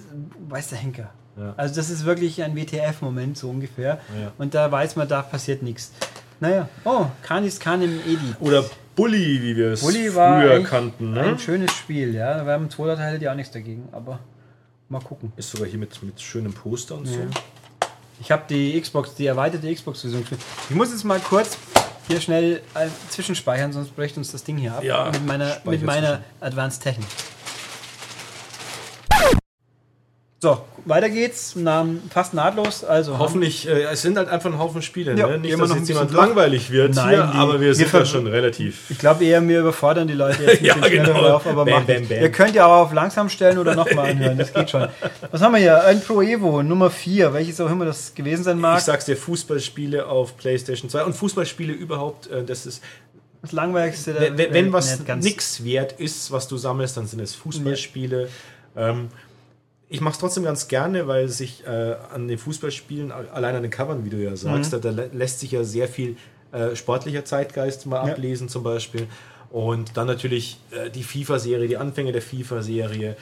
weiß 0.50 0.70
der 0.70 0.78
Henker. 0.80 1.12
Ja. 1.38 1.54
Also 1.58 1.76
das 1.76 1.90
ist 1.90 2.06
wirklich 2.06 2.44
ein 2.44 2.56
WTF-Moment, 2.56 3.38
so 3.38 3.50
ungefähr. 3.50 4.00
Ja. 4.20 4.32
Und 4.38 4.54
da 4.54 4.72
weiß 4.72 4.96
man, 4.98 5.08
da 5.08 5.22
passiert 5.22 5.64
nichts. 5.64 5.92
Naja, 6.40 6.68
oh, 6.84 7.06
Kanis 7.24 7.60
Khan 7.60 7.82
im 7.82 8.00
Edi. 8.00 8.36
Oder 8.40 8.66
Bully, 8.96 9.42
wie 9.42 9.56
wir 9.56 9.74
es 9.74 9.82
früher 9.82 10.64
kannten. 10.64 11.14
Ne? 11.14 11.22
ein 11.22 11.40
schönes 11.40 11.72
Spiel, 11.72 12.14
ja. 12.14 12.46
Wir 12.46 12.54
haben 12.54 12.70
zwei 12.70 12.96
Teile, 12.96 13.20
die 13.20 13.30
auch 13.30 13.36
nichts 13.36 13.54
dagegen, 13.54 13.88
aber 13.92 14.20
mal 14.90 15.00
gucken. 15.02 15.32
Ist 15.38 15.52
sogar 15.52 15.68
hier 15.68 15.80
mit, 15.80 16.02
mit 16.04 16.20
schönem 16.20 16.54
Poster 16.54 16.96
und 16.96 17.08
so. 17.08 17.20
Ich 18.20 18.32
habe 18.32 18.44
die 18.50 18.80
Xbox, 18.80 19.16
die 19.16 19.26
erweiterte 19.26 19.74
Xbox-Version. 19.74 20.24
Ich 20.70 20.76
muss 20.76 20.92
jetzt 20.92 21.06
mal 21.06 21.20
kurz 21.20 21.58
hier 22.08 22.22
schnell 22.22 22.62
äh, 22.74 22.88
zwischenspeichern, 23.10 23.74
sonst 23.74 23.96
bricht 23.96 24.18
uns 24.18 24.32
das 24.32 24.44
Ding 24.44 24.58
hier 24.58 24.74
ab. 24.74 24.84
Ja, 24.84 25.10
mit 25.12 25.26
meiner, 25.26 25.58
mit 25.64 25.84
meiner. 25.84 26.22
Advanced 26.40 26.84
Technik. 26.84 27.08
So, 30.44 30.60
weiter 30.86 31.08
geht's. 31.12 31.56
Fast 32.10 32.34
nahtlos. 32.34 32.84
Also 32.84 33.20
Hoffentlich, 33.20 33.68
äh, 33.68 33.84
es 33.84 34.02
sind 34.02 34.18
halt 34.18 34.28
einfach 34.28 34.50
ein 34.52 34.58
Haufen 34.58 34.82
Spiele. 34.82 35.16
Ja, 35.16 35.28
ne? 35.28 35.38
Nicht, 35.38 35.60
dass 35.60 35.76
jetzt 35.76 35.88
jemand 35.88 36.12
langweilig 36.12 36.72
wird 36.72 36.96
Nein, 36.96 37.10
hier, 37.10 37.30
die- 37.32 37.38
aber 37.38 37.62
wir 37.62 37.76
sind 37.76 37.94
da 37.94 38.04
schon 38.04 38.26
relativ. 38.26 38.90
Ich 38.90 38.98
glaube 38.98 39.24
eher, 39.24 39.48
wir 39.48 39.60
überfordern 39.60 40.08
die 40.08 40.16
Leute 40.16 40.42
jetzt 40.44 40.62
Ja, 40.64 40.74
genau. 40.78 41.12
Verlauf, 41.14 41.46
aber 41.46 41.64
Bam, 41.64 41.86
bam, 41.86 42.08
bam. 42.08 42.22
Ihr 42.22 42.32
könnt 42.32 42.56
ja 42.56 42.66
auch 42.66 42.88
auf 42.88 42.94
langsam 42.94 43.30
stellen 43.30 43.60
oder 43.60 43.76
nochmal 43.76 44.10
anhören, 44.10 44.40
das 44.40 44.52
geht 44.52 44.72
schon. 44.72 44.88
Was 45.30 45.42
haben 45.42 45.52
wir 45.52 45.60
hier? 45.60 45.84
Ein 45.84 46.02
Pro 46.02 46.24
Evo 46.24 46.64
Nummer 46.64 46.90
4, 46.90 47.34
welches 47.34 47.62
auch 47.62 47.70
immer 47.70 47.86
das 47.86 48.16
gewesen 48.16 48.44
sein 48.44 48.60
mag. 48.60 48.80
Ich 48.80 48.86
sag's 48.86 49.06
dir, 49.06 49.16
Fußballspiele 49.18 50.08
auf 50.08 50.38
PlayStation 50.38 50.90
2 50.90 51.04
und 51.04 51.16
Fußballspiele 51.16 51.72
überhaupt, 51.72 52.32
äh, 52.32 52.44
das 52.44 52.66
ist, 52.66 52.82
das 53.44 53.52
langweiligste 53.52 54.14
der 54.14 54.36
wenn, 54.36 54.54
wenn, 54.54 54.74
was 54.74 55.00
nix 55.20 55.64
wert 55.64 55.94
ist, 56.00 56.32
was 56.32 56.48
du 56.48 56.58
sammelst, 56.58 56.98
dann 56.98 57.06
sind 57.06 57.20
es 57.20 57.36
Fußballspiele. 57.36 58.28
Ähm, 58.76 59.10
ich 59.94 60.00
mache 60.02 60.14
es 60.14 60.20
trotzdem 60.20 60.44
ganz 60.44 60.68
gerne, 60.70 61.06
weil 61.08 61.28
sich 61.28 61.64
äh, 61.68 61.96
an 62.14 62.28
den 62.28 62.38
Fußballspielen, 62.38 63.12
allein 63.12 63.56
an 63.56 63.62
den 63.62 63.72
Covern, 63.72 64.06
wie 64.06 64.10
du 64.10 64.18
ja 64.18 64.36
sagst, 64.36 64.72
da, 64.74 64.78
da 64.80 64.90
lä- 64.90 65.10
lässt 65.14 65.40
sich 65.42 65.52
ja 65.52 65.64
sehr 65.66 65.88
viel 65.88 66.16
äh, 66.54 66.76
sportlicher 66.76 67.26
Zeitgeist 67.26 67.86
mal 67.86 68.08
Ja. 68.08 68.14
ablesen 68.14 68.48
zum 68.50 68.64
Beispiel. 68.64 69.08
Und 69.50 69.98
dann 69.98 70.08
natürlich 70.08 70.60
äh, 70.72 70.90
die 70.90 71.04
FIFA-Serie, 71.04 71.68
die 71.68 71.76
Anfänge 71.78 72.14
der 72.14 72.22
FIFA-Serie, 72.22 73.18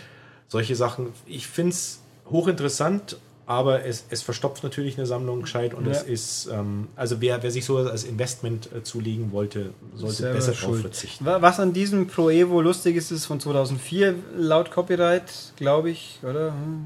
solche 0.48 0.76
Sachen. 0.76 1.08
Ich 1.26 1.48
finde 1.48 1.72
es 1.72 2.02
hochinteressant, 2.30 3.18
aber 3.50 3.84
es, 3.84 4.06
es 4.12 4.22
verstopft 4.22 4.64
natürlich 4.64 4.96
eine 5.00 5.08
Sammlung 5.08 5.42
gescheit 5.42 5.74
und 5.74 5.86
Ja. 5.88 5.92
es 5.92 6.04
ist, 6.04 6.50
ähm, 6.54 6.88
also 6.96 7.20
wer, 7.20 7.42
wer 7.42 7.50
sich 7.50 7.66
sowas 7.66 7.90
als 7.90 8.04
Investment 8.04 8.70
äh, 8.72 8.84
zulegen 8.84 9.32
wollte, 9.32 9.72
sollte 9.96 10.16
Selber 10.18 10.36
besser 10.36 10.54
schuld. 10.54 10.82
verzichten. 10.82 11.26
Wa- 11.26 11.42
Was 11.42 11.60
an 11.60 11.74
diesem 11.74 12.06
Pro 12.06 12.30
Evo 12.30 12.62
lustig 12.62 12.96
ist, 12.96 13.10
ist 13.10 13.26
von 13.26 13.40
2004 13.40 14.14
laut 14.38 14.70
Copyright, 14.70 15.32
glaube 15.56 15.90
ich, 15.90 16.20
oder? 16.22 16.52
Hm, 16.54 16.86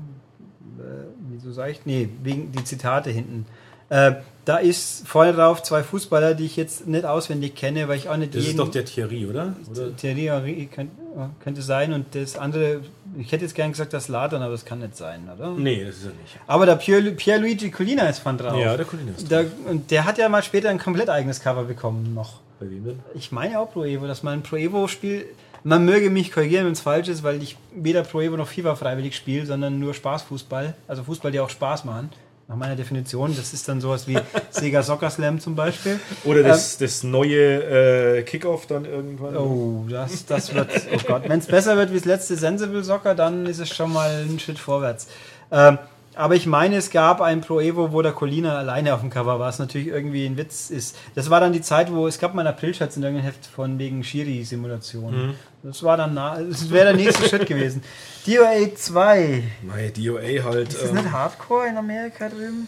äh, 0.79 0.83
wieso 1.31 1.51
sage 1.51 1.73
ich? 1.73 1.81
Nee, 1.85 2.07
wegen 2.23 2.51
die 2.53 2.63
Zitate 2.63 3.09
hinten. 3.09 3.45
Äh, 3.89 4.13
da 4.45 4.57
ist 4.57 5.07
vorne 5.07 5.33
drauf 5.33 5.63
zwei 5.63 5.83
Fußballer, 5.83 6.33
die 6.33 6.45
ich 6.45 6.57
jetzt 6.57 6.85
nicht 6.87 7.05
auswendig 7.05 7.55
kenne, 7.55 7.87
weil 7.87 7.97
ich 7.97 8.09
auch 8.09 8.17
nicht 8.17 8.35
Das 8.35 8.45
ist 8.45 8.59
doch 8.59 8.69
der 8.69 8.83
Thierry, 8.83 9.25
oder? 9.25 9.55
oder? 9.71 9.95
Thierry 9.95 10.25
Henry 10.25 10.69
könnte, 10.73 10.93
könnte 11.41 11.61
sein 11.61 11.93
und 11.93 12.13
das 12.13 12.37
andere, 12.37 12.81
ich 13.17 13.31
hätte 13.31 13.45
jetzt 13.45 13.55
gern 13.55 13.71
gesagt 13.71 13.93
das 13.93 14.09
Ladern, 14.09 14.41
aber 14.41 14.51
das 14.51 14.65
kann 14.65 14.79
nicht 14.79 14.97
sein, 14.97 15.29
oder? 15.33 15.51
Nee, 15.51 15.85
das 15.85 15.97
ist 15.97 16.05
er 16.05 16.09
nicht. 16.09 16.39
Aber 16.45 16.65
der 16.65 16.75
Pier, 16.75 17.15
Pierluigi 17.15 17.71
Collina 17.71 18.07
ist 18.09 18.19
von 18.19 18.37
drauf. 18.37 18.59
Ja, 18.59 18.75
der 18.75 18.85
Colina 18.85 19.11
ist 19.17 19.31
der, 19.31 19.45
und 19.69 19.89
der 19.91 20.05
hat 20.05 20.17
ja 20.17 20.27
mal 20.27 20.43
später 20.43 20.69
ein 20.69 20.79
komplett 20.79 21.09
eigenes 21.09 21.39
Cover 21.39 21.63
bekommen 21.63 22.13
noch. 22.13 22.41
Bei 22.59 22.69
wem 22.69 22.83
denn? 22.83 22.99
Ich 23.15 23.31
meine 23.31 23.59
auch 23.59 23.71
Pro 23.71 23.85
Evo, 23.85 24.07
dass 24.07 24.23
man 24.23 24.39
ein 24.39 24.43
Pro 24.43 24.57
Evo-Spiel. 24.57 25.25
Man 25.65 25.85
möge 25.85 26.09
mich 26.09 26.33
korrigieren, 26.33 26.65
wenn 26.65 26.73
es 26.73 26.81
falsch 26.81 27.07
ist, 27.07 27.23
weil 27.23 27.41
ich 27.41 27.55
weder 27.73 28.03
Pro 28.03 28.19
Evo 28.19 28.35
noch 28.35 28.49
FIFA 28.49 28.75
freiwillig 28.75 29.15
spiele, 29.15 29.45
sondern 29.45 29.79
nur 29.79 29.93
Spaßfußball. 29.93 30.73
Also 30.89 31.03
Fußball, 31.03 31.31
die 31.31 31.39
auch 31.39 31.49
Spaß 31.49 31.85
machen. 31.85 32.09
Nach 32.53 32.59
meiner 32.59 32.75
Definition. 32.75 33.35
Das 33.35 33.51
ist 33.51 33.67
dann 33.67 33.81
sowas 33.81 34.07
wie 34.07 34.15
Sega 34.51 34.83
Soccer 34.83 35.09
Slam 35.09 35.39
zum 35.39 35.55
Beispiel. 35.55 35.99
Oder 36.23 36.43
das, 36.43 36.77
das 36.77 37.01
neue 37.01 38.19
äh, 38.19 38.21
Kickoff 38.21 38.67
dann 38.67 38.85
irgendwann. 38.85 39.35
Oh, 39.35 39.87
das, 39.89 40.27
das 40.27 40.53
wird. 40.53 40.69
Oh 40.93 40.99
Gott. 41.07 41.23
Wenn 41.27 41.39
es 41.39 41.47
besser 41.47 41.75
wird 41.77 41.89
wie 41.89 41.95
das 41.95 42.05
letzte 42.05 42.35
Sensible 42.35 42.83
Soccer, 42.83 43.15
dann 43.15 43.47
ist 43.47 43.57
es 43.57 43.69
schon 43.69 43.91
mal 43.91 44.23
ein 44.29 44.37
Schritt 44.37 44.59
vorwärts. 44.59 45.07
Ähm, 45.51 45.79
aber 46.15 46.35
ich 46.35 46.45
meine, 46.45 46.75
es 46.77 46.89
gab 46.89 47.21
ein 47.21 47.41
Pro 47.41 47.59
Evo, 47.59 47.91
wo 47.91 48.01
der 48.01 48.11
Colina 48.11 48.57
alleine 48.57 48.93
auf 48.93 49.01
dem 49.01 49.09
Cover 49.09 49.39
war, 49.39 49.47
was 49.47 49.59
natürlich 49.59 49.87
irgendwie 49.87 50.25
ein 50.25 50.37
Witz 50.37 50.69
ist. 50.69 50.95
Das 51.15 51.29
war 51.29 51.39
dann 51.39 51.53
die 51.53 51.61
Zeit, 51.61 51.91
wo 51.93 52.07
es 52.07 52.19
gab 52.19 52.33
mal 52.33 52.41
einen 52.45 52.55
Aprilschatz 52.55 52.97
in 52.97 53.03
irgendeinem 53.03 53.25
Heft 53.27 53.45
von 53.45 53.79
wegen 53.79 54.03
Shiri-Simulation. 54.03 55.35
Das 55.63 55.81
war 55.83 55.97
dann, 55.97 56.13
na- 56.13 56.39
das 56.41 56.69
wäre 56.69 56.85
der 56.85 56.93
nächste 56.95 57.27
Schritt 57.27 57.45
gewesen. 57.47 57.83
DOA 58.27 58.75
2. 58.75 59.43
Naja, 59.63 59.89
DOA 59.89 60.43
halt. 60.43 60.69
Ist 60.69 60.81
das 60.81 60.89
ähm, 60.89 60.95
nicht 60.95 61.11
Hardcore 61.11 61.67
in 61.67 61.77
Amerika 61.77 62.29
drüben? 62.29 62.67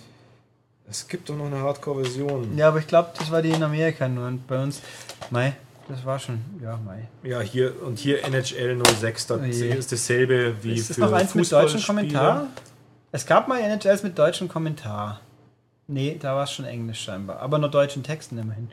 es 0.88 1.08
gibt 1.08 1.28
doch 1.30 1.36
noch 1.36 1.48
eine 1.48 1.60
Hardcore-Version. 1.62 2.56
Ja, 2.58 2.68
aber 2.68 2.80
ich 2.80 2.88
glaube, 2.88 3.10
das 3.18 3.32
war 3.32 3.42
die 3.42 3.50
in 3.50 3.64
Amerika 3.64 4.08
nur. 4.08 4.28
Und 4.28 4.46
bei 4.48 4.62
uns, 4.62 4.82
Mai, 5.32 5.54
das 5.90 6.06
war 6.06 6.20
schon, 6.20 6.40
ja, 6.62 6.78
Mai. 6.86 7.08
Ja, 7.24 7.42
hier 7.42 7.74
und 7.84 7.98
hier 7.98 8.24
NHL 8.24 8.78
06, 9.02 9.28
das 9.28 9.40
Oh 9.42 9.44
ist 9.44 9.92
dasselbe 9.92 10.54
wie 10.62 10.76
Ist 10.76 10.92
das 10.92 10.96
für 10.98 11.02
noch 11.02 11.12
eins 11.14 11.34
mit 11.34 11.46
Fußballspiele. 11.46 11.84
Kommentar? 11.86 12.48
Es 13.16 13.26
gab 13.26 13.48
mal 13.48 13.62
NHLs 13.62 14.04
mit 14.04 14.20
deutschem 14.20 14.50
Kommentar. 14.50 15.22
Nee, 15.88 16.18
da 16.22 16.36
war 16.36 16.44
es 16.44 16.52
schon 16.52 16.66
Englisch 16.66 17.00
scheinbar. 17.00 17.40
Aber 17.40 17.58
nur 17.60 17.72
deutschen 17.72 18.04
Texten 18.04 18.38
immerhin. 18.38 18.70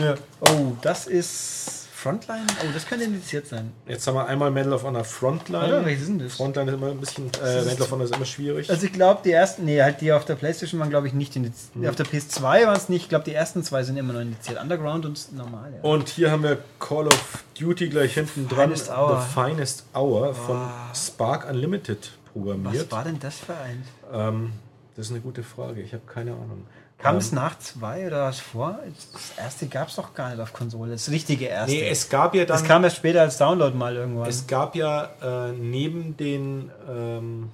Ja. 0.00 0.14
Oh, 0.40 0.72
das 0.80 1.06
ist 1.06 1.88
Frontline? 1.92 2.46
Oh, 2.62 2.68
das 2.72 2.86
könnte 2.86 3.04
indiziert 3.04 3.48
sein. 3.48 3.70
Jetzt 3.86 4.06
haben 4.06 4.14
wir 4.14 4.26
einmal 4.26 4.50
Medal 4.50 4.72
of 4.72 4.84
Honor 4.84 5.04
Frontline. 5.04 5.66
Oder? 5.66 5.84
Welches 5.84 6.06
sind 6.06 6.22
das? 6.22 6.36
Frontline 6.36 6.70
ist 6.70 6.76
immer 6.78 6.86
ein 6.86 7.00
bisschen, 7.00 7.30
äh, 7.44 7.64
Medal 7.66 7.82
of 7.82 7.90
Honor 7.90 8.04
ist 8.06 8.16
immer 8.16 8.24
schwierig. 8.24 8.70
Also 8.70 8.86
ich 8.86 8.94
glaube, 8.94 9.20
die 9.26 9.32
ersten, 9.32 9.66
nee, 9.66 9.82
halt 9.82 10.00
die 10.00 10.10
auf 10.10 10.24
der 10.24 10.36
Playstation 10.36 10.80
waren, 10.80 10.88
glaube 10.88 11.08
ich, 11.08 11.12
nicht 11.12 11.36
indiziert. 11.36 11.76
Mhm. 11.76 11.86
Auf 11.90 11.96
der 11.96 12.06
PS2 12.06 12.40
waren 12.40 12.74
es 12.74 12.88
nicht. 12.88 13.02
Ich 13.02 13.08
glaube, 13.10 13.26
die 13.26 13.34
ersten 13.34 13.62
zwei 13.62 13.82
sind 13.82 13.98
immer 13.98 14.14
noch 14.14 14.22
indiziert. 14.22 14.58
Underground 14.58 15.04
und 15.04 15.34
normal, 15.34 15.70
ja. 15.70 15.82
und 15.82 16.08
hier 16.08 16.30
haben 16.30 16.44
wir 16.44 16.56
Call 16.80 17.08
of 17.08 17.44
Duty 17.60 17.90
gleich 17.90 18.14
hinten 18.14 18.48
dran. 18.48 18.70
Finest 18.70 18.90
Hour. 18.90 19.20
The 19.20 19.34
Finest 19.34 19.84
Hour 19.94 20.34
von 20.34 20.70
Spark 20.94 21.46
Unlimited 21.50 22.12
programmiert. 22.32 22.74
Was 22.74 22.92
war 22.92 23.04
denn 23.04 23.18
das 23.18 23.38
für 23.38 23.54
ein? 23.56 23.84
Ähm, 24.12 24.52
das 24.96 25.06
ist 25.06 25.12
eine 25.12 25.20
gute 25.20 25.42
Frage. 25.42 25.80
Ich 25.80 25.92
habe 25.92 26.04
keine 26.06 26.32
Ahnung. 26.32 26.66
Kam 26.98 27.14
ähm, 27.14 27.18
es 27.18 27.32
nach 27.32 27.58
zwei 27.58 28.06
oder 28.06 28.26
was 28.26 28.38
vor? 28.38 28.78
Das 28.84 29.38
erste 29.38 29.66
gab 29.66 29.88
es 29.88 29.96
doch 29.96 30.14
gar 30.14 30.30
nicht 30.30 30.40
auf 30.40 30.52
Konsole. 30.52 30.92
Das 30.92 31.10
richtige 31.10 31.46
erste. 31.46 31.72
Nee, 31.72 31.88
es 31.88 32.08
gab 32.08 32.34
ja 32.34 32.44
dann. 32.44 32.56
das 32.56 32.64
kam 32.64 32.84
erst 32.84 32.96
später 32.96 33.22
als 33.22 33.38
Download 33.38 33.76
mal 33.76 33.96
irgendwann. 33.96 34.28
Es 34.28 34.46
gab 34.46 34.76
ja 34.76 35.10
äh, 35.22 35.52
neben 35.52 36.16
den 36.16 36.70
ähm, 36.88 37.48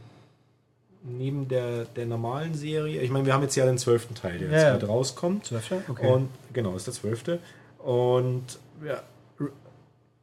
neben 1.03 1.49
der, 1.49 1.85
der 1.85 2.07
normalen 2.07 2.55
Serie, 2.55 3.01
ich 3.01 3.11
meine, 3.11 3.25
wir 3.25 3.33
haben 3.33 3.43
jetzt 3.43 3.55
ja 3.57 3.65
den 3.65 3.79
zwölften 3.79 4.15
Teil, 4.15 4.39
der 4.39 4.49
Ja, 4.49 4.55
jetzt 4.55 4.63
ja. 4.63 4.71
gerade 4.73 4.87
rauskommt. 4.87 5.47
Zwölfte? 5.47 5.83
Okay. 5.89 6.07
Und 6.07 6.29
genau, 6.53 6.77
ist 6.77 6.87
der 6.87 6.95
zwölfte. 6.95 7.39
Und 7.79 8.45
ja, 8.85 9.01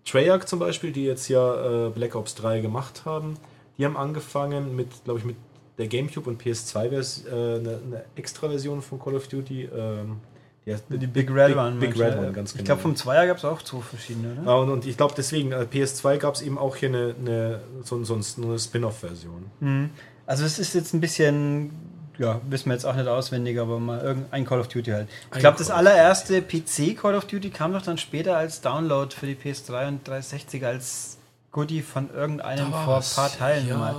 Treyarch 0.05 0.45
zum 0.45 0.59
Beispiel, 0.59 0.91
die 0.91 1.05
jetzt 1.05 1.27
ja 1.29 1.87
äh, 1.87 1.89
Black 1.89 2.15
Ops 2.15 2.35
3 2.35 2.59
gemacht 2.59 3.03
haben, 3.05 3.37
die 3.77 3.85
haben 3.85 3.97
angefangen 3.97 4.75
mit, 4.75 4.87
glaube 5.03 5.19
ich, 5.19 5.25
mit 5.25 5.35
der 5.77 5.87
GameCube 5.87 6.29
und 6.29 6.41
PS2 6.41 6.89
vers- 6.89 7.23
äh, 7.25 7.29
eine, 7.31 7.59
eine 7.85 8.05
Extra-Version 8.15 8.81
von 8.81 8.99
Call 8.99 9.15
of 9.15 9.27
Duty. 9.27 9.63
Ähm, 9.75 10.17
die, 10.65 10.73
heißt 10.73 10.85
Die 10.89 11.05
Big 11.07 11.29
Red 11.29 11.47
Big, 11.49 11.57
One. 11.57 11.75
Big? 11.79 11.99
Red 11.99 12.17
One, 12.17 12.31
ganz 12.31 12.53
genau. 12.53 12.61
Ich 12.61 12.65
glaube, 12.65 12.81
vom 12.81 12.95
Zweier 12.95 13.27
gab 13.27 13.37
es 13.37 13.45
auch 13.45 13.61
zwei 13.61 13.81
verschiedene, 13.81 14.35
ne? 14.35 14.41
Ja, 14.45 14.53
und, 14.55 14.69
und 14.69 14.85
ich 14.87 14.97
glaube 14.97 15.13
deswegen, 15.17 15.51
äh, 15.51 15.65
PS2 15.71 16.17
gab 16.17 16.33
es 16.35 16.41
eben 16.41 16.57
auch 16.57 16.75
hier 16.75 16.89
eine, 16.89 17.15
eine, 17.19 17.61
so, 17.83 18.01
so 18.03 18.15
eine 18.41 18.57
Spin-off-Version. 18.59 19.45
Mhm. 19.59 19.89
Also 20.25 20.43
es 20.45 20.57
ist 20.57 20.73
jetzt 20.73 20.93
ein 20.93 21.01
bisschen, 21.01 21.69
ja, 22.17 22.41
wissen 22.49 22.67
wir 22.69 22.73
jetzt 22.73 22.85
auch 22.85 22.95
nicht 22.95 23.07
auswendig, 23.07 23.59
aber 23.59 23.79
mal 23.79 23.99
irgendein 24.01 24.45
Call 24.45 24.59
of 24.59 24.69
Duty 24.69 24.89
halt. 24.91 25.09
Ich 25.33 25.39
glaube, 25.39 25.57
das 25.59 25.69
allererste 25.69 26.41
PC 26.41 26.97
Call 26.99 27.13
of 27.15 27.25
Duty 27.25 27.49
kam 27.51 27.73
doch 27.73 27.81
dann 27.83 27.97
später 27.99 28.35
als 28.37 28.61
Download 28.61 29.13
für 29.13 29.27
die 29.27 29.35
PS3 29.35 29.87
und 29.89 30.07
360 30.07 30.65
als 30.65 31.17
Goodie 31.55 31.81
von 31.81 32.13
irgendeinem 32.13 32.69
vor 32.73 32.97
ein 32.97 33.03
paar 33.15 33.31
Teilen 33.31 33.65
Ja, 33.69 33.77
mal. 33.77 33.95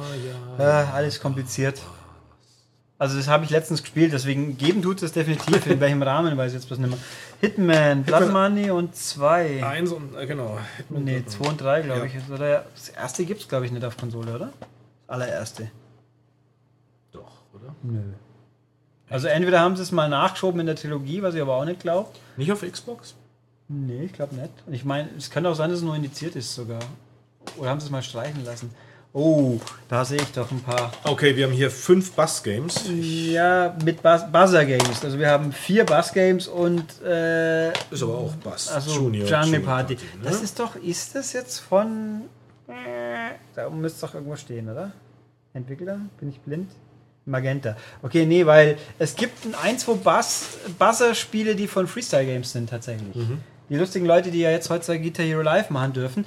ja, 0.59 0.83
Äh, 0.83 0.87
alles 0.93 1.21
kompliziert. 1.21 1.81
Also 2.99 3.17
das 3.17 3.29
habe 3.29 3.45
ich 3.45 3.51
letztens 3.51 3.81
gespielt, 3.83 4.13
deswegen 4.13 4.59
geben 4.59 4.83
tut 4.83 5.03
es 5.03 5.13
definitiv. 5.13 5.67
In 5.67 5.81
welchem 5.81 6.03
Rahmen 6.03 6.37
weiß 6.37 6.49
ich 6.53 6.59
jetzt 6.59 6.67
bloß 6.67 6.79
nicht 6.81 6.91
mehr. 6.91 6.99
Hitman, 7.41 8.03
Blood 8.03 8.25
Hitman- 8.25 8.33
Money 8.51 8.71
und 8.71 8.95
2. 8.95 9.65
Eins 9.65 9.91
und, 9.91 10.15
äh, 10.17 10.27
genau. 10.27 10.59
Hitman 10.77 11.05
Nee, 11.05 11.21
Blood 11.21 11.31
2 11.31 11.49
und 11.49 11.61
3 11.63 11.81
glaube 11.81 12.01
Ja. 12.01 12.05
ich. 12.07 12.31
Oder 12.31 12.67
das 12.75 12.91
erste 12.91 13.25
gibt 13.25 13.41
es 13.41 13.49
glaube 13.49 13.65
ich 13.65 13.73
nicht 13.73 13.85
auf 13.87 13.97
Konsole, 13.97 14.35
oder? 14.35 14.47
Das 14.59 15.09
allererste. 15.09 15.71
Doch, 17.13 17.33
oder? 17.55 17.75
Nö. 17.83 18.01
Also 19.09 19.29
entweder 19.29 19.61
haben 19.61 19.77
sie 19.77 19.83
es 19.83 19.93
mal 19.93 20.11
nachgeschoben 20.11 20.61
in 20.61 20.67
der 20.67 20.77
Trilogie, 20.77 21.23
was 21.23 21.35
ich 21.35 21.41
aber 21.41 21.55
auch 21.57 21.65
nicht 21.65 21.81
glaube. 21.81 22.11
Nicht 22.37 22.53
auf 22.53 22.61
Xbox? 22.61 23.15
Nee, 23.69 24.05
ich 24.05 24.13
glaube 24.13 24.35
nicht. 24.35 24.51
Und 24.67 24.75
ich 24.75 24.85
meine, 24.85 25.09
es 25.17 25.31
könnte 25.31 25.49
auch 25.49 25.55
sein, 25.55 25.71
dass 25.71 25.79
es 25.79 25.85
nur 25.85 25.97
indiziert 25.97 26.37
ist 26.37 26.55
sogar. 26.55 26.81
Oder 27.57 27.71
haben 27.71 27.81
sie 27.81 27.87
es 27.87 27.91
mal 27.93 28.03
streichen 28.03 28.45
lassen? 28.45 28.71
Oh, 29.13 29.59
da 29.89 30.05
sehe 30.05 30.19
ich 30.19 30.31
doch 30.33 30.51
ein 30.51 30.61
paar. 30.61 30.93
Okay, 31.05 31.35
wir 31.37 31.47
haben 31.47 31.53
hier 31.55 31.71
fünf 31.71 32.13
Bass-Games. 32.13 32.83
Ja, 32.91 33.75
mit 33.83 34.03
Buzz 34.03 34.31
Buzzer 34.31 34.67
Games. 34.67 35.03
Also 35.03 35.19
wir 35.19 35.31
haben 35.31 35.53
vier 35.53 35.87
Buzz 35.87 36.13
Games 36.13 36.49
und 36.49 36.85
äh, 37.03 37.71
Ist 37.91 38.03
aber 38.03 38.19
auch 38.19 38.35
Bass. 38.37 38.69
also 38.69 38.91
Junior, 38.95 39.27
Jungle 39.27 39.47
Junior 39.55 39.63
Party. 39.63 39.95
ne? 39.95 40.01
Das 40.23 40.43
ist 40.43 40.59
doch, 40.59 40.77
ist 40.77 41.15
das 41.15 41.33
jetzt 41.33 41.61
von. 41.61 42.23
Äh, 42.69 43.35
da 43.55 43.71
müsste 43.71 44.07
doch 44.07 44.15
irgendwo 44.15 44.37
stehen, 44.37 44.69
oder? 44.69 44.93
Entwickler? 45.55 45.99
Bin 46.21 46.29
ich 46.29 46.39
blind? 46.41 46.71
Magenta. 47.25 47.75
Okay, 48.03 48.27
nee, 48.27 48.45
weil 48.45 48.77
es 48.99 49.17
gibt 49.17 49.47
ein, 49.47 49.55
ein 49.55 49.79
zwei 49.79 49.95
Buzz, 49.95 50.59
Buzzer-Spiele, 50.79 51.57
die 51.57 51.67
von 51.69 51.87
Freestyle 51.87 52.27
Games 52.27 52.53
sind 52.53 52.69
tatsächlich. 52.69 53.15
Mhm. 53.17 53.39
Die 53.69 53.77
lustigen 53.77 54.07
Leute, 54.07 54.31
die 54.31 54.41
ja 54.41 54.51
jetzt 54.51 54.71
heutzutage 54.71 55.03
Guitar 55.03 55.27
Hero 55.27 55.43
Live 55.43 55.71
machen 55.71 55.93
dürfen. 55.93 56.25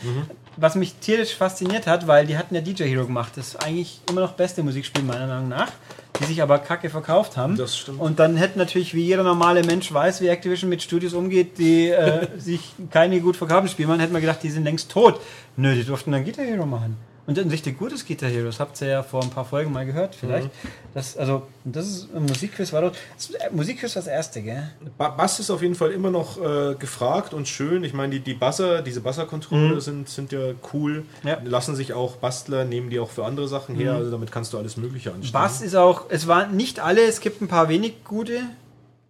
Was 0.58 0.76
mich 0.76 0.96
tierisch 0.96 1.36
fasziniert 1.36 1.88
hat, 1.88 2.06
weil 2.06 2.26
die 2.26 2.38
hatten 2.38 2.54
ja 2.54 2.60
DJ 2.60 2.84
Hero 2.84 3.06
gemacht. 3.06 3.34
Das 3.38 3.50
ist 3.50 3.64
eigentlich 3.64 4.02
immer 4.10 4.22
noch 4.22 4.34
beste 4.34 4.62
Musikspiel 4.62 5.04
meiner 5.04 5.28
Meinung 5.28 5.48
nach. 5.48 5.72
Die 6.20 6.26
sich 6.26 6.42
aber 6.42 6.60
kacke 6.60 6.90
verkauft 6.90 7.38
haben. 7.38 7.56
Das 7.56 7.78
stimmt. 7.78 8.02
Und 8.02 8.20
dann 8.20 8.36
hätte 8.36 8.58
natürlich, 8.58 8.94
wie 8.94 9.04
jeder 9.04 9.24
normale 9.24 9.64
Mensch 9.64 9.94
weiß, 9.94 10.20
wie 10.20 10.28
Activision 10.28 10.70
mit 10.70 10.84
Studios 10.84 11.14
umgeht, 11.14 11.58
die 11.58 11.88
äh, 11.90 12.28
sich 12.38 12.74
keine 12.92 13.22
gut 13.22 13.38
verkauften 13.38 13.70
Spiele 13.70 13.88
machen, 13.88 14.02
hätte 14.02 14.12
man 14.12 14.22
gedacht, 14.22 14.44
die 14.44 14.50
sind 14.50 14.66
längst 14.66 14.92
tot. 14.92 15.22
Nö, 15.56 15.74
die 15.74 15.86
durften 15.86 16.12
dann 16.12 16.26
Guitar 16.26 16.44
Hero 16.44 16.66
machen. 16.66 16.98
Und 17.30 17.38
ein 17.40 17.50
richtig 17.50 17.78
gutes 17.78 18.06
Guitar 18.08 18.30
Hero, 18.30 18.48
das 18.48 18.60
habt 18.60 18.82
ihr 18.82 18.88
ja 18.88 19.04
vor 19.04 19.22
ein 19.22 19.30
paar 19.30 19.46
Folgen 19.46 19.72
mal 19.72 19.86
gehört, 19.86 20.16
vielleicht. 20.16 20.48
Mhm. 20.48 20.70
Das, 20.96 21.16
also, 21.16 21.44
das 21.64 21.88
ist 21.88 22.08
ein 22.16 22.24
Musikquiz, 22.24 22.74
war 22.74 22.82
dort. 22.82 22.98
Das, 23.16 23.30
äh, 23.30 23.50
Musikquiz 23.52 23.96
war 23.96 24.02
das 24.02 24.12
erste, 24.12 24.42
gell? 24.42 24.72
Ba- 24.98 25.10
Bass 25.10 25.40
ist 25.40 25.52
auf 25.52 25.62
jeden 25.62 25.76
Fall 25.76 25.92
immer 25.92 26.10
noch 26.10 26.38
äh, 26.42 26.74
gefragt 26.76 27.34
und 27.36 27.48
schön. 27.48 27.84
Ich 27.84 27.94
meine, 27.94 28.14
die, 28.14 28.20
die 28.20 28.34
Buzzer, 28.34 28.82
diese 28.82 29.02
Buzzer-Controller 29.02 29.80
sind, 29.80 30.10
sind 30.10 30.32
ja 30.32 30.40
cool. 30.74 31.06
Ja. 31.24 31.38
Lassen 31.44 31.76
sich 31.76 31.94
auch 31.94 32.16
Bastler, 32.16 32.66
nehmen 32.66 32.90
die 32.90 33.00
auch 33.00 33.12
für 33.12 33.26
andere 33.26 33.48
Sachen 33.48 33.76
her. 33.76 33.94
Also 33.94 34.10
damit 34.10 34.32
kannst 34.32 34.54
du 34.54 34.58
alles 34.58 34.76
Mögliche 34.78 35.14
anstellen. 35.14 35.32
Bass 35.44 35.62
ist 35.62 35.76
auch, 35.76 36.06
es 36.10 36.28
waren 36.28 36.56
nicht 36.58 36.80
alle, 36.80 37.04
es 37.04 37.20
gibt 37.22 37.42
ein 37.42 37.48
paar 37.48 37.70
wenig 37.70 38.04
gute, 38.06 38.42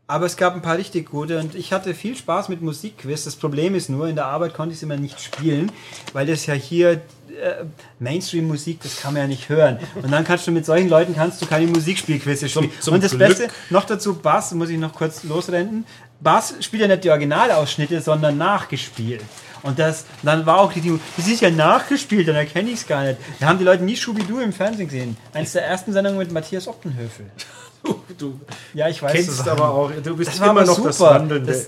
aber 0.10 0.26
es 0.26 0.38
gab 0.38 0.55
ein 0.55 0.64
paar 0.64 0.76
richtig 0.78 1.12
gute 1.12 1.38
und 1.38 1.53
ich 1.53 1.72
hatte 1.72 1.93
viel 1.93 2.16
Spaß 2.16 2.49
mit 2.49 2.64
Musikquiz. 2.64 3.26
Das 3.26 3.36
Problem 3.36 3.76
ist 3.76 3.89
nur, 3.89 4.07
in 4.07 4.16
der 4.16 4.26
Arbeit 4.26 4.55
konnte 4.55 4.74
ich 4.74 4.80
es 4.80 4.84
immer 4.84 4.97
nicht 4.97 5.22
spielen, 5.22 5.72
weil 6.14 6.26
das 6.26 6.47
ja 6.47 6.55
hier 6.55 6.93
äh, 6.93 7.66
Mainstream-Musik, 7.99 8.82
das 8.82 8.99
kann 8.99 9.14
man 9.14 9.22
ja 9.22 9.28
nicht 9.28 9.49
hören. 9.49 9.78
Und 10.01 10.12
dann 10.12 10.24
kannst 10.24 10.47
du 10.47 10.51
mit 10.51 10.66
solchen 10.66 10.89
Leuten 10.89 11.14
kannst 11.14 11.39
du 11.43 11.45
keine 11.45 11.68
Musikspielquizze 11.68 12.49
spielen. 12.49 12.72
zum 12.82 12.95
und 12.95 13.03
das 13.03 13.12
Glück- 13.12 13.20
Beste, 13.20 13.47
noch 13.70 13.86
dazu 13.86 14.16
Bass, 14.16 14.51
muss 14.55 14.70
ich 14.70 14.80
noch 14.80 14.93
kurz 14.95 15.24
losrennen. 15.26 15.86
Bass 16.20 16.55
spielt 16.62 16.82
ja 16.82 16.88
nicht 16.88 17.03
die 17.03 17.12
Originalausschnitte, 17.12 18.01
sondern 18.01 18.36
nachgespielt. 18.39 19.22
Und 19.62 19.78
das, 19.78 20.05
dann 20.24 20.43
war 20.47 20.57
auch 20.57 20.74
die, 20.74 20.82
die 20.82 20.99
das 21.18 21.28
ist 21.28 21.41
ja 21.41 21.51
nachgespielt, 21.51 22.28
dann 22.28 22.36
erkenne 22.36 22.70
ich 22.72 22.78
es 22.78 22.88
gar 22.88 23.03
nicht. 23.03 23.20
Da 23.39 23.45
haben 23.45 23.60
die 23.60 23.66
Leute 23.66 23.84
nie 23.84 23.95
Schubidu 23.95 24.39
im 24.39 24.53
Fernsehen 24.53 24.88
gesehen. 24.88 25.18
Eines 25.34 25.51
der 25.51 25.66
ersten 25.66 25.93
Sendungen 25.93 26.18
mit 26.18 26.32
Matthias 26.32 26.68
Optenhöfel. 26.68 27.30
Du, 28.18 28.40
Ja, 28.74 28.90
ich 28.90 29.02
weiß 29.02 29.14
kennst 29.14 29.40
das 29.40 29.48
aber 29.48 29.70
auch, 29.70 29.92
du 30.04 30.16
bist 30.18 30.30
Das 30.32 30.38
immer 30.40 30.66
noch 30.66 30.84
das 30.84 30.98
super. 30.98 31.12
wandelnde 31.12 31.52
Das- 31.52 31.68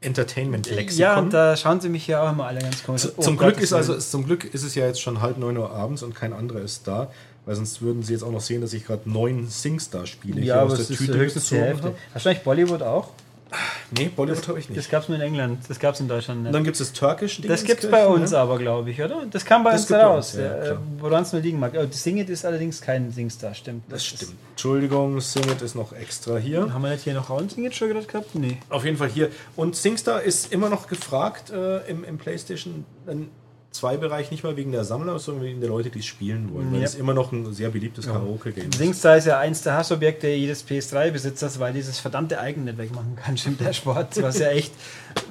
Entertainment-Lexikon. 0.00 0.98
Ja, 1.00 1.18
und 1.18 1.32
da 1.32 1.56
schauen 1.56 1.80
sie 1.80 1.88
mich 1.88 2.04
hier 2.04 2.22
auch 2.22 2.30
immer 2.30 2.46
alle 2.46 2.60
ganz 2.60 2.82
komisch. 2.84 3.02
Z- 3.02 3.14
Oh 3.16 3.22
zum, 3.22 3.36
Glück 3.36 3.60
ist 3.60 3.72
also, 3.72 3.96
zum 3.98 4.24
Glück 4.24 4.44
ist 4.44 4.62
es 4.62 4.74
ja 4.74 4.86
jetzt 4.86 5.00
schon 5.00 5.20
halb 5.20 5.38
9 5.38 5.56
Uhr 5.56 5.70
abends 5.70 6.02
und 6.02 6.14
kein 6.14 6.32
anderer 6.32 6.60
ist 6.60 6.86
da, 6.86 7.10
weil 7.44 7.56
sonst 7.56 7.82
würden 7.82 8.02
sie 8.02 8.12
jetzt 8.12 8.22
auch 8.22 8.30
noch 8.30 8.40
sehen, 8.40 8.60
dass 8.60 8.72
ich 8.72 8.86
gerade 8.86 9.08
neun 9.10 9.48
SingStar-Spiele 9.48 10.42
Ja, 10.42 10.60
aber 10.60 10.72
aus 10.72 10.78
der 10.78 10.90
ist 10.90 10.98
Tüte 10.98 11.18
gezogen 11.26 11.82
habe. 11.82 11.94
Eigentlich 12.14 12.42
Bollywood 12.42 12.82
auch? 12.82 13.08
Nee, 13.96 14.10
Bollywood 14.14 14.48
habe 14.48 14.58
ich 14.58 14.68
nicht. 14.68 14.76
Das 14.78 14.88
gab 14.88 15.04
es 15.04 15.08
nur 15.08 15.16
in 15.16 15.22
England. 15.22 15.60
Das 15.68 15.78
gab 15.78 15.94
es 15.94 16.00
in 16.00 16.08
Deutschland 16.08 16.38
und 16.38 16.42
nicht. 16.44 16.54
dann 16.54 16.64
gibt 16.64 16.74
es 16.74 16.80
das 16.80 16.92
Türkisch 16.92 17.40
Das 17.42 17.62
gibt 17.62 17.84
es 17.84 17.90
bei 17.90 18.04
uns 18.06 18.32
aber, 18.34 18.58
glaube 18.58 18.90
ich, 18.90 19.00
oder? 19.00 19.24
Das 19.30 19.44
kam 19.44 19.62
bei 19.62 19.72
Das 19.72 19.82
uns 19.82 19.92
raus, 19.92 20.34
ja, 20.36 20.76
woran 20.98 21.22
es 21.22 21.32
nur 21.32 21.40
liegen 21.42 21.60
mag. 21.60 21.72
Oh, 21.76 21.86
Singit 21.88 22.28
ist 22.28 22.44
allerdings 22.44 22.80
kein 22.80 23.12
Singstar, 23.12 23.54
stimmt. 23.54 23.84
Das 23.88 24.02
ist- 24.02 24.16
stimmt. 24.16 24.34
Entschuldigung, 24.50 25.20
Singit 25.20 25.62
ist 25.62 25.76
noch 25.76 25.92
extra 25.92 26.36
hier. 26.38 26.72
Haben 26.72 26.82
wir 26.82 26.90
nicht 26.90 27.04
hier 27.04 27.14
noch 27.14 27.30
ein 27.30 27.48
Singit 27.48 27.74
schon 27.76 27.88
gerade 27.90 28.06
gehabt? 28.06 28.34
Nee. 28.34 28.58
Auf 28.68 28.84
jeden 28.84 28.96
Fall 28.96 29.08
hier. 29.08 29.30
Und 29.54 29.76
SingStar 29.76 30.22
ist 30.22 30.52
immer 30.52 30.68
noch 30.68 30.88
gefragt 30.88 31.50
äh, 31.50 31.86
im, 31.88 32.02
im 32.02 32.18
PlayStation 32.18 32.84
2-Bereich, 33.82 34.30
nicht 34.30 34.42
mal 34.44 34.56
wegen 34.56 34.72
der 34.72 34.84
Sammler, 34.84 35.18
sondern 35.18 35.44
wegen 35.44 35.60
der 35.60 35.68
Leute, 35.68 35.90
die 35.90 36.00
es 36.00 36.06
spielen 36.06 36.52
wollen. 36.52 36.72
Weil 36.72 36.80
Ja. 36.80 36.84
es 36.86 36.94
immer 36.94 37.14
noch 37.14 37.32
ein 37.32 37.52
sehr 37.54 37.70
beliebtes 37.70 38.06
Karaoke-Game 38.06 38.70
ist. 38.70 38.78
Singstar 38.78 39.16
ist 39.16 39.26
ja 39.26 39.38
eins 39.38 39.62
der 39.62 39.74
Hassobjekte 39.74 40.28
jedes 40.28 40.62
PS3-Besitzers, 40.66 41.58
weil 41.58 41.72
dieses 41.72 41.98
verdammte 41.98 42.38
Icon 42.42 42.64
nicht 42.64 42.78
wegmachen 42.78 43.16
kann 43.16 43.36
im 43.44 43.56
Dashboard, 43.58 44.22
was 44.22 44.38
ja 44.38 44.48
echt 44.48 44.72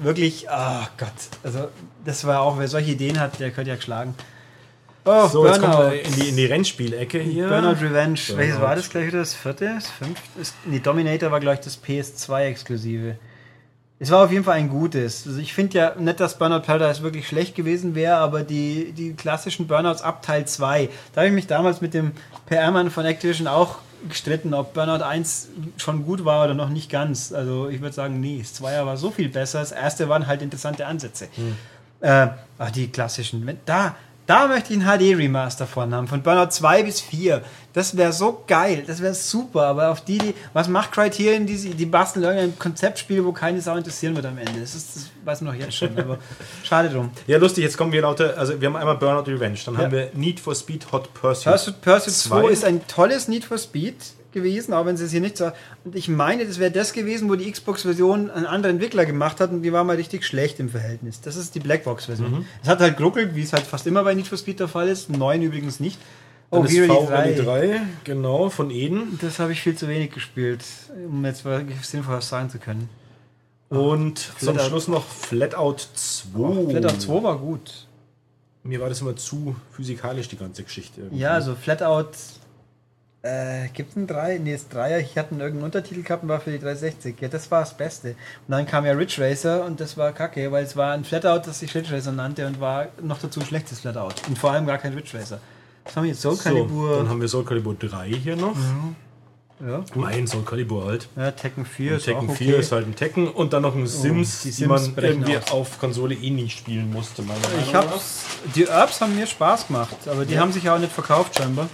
wirklich, 0.02 0.50
ah 0.50 0.88
Gott, 0.98 1.10
also 1.44 1.68
das 2.04 2.26
war 2.26 2.42
auch, 2.42 2.58
wer 2.60 2.68
solche 2.68 2.92
Ideen 2.92 3.20
hat, 3.20 3.40
der 3.40 3.52
könnte 3.52 3.70
ja 3.72 3.76
geschlagen. 3.76 4.16
Oh, 5.08 5.28
So, 5.28 5.46
jetzt 5.46 5.62
Burnout. 5.62 5.92
wir 5.92 6.02
in 6.04 6.14
die, 6.16 6.30
in 6.30 6.36
die 6.36 6.46
Rennspielecke 6.46 7.20
hier. 7.20 7.48
Burnout 7.48 7.74
Revenge. 7.80 8.20
Burnout. 8.28 8.38
Welches 8.38 8.60
war 8.60 8.76
das 8.76 8.90
gleich 8.90 9.06
wieder? 9.08 9.20
Das 9.20 9.36
vierte? 9.36 9.66
Das 9.76 9.88
fünfte? 9.88 10.24
Nee, 10.66 10.80
Dominator 10.80 11.30
war 11.30 11.40
gleich 11.40 11.60
das 11.60 11.78
PS2-Exklusive. 11.84 13.16
Es 13.98 14.12
war 14.12 14.26
auf 14.26 14.32
jeden 14.32 14.44
Fall 14.44 14.58
ein 14.58 14.70
gutes. 14.70 15.26
Also 15.26 15.40
ich 15.40 15.54
finde 15.54 15.78
ja 15.78 15.96
nicht, 15.96 16.20
dass 16.20 16.38
Burnout 16.38 16.62
Paradise 16.62 17.02
wirklich 17.02 17.28
schlecht 17.28 17.56
gewesen 17.56 17.96
wäre, 17.96 18.18
aber 18.18 18.44
die, 18.44 18.92
die 18.92 19.14
klassischen 19.14 19.68
Burnouts 19.68 20.02
ab 20.02 20.22
Teil 20.22 20.46
2, 20.46 20.90
da 21.14 21.22
habe 21.22 21.30
ich 21.30 21.34
mich 21.34 21.48
damals 21.48 21.80
mit 21.80 21.94
dem 21.94 22.12
PR-Mann 22.48 22.92
von 22.92 23.06
Activision 23.06 23.48
auch 23.48 23.78
gestritten, 24.10 24.54
ob 24.54 24.74
Burnout 24.74 25.04
1 25.04 25.48
schon 25.78 26.06
gut 26.06 26.26
war 26.26 26.44
oder 26.44 26.54
noch 26.54 26.70
nicht 26.70 26.92
ganz. 26.92 27.32
Also 27.32 27.70
ich 27.70 27.80
würde 27.82 27.96
sagen, 27.96 28.20
nee, 28.20 28.40
das 28.40 28.54
2 28.56 28.86
war 28.86 28.98
so 28.98 29.12
viel 29.12 29.30
besser. 29.30 29.60
Das 29.60 29.72
erste 29.72 30.10
waren 30.10 30.28
halt 30.28 30.42
interessante 30.42 30.86
Ansätze. 30.86 31.30
Äh, 32.02 32.28
ach, 32.60 32.72
die 32.72 32.90
klassischen. 32.90 33.50
Da, 33.66 33.96
da 34.28 34.48
möchte 34.48 34.74
ich 34.74 34.80
ein 34.80 34.86
HD-Remaster 35.00 35.68
von 35.68 35.94
haben, 35.94 36.08
von 36.08 36.22
Burnout 36.24 36.50
2 36.50 36.84
bis 36.84 37.00
4. 37.02 37.44
Das 37.74 37.96
wäre 37.98 38.14
so 38.14 38.44
geil, 38.48 38.84
das 38.88 39.02
wäre 39.02 39.14
super, 39.14 39.66
aber 39.68 39.90
auf 39.92 40.02
die, 40.04 40.18
die, 40.18 40.34
was 40.54 40.68
macht 40.70 40.92
Criterion, 40.94 41.46
die, 41.46 41.56
die 41.58 41.86
basteln 41.86 42.24
irgendein 42.24 42.58
Konzeptspiel, 42.58 43.24
wo 43.26 43.34
keine 43.34 43.60
Sau 43.62 43.76
interessieren 43.76 44.16
wird 44.16 44.26
am 44.26 44.38
Ende. 44.38 44.62
Das, 44.62 44.74
ist, 44.74 44.96
das 44.96 45.10
weiß 45.26 45.42
man 45.42 45.54
doch 45.54 45.60
jetzt 45.62 45.76
schon, 45.76 45.98
aber 46.00 46.18
schade 46.64 46.90
drum. 46.90 47.12
Ja, 47.28 47.38
lustig, 47.38 47.64
jetzt 47.66 47.78
kommen 47.78 47.92
wir 47.92 48.02
lauter, 48.02 48.38
also 48.38 48.60
wir 48.60 48.68
haben 48.68 48.78
einmal 48.78 48.96
Burnout 48.98 49.30
Revenge, 49.30 49.58
dann 49.66 49.76
Ja. 49.76 49.82
haben 49.82 49.92
wir 49.92 50.10
Need 50.14 50.40
for 50.40 50.56
Speed 50.56 50.92
Hot 50.92 51.14
Pursuit. 51.14 51.52
Pursuit, 51.52 51.82
Pursuit 51.82 52.14
2 52.14 52.42
Zwei. 52.42 52.50
ist 52.52 52.64
ein 52.66 52.88
tolles 52.88 53.28
Need 53.28 53.44
for 53.44 53.58
Speed 53.58 53.96
gewesen, 54.36 54.74
auch 54.74 54.86
wenn 54.86 54.96
sie 54.98 55.06
es 55.06 55.12
hier 55.12 55.22
nicht 55.22 55.36
so. 55.38 55.52
Und 55.84 55.96
ich 55.96 56.08
meine, 56.08 56.46
das 56.46 56.60
wäre 56.60 56.70
das 56.70 56.94
gewesen, 56.94 57.28
wo 57.28 57.34
die 57.36 57.52
Xbox-Version 57.52 58.30
ein 58.30 58.46
anderer 58.46 58.70
Entwickler 58.72 59.08
gemacht 59.08 59.40
hat 59.40 59.50
und 59.50 59.64
die 59.64 59.74
war 59.74 59.84
mal 59.84 59.96
richtig 59.96 60.24
schlecht 60.24 60.60
im 60.60 60.70
Verhältnis. 60.70 61.22
Das 61.22 61.36
ist 61.36 61.56
die 61.56 61.60
Blackbox-Version. 61.60 62.32
Mhm. 62.32 62.46
Es 62.62 62.70
hat 62.70 62.80
halt 62.82 62.98
geruckelt, 62.98 63.34
wie 63.34 63.42
es 63.42 63.54
halt 63.54 63.64
fast 63.64 63.88
immer 63.88 64.04
bei 64.04 64.14
Need 64.14 64.28
for 64.28 64.38
Speed 64.38 64.60
der 64.60 64.68
Fall 64.68 64.88
ist. 64.88 65.10
Im 65.10 65.18
neuen 65.18 65.42
übrigens 65.42 65.80
nicht. 65.80 65.98
Dann 66.52 66.62
Oh, 66.62 66.64
V 66.64 67.08
3. 67.08 67.34
3, 67.34 67.82
genau, 68.04 68.52
von 68.52 68.70
Eden. 68.70 69.18
Das 69.20 69.40
habe 69.40 69.52
ich 69.52 69.62
viel 69.62 69.76
zu 69.76 69.88
wenig 69.88 70.12
gespielt, 70.12 70.64
um 71.10 71.26
jetzt 71.26 71.44
sinnvoll 71.82 72.18
was 72.18 72.30
sagen 72.30 72.52
zu 72.52 72.60
können. 72.60 72.88
Und 73.70 74.20
zum 74.20 74.54
Flatout. 74.54 74.70
Schluss 74.70 74.88
noch 74.88 75.06
Flatout 75.06 75.78
2. 75.96 76.40
Oh, 76.40 76.70
Flatout 76.70 77.00
2 77.00 77.24
war 77.24 77.38
gut. 77.40 77.88
Mir 78.64 78.80
war 78.80 78.90
das 78.90 79.02
immer 79.02 79.16
zu 79.16 79.56
physikalisch, 79.72 80.28
die 80.28 80.38
ganze 80.38 80.64
Geschichte. 80.64 81.02
irgendwie. 81.02 81.20
Ja, 81.20 81.32
also 81.32 81.56
Flatout. 81.56 82.10
Äh, 83.26 83.70
gibt 83.74 83.90
es 83.90 83.96
ein 83.96 84.06
3? 84.06 84.38
Nee, 84.38 84.54
das 84.54 84.70
3er. 84.70 85.00
Ich 85.00 85.18
hatte 85.18 85.32
einen 85.32 85.40
irgendeinen 85.40 85.66
Untertitel 85.66 86.04
gehabt 86.04 86.22
und 86.22 86.30
war 86.30 86.40
für 86.40 86.52
die 86.52 86.60
360. 86.60 87.16
Ja, 87.20 87.28
das 87.28 87.50
war 87.50 87.62
das 87.62 87.76
Beste. 87.76 88.10
Und 88.10 88.16
dann 88.52 88.68
kam 88.68 88.86
ja 88.86 88.92
Ridge 88.94 89.16
Racer 89.20 89.66
und 89.66 89.80
das 89.80 89.98
war 89.98 90.12
kacke, 90.12 90.52
weil 90.52 90.64
es 90.64 90.76
war 90.78 90.94
ein 90.94 91.04
Flatout, 91.04 91.42
das 91.48 91.60
sich 91.60 91.74
Ridge 91.74 91.92
Racer 91.92 92.12
nannte 92.12 92.46
und 92.46 92.60
war 92.60 92.88
noch 93.02 93.18
dazu 93.18 93.40
ein 93.40 93.46
schlechtes 93.48 93.80
Flatout. 93.80 94.14
Und 94.28 94.38
vor 94.38 94.52
allem 94.52 94.68
gar 94.68 94.78
kein 94.78 94.94
Ridge 94.94 95.18
Racer. 95.18 95.40
Was 95.86 95.96
haben 95.96 96.04
wir 96.04 96.12
jetzt? 96.12 96.22
Soul 96.22 96.36
So, 96.36 96.44
dann 96.44 96.54
Calibur. 96.54 97.10
haben 97.10 97.20
wir 97.20 97.28
Soul 97.28 97.46
Calibur 97.46 97.74
3 97.74 98.10
hier 98.10 98.36
noch. 98.36 98.56
ja. 99.60 99.84
Mein 99.96 100.28
Soul 100.28 100.44
Calibur 100.44 100.86
halt. 100.86 101.08
ja, 101.16 101.32
Tekken 101.32 101.66
4 101.66 101.92
Und 101.94 101.98
ist 101.98 102.06
Tekken 102.06 102.30
auch 102.30 102.36
4 102.36 102.48
okay. 102.48 102.56
Oh, 102.58 102.60
ist 102.60 102.72
halt 102.74 102.86
ein 102.88 102.96
Tekken 102.96 103.28
und 103.28 103.54
dann 103.54 103.64
noch 103.64 103.74
ein 103.74 103.88
Sims, 103.88 104.44
die 104.44 104.50
die, 104.50 104.54
Sims 104.54 104.70
man 104.70 104.94
brechen 104.94 105.22
irgendwie 105.22 105.38
aus. 105.40 105.52
auf 105.52 105.80
Konsole 105.80 106.14
eh 106.14 106.30
nie 106.30 106.50
spielen 106.50 106.92
musste. 106.92 107.24
meiner 107.24 107.40
Meinung 107.40 107.60
Ich 107.68 107.74
hab's. 107.74 108.26
Die 108.56 108.68
Herbs 108.68 109.02
haben 109.02 109.16
mir 109.16 109.26
Spaß 109.26 109.66
gemacht, 109.68 109.96
aber 110.08 110.26
die 110.26 110.38
haben 110.38 110.52
sich 110.52 110.64
ja 110.66 110.76
auch 110.76 110.80
nicht 110.80 110.92
verkauft 110.94 111.36
scheinbar. 111.38 111.68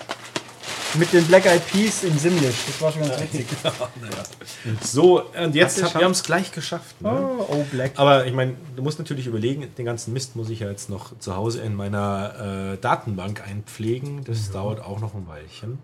Mit 0.95 1.13
den 1.13 1.25
Black 1.25 1.45
Eyed 1.45 1.65
Peas 1.67 2.03
in 2.03 2.17
Simlish. 2.17 2.65
Das 2.67 2.81
war 2.81 2.91
schon 2.91 3.01
ganz 3.03 3.21
witzig. 3.21 3.47
So, 4.81 5.23
und 5.23 5.55
jetzt 5.55 5.81
hab, 5.81 5.95
wir 5.95 6.03
haben 6.03 6.11
es 6.11 6.23
gleich 6.23 6.51
geschafft. 6.51 7.01
Ne? 7.01 7.09
Oh, 7.09 7.45
oh, 7.47 7.65
Black. 7.71 7.93
Aber 7.95 8.25
ich 8.25 8.33
meine, 8.33 8.55
du 8.75 8.83
musst 8.83 8.99
natürlich 8.99 9.25
überlegen, 9.25 9.67
den 9.77 9.85
ganzen 9.85 10.13
Mist 10.13 10.35
muss 10.35 10.49
ich 10.49 10.59
ja 10.59 10.69
jetzt 10.69 10.89
noch 10.89 11.17
zu 11.19 11.35
Hause 11.35 11.61
in 11.61 11.75
meiner 11.75 12.73
äh, 12.73 12.77
Datenbank 12.77 13.41
einpflegen. 13.47 14.23
Das 14.25 14.51
dauert 14.51 14.81
auch 14.81 14.99
noch 14.99 15.15
ein 15.15 15.27
Weilchen. 15.27 15.79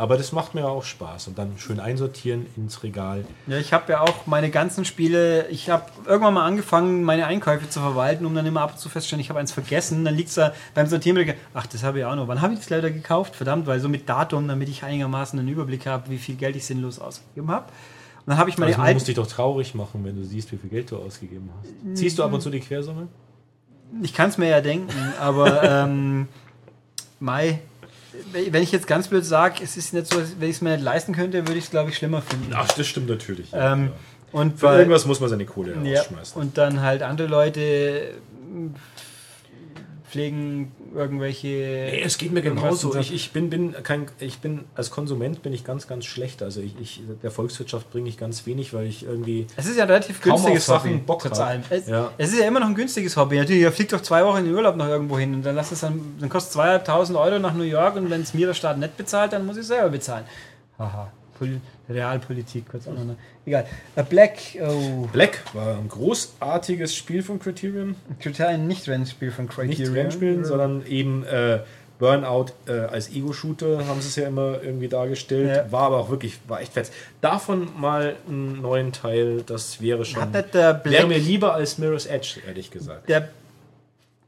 Aber 0.00 0.16
das 0.16 0.32
macht 0.32 0.54
mir 0.54 0.66
auch 0.66 0.82
Spaß. 0.82 1.28
Und 1.28 1.38
dann 1.38 1.58
schön 1.58 1.78
einsortieren 1.78 2.46
ins 2.56 2.82
Regal. 2.82 3.26
Ja, 3.46 3.58
ich 3.58 3.74
habe 3.74 3.92
ja 3.92 4.00
auch 4.00 4.26
meine 4.26 4.48
ganzen 4.48 4.86
Spiele, 4.86 5.46
ich 5.48 5.68
habe 5.68 5.84
irgendwann 6.06 6.32
mal 6.32 6.46
angefangen, 6.46 7.02
meine 7.02 7.26
Einkäufe 7.26 7.68
zu 7.68 7.80
verwalten, 7.80 8.24
um 8.24 8.34
dann 8.34 8.46
immer 8.46 8.62
ab 8.62 8.72
und 8.72 8.78
zu 8.78 8.88
festzustellen, 8.88 9.20
ich 9.20 9.28
habe 9.28 9.40
eins 9.40 9.52
vergessen. 9.52 10.02
Dann 10.06 10.14
liegt 10.14 10.30
es 10.30 10.36
da 10.36 10.54
beim 10.72 10.86
Sortieren, 10.86 11.34
ach, 11.52 11.66
das 11.66 11.82
habe 11.82 11.98
ich 11.98 12.06
auch 12.06 12.14
noch. 12.14 12.28
Wann 12.28 12.40
habe 12.40 12.54
ich 12.54 12.60
das 12.60 12.70
leider 12.70 12.90
gekauft? 12.90 13.36
Verdammt, 13.36 13.66
weil 13.66 13.78
so 13.78 13.90
mit 13.90 14.08
Datum, 14.08 14.48
damit 14.48 14.70
ich 14.70 14.82
einigermaßen 14.82 15.38
einen 15.38 15.48
Überblick 15.48 15.84
habe, 15.84 16.08
wie 16.08 16.16
viel 16.16 16.36
Geld 16.36 16.56
ich 16.56 16.64
sinnlos 16.64 16.98
ausgegeben 16.98 17.50
habe. 17.50 17.66
Und 17.66 18.28
dann 18.28 18.38
habe 18.38 18.48
ich 18.48 18.56
meine 18.56 18.68
Also, 18.70 18.78
du 18.78 18.82
alten. 18.86 18.94
musst 18.96 19.08
dich 19.08 19.16
doch 19.16 19.26
traurig 19.26 19.74
machen, 19.74 20.02
wenn 20.02 20.16
du 20.16 20.24
siehst, 20.24 20.50
wie 20.50 20.56
viel 20.56 20.70
Geld 20.70 20.90
du 20.90 20.96
ausgegeben 20.96 21.50
hast. 21.58 21.98
Ziehst 21.98 22.18
du 22.18 22.24
ab 22.24 22.32
und 22.32 22.40
zu 22.40 22.48
die 22.48 22.60
Quersumme? 22.60 23.08
Ich 24.00 24.14
kann 24.14 24.30
es 24.30 24.38
mir 24.38 24.48
ja 24.48 24.62
denken, 24.62 24.94
aber 25.20 25.62
ähm, 25.84 26.26
Mai, 27.18 27.60
wenn 28.32 28.62
ich 28.62 28.72
jetzt 28.72 28.86
ganz 28.86 29.08
blöd 29.08 29.24
sage, 29.24 29.62
es 29.62 29.76
ist 29.76 29.92
nicht 29.94 30.06
so, 30.12 30.20
wenn 30.38 30.50
ich 30.50 30.56
es 30.56 30.62
mir 30.62 30.70
nicht 30.72 30.82
leisten 30.82 31.14
könnte, 31.14 31.46
würde 31.46 31.58
ich 31.58 31.64
es, 31.64 31.70
glaube 31.70 31.90
ich, 31.90 31.96
schlimmer 31.96 32.22
finden. 32.22 32.52
Ach, 32.54 32.68
das 32.68 32.86
stimmt 32.86 33.08
natürlich. 33.08 33.48
Ähm, 33.52 33.90
und 34.32 34.58
Für 34.60 34.66
bei- 34.66 34.78
irgendwas 34.78 35.06
muss 35.06 35.20
man 35.20 35.28
seine 35.28 35.44
Kohle 35.46 35.76
Ja, 35.84 36.00
rausschmeißen. 36.00 36.40
und 36.40 36.56
dann 36.58 36.80
halt 36.82 37.02
andere 37.02 37.28
Leute 37.28 38.10
pflegen 40.10 40.72
irgendwelche. 40.94 41.46
Nee, 41.46 42.02
es 42.02 42.18
geht 42.18 42.32
mir 42.32 42.42
genauso. 42.42 42.94
Ich, 42.96 43.14
ich, 43.14 43.30
bin, 43.32 43.48
bin 43.48 43.74
kein, 43.82 44.06
ich 44.18 44.38
bin 44.40 44.64
als 44.74 44.90
Konsument 44.90 45.42
bin 45.42 45.52
ich 45.52 45.64
ganz, 45.64 45.86
ganz 45.86 46.04
schlecht. 46.04 46.42
Also 46.42 46.60
ich, 46.60 46.74
ich 46.80 47.02
der 47.22 47.30
Volkswirtschaft 47.30 47.90
bringe 47.90 48.08
ich 48.08 48.16
ganz 48.18 48.44
wenig, 48.46 48.74
weil 48.74 48.86
ich 48.86 49.04
irgendwie 49.04 49.46
Es 49.56 49.66
ist 49.66 49.76
ja 49.78 49.84
relativ 49.84 50.20
günstiges 50.20 50.66
Sachen 50.66 50.90
Hobby. 50.94 51.02
Bock 51.06 51.22
trotz 51.22 51.38
hab. 51.38 51.46
allem. 51.48 51.62
Es, 51.70 51.86
Ja. 51.86 52.10
es 52.18 52.32
ist 52.32 52.40
ja 52.40 52.46
immer 52.46 52.60
noch 52.60 52.66
ein 52.68 52.74
günstiges 52.74 53.16
Hobby. 53.16 53.38
Natürlich, 53.38 53.62
ihr 53.62 53.72
fliegt 53.72 53.92
doch 53.92 54.00
zwei 54.02 54.24
Wochen 54.24 54.38
in 54.38 54.44
den 54.46 54.54
Urlaub 54.54 54.76
noch 54.76 54.88
irgendwo 54.88 55.18
hin 55.18 55.32
und 55.34 55.42
dann 55.46 55.54
lasst 55.54 55.72
es 55.72 55.80
dann, 55.80 56.00
dann 56.18 56.28
kostet 56.28 56.52
zweieinhalbtausend 56.54 57.16
Euro 57.16 57.38
nach 57.38 57.54
New 57.54 57.62
York 57.62 57.96
und 57.96 58.10
wenn 58.10 58.22
es 58.22 58.34
mir 58.34 58.46
der 58.48 58.54
Staat 58.54 58.78
nicht 58.78 58.96
bezahlt, 58.96 59.32
dann 59.32 59.46
muss 59.46 59.56
ich 59.56 59.66
selber 59.66 59.90
bezahlen. 59.90 60.24
Haha. 60.78 61.12
Pol 61.40 61.60
Realpolitik, 61.88 62.68
kurz 62.70 62.86
aneinander. 62.86 63.16
Egal. 63.46 63.66
A 63.96 64.02
Black, 64.02 64.38
oh, 64.62 65.08
Black 65.10 65.42
war 65.54 65.78
ein 65.78 65.88
großartiges 65.88 66.94
Spiel 66.94 67.22
von 67.22 67.40
Criterion. 67.40 67.96
total 68.22 68.48
ein 68.48 68.68
Nicht-Rennspiel 68.68 69.32
von 69.32 69.46
Nicht 69.46 69.54
Criterion. 69.56 69.94
Rennspielen, 69.94 70.44
sondern 70.44 70.84
eben 70.86 71.24
äh, 71.24 71.60
Burnout 71.98 72.52
äh, 72.66 72.72
als 72.72 73.10
Ego-Shooter 73.10 73.86
haben 73.86 74.00
sie 74.02 74.08
es 74.08 74.16
ja 74.16 74.28
immer 74.28 74.62
irgendwie 74.62 74.88
dargestellt. 74.88 75.48
Ja. 75.48 75.72
War 75.72 75.82
aber 75.84 75.98
auch 75.98 76.10
wirklich, 76.10 76.38
war 76.46 76.60
echt 76.60 76.74
fett. 76.74 76.90
Davon 77.22 77.68
mal 77.78 78.16
einen 78.28 78.60
neuen 78.60 78.92
Teil, 78.92 79.42
das 79.42 79.80
wäre 79.80 80.04
schon. 80.04 80.20
Hat 80.22 80.32
nicht 80.32 80.54
der 80.54 80.82
wäre 80.84 81.06
Black 81.06 81.08
mir 81.08 81.18
lieber 81.18 81.54
als 81.54 81.78
Mirror's 81.78 82.06
Edge, 82.06 82.40
ehrlich 82.46 82.70
gesagt. 82.70 83.08
Der. 83.08 83.28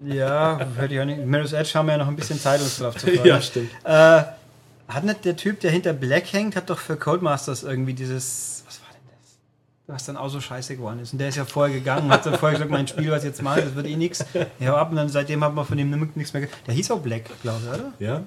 Ja, 0.00 0.58
hätte 0.76 0.94
ich 0.94 1.00
auch 1.00 1.04
nicht. 1.04 1.24
Mirror's 1.24 1.52
Edge 1.52 1.70
haben 1.74 1.86
wir 1.86 1.92
ja 1.92 1.98
noch 1.98 2.08
ein 2.08 2.16
bisschen 2.16 2.40
Zeit, 2.40 2.60
uns 2.60 2.78
drauf 2.78 2.96
zu 2.96 3.06
freuen. 3.08 3.26
Ja, 3.26 3.40
stimmt. 3.40 3.70
Äh, 3.84 4.22
hat 4.94 5.04
nicht 5.04 5.24
der 5.24 5.36
Typ, 5.36 5.60
der 5.60 5.70
hinter 5.70 5.92
Black 5.92 6.32
hängt, 6.32 6.56
hat 6.56 6.70
doch 6.70 6.78
für 6.78 6.96
Codemasters 6.96 7.62
irgendwie 7.62 7.94
dieses. 7.94 8.62
Was 8.66 8.80
war 8.80 8.88
denn 8.92 9.02
das? 9.20 9.38
Was 9.86 10.04
dann 10.06 10.16
auch 10.16 10.28
so 10.28 10.40
scheiße 10.40 10.76
geworden 10.76 11.00
ist. 11.00 11.12
Und 11.12 11.18
der 11.18 11.28
ist 11.28 11.36
ja 11.36 11.44
vorher 11.44 11.74
gegangen, 11.74 12.10
hat 12.10 12.26
dann 12.26 12.34
vorher 12.38 12.58
gesagt, 12.58 12.70
mein 12.70 12.86
Spiel, 12.86 13.10
was 13.10 13.22
ich 13.22 13.28
jetzt 13.28 13.42
mache, 13.42 13.62
das 13.62 13.74
wird 13.74 13.86
eh 13.86 13.96
nichts. 13.96 14.24
Ja, 14.58 14.76
ab 14.76 14.90
und 14.90 14.96
dann 14.96 15.08
seitdem 15.08 15.42
hat 15.44 15.54
man 15.54 15.64
von 15.64 15.76
dem 15.76 15.90
nichts 16.14 16.32
mehr 16.32 16.42
gehört. 16.42 16.66
Der 16.66 16.74
hieß 16.74 16.90
auch 16.90 17.00
Black, 17.00 17.24
glaube 17.42 17.60
ich, 17.62 17.68
oder? 17.68 17.92
Ja? 17.98 18.22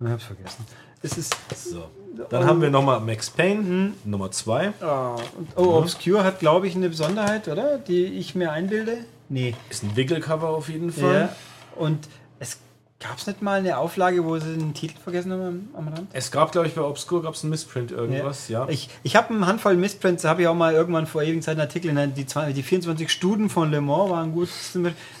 Ich 0.00 0.08
hab's 0.08 0.24
vergessen. 0.24 0.64
Das 1.02 1.16
ist. 1.16 1.34
So. 1.54 1.88
Dann 2.28 2.44
haben 2.44 2.60
wir 2.60 2.70
nochmal 2.70 3.00
Max 3.00 3.30
Payne, 3.30 3.92
Nummer 4.04 4.30
2. 4.30 4.72
Oh, 4.82 5.16
oh 5.56 5.62
Obscure 5.78 6.24
hat, 6.24 6.40
glaube 6.40 6.66
ich, 6.66 6.74
eine 6.74 6.88
Besonderheit, 6.88 7.48
oder? 7.48 7.78
Die 7.78 8.04
ich 8.04 8.34
mir 8.34 8.52
einbilde. 8.52 8.98
Nee. 9.28 9.54
Ist 9.70 9.82
ein 9.82 9.96
Wickelcover 9.96 10.48
auf 10.48 10.68
jeden 10.68 10.92
Fall. 10.92 11.30
Ja. 11.30 11.36
Und 11.76 12.06
es 12.06 12.10
gab 13.00 13.18
es 13.18 13.26
nicht 13.26 13.40
mal 13.42 13.58
eine 13.58 13.78
Auflage, 13.78 14.24
wo 14.24 14.38
sie 14.38 14.56
den 14.56 14.74
Titel 14.74 14.94
vergessen 15.02 15.32
haben 15.32 15.70
am, 15.74 15.86
am 15.86 15.88
Rand? 15.92 16.08
Es 16.12 16.30
gab, 16.30 16.52
glaube 16.52 16.68
ich, 16.68 16.74
bei 16.74 16.82
Obscure 16.82 17.22
gab 17.22 17.34
es 17.34 17.42
einen 17.42 17.50
Missprint 17.50 17.90
irgendwas, 17.90 18.48
ja. 18.48 18.68
Ich, 18.68 18.88
ich 19.02 19.16
habe 19.16 19.34
eine 19.34 19.46
Handvoll 19.46 19.74
Missprints, 19.76 20.24
habe 20.24 20.42
ich 20.42 20.48
auch 20.48 20.54
mal 20.54 20.74
irgendwann 20.74 21.06
vor 21.06 21.22
ewigen 21.22 21.42
Zeit 21.42 21.52
einen 21.52 21.62
Artikel, 21.62 21.94
die, 22.14 22.26
20 22.26 22.54
die 22.54 22.62
24 22.62 23.10
Studien 23.10 23.48
von 23.48 23.70
Le 23.70 23.80
Mans 23.80 24.10
waren 24.10 24.32
gut. 24.32 24.48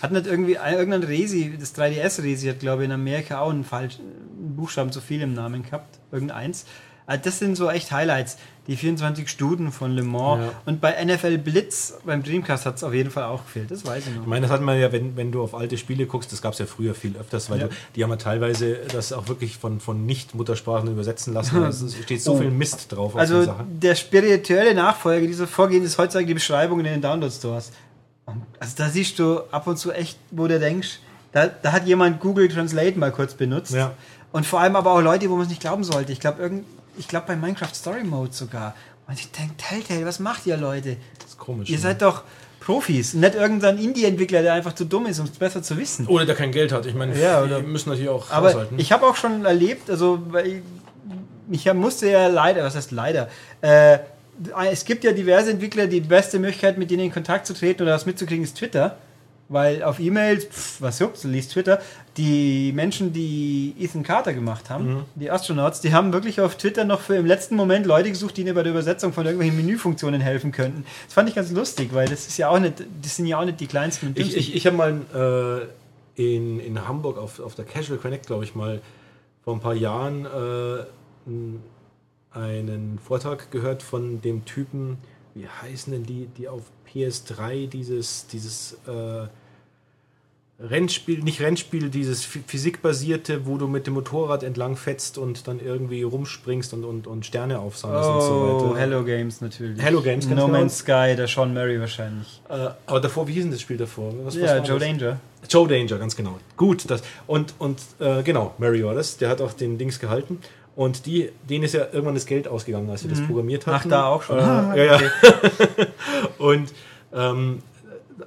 Hat 0.02 0.12
nicht 0.12 0.26
irgendwie 0.26 0.58
ein- 0.58 0.74
irgendein 0.74 1.02
Resi, 1.02 1.56
das 1.58 1.74
3DS-Resi 1.74 2.48
hat, 2.48 2.60
glaube 2.60 2.82
ich, 2.82 2.86
in 2.88 2.92
Amerika 2.92 3.40
auch 3.40 3.50
einen 3.50 3.64
falschen 3.64 4.02
einen 4.02 4.56
Buchstaben 4.56 4.92
zu 4.92 5.00
viel 5.00 5.20
im 5.22 5.32
Namen 5.34 5.62
gehabt. 5.62 5.98
Irgendeins. 6.12 6.66
Also 7.10 7.24
Das 7.24 7.38
sind 7.40 7.56
so 7.56 7.68
echt 7.68 7.90
Highlights. 7.90 8.36
Die 8.68 8.76
24 8.76 9.28
Studien 9.28 9.72
von 9.72 9.90
Le 9.96 10.04
Mans. 10.04 10.42
Ja. 10.44 10.52
Und 10.64 10.80
bei 10.80 10.94
NFL 11.04 11.38
Blitz, 11.38 11.94
beim 12.04 12.22
Dreamcast 12.22 12.66
hat 12.66 12.76
es 12.76 12.84
auf 12.84 12.94
jeden 12.94 13.10
Fall 13.10 13.24
auch 13.24 13.44
gefehlt. 13.44 13.68
Das 13.70 13.84
weiß 13.84 14.06
ich 14.06 14.14
noch. 14.14 14.22
Ich 14.22 14.28
meine, 14.28 14.42
das 14.46 14.50
hat 14.52 14.60
man 14.60 14.78
ja, 14.78 14.92
wenn, 14.92 15.16
wenn 15.16 15.32
du 15.32 15.42
auf 15.42 15.54
alte 15.56 15.76
Spiele 15.76 16.06
guckst, 16.06 16.30
das 16.30 16.40
gab 16.40 16.52
es 16.52 16.60
ja 16.60 16.66
früher 16.66 16.94
viel 16.94 17.16
öfters, 17.16 17.50
weil 17.50 17.58
Ja. 17.62 17.66
du, 17.66 17.74
die 17.96 18.04
haben 18.04 18.10
ja 18.10 18.16
teilweise 18.16 18.76
das 18.92 19.12
auch 19.12 19.26
wirklich 19.26 19.58
von, 19.58 19.80
von 19.80 20.06
Nicht-Muttersprachen 20.06 20.88
übersetzen 20.92 21.34
lassen. 21.34 21.60
Es 21.64 21.84
steht 22.04 22.22
so 22.22 22.34
Oh. 22.34 22.38
viel 22.38 22.50
Mist 22.52 22.92
drauf 22.92 23.16
Also 23.16 23.52
der 23.68 23.96
spirituelle 23.96 24.72
Nachfolger 24.74 25.26
dieser 25.26 25.48
Vorgehen 25.48 25.82
ist 25.82 25.98
heutzutage 25.98 26.26
die 26.26 26.34
Beschreibung 26.34 26.78
in 26.78 26.84
den 26.84 27.02
Download-Stores. 27.02 27.72
Also 28.60 28.74
da 28.76 28.88
siehst 28.88 29.18
du 29.18 29.40
ab 29.50 29.66
und 29.66 29.78
zu 29.78 29.90
echt, 29.90 30.16
wo 30.30 30.46
du 30.46 30.60
denkst, 30.60 31.00
da, 31.32 31.48
da 31.48 31.72
hat 31.72 31.86
jemand 31.88 32.20
Google 32.20 32.46
Translate 32.48 32.96
mal 32.96 33.10
kurz 33.10 33.34
benutzt. 33.34 33.72
Ja. 33.74 33.92
Und 34.30 34.46
vor 34.46 34.60
allem 34.60 34.76
aber 34.76 34.92
auch 34.92 35.00
Leute, 35.00 35.28
wo 35.28 35.34
man 35.34 35.42
es 35.44 35.48
nicht 35.48 35.60
glauben 35.60 35.82
sollte. 35.82 36.12
Ich 36.12 36.20
glaube, 36.20 36.40
irgend, 36.40 36.64
ich 37.00 37.08
glaube 37.08 37.26
bei 37.26 37.36
Minecraft 37.36 37.74
Story 37.74 38.04
Mode 38.04 38.32
sogar. 38.32 38.74
Und 39.08 39.18
ich 39.18 39.30
denke, 39.32 39.54
Telltale, 39.56 40.06
was 40.06 40.20
macht 40.20 40.46
ihr 40.46 40.56
Leute? 40.56 40.96
Das 41.18 41.30
ist 41.30 41.38
komisch. 41.38 41.68
Ihr 41.68 41.76
ne? 41.76 41.82
seid 41.82 42.02
doch 42.02 42.22
Profis, 42.60 43.14
nicht 43.14 43.34
irgendein 43.34 43.78
Indie-Entwickler, 43.78 44.42
der 44.42 44.52
einfach 44.52 44.74
zu 44.74 44.84
dumm 44.84 45.06
ist, 45.06 45.18
um 45.18 45.24
es 45.24 45.32
besser 45.32 45.62
zu 45.62 45.78
wissen. 45.78 46.06
Oder 46.06 46.26
der 46.26 46.34
kein 46.36 46.52
Geld 46.52 46.72
hat. 46.72 46.84
Ich 46.86 46.94
meine, 46.94 47.18
Ja, 47.18 47.44
die 47.44 47.66
müssen 47.66 47.88
natürlich 47.88 48.10
auch 48.10 48.30
Aber 48.30 48.48
haushalten. 48.48 48.78
ich 48.78 48.92
habe 48.92 49.06
auch 49.06 49.16
schon 49.16 49.46
erlebt, 49.46 49.90
also 49.90 50.22
ich 51.50 51.72
musste 51.72 52.10
ja 52.10 52.28
leider, 52.28 52.62
was 52.62 52.76
heißt 52.76 52.92
leider, 52.92 53.28
äh, 53.62 53.98
es 54.70 54.84
gibt 54.84 55.04
ja 55.04 55.12
diverse 55.12 55.50
Entwickler, 55.50 55.86
die 55.86 56.00
beste 56.00 56.38
Möglichkeit, 56.38 56.78
mit 56.78 56.90
denen 56.90 57.04
in 57.04 57.12
Kontakt 57.12 57.46
zu 57.46 57.54
treten 57.54 57.82
oder 57.82 57.94
was 57.94 58.06
mitzukriegen, 58.06 58.44
ist 58.44 58.56
Twitter. 58.56 58.98
Weil 59.52 59.82
auf 59.82 59.98
E-Mails, 59.98 60.44
pff, 60.44 60.80
was 60.80 61.00
juckt's, 61.00 61.22
du 61.22 61.28
liest 61.28 61.50
Twitter. 61.50 61.80
Die 62.16 62.70
Menschen, 62.72 63.12
die 63.12 63.74
Ethan 63.80 64.04
Carter 64.04 64.32
gemacht 64.32 64.70
haben, 64.70 64.94
Mhm. 64.94 65.02
die 65.16 65.28
Astronauts, 65.28 65.80
die 65.80 65.92
haben 65.92 66.12
wirklich 66.12 66.40
auf 66.40 66.56
Twitter 66.56 66.84
noch 66.84 67.00
für 67.00 67.16
im 67.16 67.26
letzten 67.26 67.56
Moment 67.56 67.84
Leute 67.84 68.10
gesucht, 68.10 68.36
die 68.36 68.42
ihnen 68.42 68.54
bei 68.54 68.62
der 68.62 68.70
Übersetzung 68.70 69.12
von 69.12 69.24
irgendwelchen 69.26 69.56
Menüfunktionen 69.56 70.20
helfen 70.20 70.52
könnten. 70.52 70.84
Das 71.06 71.14
fand 71.14 71.28
ich 71.28 71.34
ganz 71.34 71.50
lustig, 71.50 71.88
weil 71.92 72.06
das 72.08 72.28
ist 72.28 72.38
ja 72.38 72.48
auch 72.48 72.60
nicht, 72.60 72.74
das 73.02 73.16
sind 73.16 73.26
ja 73.26 73.40
auch 73.40 73.44
nicht 73.44 73.58
die 73.58 73.66
kleinsten 73.66 74.06
und 74.06 74.18
Ich, 74.18 74.30
dümmsten. 74.30 74.38
ich, 74.40 74.54
ich 74.54 74.66
habe 74.68 74.76
mal 74.76 75.68
äh, 76.16 76.22
in, 76.36 76.60
in 76.60 76.86
Hamburg 76.86 77.18
auf, 77.18 77.40
auf 77.40 77.56
der 77.56 77.64
Casual 77.64 77.98
Connect, 77.98 78.28
glaube 78.28 78.44
ich, 78.44 78.54
mal 78.54 78.80
vor 79.42 79.54
ein 79.54 79.60
paar 79.60 79.74
Jahren 79.74 80.26
äh, 80.26 80.84
einen 82.32 82.98
Vortrag 83.04 83.50
gehört 83.50 83.82
von 83.82 84.20
dem 84.20 84.44
Typen, 84.44 84.98
wie 85.34 85.46
heißen 85.48 85.92
denn 85.92 86.04
die, 86.04 86.26
die 86.36 86.48
auf 86.48 86.62
PS3 86.92 87.68
dieses, 87.68 88.26
dieses 88.28 88.74
äh, 88.86 89.26
Rennspiel, 90.62 91.20
nicht 91.22 91.40
Rennspiel, 91.40 91.88
dieses 91.88 92.22
phy- 92.26 92.42
physikbasierte, 92.46 93.46
wo 93.46 93.56
du 93.56 93.66
mit 93.66 93.86
dem 93.86 93.94
Motorrad 93.94 94.42
entlang 94.42 94.76
fetzt 94.76 95.16
und 95.16 95.48
dann 95.48 95.58
irgendwie 95.58 96.02
rumspringst 96.02 96.74
und, 96.74 96.84
und, 96.84 97.06
und 97.06 97.24
Sterne 97.24 97.58
aufsammelst 97.60 98.10
und 98.10 98.20
so 98.20 98.26
Oh, 98.32 98.68
weiter. 98.70 98.78
Hello 98.80 99.02
Games 99.04 99.40
natürlich. 99.40 99.82
Hello 99.82 100.02
Games, 100.02 100.26
No 100.26 100.30
genau. 100.34 100.48
Man's 100.48 100.78
Sky, 100.78 101.14
der 101.16 101.28
Sean 101.28 101.54
Murray 101.54 101.80
wahrscheinlich. 101.80 102.42
Äh, 102.50 102.68
aber 102.86 103.00
davor, 103.00 103.26
wie 103.26 103.32
hieß 103.32 103.44
denn 103.44 103.52
das 103.52 103.60
Spiel 103.62 103.78
davor? 103.78 104.12
Was, 104.24 104.34
was 104.34 104.42
Ja, 104.42 104.58
war 104.58 104.64
Joe 104.64 104.78
das? 104.78 104.88
Danger. 104.88 105.20
Joe 105.48 105.66
Danger, 105.68 105.98
ganz 105.98 106.14
genau. 106.14 106.38
Gut, 106.58 106.90
das 106.90 107.02
und 107.26 107.54
und 107.58 107.80
äh, 107.98 108.22
genau, 108.22 108.54
Mary 108.58 108.82
Orders, 108.84 109.16
der 109.16 109.30
hat 109.30 109.40
auch 109.40 109.54
den 109.54 109.78
Dings 109.78 109.98
gehalten 109.98 110.38
und 110.76 111.06
die, 111.06 111.30
denen 111.48 111.64
ist 111.64 111.72
ja 111.72 111.86
irgendwann 111.90 112.14
das 112.14 112.26
Geld 112.26 112.46
ausgegangen, 112.46 112.90
als 112.90 113.02
wir 113.02 113.10
das 113.10 113.22
programmiert 113.26 113.62
Ach, 113.66 113.72
hatten. 113.80 113.88
da 113.88 114.04
auch 114.04 114.22
schon. 114.22 114.38
Äh, 114.38 114.42
Ah, 114.42 114.74
ja, 114.76 114.84
ja. 114.84 115.00
und 116.38 116.72
ähm, 117.14 117.62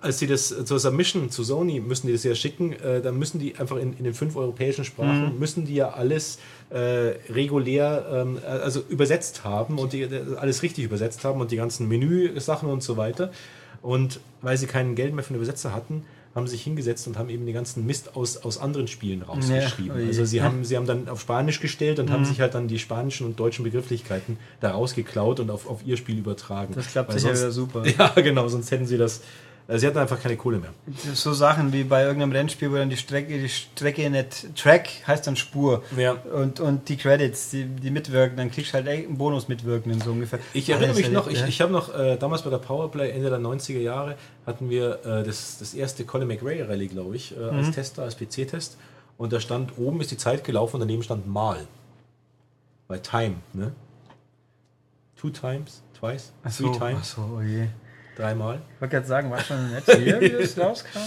als 0.01 0.19
sie 0.19 0.27
das 0.27 0.47
zur 0.65 0.79
Submission 0.79 1.29
zu 1.29 1.43
Sony 1.43 1.79
müssen 1.79 2.07
die 2.07 2.13
das 2.13 2.23
ja 2.23 2.35
schicken, 2.35 2.73
äh, 2.73 3.01
dann 3.01 3.17
müssen 3.17 3.39
die 3.39 3.55
einfach 3.57 3.77
in, 3.77 3.93
in 3.97 4.03
den 4.03 4.13
fünf 4.13 4.35
europäischen 4.35 4.85
Sprachen 4.85 5.37
müssen 5.39 5.65
die 5.65 5.75
ja 5.75 5.89
alles 5.91 6.39
äh, 6.69 6.77
regulär 7.29 8.05
ähm, 8.11 8.39
also 8.45 8.81
übersetzt 8.89 9.43
haben 9.43 9.77
und 9.79 9.93
die, 9.93 10.07
alles 10.37 10.63
richtig 10.63 10.85
übersetzt 10.85 11.23
haben 11.23 11.41
und 11.41 11.51
die 11.51 11.57
ganzen 11.57 11.87
Menüsachen 11.87 12.69
und 12.69 12.81
so 12.83 12.97
weiter. 12.97 13.31
Und 13.81 14.19
weil 14.41 14.57
sie 14.57 14.65
kein 14.67 14.95
Geld 14.95 15.13
mehr 15.13 15.23
für 15.23 15.31
einen 15.31 15.37
Übersetzer 15.37 15.73
hatten, 15.73 16.03
haben 16.35 16.47
sie 16.47 16.53
sich 16.55 16.63
hingesetzt 16.63 17.05
und 17.05 17.15
haben 17.17 17.29
eben 17.29 17.45
den 17.45 17.53
ganzen 17.53 17.85
Mist 17.85 18.15
aus, 18.15 18.37
aus 18.37 18.57
anderen 18.57 18.87
Spielen 18.87 19.21
rausgeschrieben. 19.21 19.99
Ja, 20.01 20.07
also 20.07 20.25
sie 20.25 20.41
haben, 20.41 20.63
sie 20.65 20.75
haben 20.77 20.87
dann 20.87 21.07
auf 21.07 21.21
Spanisch 21.21 21.59
gestellt 21.59 21.99
und 21.99 22.09
haben 22.09 22.25
sich 22.25 22.41
halt 22.41 22.55
dann 22.55 22.67
die 22.67 22.79
spanischen 22.79 23.27
und 23.27 23.39
deutschen 23.39 23.63
Begrifflichkeiten 23.63 24.37
da 24.59 24.71
rausgeklaut 24.71 25.39
und 25.41 25.51
auf, 25.51 25.69
auf 25.69 25.85
ihr 25.85 25.95
Spiel 25.95 26.17
übertragen. 26.17 26.73
Das 26.75 26.87
klappt 26.87 27.11
sicher 27.13 27.35
sonst- 27.35 27.39
wieder 27.41 27.51
super. 27.51 27.83
Ja, 27.99 28.09
genau, 28.21 28.47
sonst 28.47 28.71
hätten 28.71 28.87
sie 28.87 28.97
das 28.97 29.17
Äh, 29.19 29.21
Sie 29.67 29.87
hatten 29.87 29.97
einfach 29.97 30.21
keine 30.21 30.35
Kohle 30.35 30.57
mehr. 30.57 30.71
So 31.13 31.31
Sachen 31.31 31.71
wie 31.71 31.85
bei 31.85 32.03
irgendeinem 32.03 32.33
Rennspiel, 32.33 32.69
wo 32.69 32.75
dann 32.75 32.89
die 32.89 32.97
Strecke, 32.97 33.39
die 33.39 33.47
Strecke 33.47 34.09
nicht 34.09 34.55
Track 34.57 34.89
heißt 35.07 35.25
dann 35.25 35.37
Spur. 35.37 35.83
Ja. 35.95 36.13
Und, 36.13 36.59
und 36.59 36.89
die 36.89 36.97
Credits, 36.97 37.51
die, 37.51 37.65
die 37.65 37.89
mitwirken, 37.89 38.35
dann 38.35 38.51
kriegst 38.51 38.71
du 38.71 38.73
halt 38.73 38.89
einen 38.89 39.17
Bonus 39.17 39.47
mitwirken, 39.47 39.99
so 40.01 40.11
ungefähr. 40.11 40.39
Ich 40.53 40.69
erinnere 40.69 40.89
Alles 40.89 40.97
mich 40.97 41.05
erlebt, 41.05 41.25
noch, 41.25 41.31
ich, 41.31 41.47
ich 41.47 41.61
habe 41.61 41.71
noch 41.71 41.97
äh, 41.97 42.17
damals 42.17 42.41
bei 42.41 42.49
der 42.49 42.57
Powerplay 42.57 43.11
Ende 43.11 43.29
der 43.29 43.39
90er 43.39 43.79
Jahre 43.79 44.15
hatten 44.45 44.69
wir 44.69 44.99
äh, 45.05 45.23
das, 45.23 45.59
das 45.59 45.73
erste 45.73 46.03
Colin 46.03 46.27
McRae 46.27 46.63
Rallye, 46.63 46.87
glaube 46.87 47.15
ich, 47.15 47.35
äh, 47.37 47.41
als 47.41 47.71
Tester, 47.71 48.03
als 48.03 48.17
PC-Test. 48.17 48.77
Und 49.17 49.31
da 49.31 49.39
stand, 49.39 49.77
oben 49.77 50.01
ist 50.01 50.11
die 50.11 50.17
Zeit 50.17 50.43
gelaufen 50.43 50.75
und 50.75 50.81
daneben 50.81 51.03
stand 51.03 51.25
Mal. 51.25 51.67
Bei 52.89 52.97
Time, 52.97 53.35
ne? 53.53 53.71
Two 55.15 55.29
times, 55.29 55.81
twice, 55.97 56.33
Ach 56.43 56.53
three 56.53 56.65
so, 56.65 56.73
times, 56.73 56.97
ach 56.99 57.05
so, 57.05 57.21
oh 57.37 57.41
je. 57.41 57.67
Dreimal. 58.15 58.61
Ich 58.75 58.81
wollte 58.81 58.95
gerade 58.95 59.07
sagen, 59.07 59.31
war 59.31 59.39
schon 59.39 59.71
nett 59.71 59.83
hier, 59.85 60.19
wie 60.21 60.29
das 60.41 60.57
rauskam? 60.57 60.99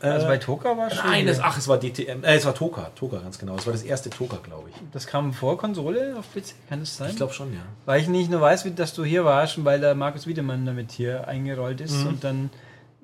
Also 0.00 0.26
bei 0.28 0.36
Toka 0.38 0.76
war 0.76 0.90
schon. 0.90 1.10
Nein, 1.10 1.26
das, 1.26 1.40
ach, 1.40 1.58
es 1.58 1.66
war 1.66 1.78
DTM, 1.78 2.22
äh, 2.22 2.36
es 2.36 2.46
war 2.46 2.54
Toka, 2.54 2.90
Toka 2.94 3.18
ganz 3.18 3.36
genau. 3.38 3.56
Es 3.56 3.66
war 3.66 3.72
das 3.72 3.82
erste 3.82 4.10
Toka, 4.10 4.36
glaube 4.42 4.68
ich. 4.70 4.76
das 4.92 5.08
kam 5.08 5.32
vor 5.32 5.58
Konsole 5.58 6.14
auf 6.16 6.32
PC, 6.32 6.54
kann 6.68 6.78
das 6.80 6.96
sein? 6.96 7.10
Ich 7.10 7.16
glaube 7.16 7.32
schon, 7.32 7.52
ja. 7.52 7.60
Weil 7.84 8.00
ich 8.00 8.06
nicht 8.08 8.30
nur 8.30 8.40
weiß, 8.40 8.64
dass 8.76 8.94
du 8.94 9.04
hier 9.04 9.24
warst, 9.24 9.58
und 9.58 9.64
weil 9.64 9.80
der 9.80 9.96
Markus 9.96 10.26
Wiedemann 10.28 10.64
damit 10.66 10.92
hier 10.92 11.26
eingerollt 11.26 11.80
ist 11.80 11.94
Mhm. 12.02 12.06
und 12.06 12.24
dann, 12.24 12.50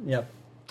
ja. 0.07 0.23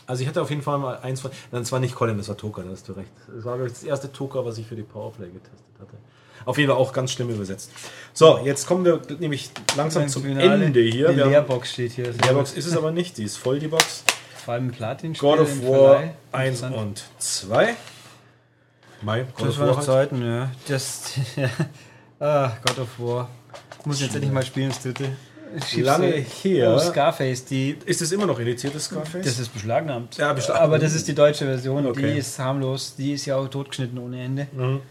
Also 0.06 0.22
ich 0.22 0.28
hatte 0.30 0.42
auf 0.42 0.50
jeden 0.50 0.62
Fall 0.62 0.78
mal 0.80 0.98
eins 1.00 1.20
von. 1.22 1.32
Nein, 1.52 1.62
es 1.62 1.72
war 1.74 1.80
nicht 1.80 1.96
Colin, 1.96 2.18
das 2.18 2.28
war 2.30 2.38
Toka, 2.38 2.62
da 2.62 2.70
hast 2.70 2.88
du 2.88 2.94
recht. 2.94 3.12
Es 3.38 3.44
war 3.46 3.56
glaub 3.58 3.68
ich, 3.68 3.74
das 3.74 3.84
erste 3.84 4.12
Toka, 4.12 4.46
was 4.46 4.58
ich 4.58 4.66
für 4.68 4.76
die 4.76 4.84
Powerplay 4.84 5.28
getestet 5.28 5.60
hatte. 5.80 5.98
Auf 6.46 6.58
jeden 6.58 6.70
Fall 6.70 6.80
auch 6.80 6.94
ganz 6.94 7.12
schlimm 7.12 7.30
übersetzt. 7.30 7.72
So, 8.14 8.40
jetzt 8.44 8.68
kommen 8.68 8.86
wir 8.86 9.02
nämlich 9.20 9.50
langsam 9.76 10.08
zum 10.08 10.24
Finale. 10.24 10.66
Ende 10.66 10.82
hier. 10.82 11.10
Die 11.10 11.20
Leerbox 11.20 11.72
steht 11.72 11.94
hier. 11.94 12.12
Die 12.12 12.20
Leerbox 12.20 12.54
ist 12.54 12.66
es 12.66 12.76
aber 12.78 12.92
nicht, 12.92 13.18
die 13.18 13.24
ist 13.24 13.38
voll, 13.38 13.60
die 13.60 13.68
Box. 13.68 14.04
Vor 14.44 14.54
allem 14.56 14.72
Platin. 14.72 15.14
God 15.14 15.40
of 15.40 15.62
War 15.64 16.04
1 16.34 16.64
und 16.64 17.04
2. 17.18 17.76
Mai, 19.02 19.26
God 19.36 19.48
Das 19.48 19.56
of 19.56 19.60
war 19.60 19.76
halt. 19.76 19.86
Zeiten, 19.86 20.26
ja. 20.26 20.52
Das, 20.68 21.12
ja. 21.36 21.50
Ah, 22.20 22.54
God 22.66 22.80
of 22.80 22.88
War. 23.00 23.30
Muss 23.86 23.98
ich 23.98 24.04
jetzt 24.06 24.16
endlich 24.16 24.32
mal 24.32 24.46
spielen, 24.46 24.70
das 24.70 24.82
dritte. 24.82 25.10
Schiebst 25.68 25.86
Lange 25.86 26.08
her. 26.08 26.74
Oh, 26.74 26.80
Scarface, 26.80 27.44
die. 27.46 27.78
Ist 27.86 28.02
es 28.02 28.12
immer 28.12 28.26
noch 28.26 28.40
indiziertes 28.40 28.86
Scarface? 28.86 29.26
Das 29.26 29.40
ist 29.40 29.54
beschlagnahmt. 29.54 30.18
Ja, 30.18 30.32
beschlagnahmt. 30.34 30.64
Aber 30.68 30.80
das 30.80 30.94
ist 30.94 31.08
die 31.08 31.14
deutsche 31.14 31.46
Version, 31.46 31.86
Okay. 31.86 32.14
die 32.14 32.18
ist 32.20 32.40
harmlos, 32.40 32.96
die 32.98 33.14
ist 33.14 33.26
ja 33.26 33.36
auch 33.36 33.48
totgeschnitten 33.50 33.98
ohne 34.00 34.24
Ende. 34.24 34.48
Mhm. 34.54 34.82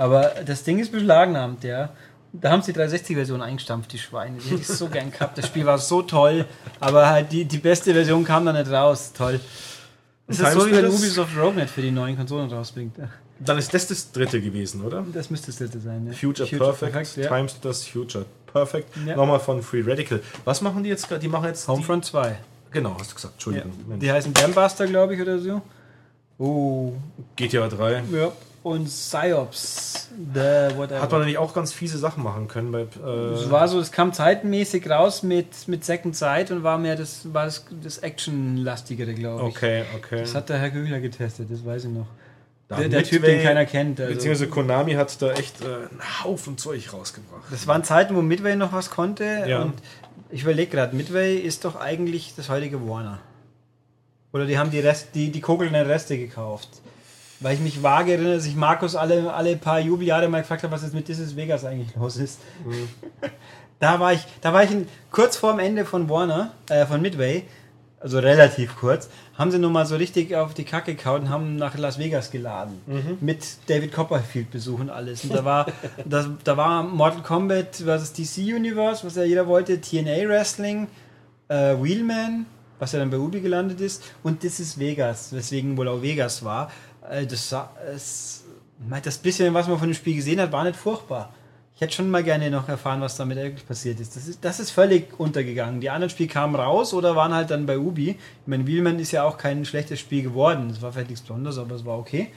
Aber 0.00 0.32
das 0.46 0.64
Ding 0.64 0.78
ist 0.78 0.90
beschlagnahmt, 0.90 1.62
ja. 1.62 1.90
Da 2.32 2.52
haben 2.52 2.62
sie 2.62 2.72
die 2.72 2.80
360-Version 2.80 3.42
eingestampft, 3.42 3.92
die 3.92 3.98
Schweine. 3.98 4.38
Die 4.38 4.48
hätte 4.48 4.62
ich 4.62 4.66
so 4.66 4.88
gern 4.88 5.10
gehabt. 5.10 5.36
Das 5.36 5.46
Spiel 5.46 5.66
war 5.66 5.76
so 5.76 6.00
toll, 6.00 6.46
aber 6.78 7.10
halt 7.10 7.30
die, 7.30 7.44
die 7.44 7.58
beste 7.58 7.92
Version 7.92 8.24
kam 8.24 8.46
da 8.46 8.54
nicht 8.54 8.70
raus. 8.70 9.12
Toll. 9.12 9.38
Das 10.26 10.40
ist 10.40 10.52
so 10.52 10.66
wie 10.66 10.72
wenn? 10.72 10.86
Ubisoft 10.86 11.36
Rogue 11.36 11.52
nicht 11.56 11.68
für 11.68 11.82
die 11.82 11.90
neuen 11.90 12.16
Konsolen 12.16 12.50
rausbringt. 12.50 12.96
Dann 13.40 13.58
ist 13.58 13.74
das 13.74 13.88
das 13.88 14.10
dritte 14.10 14.40
gewesen, 14.40 14.82
oder? 14.82 15.04
Das 15.12 15.28
müsste 15.28 15.48
das 15.48 15.58
dritte 15.58 15.78
sein. 15.80 16.06
Ja. 16.06 16.12
Future, 16.14 16.48
Perfect, 16.48 17.16
ja. 17.18 17.28
Times 17.28 17.60
das 17.60 17.84
Future 17.84 18.24
Perfect. 18.50 18.88
Ja. 19.06 19.16
Nochmal 19.16 19.40
von 19.40 19.62
Free 19.62 19.82
Radical. 19.84 20.22
Was 20.46 20.62
machen 20.62 20.82
die 20.82 20.88
jetzt 20.88 21.08
gerade? 21.08 21.20
Die 21.20 21.28
machen 21.28 21.44
jetzt. 21.44 21.68
Homefront 21.68 22.06
2. 22.06 22.30
Die, 22.30 22.36
genau, 22.70 22.96
hast 22.98 23.10
du 23.10 23.16
gesagt. 23.16 23.34
Ja. 23.34 23.36
Entschuldigung. 23.36 23.72
Mensch. 23.86 24.00
Die 24.00 24.10
heißen 24.10 24.32
Dambuster, 24.32 24.86
glaube 24.86 25.14
ich, 25.14 25.20
oder 25.20 25.38
so. 25.38 25.60
Oh. 26.38 26.94
GTA 27.36 27.68
3. 27.68 28.02
Ja. 28.12 28.32
Und 28.62 28.86
Psyops. 28.86 30.08
The 30.34 30.76
whatever. 30.76 31.00
Hat 31.00 31.10
man 31.12 31.22
eigentlich 31.22 31.38
auch 31.38 31.54
ganz 31.54 31.72
fiese 31.72 31.96
Sachen 31.96 32.22
machen 32.22 32.46
können 32.46 32.70
bei. 32.72 32.82
Es 32.82 33.46
Äh, 33.46 33.50
war 33.50 33.66
so, 33.68 33.80
es 33.80 33.90
kam 33.90 34.12
zeitenmäßig 34.12 34.88
raus 34.90 35.22
mit, 35.22 35.66
mit 35.66 35.84
Second 35.84 36.14
Sight 36.14 36.50
und 36.50 36.62
war 36.62 36.76
mehr 36.76 36.94
das, 36.96 37.32
war 37.32 37.46
das, 37.46 37.64
das 37.82 37.98
Action-lastigere, 37.98 39.14
glaube 39.14 39.48
ich. 39.48 39.56
okay, 39.56 39.84
okay. 39.96 40.20
Das 40.20 40.34
hat 40.34 40.50
der 40.50 40.58
Herr 40.58 40.70
Kühler 40.70 41.00
getestet, 41.00 41.50
das 41.50 41.64
weiß 41.64 41.84
ich 41.84 41.90
noch. 41.90 42.06
Der, 42.68 42.88
der 42.88 43.02
Typ, 43.02 43.24
den 43.24 43.42
keiner 43.42 43.64
kennt. 43.66 43.98
Also. 43.98 44.12
Beziehungsweise 44.12 44.48
Konami 44.48 44.92
hat 44.92 45.20
da 45.20 45.32
echt 45.32 45.60
äh, 45.62 45.64
einen 45.64 46.22
Haufen 46.22 46.56
Zeug 46.56 46.92
rausgebracht. 46.92 47.44
Das 47.50 47.66
waren 47.66 47.82
Zeiten, 47.82 48.14
wo 48.14 48.22
Midway 48.22 48.54
noch 48.54 48.72
was 48.72 48.90
konnte. 48.90 49.44
Ja. 49.48 49.62
Und 49.62 49.74
ich 50.30 50.42
überlege 50.42 50.70
gerade, 50.70 50.94
Midway 50.94 51.36
ist 51.36 51.64
doch 51.64 51.80
eigentlich 51.80 52.34
das 52.36 52.48
heutige 52.48 52.86
Warner. 52.86 53.18
Oder 54.32 54.46
die 54.46 54.56
haben 54.58 54.70
die, 54.70 54.78
Rest, 54.78 55.08
die, 55.14 55.32
die 55.32 55.40
kokelnden 55.40 55.84
Reste 55.86 56.16
gekauft. 56.16 56.68
Weil 57.40 57.54
ich 57.54 57.60
mich 57.60 57.82
vage 57.82 58.12
erinnere, 58.12 58.34
dass 58.36 58.46
ich 58.46 58.54
Markus 58.54 58.94
alle, 58.94 59.32
alle 59.32 59.56
paar 59.56 59.80
Jubeljahre 59.80 60.28
mal 60.28 60.42
gefragt 60.42 60.62
habe, 60.62 60.72
was 60.72 60.82
jetzt 60.82 60.94
mit 60.94 61.06
This 61.06 61.36
Vegas 61.36 61.64
eigentlich 61.64 61.96
los 61.96 62.16
ist. 62.16 62.38
Mhm. 62.64 62.88
Da 63.78 63.98
war 63.98 64.12
ich, 64.12 64.26
da 64.42 64.52
war 64.52 64.62
ich 64.62 64.70
in, 64.70 64.86
kurz 65.10 65.38
vorm 65.38 65.58
Ende 65.58 65.86
von 65.86 66.10
Warner, 66.10 66.52
äh, 66.68 66.84
von 66.84 67.00
Midway, 67.00 67.44
also 67.98 68.18
relativ 68.18 68.76
kurz, 68.76 69.08
haben 69.36 69.50
sie 69.50 69.58
nur 69.58 69.70
mal 69.70 69.86
so 69.86 69.96
richtig 69.96 70.34
auf 70.34 70.52
die 70.52 70.64
Kacke 70.64 70.94
gehauen 70.94 71.22
und 71.22 71.30
haben 71.30 71.56
nach 71.56 71.76
Las 71.78 71.98
Vegas 71.98 72.30
geladen. 72.30 72.80
Mhm. 72.86 73.18
Mit 73.20 73.46
David 73.68 73.92
Copperfield 73.92 74.50
Besuch 74.50 74.80
und 74.80 74.90
alles. 74.90 75.24
Und 75.24 75.34
da 75.34 75.44
war, 75.44 75.66
da, 76.04 76.26
da 76.44 76.56
war 76.56 76.82
Mortal 76.82 77.22
Kombat 77.22 77.76
versus 77.76 78.12
DC 78.12 78.54
Universe, 78.54 79.06
was 79.06 79.16
ja 79.16 79.24
jeder 79.24 79.46
wollte, 79.46 79.80
TNA 79.80 80.28
Wrestling, 80.28 80.88
äh, 81.48 81.74
Wheelman, 81.80 82.46
was 82.78 82.92
ja 82.92 82.98
dann 82.98 83.10
bei 83.10 83.18
Ubi 83.18 83.40
gelandet 83.40 83.80
ist, 83.80 84.02
und 84.22 84.40
This 84.40 84.60
is 84.60 84.78
Vegas, 84.78 85.32
weswegen 85.32 85.76
wohl 85.76 85.88
auch 85.88 86.02
Vegas 86.02 86.44
war. 86.44 86.70
Äh, 87.10 87.26
das, 87.26 87.48
sah- 87.48 87.70
es, 87.94 88.44
meint, 88.88 89.06
das 89.06 89.18
bisschen, 89.18 89.52
was 89.54 89.66
man 89.68 89.78
von 89.78 89.88
dem 89.88 89.94
Spiel 89.94 90.14
gesehen 90.16 90.40
hat, 90.40 90.52
war 90.52 90.64
nicht 90.64 90.76
furchtbar. 90.76 91.32
Ich 91.74 91.80
hätte 91.80 91.94
schon 91.94 92.10
mal 92.10 92.22
gerne 92.22 92.50
noch 92.50 92.68
erfahren, 92.68 93.00
was 93.00 93.16
damit 93.16 93.38
eigentlich 93.38 93.66
passiert 93.66 93.98
ist. 94.00 94.14
Das 94.14 94.28
ist, 94.28 94.44
das 94.44 94.60
ist 94.60 94.70
völlig 94.70 95.18
untergegangen. 95.18 95.80
Die 95.80 95.88
anderen 95.88 96.10
Spiele 96.10 96.28
kamen 96.28 96.54
raus 96.54 96.92
oder 96.92 97.16
waren 97.16 97.32
halt 97.32 97.50
dann 97.50 97.64
bei 97.64 97.78
Ubi. 97.78 98.10
Ich 98.10 98.16
meine, 98.46 98.66
Wheelman 98.66 98.98
ist 98.98 99.12
ja 99.12 99.24
auch 99.24 99.38
kein 99.38 99.64
schlechtes 99.64 99.98
Spiel 99.98 100.22
geworden. 100.22 100.68
Es 100.68 100.82
war 100.82 100.92
vielleicht 100.92 101.08
nichts 101.08 101.22
Besonderes, 101.22 101.56
aber 101.56 101.74
es 101.76 101.84
war 101.86 101.98
okay. 101.98 102.32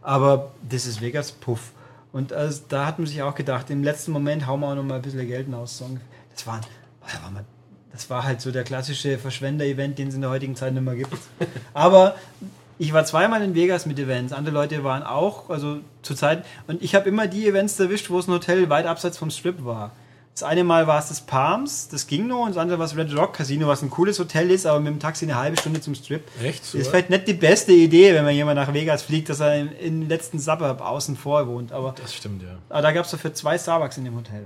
Aber 0.00 0.52
das 0.66 0.86
ist 0.86 1.02
Vegas 1.02 1.30
Puff. 1.32 1.72
Und 2.12 2.32
also, 2.32 2.62
da 2.70 2.86
hat 2.86 2.98
man 2.98 3.06
sich 3.06 3.20
auch 3.20 3.34
gedacht, 3.34 3.68
im 3.68 3.84
letzten 3.84 4.12
Moment 4.12 4.46
hauen 4.46 4.60
wir 4.60 4.68
auch 4.68 4.74
noch 4.74 4.82
mal 4.82 4.94
ein 4.94 5.02
bisschen 5.02 5.26
Geld 5.26 5.52
aus. 5.52 5.82
Das 6.34 6.46
war, 6.46 6.60
das 7.02 7.22
das 7.92 8.08
war 8.10 8.24
halt 8.24 8.40
so 8.40 8.50
der 8.50 8.64
klassische 8.64 9.18
Verschwender-Event, 9.18 9.98
den 9.98 10.08
es 10.08 10.14
in 10.14 10.22
der 10.22 10.30
heutigen 10.30 10.56
Zeit 10.56 10.72
nicht 10.72 10.82
mehr 10.82 10.94
gibt. 10.96 11.12
Aber 11.74 12.14
ich 12.78 12.92
war 12.92 13.04
zweimal 13.04 13.42
in 13.42 13.54
Vegas 13.54 13.86
mit 13.86 13.98
Events. 13.98 14.32
Andere 14.32 14.54
Leute 14.54 14.84
waren 14.84 15.02
auch, 15.02 15.50
also 15.50 15.78
zur 16.02 16.16
Zeit. 16.16 16.44
Und 16.66 16.82
ich 16.82 16.94
habe 16.94 17.08
immer 17.08 17.26
die 17.26 17.46
Events 17.46 17.78
erwischt, 17.80 18.10
wo 18.10 18.18
es 18.18 18.28
ein 18.28 18.32
Hotel 18.32 18.68
weit 18.68 18.86
abseits 18.86 19.18
vom 19.18 19.30
Strip 19.30 19.64
war. 19.64 19.92
Das 20.34 20.42
eine 20.42 20.64
Mal 20.64 20.86
war 20.86 20.98
es 20.98 21.08
das 21.08 21.22
Palms, 21.22 21.88
das 21.88 22.06
ging 22.06 22.26
noch, 22.26 22.42
und 22.42 22.50
das 22.50 22.58
andere 22.58 22.78
war 22.78 22.84
das 22.84 22.94
Red 22.94 23.16
Rock 23.16 23.32
Casino, 23.32 23.68
was 23.68 23.80
ein 23.80 23.88
cooles 23.88 24.18
Hotel 24.18 24.50
ist, 24.50 24.66
aber 24.66 24.80
mit 24.80 24.92
dem 24.92 25.00
Taxi 25.00 25.24
eine 25.24 25.36
halbe 25.36 25.56
Stunde 25.58 25.80
zum 25.80 25.94
Strip. 25.94 26.24
Echt? 26.42 26.62
So? 26.62 26.76
Ist 26.76 26.88
vielleicht 26.88 27.08
nicht 27.08 27.26
die 27.26 27.32
beste 27.32 27.72
Idee, 27.72 28.12
wenn 28.12 28.22
man 28.22 28.34
jemand 28.34 28.56
nach 28.56 28.74
Vegas 28.74 29.02
fliegt, 29.02 29.30
dass 29.30 29.40
er 29.40 29.80
im, 29.80 30.06
letzten 30.10 30.38
Suburb 30.38 30.82
außen 30.82 31.16
vor 31.16 31.46
wohnt. 31.46 31.72
Aber, 31.72 31.94
Das 31.98 32.14
stimmt, 32.14 32.42
ja. 32.42 32.58
aber 32.68 32.82
da 32.82 32.92
gab 32.92 33.06
es 33.06 33.12
dafür 33.12 33.32
zwei 33.32 33.56
Starbucks 33.56 33.96
in 33.96 34.04
dem 34.04 34.14
Hotel. 34.14 34.44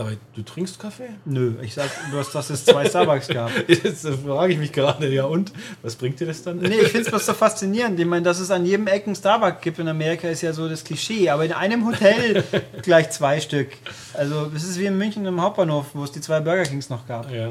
Dabei, 0.00 0.16
du 0.34 0.40
trinkst 0.40 0.80
Kaffee? 0.80 1.10
Nö, 1.26 1.56
ich 1.60 1.74
sag 1.74 1.90
bloß, 2.10 2.32
dass 2.32 2.48
es 2.48 2.64
zwei 2.64 2.86
Starbucks 2.88 3.28
gab. 3.28 3.50
Jetzt 3.68 4.08
frage 4.08 4.54
ich 4.54 4.58
mich 4.58 4.72
gerade, 4.72 5.06
ja 5.12 5.24
und? 5.24 5.52
Was 5.82 5.94
bringt 5.94 6.18
dir 6.20 6.26
das 6.26 6.42
dann? 6.42 6.56
Nee, 6.56 6.68
ich 6.80 6.88
finde 6.88 7.00
es 7.02 7.10
bloß 7.10 7.26
so 7.26 7.34
faszinierend. 7.34 8.00
Ich 8.00 8.06
meine, 8.06 8.22
dass 8.22 8.40
es 8.40 8.50
an 8.50 8.64
jedem 8.64 8.86
Eck 8.86 9.04
einen 9.06 9.14
Starbucks 9.14 9.60
gibt 9.60 9.78
in 9.78 9.88
Amerika, 9.88 10.26
ist 10.26 10.40
ja 10.40 10.54
so 10.54 10.70
das 10.70 10.84
Klischee. 10.84 11.28
Aber 11.28 11.44
in 11.44 11.52
einem 11.52 11.86
Hotel 11.86 12.42
gleich 12.82 13.10
zwei 13.10 13.40
Stück. 13.40 13.68
Also, 14.14 14.46
das 14.46 14.64
ist 14.64 14.78
wie 14.78 14.86
in 14.86 14.96
München 14.96 15.26
im 15.26 15.38
Hauptbahnhof, 15.42 15.88
wo 15.92 16.02
es 16.02 16.12
die 16.12 16.22
zwei 16.22 16.40
Burger 16.40 16.62
Kings 16.62 16.88
noch 16.88 17.06
gab. 17.06 17.30
Ja. 17.30 17.50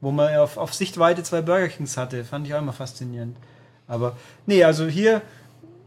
Wo 0.00 0.12
man 0.12 0.32
auf, 0.36 0.56
auf 0.56 0.74
Sichtweite 0.74 1.24
zwei 1.24 1.42
Burger 1.42 1.66
Kings 1.66 1.96
hatte. 1.96 2.22
Fand 2.22 2.46
ich 2.46 2.54
auch 2.54 2.60
immer 2.60 2.72
faszinierend. 2.72 3.36
Aber, 3.88 4.16
nee, 4.46 4.62
also 4.62 4.86
hier, 4.86 5.20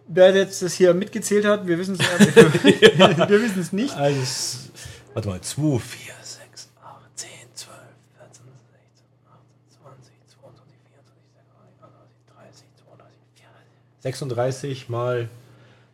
wer 0.09 0.35
jetzt 0.35 0.61
das 0.61 0.73
hier 0.73 0.93
mitgezählt 0.93 1.45
hat, 1.45 1.67
wir 1.67 1.77
wissen 1.77 1.97
es 1.97 2.35
wir, 2.35 3.29
wir 3.29 3.41
wissen 3.41 3.61
es 3.61 3.71
nicht. 3.71 3.95
Also, 3.95 4.19
es- 4.21 4.70
warte 5.13 5.27
mal, 5.29 5.41
2, 5.41 5.79
4, 5.79 6.13
6, 6.21 6.69
8, 6.83 6.95
10, 7.15 7.29
12, 7.53 7.77
14, 8.17 8.43
16, 8.71 9.05
18, 9.27 9.81
20, 9.81 10.13
22, 10.27 10.77
24, 10.89 11.91
30, 12.27 12.65
32, 12.77 13.17
34. 13.35 14.01
36 14.01 14.89
mal 14.89 15.29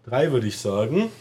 3 0.05 0.31
würde 0.31 0.47
ich 0.47 0.57
sagen. 0.59 1.11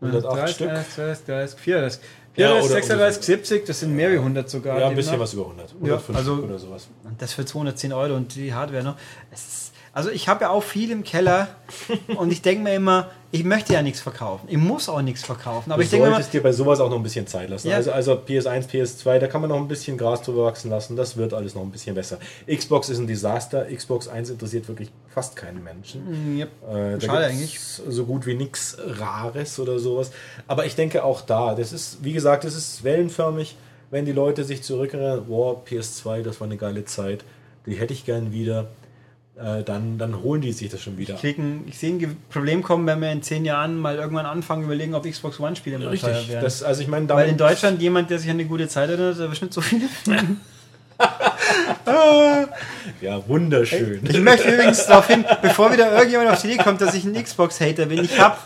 108 0.00 0.36
30, 0.36 0.54
Stück. 0.54 0.68
30, 0.68 0.94
30, 0.94 1.24
30, 1.26 1.60
34, 1.60 2.00
Ja, 2.36 2.48
34, 2.48 2.64
oder 2.64 2.74
36, 2.80 3.24
70, 3.24 3.64
das 3.66 3.80
sind 3.80 3.94
mehrere 3.96 4.22
hundert 4.22 4.50
sogar. 4.50 4.78
Ja, 4.78 4.88
ein 4.88 4.96
bisschen 4.96 5.12
demnach. 5.12 5.24
was 5.24 5.32
über 5.34 5.42
100. 5.44 5.70
Ja, 5.70 5.76
150 5.96 6.16
also- 6.16 6.34
oder 6.42 6.58
sowas. 6.58 6.88
Und 7.04 7.22
das 7.22 7.32
für 7.32 7.46
210 7.46 7.92
Euro 7.92 8.16
und 8.16 8.34
die 8.34 8.52
Hardware 8.52 8.82
noch. 8.82 8.96
Es 9.30 9.40
ist, 9.46 9.63
also 9.94 10.10
ich 10.10 10.28
habe 10.28 10.42
ja 10.44 10.50
auch 10.50 10.62
viel 10.62 10.90
im 10.90 11.04
Keller 11.04 11.48
und 12.16 12.32
ich 12.32 12.42
denke 12.42 12.64
mir 12.64 12.74
immer, 12.74 13.10
ich 13.30 13.44
möchte 13.44 13.72
ja 13.72 13.82
nichts 13.82 14.00
verkaufen. 14.00 14.46
Ich 14.48 14.56
muss 14.56 14.88
auch 14.88 15.02
nichts 15.02 15.24
verkaufen. 15.24 15.70
Aber 15.70 15.80
du 15.80 15.84
ich 15.84 15.90
denke 15.90 16.02
mir 16.02 16.08
immer, 16.08 16.16
solltest 16.16 16.34
dir 16.34 16.42
bei 16.42 16.52
sowas 16.52 16.80
auch 16.80 16.90
noch 16.90 16.96
ein 16.96 17.02
bisschen 17.02 17.26
Zeit 17.26 17.48
lassen. 17.48 17.68
Ja. 17.68 17.76
Also, 17.76 17.92
also 17.92 18.12
PS1, 18.14 18.68
PS2, 18.68 19.18
da 19.18 19.26
kann 19.28 19.40
man 19.40 19.50
noch 19.50 19.56
ein 19.56 19.68
bisschen 19.68 19.96
Gras 19.96 20.22
drüber 20.22 20.44
wachsen 20.44 20.70
lassen. 20.70 20.96
Das 20.96 21.16
wird 21.16 21.32
alles 21.32 21.54
noch 21.54 21.62
ein 21.62 21.70
bisschen 21.70 21.94
besser. 21.94 22.18
Xbox 22.52 22.88
ist 22.88 22.98
ein 22.98 23.06
Desaster. 23.06 23.66
Xbox 23.72 24.08
1 24.08 24.30
interessiert 24.30 24.68
wirklich 24.68 24.90
fast 25.08 25.36
keinen 25.36 25.62
Menschen. 25.62 26.38
Yep. 26.38 26.48
Äh, 26.68 27.00
Schade 27.00 27.32
gibt's 27.32 27.82
so 27.88 28.04
gut 28.04 28.26
wie 28.26 28.34
nichts 28.34 28.76
Rares 28.84 29.58
oder 29.60 29.78
sowas. 29.78 30.10
Aber 30.48 30.66
ich 30.66 30.74
denke 30.74 31.04
auch 31.04 31.20
da, 31.20 31.54
das 31.54 31.72
ist, 31.72 32.04
wie 32.04 32.12
gesagt, 32.12 32.44
das 32.44 32.54
ist 32.54 32.82
wellenförmig, 32.84 33.56
wenn 33.90 34.04
die 34.04 34.12
Leute 34.12 34.42
sich 34.44 34.62
zurückerinnern, 34.62 35.24
wow, 35.28 35.58
PS2, 35.68 36.22
das 36.22 36.40
war 36.40 36.46
eine 36.46 36.56
geile 36.56 36.84
Zeit. 36.84 37.24
die 37.66 37.76
hätte 37.76 37.92
ich 37.92 38.04
gern 38.04 38.32
wieder, 38.32 38.68
äh, 39.36 39.64
dann, 39.64 39.98
dann 39.98 40.22
holen 40.22 40.40
die 40.42 40.52
sich 40.52 40.70
das 40.70 40.80
schon 40.80 40.96
wieder. 40.96 41.16
Ich, 41.20 41.38
ich 41.66 41.78
sehe 41.78 41.94
ein 41.94 42.16
Problem 42.30 42.62
kommen, 42.62 42.86
wenn 42.86 43.00
wir 43.00 43.10
in 43.10 43.22
zehn 43.22 43.44
Jahren 43.44 43.78
mal 43.78 43.96
irgendwann 43.96 44.26
anfangen, 44.26 44.64
überlegen, 44.64 44.94
ob 44.94 45.10
Xbox 45.10 45.40
One-Spiele 45.40 45.78
mal 45.78 45.96
teuer 45.96 46.12
Richtig. 46.12 46.28
werden. 46.28 46.44
Das, 46.44 46.62
also 46.62 46.82
ich 46.82 46.88
meine, 46.88 47.08
Weil 47.08 47.30
in 47.30 47.36
Deutschland 47.36 47.82
jemand, 47.82 48.10
der 48.10 48.18
sich 48.20 48.30
an 48.30 48.36
eine 48.36 48.44
gute 48.44 48.68
Zeit 48.68 48.90
erinnert, 48.90 49.18
der 49.18 49.26
bestimmt 49.26 49.52
so 49.52 49.60
viele. 49.60 49.88
ja, 53.00 53.28
wunderschön. 53.28 54.00
Ich 54.08 54.20
möchte 54.20 54.50
übrigens 54.50 54.86
darauf 54.86 55.06
hin, 55.06 55.24
bevor 55.42 55.72
wieder 55.72 55.92
irgendjemand 55.92 56.30
auf 56.30 56.40
die 56.42 56.48
Idee 56.52 56.62
kommt, 56.62 56.80
dass 56.80 56.94
ich 56.94 57.04
ein 57.04 57.22
Xbox-Hater 57.22 57.86
bin. 57.86 58.04
Ich 58.04 58.18
habe 58.18 58.36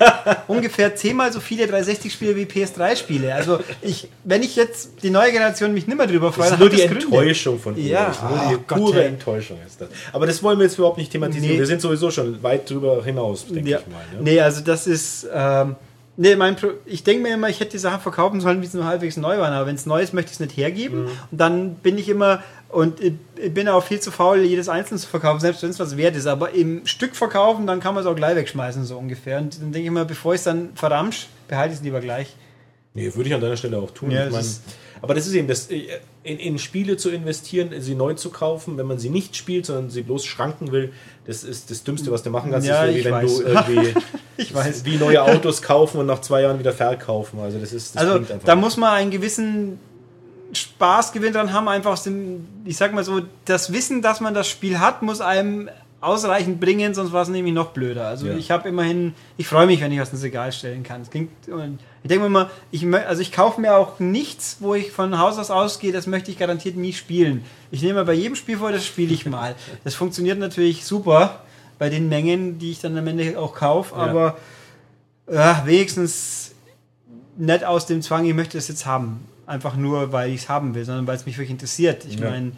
ungefähr 0.47 0.95
zehnmal 0.97 1.33
so 1.33 1.41
viele 1.41 1.65
360-Spiele 1.65 2.37
wie 2.37 2.45
PS3-Spiele. 2.45 3.35
Also 3.35 3.61
ich, 3.83 4.09
wenn 4.25 4.43
ich 4.43 4.57
jetzt 4.57 5.03
die 5.03 5.11
neue 5.11 5.33
Generation 5.33 5.73
mich 5.75 5.87
nimmer 5.87 6.07
drüber 6.07 6.33
freue, 6.33 6.51
dann 6.51 6.59
nur 6.59 6.69
hat 6.69 6.73
die 6.77 6.83
das 6.83 6.87
Gründe. 6.91 7.05
Enttäuschung 7.05 7.59
von. 7.61 7.77
Ja. 7.77 8.07
Das 8.07 8.17
ist 8.17 8.23
nur 8.23 8.39
die 8.49 8.55
Oh 8.57 8.65
Gott, 8.67 8.79
pure 8.79 9.01
ey. 9.03 9.09
Enttäuschung 9.09 9.59
ist 9.67 9.81
das. 9.81 9.89
Aber 10.13 10.27
das 10.27 10.43
wollen 10.43 10.59
wir 10.59 10.65
jetzt 10.65 10.77
überhaupt 10.79 10.99
nicht 10.99 11.13
thematisieren. 11.13 11.53
Nee. 11.55 11.59
Wir 11.59 11.67
sind 11.67 11.81
sowieso 11.81 12.11
schon 12.11 12.43
weit 12.43 12.69
drüber 12.69 13.05
hinaus, 13.05 13.47
denke 13.47 13.71
Ja. 13.71 13.79
ich 13.79 13.87
mal. 13.87 14.03
Ne? 14.15 14.23
Nee, 14.23 14.41
also 14.41 14.61
das 14.63 14.87
ist. 14.87 15.27
Ähm, 15.33 15.77
nee, 16.19 16.37
mein 16.37 16.57
Pro 16.57 16.69
ich 16.85 17.03
denke 17.05 17.23
mir 17.23 17.33
immer, 17.35 17.49
ich 17.49 17.61
hätte 17.61 17.71
die 17.71 17.79
Sachen 17.79 18.01
verkaufen 18.01 18.41
sollen, 18.43 18.61
wie 18.61 18.67
sie 18.67 18.77
nur 18.77 18.87
halbwegs 18.87 19.17
neu 19.17 19.39
waren. 19.39 19.55
Aber 19.55 19.67
wenn 19.67 19.77
es 19.77 19.87
neu 19.87 20.03
ist, 20.03 20.13
möchte 20.13 20.29
ich 20.29 20.35
es 20.35 20.41
nicht 20.41 20.57
hergeben. 20.59 21.05
Mhm. 21.05 21.11
Und 21.31 21.39
dann 21.41 21.75
bin 21.77 21.97
ich 21.97 22.09
immer. 22.11 22.43
Und 22.69 23.01
ich 23.01 23.15
bin 23.55 23.67
auch 23.69 23.83
viel 23.83 23.99
zu 23.99 24.11
faul, 24.11 24.41
jedes 24.43 24.69
einzelne 24.69 25.01
zu 25.01 25.07
verkaufen, 25.07 25.41
selbst 25.41 25.63
wenn 25.63 25.71
es 25.71 25.79
was 25.81 25.97
wert 25.97 26.15
ist. 26.17 26.27
Aber 26.27 26.51
im 26.53 26.87
Stück 26.87 27.17
verkaufen, 27.17 27.67
dann 27.67 27.81
kann 27.81 27.95
man 27.95 28.03
es 28.05 28.07
auch 28.07 28.15
gleich 28.15 28.37
wegschmeißen, 28.37 28.85
so 28.85 28.99
ungefähr. 28.99 29.39
Und 29.39 29.55
dann 29.55 29.73
denke 29.73 29.81
ich 29.81 29.87
immer, 29.87 30.05
bevor 30.05 30.35
ich 30.35 30.41
es 30.41 30.45
dann 30.45 30.71
verramsch, 30.75 31.29
behalte 31.47 31.73
ich 31.73 31.79
es 31.79 31.85
lieber 31.85 32.01
gleich. 32.01 32.37
Nee, 32.93 33.15
würde 33.15 33.29
ich 33.29 33.35
an 33.35 33.41
deiner 33.41 33.57
Stelle 33.57 33.79
auch 33.79 33.91
tun. 33.93 34.11
Ja, 34.11 34.29
ich 34.29 34.35
ist- 34.37 34.63
aber 35.03 35.15
das 35.15 35.27
ist 35.27 35.35
eben 35.35 35.49
das, 35.49 35.71
äh, 35.71 35.85
in, 36.23 36.39
in 36.39 36.59
Spiele 36.59 36.97
zu 36.97 37.11
investieren, 37.11 37.71
sie 37.79 37.95
neu 37.95 38.15
zu 38.15 38.31
kaufen, 38.31 38.77
wenn 38.79 38.87
man 38.87 38.99
sie 38.99 39.11
nicht 39.11 39.37
spielt, 39.37 39.67
sondern 39.67 39.91
sie 39.91 40.03
bloß 40.03 40.25
schranken 40.25 40.73
will, 40.73 40.93
das 41.27 41.45
ist 41.45 41.71
das 41.71 41.85
Dümmste, 41.85 42.11
was 42.11 42.23
du 42.23 42.31
machen 42.31 42.51
kannst. 42.51 42.67
Ja, 42.67 42.87
ich 42.87 43.05
wenn 43.05 43.13
weiß. 43.13 43.39
du 43.39 43.43
irgendwie 43.43 43.95
Ich 44.37 44.55
weiß. 44.55 44.85
wie 44.85 44.97
neue 44.97 45.23
Autos 45.23 45.63
kaufen 45.63 45.99
und 45.99 46.07
nach 46.07 46.21
zwei 46.21 46.43
Jahren 46.43 46.59
wieder 46.59 46.73
verkaufen. 46.73 47.41
Also 47.41 47.59
das 47.59 47.73
ist 47.73 47.97
das 47.97 48.03
Also 48.07 48.25
da 48.45 48.55
muss 48.57 48.77
man 48.77 48.91
einen 48.95 49.11
gewissen 49.11 49.79
Spaßgewinn 50.53 51.33
dran 51.33 51.53
haben, 51.53 51.69
einfach 51.69 51.93
aus 51.93 52.05
dem, 52.05 52.47
ich 52.65 52.77
sag 52.77 52.95
mal 52.95 53.05
so, 53.05 53.21
das 53.45 53.73
Wissen, 53.73 54.01
dass 54.03 54.21
man 54.21 54.33
das 54.35 54.49
Spiel 54.49 54.79
hat, 54.81 55.03
muss 55.03 55.21
einem 55.21 55.69
ausreichend 56.01 56.61
bringen, 56.61 56.95
sonst 56.95 57.13
war 57.13 57.23
es 57.23 57.29
nämlich 57.29 57.53
noch 57.53 57.71
blöder. 57.73 58.07
Also 58.07 58.29
Ja. 58.29 58.37
ich 58.37 58.51
habe 58.51 58.69
immerhin, 58.69 59.15
ich 59.37 59.47
freue 59.49 59.67
mich, 59.67 59.81
wenn 59.81 59.93
ich 59.93 60.01
was 60.01 60.13
ins 60.13 60.23
Regal 60.23 60.53
stellen 60.53 60.83
kann. 60.85 61.03
Es 61.03 61.11
klingt, 61.11 61.31
und 61.49 61.81
ich 62.09 62.15
denke 62.15 62.25
mir 62.25 62.31
mal, 62.31 62.51
ich, 62.71 62.87
also 63.07 63.21
ich 63.21 63.33
kaufe 63.33 63.61
mir 63.61 63.77
auch 63.77 63.99
nichts, 64.01 64.57
wo 64.61 64.75
ich 64.75 64.91
von 64.93 65.19
Haus 65.19 65.37
aus 65.39 65.51
ausgehe, 65.51 65.93
das 65.93 66.07
möchte 66.07 66.31
ich 66.31 66.39
garantiert 66.39 66.75
nie 66.77 66.95
spielen. 66.95 67.45
Ich 67.71 67.83
nehme 67.83 68.03
bei 68.07 68.15
jedem 68.15 68.35
Spiel 68.35 68.57
vor, 68.57 68.73
das 68.73 68.87
spiele 68.87 69.13
ich 69.13 69.27
mal. 69.27 69.55
Das 69.85 69.95
funktioniert 69.95 70.39
natürlich 70.39 70.87
super 70.87 71.41
bei 71.79 71.91
den 71.91 72.09
Mengen, 72.09 72.59
die 72.59 72.71
ich 72.71 72.81
dann 72.81 72.97
am 72.97 73.07
Ende 73.07 73.39
auch 73.39 73.55
kaufe, 73.55 73.95
Ja. 73.95 74.01
aber 74.03 74.39
ja, 75.31 75.63
wenigstens 75.67 76.53
nicht 77.37 77.63
aus 77.65 77.85
dem 77.85 78.01
Zwang, 78.01 78.25
ich 78.25 78.35
möchte 78.35 78.57
es 78.57 78.69
jetzt 78.69 78.87
haben. 78.87 79.27
Einfach 79.47 79.77
nur, 79.77 80.11
weil 80.11 80.31
ich 80.31 80.43
es 80.43 80.49
haben 80.49 80.75
will, 80.75 80.85
sondern 80.87 81.07
weil 81.07 81.17
es 81.17 81.27
mich 81.27 81.37
wirklich 81.37 81.51
interessiert. 81.51 82.07
Ich 82.07 82.19
Ja. 82.19 82.31
meine, 82.31 82.53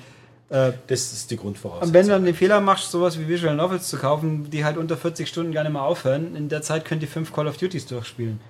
äh, 0.49 0.73
das 0.87 1.13
ist 1.13 1.31
die 1.33 1.37
Grundvoraussetzung. 1.37 1.89
und 1.89 1.95
wenn 1.95 2.07
du 2.07 2.13
dann 2.13 2.25
den 2.25 2.35
Fehler 2.37 2.61
machst, 2.61 2.93
sowas 2.93 3.19
wie 3.19 3.27
Visual 3.27 3.57
Novels 3.57 3.89
zu 3.89 3.97
kaufen, 3.99 4.49
die 4.51 4.65
halt 4.65 4.77
unter 4.77 4.97
40 4.97 5.29
Stunden 5.29 5.53
gar 5.53 5.65
nicht 5.65 5.73
mehr 5.73 5.83
aufhören, 5.83 6.37
in 6.37 6.49
der 6.49 6.63
Zeit 6.63 6.85
könnt 6.85 7.03
ihr 7.03 7.09
fünf 7.09 7.33
Call 7.33 7.49
of 7.49 7.57
Duties 7.57 7.87
durchspielen. 7.87 8.41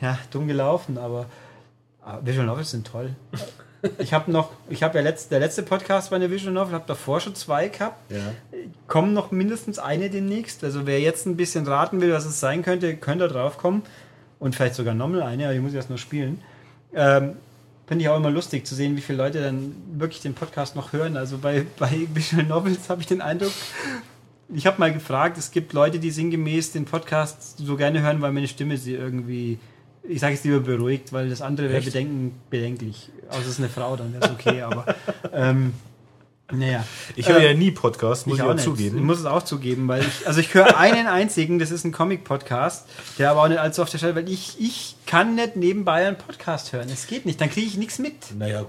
Ja, 0.00 0.18
dumm 0.30 0.48
gelaufen, 0.48 0.98
aber, 0.98 1.26
aber 2.02 2.26
Visual 2.26 2.46
Novels 2.46 2.70
sind 2.70 2.86
toll. 2.86 3.14
Ich 3.98 4.12
habe 4.12 4.32
noch, 4.32 4.50
ich 4.68 4.82
habe 4.82 4.98
ja 4.98 5.04
letzt, 5.04 5.30
der 5.30 5.38
letzte 5.38 5.62
Podcast 5.62 6.10
war 6.10 6.16
eine 6.16 6.30
Visual 6.30 6.52
Novel, 6.52 6.74
habe 6.74 6.84
davor 6.86 7.20
schon 7.20 7.34
zwei 7.36 7.68
gehabt. 7.68 8.10
ja. 8.10 8.18
Kommen 8.88 9.12
noch 9.12 9.30
mindestens 9.30 9.78
eine 9.78 10.10
demnächst. 10.10 10.64
Also 10.64 10.86
wer 10.86 11.00
jetzt 11.00 11.26
ein 11.26 11.36
bisschen 11.36 11.66
raten 11.66 12.00
will, 12.00 12.12
was 12.12 12.24
es 12.24 12.40
sein 12.40 12.62
könnte, 12.62 12.96
könnte 12.96 13.28
drauf 13.28 13.56
kommen. 13.58 13.82
Und 14.40 14.54
vielleicht 14.56 14.74
sogar 14.74 14.94
nochmal 14.94 15.22
eine, 15.22 15.44
aber 15.44 15.54
die 15.54 15.60
muss 15.60 15.70
ich 15.70 15.76
erst 15.76 15.90
nur 15.90 15.98
spielen. 15.98 16.40
Ähm, 16.94 17.36
Finde 17.86 18.02
ich 18.02 18.08
auch 18.10 18.16
immer 18.16 18.30
lustig 18.30 18.66
zu 18.66 18.74
sehen, 18.74 18.96
wie 18.96 19.00
viele 19.00 19.18
Leute 19.18 19.40
dann 19.40 19.74
wirklich 19.92 20.20
den 20.20 20.34
Podcast 20.34 20.76
noch 20.76 20.92
hören. 20.92 21.16
Also 21.16 21.38
bei, 21.38 21.64
bei 21.78 22.06
Visual 22.12 22.44
Novels 22.44 22.90
habe 22.90 23.00
ich 23.00 23.06
den 23.06 23.20
Eindruck, 23.20 23.52
ich 24.54 24.66
habe 24.66 24.78
mal 24.78 24.92
gefragt, 24.92 25.36
es 25.38 25.50
gibt 25.50 25.72
Leute, 25.72 25.98
die 25.98 26.10
sinngemäß 26.10 26.72
den 26.72 26.84
Podcast 26.84 27.58
so 27.58 27.76
gerne 27.76 28.00
hören, 28.02 28.20
weil 28.22 28.32
meine 28.32 28.48
Stimme 28.48 28.76
sie 28.78 28.94
irgendwie, 28.94 29.58
ich 30.02 30.20
sage 30.20 30.34
es 30.34 30.44
lieber 30.44 30.60
beruhigt, 30.60 31.12
weil 31.12 31.28
das 31.28 31.42
andere 31.42 31.68
wäre 31.70 31.82
bedenken, 31.82 32.34
bedenklich. 32.50 33.10
Außer 33.28 33.40
es 33.40 33.46
ist 33.48 33.58
eine 33.58 33.68
Frau, 33.68 33.96
dann 33.96 34.12
wäre 34.14 34.24
es 34.24 34.30
okay, 34.30 34.62
aber 34.62 34.86
ähm, 35.32 35.74
naja. 36.50 36.82
Ich 37.14 37.28
höre 37.28 37.40
Äh, 37.40 37.48
ja 37.48 37.54
nie 37.54 37.72
Podcasts, 37.72 38.24
muss 38.24 38.38
ich, 38.38 38.42
auch 38.42 38.54
nicht. 38.54 38.64
zugeben. 38.64 38.96
Ich 38.96 39.04
muss 39.04 39.18
es 39.18 39.26
auch 39.26 39.42
zugeben, 39.42 39.86
weil 39.86 40.00
ich, 40.00 40.26
also 40.26 40.40
ich 40.40 40.54
höre 40.54 40.78
einen 40.78 41.06
einzigen, 41.06 41.58
das 41.58 41.70
ist 41.70 41.84
ein 41.84 41.92
Comic-Podcast, 41.92 42.88
der 43.18 43.30
aber 43.30 43.42
auch 43.42 43.48
nicht 43.48 43.58
allzu 43.60 43.82
auf 43.82 43.90
der 43.90 43.98
Stelle, 43.98 44.14
weil 44.14 44.30
ich, 44.30 44.56
ich 44.58 44.96
kann 45.04 45.34
nicht 45.34 45.56
nebenbei 45.56 46.06
einen 46.06 46.16
Podcast 46.16 46.72
hören. 46.72 46.88
Es 46.90 47.06
geht 47.06 47.26
nicht, 47.26 47.38
dann 47.42 47.50
kriege 47.50 47.66
ich 47.66 47.76
nichts 47.76 47.98
mit. 47.98 48.14
Naja, 48.38 48.64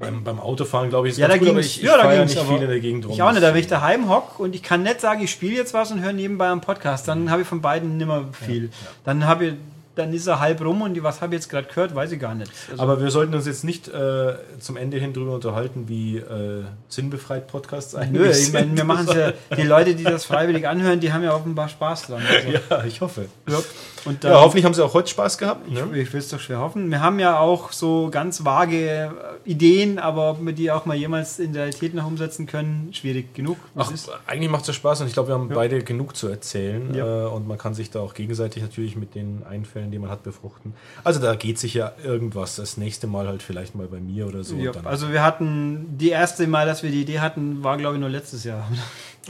beim, 0.00 0.24
beim 0.24 0.40
Autofahren 0.40 0.88
glaube 0.88 1.06
ich, 1.06 1.12
ist 1.12 1.18
Ja, 1.18 1.28
da 1.28 1.34
ganz 1.34 1.40
gut, 1.40 1.48
aber 1.50 1.60
ging's- 1.60 1.76
ich, 1.76 1.82
ja, 1.82 1.96
da 1.96 2.10
ich 2.12 2.18
ja 2.18 2.24
nicht 2.24 2.40
viel 2.48 2.62
in 2.62 2.68
der 2.68 2.80
Gegend 2.80 3.04
rum. 3.04 3.12
Ich 3.12 3.22
auch 3.22 3.30
nicht, 3.30 3.42
da 3.42 3.54
wenn 3.54 3.60
ich 3.60 3.66
daheim 3.68 4.08
hock 4.08 4.40
und 4.40 4.54
ich 4.56 4.62
kann 4.64 4.82
nicht 4.82 5.00
sagen, 5.00 5.22
ich 5.22 5.30
spiele 5.30 5.54
jetzt 5.54 5.72
was 5.74 5.92
und 5.92 6.00
höre 6.02 6.12
nebenbei 6.12 6.50
einen 6.50 6.60
Podcast, 6.60 7.06
dann 7.06 7.30
habe 7.30 7.42
ich 7.42 7.48
von 7.48 7.60
beiden 7.60 7.96
nimmer 7.98 8.24
viel. 8.32 8.70
Dann 9.04 9.26
habe 9.26 9.44
ich, 9.46 9.52
dann 9.96 10.12
ist 10.12 10.26
er 10.26 10.40
halb 10.40 10.60
rum 10.64 10.82
und 10.82 10.94
die, 10.94 11.02
was 11.02 11.20
habe 11.20 11.34
ich 11.34 11.40
jetzt 11.40 11.48
gerade 11.50 11.66
gehört, 11.68 11.94
weiß 11.94 12.12
ich 12.12 12.20
gar 12.20 12.34
nicht. 12.34 12.50
Also, 12.70 12.82
Aber 12.82 13.00
wir 13.02 13.10
sollten 13.10 13.34
uns 13.34 13.46
jetzt 13.46 13.64
nicht 13.64 13.88
äh, 13.88 14.34
zum 14.58 14.76
Ende 14.76 14.98
hin 14.98 15.12
drüber 15.12 15.34
unterhalten, 15.34 15.88
wie 15.88 16.18
äh, 16.18 16.62
sinnbefreit 16.88 17.48
Podcasts 17.48 17.94
eigentlich 17.94 18.22
nö, 18.22 18.30
ich 18.30 18.52
meine, 18.52 18.76
wir 18.76 18.84
machen 18.84 19.06
es 19.08 19.14
ja, 19.14 19.32
die 19.56 19.62
Leute, 19.66 19.94
die 19.94 20.04
das 20.04 20.24
freiwillig 20.24 20.66
anhören, 20.68 21.00
die 21.00 21.12
haben 21.12 21.22
ja 21.24 21.34
offenbar 21.34 21.68
Spaß 21.68 22.06
dran. 22.06 22.22
Also, 22.26 22.58
Ja, 22.70 22.84
ich 22.84 23.00
hoffe. 23.00 23.26
ja. 23.48 23.58
Und 24.06 24.24
dann, 24.24 24.32
Ja, 24.32 24.40
hoffentlich 24.40 24.64
haben 24.64 24.72
sie 24.72 24.82
auch 24.82 24.94
heute 24.94 25.10
Spaß 25.10 25.36
gehabt. 25.36 25.70
Ne? 25.70 25.86
Ich 25.98 26.10
will 26.12 26.20
es 26.20 26.28
doch 26.30 26.40
schwer 26.40 26.58
hoffen. 26.60 26.90
Wir 26.90 27.00
haben 27.02 27.18
ja 27.20 27.38
auch 27.38 27.70
so 27.72 28.08
ganz 28.10 28.44
vage 28.46 28.88
äh, 28.88 29.08
Ideen, 29.44 29.98
aber 29.98 30.30
ob 30.30 30.44
wir 30.46 30.54
die 30.54 30.70
auch 30.70 30.86
mal 30.86 30.96
jemals 30.96 31.38
in 31.38 31.52
der 31.52 31.64
Realität 31.64 31.92
noch 31.94 32.06
umsetzen 32.06 32.46
können, 32.46 32.90
schwierig 32.94 33.34
genug. 33.34 33.58
Ach, 33.76 33.92
eigentlich 34.26 34.50
macht 34.50 34.62
es 34.62 34.68
ja 34.68 34.72
Spaß 34.74 35.02
und 35.02 35.08
ich 35.08 35.12
glaube, 35.12 35.28
wir 35.28 35.34
haben 35.34 35.48
beide 35.50 35.82
genug 35.84 36.16
zu 36.16 36.28
erzählen 36.28 36.94
Ja. 36.94 37.26
äh, 37.26 37.28
und 37.28 37.46
man 37.46 37.58
kann 37.58 37.74
sich 37.74 37.90
da 37.90 38.00
auch 38.00 38.14
gegenseitig 38.14 38.62
natürlich 38.62 38.96
mit 38.96 39.14
den 39.14 39.42
Einfällen, 39.48 39.79
die 39.88 39.98
man 39.98 40.10
hat, 40.10 40.22
befruchten. 40.22 40.74
Also 41.04 41.20
da 41.20 41.34
geht 41.34 41.58
sich 41.58 41.74
ja 41.74 41.92
irgendwas 42.02 42.56
das 42.56 42.76
nächste 42.76 43.06
Mal 43.06 43.26
halt 43.26 43.42
vielleicht 43.42 43.74
mal 43.74 43.86
bei 43.86 44.00
mir 44.00 44.26
oder 44.26 44.44
so. 44.44 44.56
ja, 44.56 44.72
also 44.84 45.12
wir 45.12 45.22
hatten, 45.22 45.96
die 45.98 46.10
erste 46.10 46.46
Mal, 46.46 46.66
dass 46.66 46.82
wir 46.82 46.90
die 46.90 47.02
Idee 47.02 47.20
hatten, 47.20 47.62
war 47.62 47.76
glaube 47.76 47.94
ich 47.96 48.00
nur 48.00 48.10
letztes 48.10 48.44
Jahr. 48.44 48.68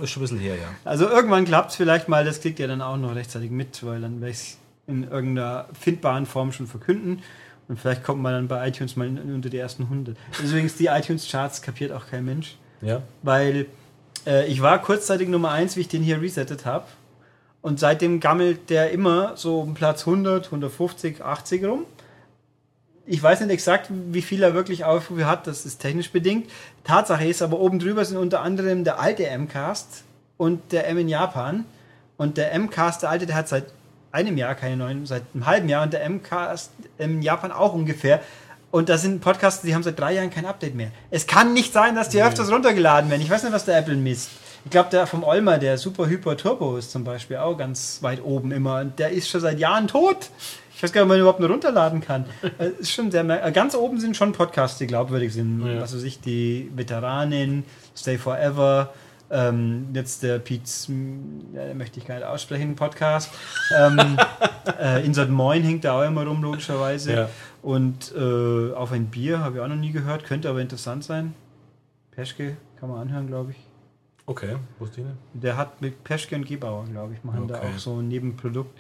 ist 0.02 0.10
schon 0.10 0.20
ein 0.20 0.24
bisschen 0.24 0.38
her, 0.38 0.56
ja. 0.56 0.68
Also 0.84 1.08
irgendwann 1.08 1.44
klappt 1.44 1.70
es 1.70 1.76
vielleicht 1.76 2.08
mal, 2.08 2.24
das 2.24 2.40
kriegt 2.40 2.58
ihr 2.58 2.68
dann 2.68 2.82
auch 2.82 2.96
noch 2.96 3.14
rechtzeitig 3.14 3.50
mit, 3.50 3.84
weil 3.84 4.00
dann 4.00 4.20
werde 4.20 4.30
ich 4.30 4.38
es 4.38 4.58
in 4.86 5.04
irgendeiner 5.04 5.66
findbaren 5.78 6.26
Form 6.26 6.52
schon 6.52 6.66
verkünden. 6.66 7.22
Und 7.68 7.78
vielleicht 7.78 8.02
kommt 8.02 8.20
man 8.20 8.32
dann 8.32 8.48
bei 8.48 8.66
iTunes 8.66 8.96
mal 8.96 9.06
unter 9.06 9.48
die 9.48 9.58
ersten 9.58 9.84
100. 9.84 10.16
Übrigens, 10.42 10.76
die 10.76 10.86
iTunes-Charts 10.86 11.62
kapiert 11.62 11.92
auch 11.92 12.08
kein 12.08 12.24
Mensch. 12.24 12.56
Ja, 12.82 13.02
weil 13.22 13.66
äh, 14.26 14.46
ich 14.46 14.60
war 14.60 14.80
kurzzeitig 14.80 15.28
Nummer 15.28 15.50
1, 15.50 15.76
wie 15.76 15.80
ich 15.80 15.88
den 15.88 16.02
hier 16.02 16.20
resettet 16.20 16.66
habe. 16.66 16.86
Und 17.62 17.78
seitdem 17.78 18.20
gammelt 18.20 18.70
der 18.70 18.90
immer 18.90 19.36
so 19.36 19.60
um 19.60 19.74
Platz 19.74 20.00
100, 20.06 20.46
150, 20.46 21.22
80 21.22 21.64
rum. 21.64 21.84
Ich 23.06 23.22
weiß 23.22 23.40
nicht 23.40 23.50
exakt, 23.50 23.88
wie 23.90 24.22
viel 24.22 24.42
er 24.42 24.54
wirklich 24.54 24.84
Aufrufe 24.84 25.26
hat, 25.26 25.46
das 25.46 25.66
ist 25.66 25.78
technisch 25.78 26.10
bedingt. 26.10 26.48
Tatsache 26.84 27.26
ist 27.26 27.42
aber, 27.42 27.58
oben 27.58 27.78
drüber 27.78 28.04
sind 28.04 28.16
unter 28.16 28.40
anderem 28.40 28.84
der 28.84 29.00
alte 29.00 29.26
M-Cast 29.26 30.04
und 30.36 30.72
der 30.72 30.86
M 30.88 30.98
in 30.98 31.08
Japan. 31.08 31.64
Und 32.16 32.36
der 32.36 32.52
M-Cast, 32.52 33.02
der 33.02 33.10
alte, 33.10 33.26
der 33.26 33.36
hat 33.36 33.48
seit 33.48 33.66
einem 34.12 34.36
Jahr 34.36 34.54
keine 34.54 34.76
neuen, 34.76 35.06
seit 35.06 35.22
einem 35.34 35.46
halben 35.46 35.68
Jahr 35.68 35.82
und 35.82 35.92
der 35.92 36.04
M-Cast 36.04 36.70
in 36.98 37.22
Japan 37.22 37.52
auch 37.52 37.74
ungefähr. 37.74 38.20
Und 38.70 38.88
das 38.88 39.02
sind 39.02 39.20
Podcasts, 39.20 39.62
die 39.62 39.74
haben 39.74 39.82
seit 39.82 39.98
drei 39.98 40.14
Jahren 40.14 40.30
kein 40.30 40.46
Update 40.46 40.74
mehr. 40.74 40.92
Es 41.10 41.26
kann 41.26 41.52
nicht 41.52 41.72
sein, 41.72 41.96
dass 41.96 42.08
die 42.08 42.22
öfters 42.22 42.52
runtergeladen 42.52 43.10
werden. 43.10 43.22
Ich 43.22 43.30
weiß 43.30 43.42
nicht, 43.42 43.52
was 43.52 43.64
der 43.64 43.78
Apple 43.78 43.96
misst. 43.96 44.30
Ich 44.64 44.70
glaube, 44.70 44.90
der 44.90 45.06
vom 45.06 45.24
Olmer, 45.24 45.58
der 45.58 45.78
Super 45.78 46.06
Hyper 46.06 46.36
Turbo 46.36 46.76
ist 46.76 46.90
zum 46.90 47.04
Beispiel 47.04 47.38
auch 47.38 47.56
ganz 47.56 48.02
weit 48.02 48.22
oben 48.22 48.52
immer. 48.52 48.80
Und 48.80 48.98
der 48.98 49.10
ist 49.10 49.28
schon 49.28 49.40
seit 49.40 49.58
Jahren 49.58 49.88
tot. 49.88 50.30
Ich 50.74 50.82
weiß 50.82 50.92
gar 50.92 51.02
nicht, 51.02 51.04
ob 51.04 51.08
man 51.08 51.18
ihn 51.18 51.20
überhaupt 51.20 51.40
nur 51.40 51.50
runterladen 51.50 52.00
kann. 52.00 52.24
Äh, 52.58 52.70
ist 52.78 52.92
schon 52.92 53.10
sehr 53.10 53.24
äh, 53.28 53.52
ganz 53.52 53.74
oben 53.74 54.00
sind 54.00 54.16
schon 54.16 54.32
Podcasts, 54.32 54.78
die 54.78 54.86
glaubwürdig 54.86 55.32
sind. 55.32 55.64
Ja. 55.66 55.80
Was 55.80 55.94
weiß 55.94 56.02
ich, 56.02 56.20
die 56.20 56.70
Veteranin, 56.74 57.64
Stay 57.96 58.18
Forever, 58.18 58.92
ähm, 59.30 59.88
jetzt 59.92 60.22
der 60.22 60.38
Pete's, 60.38 60.88
hm, 60.88 61.54
ja, 61.54 61.66
den 61.66 61.78
möchte 61.78 62.00
ich 62.00 62.06
gar 62.06 62.16
nicht 62.16 62.24
aussprechen, 62.24 62.76
Podcast. 62.76 63.30
ähm, 63.78 64.18
äh, 64.80 65.04
Insert 65.04 65.30
Moin 65.30 65.62
hängt 65.62 65.84
da 65.84 66.00
auch 66.00 66.06
immer 66.06 66.26
rum, 66.26 66.42
logischerweise. 66.42 67.12
Ja. 67.12 67.28
Und 67.62 68.12
äh, 68.16 68.72
auf 68.72 68.92
ein 68.92 69.06
Bier 69.06 69.40
habe 69.40 69.56
ich 69.56 69.62
auch 69.62 69.68
noch 69.68 69.76
nie 69.76 69.92
gehört, 69.92 70.24
könnte 70.24 70.48
aber 70.48 70.60
interessant 70.60 71.04
sein. 71.04 71.34
Peschke 72.10 72.56
kann 72.78 72.88
man 72.88 73.00
anhören, 73.00 73.26
glaube 73.26 73.52
ich. 73.52 73.69
Okay, 74.30 74.56
wusste 74.78 75.00
ich 75.00 75.06
nicht. 75.06 75.16
Der 75.34 75.56
hat 75.56 75.80
mit 75.82 76.02
Peschke 76.04 76.36
und 76.36 76.46
Gebauer, 76.46 76.84
glaube 76.86 77.14
ich, 77.14 77.24
machen 77.24 77.46
da 77.48 77.56
Okay. 77.58 77.66
auch 77.74 77.78
so 77.78 77.98
ein 77.98 78.08
Nebenprodukt. 78.08 78.76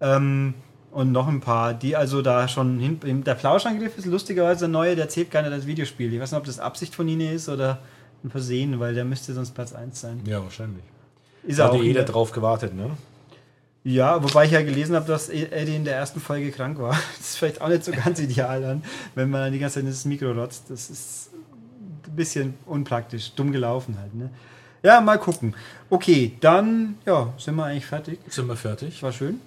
Ähm, 0.00 0.54
und 0.90 1.10
noch 1.12 1.26
ein 1.28 1.40
paar, 1.40 1.72
die 1.74 1.96
also 1.96 2.20
da 2.22 2.48
schon 2.48 2.78
hin. 2.78 3.00
Der 3.24 3.34
Plauschangriff 3.34 3.96
ist 3.96 4.06
lustigerweise 4.06 4.60
der 4.60 4.68
neue, 4.68 4.94
der 4.96 5.08
zählt 5.08 5.30
gar 5.30 5.42
nicht 5.42 5.52
als 5.52 5.66
Videospiel. 5.66 6.12
Ich 6.12 6.20
weiß 6.20 6.32
nicht, 6.32 6.38
ob 6.38 6.44
das 6.44 6.58
Absicht 6.58 6.94
von 6.94 7.08
ihnen 7.08 7.32
ist 7.34 7.48
oder 7.48 7.78
ein 8.24 8.30
Versehen, 8.30 8.78
weil 8.78 8.94
der 8.94 9.04
müsste 9.04 9.32
sonst 9.32 9.52
Platz 9.52 9.72
1 9.72 10.00
sein. 10.00 10.20
Ja, 10.26 10.42
wahrscheinlich. 10.42 10.84
Ist 11.44 11.58
Da 11.58 11.64
hat 11.64 11.70
auch. 11.70 11.74
ja 11.76 11.80
in 11.80 11.86
jeder 11.86 12.04
der- 12.04 12.12
drauf 12.12 12.30
gewartet, 12.32 12.74
ne? 12.74 12.90
Ja, 13.84 14.22
wobei 14.22 14.44
ich 14.44 14.52
ja 14.52 14.62
gelesen 14.62 14.94
habe, 14.94 15.06
dass 15.08 15.28
Eddie 15.28 15.74
in 15.74 15.84
der 15.84 15.96
ersten 15.96 16.20
Folge 16.20 16.50
krank 16.52 16.78
war. 16.78 16.90
Das 17.18 17.30
ist 17.30 17.36
vielleicht 17.38 17.60
auch 17.60 17.68
nicht 17.68 17.84
so 17.84 17.90
ganz 17.92 18.20
ideal 18.20 18.60
dann, 18.60 18.82
wenn 19.16 19.28
man 19.30 19.40
dann 19.40 19.52
die 19.52 19.58
ganze 19.58 19.74
Zeit 19.76 19.84
in 19.84 19.88
das 19.90 20.04
Mikro 20.04 20.30
rotzt. 20.32 20.64
Das 20.68 20.88
ist 20.90 21.30
ein 22.06 22.14
bisschen 22.14 22.54
unpraktisch, 22.66 23.32
dumm 23.34 23.50
gelaufen 23.50 23.96
halt. 23.98 24.14
Ne? 24.14 24.30
Ja, 24.82 25.00
mal 25.00 25.18
gucken. 25.18 25.54
Okay, 25.90 26.36
dann 26.40 26.96
ja, 27.06 27.32
sind 27.38 27.54
wir 27.54 27.66
eigentlich 27.66 27.86
fertig. 27.86 28.18
Sind 28.28 28.48
wir 28.48 28.56
fertig? 28.56 29.00
War 29.02 29.12
schön. 29.12 29.40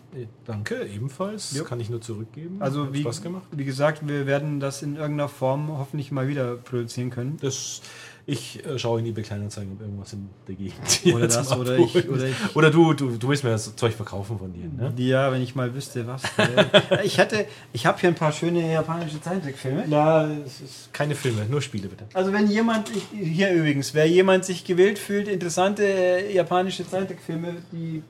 Danke, 0.45 0.85
ebenfalls. 0.85 1.53
Jo. 1.55 1.63
Kann 1.65 1.79
ich 1.79 1.89
nur 1.89 1.99
zurückgeben. 1.99 2.57
Also 2.61 2.85
Hat 2.85 2.93
wie, 2.93 3.01
Spaß 3.01 3.21
gemacht. 3.21 3.43
wie 3.51 3.65
gesagt, 3.65 4.07
wir 4.07 4.25
werden 4.27 4.59
das 4.59 4.81
in 4.81 4.95
irgendeiner 4.95 5.27
Form 5.27 5.77
hoffentlich 5.77 6.11
mal 6.11 6.27
wieder 6.29 6.55
produzieren 6.55 7.09
können. 7.09 7.37
Das, 7.41 7.81
ich 8.27 8.65
äh, 8.65 8.79
schaue 8.79 8.99
in 8.99 9.05
eBay 9.05 9.23
Kleinanzeigen, 9.23 9.73
ob 9.73 9.81
irgendwas 9.81 10.13
in 10.13 10.27
der 10.47 10.55
Gegend 10.55 10.75
Oder 11.15 11.27
das, 11.27 11.51
oder 11.55 11.77
ich- 11.77 12.09
oder 12.09 12.25
ich- 12.27 12.55
oder 12.55 12.71
du, 12.71 12.93
du, 12.93 13.11
du 13.17 13.27
willst 13.27 13.43
mir 13.43 13.51
das 13.51 13.75
Zeug 13.75 13.93
verkaufen 13.93 14.39
von 14.39 14.51
dir, 14.51 14.65
ne? 14.65 14.91
Ja, 14.97 15.31
wenn 15.31 15.41
ich 15.41 15.53
mal 15.55 15.73
wüsste, 15.75 16.07
was. 16.07 16.23
Äh, 16.37 17.05
ich 17.05 17.19
hatte, 17.19 17.45
ich 17.73 17.85
habe 17.85 17.99
hier 17.99 18.09
ein 18.09 18.15
paar 18.15 18.31
schöne 18.31 18.71
japanische 18.73 19.21
Zeichentrickfilme. 19.21 19.83
Na, 19.87 20.27
es 20.45 20.61
ist 20.61 20.93
keine 20.93 21.13
Filme, 21.15 21.45
nur 21.49 21.61
Spiele 21.61 21.87
bitte. 21.87 22.05
Also 22.13 22.33
wenn 22.33 22.47
jemand, 22.49 22.89
ich, 22.95 23.03
hier 23.13 23.51
übrigens, 23.53 23.93
wer 23.93 24.07
jemand 24.07 24.45
sich 24.45 24.63
gewillt 24.65 24.97
fühlt, 24.97 25.27
interessante 25.27 25.83
äh, 25.83 26.33
japanische 26.33 26.87
Zeichentrickfilme, 26.89 27.55
die 27.71 28.01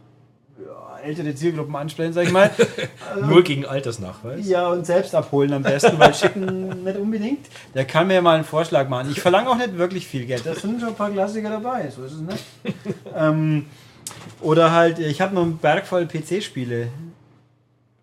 ältere 1.03 1.35
Zielgruppen 1.35 1.75
ansprechen, 1.75 2.13
sag 2.13 2.25
ich 2.25 2.31
mal, 2.31 2.49
Nur 3.21 3.43
gegen 3.43 3.65
Altersnachweis. 3.65 4.47
ja 4.47 4.67
und 4.67 4.85
selbst 4.85 5.13
abholen 5.13 5.53
am 5.53 5.63
besten, 5.63 5.99
weil 5.99 6.13
schicken 6.13 6.83
nicht 6.83 6.97
unbedingt, 6.97 7.47
der 7.73 7.85
kann 7.85 8.07
mir 8.07 8.21
mal 8.21 8.35
einen 8.35 8.43
Vorschlag 8.43 8.89
machen. 8.89 9.09
Ich 9.11 9.21
verlange 9.21 9.49
auch 9.49 9.57
nicht 9.57 9.77
wirklich 9.77 10.07
viel 10.07 10.25
Geld, 10.25 10.45
da 10.45 10.55
sind 10.55 10.79
schon 10.79 10.89
ein 10.89 10.95
paar 10.95 11.11
Klassiker 11.11 11.49
dabei, 11.49 11.89
so 11.89 12.03
ist 12.03 12.13
es 12.13 12.21
nicht. 12.21 12.43
ähm, 13.15 13.67
oder 14.41 14.71
halt, 14.71 14.99
ich 14.99 15.21
habe 15.21 15.33
noch 15.33 15.43
einen 15.43 15.57
Berg 15.57 15.85
voll 15.87 16.05
PC-Spiele. 16.07 16.89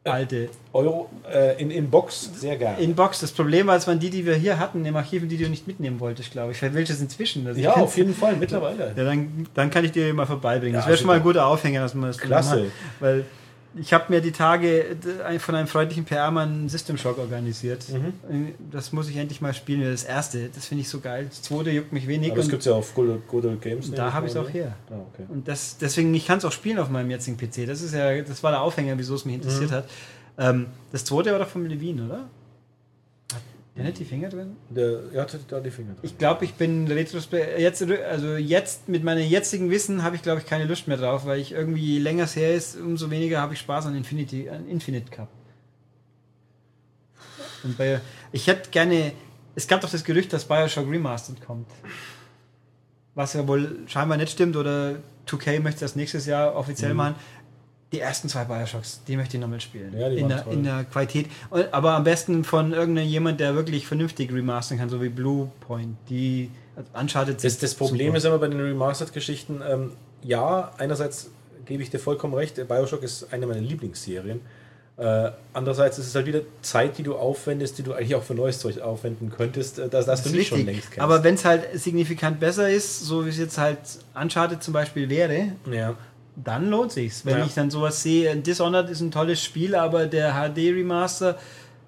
Alte. 0.05 0.49
Euro 0.73 1.09
äh, 1.33 1.61
in, 1.62 1.70
in 1.70 1.89
Box 1.89 2.29
sehr 2.35 2.57
gerne. 2.57 2.79
In 2.81 2.95
Box. 2.95 3.20
Das 3.20 3.31
Problem 3.31 3.69
war, 3.69 3.77
es 3.77 3.87
waren 3.87 4.01
die, 4.01 4.11
die 4.11 4.27
wir 4.27 4.35
hier 4.35 4.59
hatten 4.59 4.85
im 4.85 4.97
Archiv, 4.97 5.29
die 5.29 5.37
du 5.37 5.49
nicht 5.49 5.69
mitnehmen 5.69 6.01
wolltest, 6.01 6.33
glaube 6.33 6.51
ich. 6.53 6.59
Vielleicht 6.59 6.74
welches 6.74 7.01
inzwischen. 7.01 7.47
Also 7.47 7.61
ja, 7.61 7.73
auf 7.74 7.97
jeden 7.97 8.15
Fall, 8.15 8.35
mittlerweile. 8.37 8.93
Ja, 8.97 9.05
dann, 9.05 9.47
dann 9.55 9.70
kann 9.70 9.85
ich 9.85 9.93
dir 9.93 10.12
mal 10.12 10.27
vorbeibringen. 10.27 10.74
das 10.74 10.85
Ja, 10.85 10.89
wäre 10.89 10.99
schon 10.99 11.07
mal 11.07 11.16
ein 11.16 11.23
guter 11.23 11.47
Aufhänger, 11.47 11.81
dass 11.81 11.95
man 11.95 12.09
das 12.09 12.19
Klasse. 12.19 12.51
hat. 12.51 12.62
Weil 12.99 13.24
ich 13.74 13.93
habe 13.93 14.05
mir 14.09 14.20
die 14.20 14.32
Tage 14.32 14.97
äh, 15.27 15.39
von 15.39 15.55
einem 15.55 15.66
freundlichen 15.66 16.05
PR-Mann 16.05 16.69
System 16.69 16.97
Shock 16.99 17.19
organisiert. 17.19 17.85
Mhm. 17.89 18.55
Das 18.70 18.93
muss 18.93 19.09
ich 19.09 19.16
endlich 19.16 19.40
mal 19.40 19.55
spielen. 19.55 19.82
Das 19.90 20.05
erste, 20.05 20.49
das 20.49 20.66
finde 20.66 20.82
ich 20.82 20.89
so 20.89 21.01
geil. 21.01 21.27
Das 21.28 21.43
zweite 21.43 21.70
juckt 21.70 21.93
mich 21.93 22.07
wenig. 22.07 22.31
Aber 22.32 22.40
das 22.40 22.49
gibt 22.49 22.61
es 22.61 22.66
ja 22.66 22.73
auf 22.73 22.94
Good, 22.94 23.27
Good 23.28 23.44
Old 23.47 23.61
Games. 23.62 23.90
da 23.90 24.12
habe 24.12 24.27
ich 24.27 24.32
es 24.32 24.39
auch 24.39 24.44
ne? 24.47 24.51
her. 24.53 24.77
Ah, 24.90 24.94
okay. 25.12 25.24
Und 25.28 25.49
das, 25.49 25.78
deswegen, 25.78 26.12
ich 26.15 26.27
kann 26.27 26.39
es 26.39 26.44
auch 26.44 26.53
spielen 26.53 26.78
auf 26.78 26.90
meinem 26.90 27.11
jetzigen 27.11 27.36
PC. 27.36 27.66
Das 27.66 27.81
ist 27.82 27.94
ja, 27.94 28.20
das 28.23 28.43
war 28.43 28.51
der 28.51 28.61
Aufhänger, 28.62 28.99
wieso 28.99 29.15
es 29.15 29.24
mich 29.24 29.36
interessiert 29.36 29.70
Mhm. 29.70 29.74
hat. 29.74 29.89
Ähm, 30.39 30.66
das 30.93 31.05
zweite 31.05 31.32
war 31.32 31.39
doch 31.39 31.49
vom 31.49 31.66
Levin, 31.66 32.05
oder? 32.07 32.28
Hat 33.74 33.78
der 33.78 33.85
nicht 33.85 33.99
die 34.01 34.05
Finger 34.05 34.28
drin? 34.28 34.57
Der, 34.69 35.01
er 35.15 35.23
hatte 35.23 35.40
da 35.49 35.59
die 35.61 35.70
Finger 35.70 35.93
drin. 35.94 36.01
Ich 36.03 36.19
glaube, 36.19 36.44
ich 36.44 36.55
bin 36.55 36.86
retrospekt 36.89 37.59
jetzt 37.59 37.82
also 37.82 38.36
jetzt 38.36 38.89
mit 38.89 39.03
meinem 39.03 39.27
jetzigen 39.27 39.70
Wissen 39.70 40.03
habe 40.03 40.15
ich 40.16 40.23
glaube 40.23 40.40
ich 40.40 40.47
keine 40.47 40.65
Lust 40.66 40.89
mehr 40.89 40.99
drauf, 40.99 41.24
weil 41.24 41.40
ich 41.40 41.53
irgendwie 41.53 41.94
je 41.94 41.99
länger 41.99 42.24
es 42.24 42.36
her 42.36 42.55
ist, 42.55 42.77
umso 42.78 43.11
weniger 43.11 43.40
habe 43.40 43.55
ich 43.55 43.61
Spaß 43.61 43.86
an 43.86 43.97
Infinity 43.97 44.49
an 44.51 44.69
Infinite 44.69 45.11
Cup. 45.11 45.28
Und 47.65 47.78
bei 47.78 48.01
ich 48.32 48.47
hätte 48.47 48.70
gerne 48.70 49.12
es 49.55 49.66
gab 49.69 49.81
doch 49.82 49.90
das 49.90 50.05
Gerücht, 50.05 50.32
dass 50.32 50.44
BioShock 50.47 50.90
Remastered 50.90 51.44
kommt. 51.44 51.69
Was 53.15 53.35
ja 53.35 53.47
wohl 53.47 53.81
scheinbar 53.86 54.16
nicht 54.16 54.32
stimmt 54.32 54.57
oder 54.57 54.97
2K 55.27 55.61
möchte 55.61 55.81
das 55.81 55.94
nächstes 55.97 56.27
Jahr 56.27 56.57
offiziell 56.57 56.90
Mhm. 56.93 56.97
machen. 56.97 57.15
Die 57.93 58.01
ersten 58.01 58.28
zwei 58.28 58.44
Bioshocks, 58.44 59.02
die 59.06 59.16
möchte 59.16 59.36
ich 59.36 59.40
nochmal 59.40 59.60
spielen. 59.60 59.94
Ja, 59.97 60.09
die 60.09 60.16
in, 60.16 60.28
der, 60.28 60.44
toll. 60.44 60.55
in 60.55 60.64
der 60.64 60.85
Qualität. 60.85 61.27
Aber 61.70 61.93
am 61.93 62.05
besten 62.05 62.43
von 62.43 62.73
irgendjemand, 62.73 63.39
der 63.39 63.55
wirklich 63.55 63.86
vernünftig 63.86 64.32
remastern 64.32 64.78
kann, 64.78 64.89
so 64.89 65.02
wie 65.02 65.10
Blue 65.10 65.51
Point. 65.60 65.97
Die 66.09 66.51
also 66.74 66.89
Uncharted 66.98 67.44
Das, 67.44 67.59
das 67.59 67.74
Problem 67.74 68.14
ist 68.14 68.24
immer 68.24 68.39
bei 68.39 68.48
den 68.48 68.60
Remastered-Geschichten, 68.60 69.60
ähm, 69.69 69.93
ja, 70.23 70.73
einerseits 70.78 71.31
gebe 71.66 71.82
ich 71.82 71.90
dir 71.90 71.98
vollkommen 71.98 72.35
recht, 72.35 72.56
Bioshock 72.66 73.02
ist 73.02 73.32
eine 73.32 73.47
meiner 73.47 73.60
Lieblingsserien. 73.60 74.40
Äh, 74.98 75.31
andererseits 75.55 75.98
ist 75.98 76.09
es 76.09 76.14
halt 76.14 76.27
wieder 76.27 76.43
Zeit, 76.60 76.98
die 76.98 77.02
du 77.02 77.16
aufwendest, 77.16 77.78
die 77.78 77.82
du 77.82 77.94
eigentlich 77.94 78.14
auch 78.14 78.23
für 78.23 78.35
neues 78.35 78.59
Zeug 78.59 78.81
aufwenden 78.81 79.31
könntest, 79.31 79.78
äh, 79.78 79.89
das, 79.89 80.06
das, 80.06 80.23
Das 80.23 80.31
du 80.31 80.36
nicht 80.36 80.48
schon 80.48 80.66
längst 80.66 80.90
kennst. 80.90 81.01
Aber 81.01 81.24
wenn 81.24 81.35
es 81.35 81.44
halt 81.44 81.64
signifikant 81.74 82.39
besser 82.39 82.69
ist, 82.69 83.01
so 83.01 83.24
wie 83.24 83.31
es 83.31 83.39
jetzt 83.39 83.56
halt 83.56 83.78
Uncharted 84.14 84.62
zum 84.62 84.74
Beispiel 84.74 85.09
wäre, 85.09 85.52
ja. 85.70 85.94
Dann 86.37 86.69
lohnt 86.71 86.93
sich's. 86.93 87.25
Wenn 87.25 87.39
Ja. 87.39 87.45
ich 87.47 87.55
dann 87.55 87.71
sowas 87.71 88.03
sehe, 88.03 88.35
Dishonored 88.37 88.89
ist 88.91 89.01
ein 89.01 89.11
tolles 89.11 89.43
Spiel, 89.43 89.75
aber 89.75 90.07
der 90.07 90.33
HD 90.33 90.59
Remaster, 90.75 91.39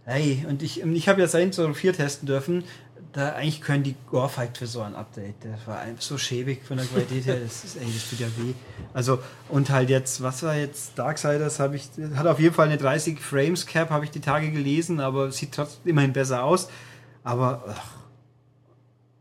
hey, 0.05 0.45
und 0.49 0.63
ich, 0.63 0.83
ich 0.83 1.09
habe 1.09 1.21
ja 1.21 1.29
Saints 1.29 1.59
Row 1.59 1.77
4 1.77 1.95
testen 1.95 2.27
dürfen, 2.27 2.65
da 3.13 3.31
eigentlich 3.35 3.61
können 3.63 3.85
die 3.85 3.95
Gore-Fight 4.11 4.59
für 4.59 4.67
so 4.67 4.81
ein 4.83 4.97
Update. 4.97 5.37
Das 5.45 5.67
war 5.69 5.79
einfach 5.79 6.03
so 6.03 6.19
schäbig 6.19 6.65
von 6.65 6.77
der 6.79 6.87
Qualität 6.87 7.25
her, 7.27 7.37
das 7.43 7.63
ist, 7.63 7.77
ey, 7.77 7.87
das 7.87 8.11
tut 8.11 8.19
ja 8.19 8.27
weh. 8.39 8.53
Also, 8.93 9.21
und 9.49 9.71
halt 9.71 9.89
jetzt, 9.89 10.21
was 10.21 10.43
war 10.43 10.57
jetzt, 10.57 10.99
Darksiders 10.99 11.61
habe 11.61 11.77
ich, 11.77 11.89
hat 12.17 12.27
auf 12.27 12.41
jeden 12.41 12.55
Fall 12.55 12.67
eine 12.67 12.77
30 12.77 13.21
Frames 13.21 13.67
Cap, 13.67 13.91
habe 13.91 14.05
ich 14.05 14.11
die 14.11 14.21
Tage 14.21 14.51
gelesen, 14.51 14.99
aber 15.01 15.31
sieht 15.31 15.53
trotzdem 15.53 15.91
immerhin 15.91 16.13
besser 16.13 16.43
aus. 16.43 16.69
Aber, 17.23 17.65
ach, 17.69 17.83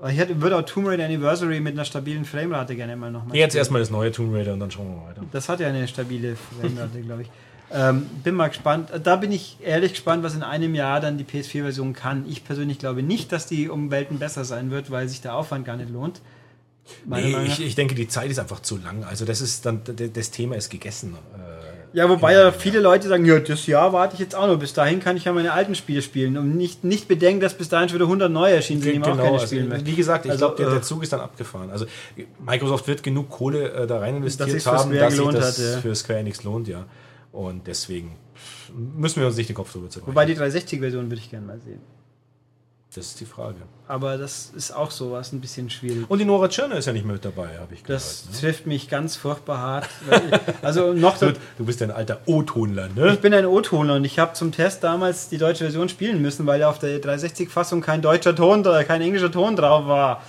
ich 0.10 0.18
hätte, 0.18 0.42
würde 0.42 0.58
auch 0.58 0.64
Tomb 0.64 0.88
Raider 0.88 1.06
Anniversary 1.06 1.60
mit 1.60 1.74
einer 1.74 1.86
stabilen 1.86 2.26
Framerate 2.26 2.76
gerne 2.76 2.96
mal 2.96 3.12
nochmal 3.12 3.36
Jetzt 3.36 3.56
erstmal 3.56 3.82
das 3.82 3.90
neue 3.90 4.12
Tomb 4.12 4.34
Raider 4.34 4.54
und 4.54 4.60
dann 4.60 4.72
schauen 4.72 4.90
wir 4.90 4.98
mal 5.02 5.10
weiter. 5.10 5.24
das 5.32 5.50
hat 5.50 5.60
ja 5.60 5.68
eine 5.68 5.88
stabile 5.88 6.36
Framerate, 6.36 7.02
glaube 7.02 7.24
ich. 7.24 7.30
Ähm, 7.72 8.06
bin 8.24 8.36
mal 8.36 8.50
gespannt. 8.50 8.90
Da 9.04 9.16
bin 9.16 9.32
ich 9.32 9.58
ehrlich 9.64 9.94
gespannt, 9.94 10.24
was 10.24 10.36
in 10.36 10.44
einem 10.44 10.76
Jahr 10.76 11.00
dann 11.00 11.18
die 11.18 11.24
PS4-Version 11.24 11.94
kann. 11.94 12.26
Ich 12.30 12.44
persönlich 12.46 12.78
glaube 12.78 13.02
nicht, 13.02 13.32
dass 13.32 13.48
die 13.48 13.68
um 13.70 13.90
Welten 13.90 14.20
besser 14.20 14.46
sein 14.46 14.70
wird, 14.70 14.92
weil 14.92 15.08
sich 15.10 15.22
der 15.22 15.36
Aufwand 15.36 15.66
gar 15.66 15.78
nicht 15.78 15.90
lohnt. 15.90 16.22
Nee, 17.06 17.36
ich, 17.46 17.62
ich 17.66 17.76
denke, 17.76 17.96
die 17.96 18.08
Zeit 18.08 18.30
ist 18.30 18.40
einfach 18.40 18.60
zu 18.60 18.78
lang. 18.78 19.04
Also 19.06 19.26
das 19.26 19.42
ist 19.42 19.66
dann, 19.66 19.82
das 19.86 20.32
Thema 20.32 20.56
ist 20.56 20.70
gegessen. 20.70 21.18
Ja, 21.94 22.10
wobei 22.10 22.34
ja 22.34 22.52
viele 22.52 22.80
Leute 22.80 23.08
sagen, 23.08 23.24
ja, 23.26 23.40
das 23.40 23.68
Jahr 23.68 23.94
warte 23.94 24.16
ich 24.16 24.20
jetzt 24.20 24.36
auch 24.36 24.48
noch. 24.48 24.58
Bis 24.58 24.74
dahin 24.74 25.00
kann 25.00 25.16
ich 25.16 25.26
ja 25.26 25.34
meine 25.34 25.54
alten 25.54 25.76
Spiele 25.76 26.02
spielen 26.02 26.38
und 26.38 26.58
nicht, 26.58 26.84
nicht 26.84 27.08
bedenken, 27.08 27.40
dass 27.40 27.54
bis 27.54 27.70
dahin 27.70 27.88
schon 27.88 27.98
wieder 27.98 28.06
100 28.06 28.32
neue 28.32 28.56
erschienen 28.56 28.82
sind, 28.82 28.94
die 28.94 29.00
man 29.00 29.10
auch 29.10 29.14
Genau, 29.14 29.24
keine 29.24 29.36
also, 29.36 29.46
spielen 29.48 29.70
möchte. 29.70 29.86
wie 29.86 29.96
gesagt, 29.96 30.26
ich 30.26 30.32
Also, 30.32 30.46
glaube, 30.46 30.56
der, 30.58 30.70
der 30.72 30.80
äh, 30.80 30.82
Zug 30.82 31.04
ist 31.04 31.14
dann 31.14 31.22
abgefahren. 31.22 31.70
Also 31.70 31.86
Microsoft 32.44 32.88
wird 32.88 33.04
genug 33.04 33.30
Kohle 33.30 33.72
äh, 33.72 33.88
da 33.88 34.00
rein 34.00 34.18
investiert 34.18 34.50
für 34.62 34.72
haben, 34.72 34.92
dass 34.92 35.16
sich 35.16 35.26
das 35.28 35.60
hat, 35.60 35.76
ja. 35.76 35.82
für 35.82 35.96
Square 35.96 36.20
Enix 36.20 36.44
lohnt, 36.44 36.68
ja. 36.68 36.86
Und 37.32 37.68
deswegen 37.68 38.16
müssen 38.74 39.20
wir 39.20 39.28
uns 39.28 39.38
nicht 39.38 39.50
den 39.50 39.56
Kopf 39.56 39.72
drüber 39.72 39.90
zerbrechen. 39.90 40.16
Wobei 40.16 40.26
die 40.26 40.36
360-Version 40.36 41.10
würde 41.10 41.22
ich 41.22 41.30
gerne 41.30 41.46
mal 41.46 41.60
sehen. 41.60 41.80
Das 42.96 43.08
ist 43.08 43.20
die 43.20 43.26
Frage. 43.26 43.58
Aber 43.88 44.18
das 44.18 44.52
ist 44.56 44.72
auch 44.72 44.92
sowas 44.92 45.32
ein 45.34 45.42
bisschen 45.42 45.70
schwierig. 45.70 46.06
Und 46.10 46.20
die 46.20 46.26
Nora 46.26 46.48
Tschirner 46.48 46.76
ist 46.78 46.86
ja 46.86 46.94
nicht 46.94 47.06
mehr 47.06 47.14
mit 47.14 47.26
dabei, 47.26 47.58
habe 47.60 47.74
ich 47.74 47.84
gehört. 47.84 48.02
Das 48.02 48.26
ne? 48.32 48.40
trifft 48.40 48.66
mich 48.66 48.90
ganz 48.90 49.16
furchtbar 49.16 49.58
hart. 49.60 49.90
ich- 50.10 50.40
Also 50.64 50.94
noch 50.94 51.18
du, 51.18 51.34
du 51.58 51.66
bist 51.66 51.82
ein 51.82 51.92
alter 51.92 52.22
O-Tonler, 52.26 52.90
ne? 52.96 53.14
Ich 53.14 53.20
bin 53.20 53.34
ein 53.34 53.46
O-Toner 53.46 53.96
und 53.96 54.06
ich 54.06 54.20
habe 54.20 54.34
zum 54.34 54.52
Test 54.52 54.84
damals 54.84 55.30
die 55.30 55.38
deutsche 55.38 55.64
Version 55.66 55.90
spielen 55.90 56.22
müssen, 56.22 56.46
weil 56.46 56.60
ja 56.62 56.70
auf 56.70 56.80
der 56.80 57.02
360-Fassung 57.02 57.82
kein 57.82 58.02
deutscher 58.02 58.36
Ton, 58.36 58.66
äh, 58.66 58.84
kein 58.84 59.02
englischer 59.02 59.32
Ton 59.32 59.56
drauf 59.56 59.88
war. 59.88 60.22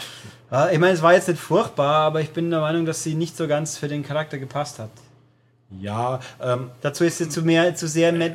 Ich 0.72 0.78
meine, 0.78 0.92
es 0.92 1.02
war 1.02 1.14
jetzt 1.14 1.26
nicht 1.26 1.40
furchtbar, 1.40 1.96
aber 2.06 2.20
ich 2.20 2.30
bin 2.30 2.48
der 2.50 2.60
Meinung, 2.60 2.86
dass 2.86 3.02
sie 3.02 3.14
nicht 3.14 3.36
so 3.36 3.48
ganz 3.48 3.76
für 3.76 3.88
den 3.88 4.04
Charakter 4.04 4.38
gepasst 4.38 4.78
hat. 4.78 4.90
Ja, 5.80 6.20
ähm, 6.42 6.70
Dazu 6.80 7.04
ist 7.04 7.18
sie 7.18 7.28
zu 7.28 7.42
mehr, 7.42 7.74
zu 7.74 7.86
sehr 7.88 8.12
me- 8.12 8.34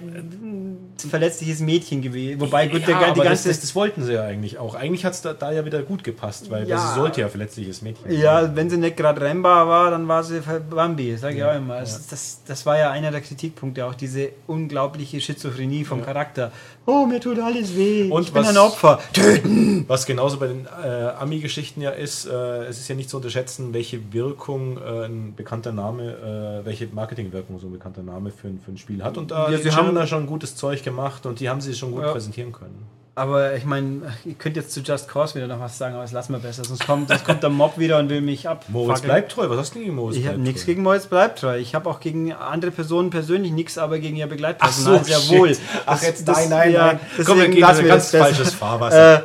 verletzliches 1.10 1.62
Mädchen 1.62 2.02
gewesen. 2.02 2.42
Wobei, 2.42 2.68
gut, 2.68 2.82
der, 2.86 2.90
ja, 2.96 3.00
die 3.00 3.06
aber 3.06 3.16
das, 3.24 3.44
ganze. 3.44 3.48
das, 3.50 3.62
das 3.62 3.76
wollten 3.76 4.04
sie 4.04 4.14
ja 4.14 4.24
eigentlich 4.24 4.58
auch. 4.58 4.76
Eigentlich 4.76 5.06
hat 5.06 5.14
es 5.14 5.22
da, 5.22 5.34
da 5.34 5.52
ja 5.52 5.64
wieder 5.64 5.82
gut 5.82 6.04
gepasst, 6.04 6.52
weil, 6.52 6.68
Ja. 6.68 6.78
sie 6.78 6.96
sollte 6.96 7.22
ja 7.22 7.30
verletzliches 7.30 7.82
Mädchen 7.82 8.04
sein. 8.10 8.20
ja, 8.20 8.56
wenn 8.56 8.70
sie 8.70 8.78
nicht 8.78 8.98
gerade 8.98 9.22
Remba 9.22 9.68
war, 9.68 9.92
dann 9.92 10.08
war 10.08 10.24
sie 10.24 10.42
Bambi, 10.70 11.16
sage 11.18 11.38
ich 11.38 11.44
auch 11.44 11.56
immer. 11.56 11.80
Das, 11.80 12.42
das 12.46 12.66
war 12.66 12.78
ja 12.78 12.92
einer 12.92 13.12
der 13.12 13.22
Kritikpunkte, 13.22 13.86
auch 13.86 13.96
diese 13.96 14.30
unglaubliche 14.48 15.22
Schizophrenie 15.22 15.86
vom 15.86 16.04
Charakter. 16.04 16.52
Oh, 16.92 17.06
mir 17.06 17.20
tut 17.20 17.38
alles 17.40 17.76
weh. 17.78 18.10
Und 18.10 18.24
ich 18.24 18.34
bin 18.34 18.42
was- 18.42 18.50
ein 18.50 18.58
Opfer. 18.58 19.00
Töten! 19.14 19.86
Was 19.88 20.06
genauso 20.08 20.38
bei 20.40 20.48
den 20.48 20.66
äh, 20.66 20.88
Ami-Geschichten 21.20 21.82
ja 21.82 21.92
ist, 21.92 22.26
äh, 22.26 22.64
es 22.66 22.80
ist 22.80 22.88
ja 22.88 22.96
nicht 22.96 23.10
zu 23.10 23.18
unterschätzen, 23.18 23.74
welche 23.74 24.12
Wirkung 24.12 24.78
äh, 24.78 25.06
ein 25.06 25.34
bekannter 25.36 25.72
Name, 25.72 26.62
äh, 26.62 26.66
welche 26.66 26.88
Marketingwirkung 26.88 27.60
so 27.60 27.68
ein 27.68 27.72
bekannter 27.74 28.02
Name 28.04 28.32
für, 28.32 28.48
ein- 28.48 28.60
für 28.64 28.72
ein 28.72 28.78
Spiel 28.78 29.04
hat. 29.04 29.18
Und 29.18 29.32
da 29.32 29.36
Ja, 29.36 29.46
haben 29.46 29.58
sie 29.58 29.64
die 29.70 29.72
haben- 29.76 29.96
da 29.96 30.08
schon 30.08 30.26
gutes 30.26 30.56
Zeug 30.56 30.84
gemacht 30.84 31.26
und 31.26 31.40
die 31.40 31.48
haben 31.50 31.62
sie 31.62 31.74
schon 31.76 31.92
gut 31.92 32.02
Ja. 32.04 32.12
präsentieren 32.12 32.52
können. 32.52 32.88
Aber 33.16 33.56
ich 33.56 33.66
meine, 33.66 34.14
ihr 34.24 34.36
könnt 34.36 34.56
jetzt 34.56 34.72
zu 34.72 34.80
Just 34.80 35.10
Cause 35.10 35.36
wieder 35.36 35.48
noch 35.48 35.60
was 35.60 35.78
sagen, 35.78 35.94
aber 35.96 36.04
das 36.04 36.14
lassen 36.14 36.32
wir 36.32 36.40
besser. 36.40 36.64
Sonst 36.64 36.86
kommt, 36.86 37.10
sonst 37.10 37.26
kommt 37.26 37.44
der 37.44 37.50
Mob 37.50 37.78
wieder 37.78 37.98
und 38.00 38.10
will 38.10 38.22
mich 38.22 38.48
ab. 38.48 38.64
Moritz 38.70 39.02
bleibt 39.02 39.32
treu. 39.32 39.50
Was 39.50 39.58
hast 39.58 39.76
du 39.76 39.80
gegen 39.80 39.96
Moritz 39.96 40.16
Ich 40.18 40.26
habe 40.28 40.38
nichts 40.38 40.66
gegen 40.66 40.84
Moritz 40.84 41.08
bleibt 41.08 41.40
treu. 41.40 41.58
Ich 41.58 41.76
habe 41.76 41.90
auch 41.90 42.00
gegen 42.00 42.32
andere 42.32 42.72
Personen 42.72 43.10
persönlich 43.10 43.52
nichts, 43.52 43.78
aber 43.78 44.00
gegen 44.00 44.16
ihr 44.16 44.26
Ach 44.26 44.30
Begleitpersonal 44.30 45.00
so, 45.00 45.04
sehr 45.06 45.18
shit. 45.20 45.38
wohl. 45.38 45.58
Ach, 45.86 46.02
jetzt 46.02 46.28
das- 46.28 46.38
nein, 46.38 46.50
nein, 46.50 46.72
ja, 46.72 46.86
nein. 46.88 47.00
Komm, 47.26 47.40
wir 47.40 47.50
gehen 47.50 47.60
lassen 47.60 47.80
in 47.80 47.86
wir 47.86 47.92
ganz 47.94 48.10
falsches 48.12 48.54
Fahrwasser. 48.54 49.24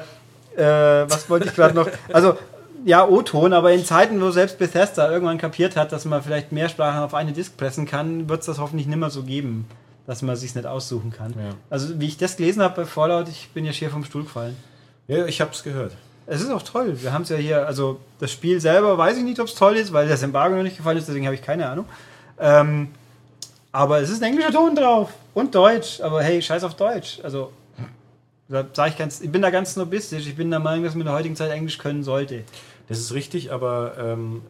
Äh, 0.56 1.02
äh, 1.02 1.11
was 1.11 1.31
wollte 1.31 1.47
ich 1.48 1.55
gerade 1.55 1.74
noch? 1.74 1.89
Also, 2.12 2.36
ja, 2.85 3.06
O-Ton, 3.06 3.52
aber 3.52 3.73
in 3.73 3.85
Zeiten, 3.85 4.20
wo 4.20 4.31
selbst 4.31 4.59
Bethesda 4.59 5.11
irgendwann 5.11 5.39
kapiert 5.39 5.77
hat, 5.77 5.93
dass 5.93 6.05
man 6.05 6.23
vielleicht 6.23 6.52
mehr 6.52 6.69
Sprachen 6.69 7.01
auf 7.02 7.15
eine 7.15 7.32
Disk 7.32 7.56
pressen 7.56 7.86
kann, 7.86 8.28
wird 8.28 8.40
es 8.40 8.47
das 8.47 8.59
hoffentlich 8.59 8.86
nimmer 8.86 9.09
so 9.11 9.23
geben, 9.23 9.66
dass 10.06 10.22
man 10.22 10.36
sich 10.36 10.55
nicht 10.55 10.66
aussuchen 10.66 11.10
kann. 11.10 11.32
Ja. 11.32 11.55
Also, 11.70 11.98
wie 12.01 12.06
ich 12.06 12.16
das 12.16 12.36
gelesen 12.36 12.62
habe 12.62 12.76
bei 12.82 12.85
Fallout, 12.86 13.28
ich 13.28 13.48
bin 13.55 13.64
ja 13.64 13.72
schier 13.72 13.90
vom 13.90 14.05
Stuhl 14.05 14.24
gefallen. 14.24 14.56
Ja, 15.09 15.26
ich 15.26 15.40
habe 15.40 15.51
es 15.52 15.62
gehört. 15.62 15.93
Es 16.26 16.40
ist 16.40 16.51
auch 16.51 16.62
toll. 16.62 17.01
Wir 17.02 17.12
haben 17.12 17.22
es 17.22 17.28
ja 17.28 17.36
hier, 17.36 17.66
also 17.66 18.01
das 18.18 18.32
Spiel 18.32 18.59
selber 18.60 18.97
weiß 18.97 19.18
ich 19.18 19.24
nicht, 19.24 19.39
ob 19.40 19.47
es 19.48 19.55
toll 19.55 19.76
ist, 19.76 19.93
weil 19.93 20.09
das 20.09 20.22
Embargo 20.22 20.56
noch 20.56 20.62
nicht 20.62 20.78
gefallen 20.78 20.97
ist, 20.97 21.06
deswegen 21.09 21.26
habe 21.26 21.35
ich 21.35 21.43
keine 21.43 21.68
Ahnung. 21.68 21.85
Ähm, 22.39 22.89
aber 23.72 24.01
es 24.01 24.09
ist 24.09 24.22
ein 24.22 24.31
englischer 24.31 24.52
Ton 24.52 24.74
drauf 24.74 25.10
und 25.35 25.55
Deutsch. 25.55 26.01
Aber 26.01 26.22
hey, 26.22 26.40
scheiß 26.40 26.64
auf 26.64 26.74
Deutsch. 26.76 27.20
Also, 27.22 27.52
da 28.48 28.64
sag 28.72 28.89
ich 28.90 28.97
ganz, 28.98 29.20
ich 29.20 29.31
bin 29.31 29.43
da 29.43 29.51
ganz 29.51 29.72
snobistisch. 29.74 30.26
Ich 30.26 30.36
bin 30.36 30.51
der 30.51 30.60
Meinung, 30.60 30.85
dass 30.85 30.94
man 30.94 31.01
in 31.02 31.06
der 31.06 31.14
heutigen 31.14 31.36
Zeit 31.36 31.51
Englisch 31.51 31.78
können 31.78 32.02
sollte. 32.02 32.44
Das 32.89 32.98
ist 32.98 33.12
richtig, 33.14 33.52
aber 33.52 33.94
ähm, 33.98 34.43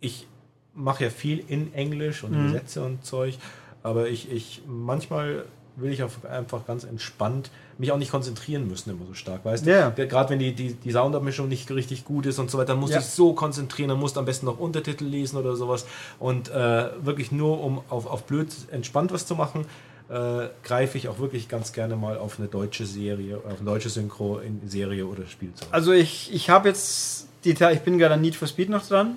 ich 0.00 0.26
mache 0.74 1.04
ja 1.04 1.10
viel 1.10 1.44
in 1.48 1.72
Englisch 1.74 2.24
und 2.24 2.32
Mhm. 2.32 2.46
Gesetze 2.52 2.82
und 2.84 3.04
Zeug. 3.04 3.36
Aber 3.82 4.08
ich, 4.08 4.30
ich 4.30 4.62
manchmal 4.66 5.44
will 5.76 5.92
ich 5.92 6.02
auch 6.02 6.10
einfach 6.30 6.66
ganz 6.66 6.84
entspannt 6.84 7.50
mich 7.78 7.92
auch 7.92 7.96
nicht 7.96 8.10
konzentrieren 8.10 8.68
müssen 8.68 8.90
immer 8.90 9.06
so 9.06 9.14
stark, 9.14 9.44
weißt 9.44 9.66
du? 9.66 10.06
Gerade 10.06 10.30
wenn 10.30 10.38
die, 10.38 10.52
die, 10.52 10.74
die 10.74 10.92
Soundabmischung 10.92 11.48
nicht 11.48 11.70
richtig 11.70 12.04
gut 12.04 12.26
ist 12.26 12.38
und 12.38 12.50
so 12.50 12.58
weiter, 12.58 12.68
dann 12.72 12.80
musst 12.80 12.92
Ja. 12.92 12.98
du 12.98 13.04
dich 13.04 13.10
so 13.12 13.32
konzentrieren, 13.32 13.88
dann 13.88 13.98
musst 13.98 14.16
du 14.16 14.20
am 14.20 14.26
besten 14.26 14.44
noch 14.46 14.58
Untertitel 14.58 15.04
lesen 15.06 15.38
oder 15.38 15.56
sowas. 15.56 15.86
Und 16.18 16.50
äh, 16.50 16.88
wirklich 17.02 17.32
nur, 17.32 17.62
um 17.64 17.80
auf, 17.88 18.06
auf 18.06 18.24
blöd 18.24 18.48
entspannt 18.70 19.12
was 19.12 19.26
zu 19.26 19.34
machen, 19.34 19.64
äh, 20.10 20.48
greife 20.62 20.98
ich 20.98 21.08
auch 21.08 21.18
wirklich 21.18 21.48
ganz 21.48 21.72
gerne 21.72 21.96
mal 21.96 22.18
auf 22.18 22.38
eine 22.38 22.48
deutsche 22.48 22.84
Serie, 22.84 23.38
auf 23.38 23.60
eine 23.60 23.70
deutsche 23.70 23.88
Synchro 23.88 24.40
in 24.40 24.68
Serie 24.68 25.06
oder 25.06 25.26
Spiel. 25.26 25.50
Also 25.70 25.92
ich, 25.92 26.30
ich 26.34 26.50
habe 26.50 26.68
jetzt 26.68 27.28
die 27.44 27.52
ich 27.52 27.80
bin 27.80 27.96
gerade 27.98 28.14
an 28.14 28.20
Need 28.20 28.36
for 28.36 28.46
Speed 28.46 28.68
noch 28.68 28.86
dran. 28.86 29.16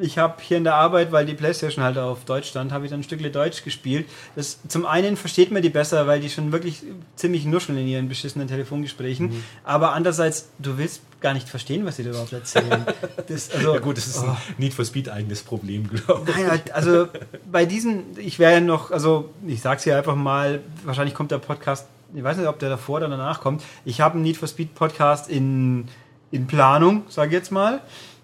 Ich 0.00 0.18
habe 0.18 0.36
hier 0.40 0.56
in 0.56 0.64
der 0.64 0.74
Arbeit, 0.74 1.12
weil 1.12 1.26
die 1.26 1.34
Playstation 1.34 1.84
halt 1.84 1.98
auf 1.98 2.24
Deutsch 2.24 2.48
stand, 2.48 2.72
habe 2.72 2.84
ich 2.84 2.90
dann 2.90 3.00
ein 3.00 3.04
Stückle 3.04 3.30
Deutsch 3.30 3.62
gespielt. 3.64 4.08
Das, 4.34 4.58
zum 4.66 4.86
einen 4.86 5.16
versteht 5.16 5.50
man 5.50 5.62
die 5.62 5.70
besser, 5.70 6.06
weil 6.06 6.20
die 6.20 6.30
schon 6.30 6.52
wirklich 6.52 6.82
ziemlich 7.16 7.44
nuscheln 7.44 7.78
in 7.78 7.86
ihren 7.86 8.08
beschissenen 8.08 8.48
Telefongesprächen. 8.48 9.44
Aber 9.64 9.92
andererseits, 9.92 10.48
du 10.58 10.78
willst 10.78 11.02
gar 11.20 11.34
nicht 11.34 11.48
verstehen, 11.48 11.84
was 11.84 11.96
sie 11.96 12.04
da 12.04 12.10
überhaupt 12.10 12.32
erzählen. 12.32 12.86
Das, 13.26 13.50
also, 13.50 13.74
Ja 13.74 13.80
gut, 13.80 13.96
das 13.96 14.06
ist 14.06 14.18
ein 14.18 14.36
Need 14.58 14.74
for 14.74 14.84
Speed 14.84 15.08
eigenes 15.08 15.42
Problem, 15.42 15.88
glaube 15.88 16.28
ich. 16.28 16.36
Nein, 16.36 16.50
halt, 16.50 16.72
also 16.72 17.06
bei 17.50 17.64
diesen, 17.64 18.18
ich 18.18 18.38
wäre 18.38 18.54
ja 18.54 18.60
noch, 18.60 18.90
also 18.90 19.30
ich 19.46 19.60
sag's 19.60 19.84
hier 19.84 19.96
einfach 19.96 20.16
mal, 20.16 20.60
wahrscheinlich 20.84 21.14
kommt 21.14 21.30
der 21.30 21.38
Podcast, 21.38 21.86
ich 22.14 22.24
weiß 22.24 22.38
nicht, 22.38 22.48
ob 22.48 22.58
der 22.58 22.70
davor 22.70 22.96
oder 22.96 23.08
danach 23.08 23.40
kommt. 23.40 23.62
Ich 23.84 24.00
habe 24.00 24.14
einen 24.14 24.22
Need 24.22 24.36
for 24.36 24.48
Speed 24.48 24.74
Podcast 24.74 25.28
in, 25.28 25.86
in 26.30 26.46
Planung, 26.46 27.04
sage 27.08 27.28
ich 27.28 27.34
jetzt 27.34 27.52
mal. 27.52 27.80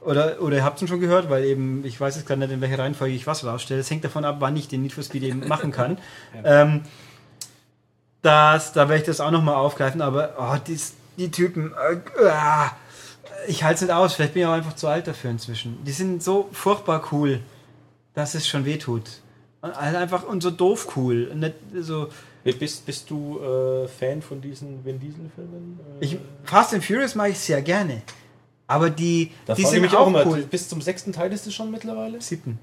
Oder, 0.07 0.41
oder 0.41 0.57
ihr 0.57 0.65
habt 0.65 0.81
ihn 0.81 0.89
schon 0.89 1.01
gehört, 1.01 1.29
weil 1.31 1.45
eben, 1.45 1.85
ich 1.85 2.01
weiß 2.01 2.15
jetzt 2.17 2.27
gerade 2.27 2.41
nicht, 2.41 2.53
in 2.53 2.61
welcher 2.61 2.79
Reihenfolge 2.79 3.15
ich 3.15 3.27
was 3.27 3.45
rausstelle. 3.45 3.81
Es 3.81 3.91
hängt 3.91 4.05
davon 4.05 4.25
ab, 4.25 4.37
wann 4.39 4.57
ich 4.57 4.69
den 4.69 4.83
Need 4.83 4.93
for 4.93 5.03
Speed 5.03 5.25
eben 5.25 5.47
machen 5.49 5.73
kann. 5.73 5.99
ähm, 6.45 6.83
das, 8.23 8.73
da 8.73 8.89
werde 8.89 9.01
ich 9.01 9.07
das 9.07 9.21
auch 9.21 9.31
nochmal 9.31 9.57
aufgreifen, 9.57 10.01
aber 10.01 10.35
oh, 10.39 10.57
dies, 10.67 10.95
die 11.17 11.31
Typen, 11.31 11.73
äh, 11.73 11.95
äh, 11.95 12.69
ich 13.49 13.65
halte 13.65 13.77
es 13.77 13.81
nicht 13.83 13.93
aus. 13.93 14.15
Vielleicht 14.15 14.35
bin 14.35 14.43
ich 14.43 14.49
auch 14.49 14.53
einfach 14.53 14.75
zu 14.75 14.89
alt 14.89 15.07
dafür 15.07 15.31
inzwischen. 15.31 15.85
Die 15.85 15.93
sind 15.93 16.23
so 16.23 16.49
furchtbar 16.53 17.09
cool, 17.13 17.41
dass 18.15 18.35
es 18.35 18.47
schon 18.47 18.65
wehtut. 18.65 19.05
Und 19.61 19.75
halt 19.75 19.97
einfach 19.97 20.23
und 20.25 20.43
so 20.43 20.51
doof 20.51 20.97
cool. 20.97 21.35
Nicht 21.35 21.55
so, 21.81 22.09
Bist, 22.45 22.87
bist 22.87 23.11
du 23.11 23.41
äh, 23.41 23.89
Fan 23.89 24.23
von 24.23 24.41
diesen 24.41 24.85
Vin 24.85 25.01
Diesel-Filmen? 25.01 25.81
Äh, 26.01 26.05
ich, 26.05 26.19
Fast 26.45 26.75
and 26.75 26.85
Furious 26.85 27.17
mag 27.17 27.31
ich 27.31 27.39
sehr 27.39 27.61
gerne. 27.61 28.03
Aber 28.67 28.91
die, 28.91 29.33
da 29.47 29.55
die 29.55 29.65
sind 29.65 29.81
mich 29.83 29.95
auch 29.95 30.09
immer, 30.09 30.27
cool. 30.27 30.43
Bis 30.43 30.69
zum 30.69 30.81
sechsten 30.81 31.13
Teil 31.13 31.33
ist 31.33 31.47
es 31.47 31.55
schon 31.55 31.71
mittlerweile? 31.71 32.21
Siebten. 32.21 32.59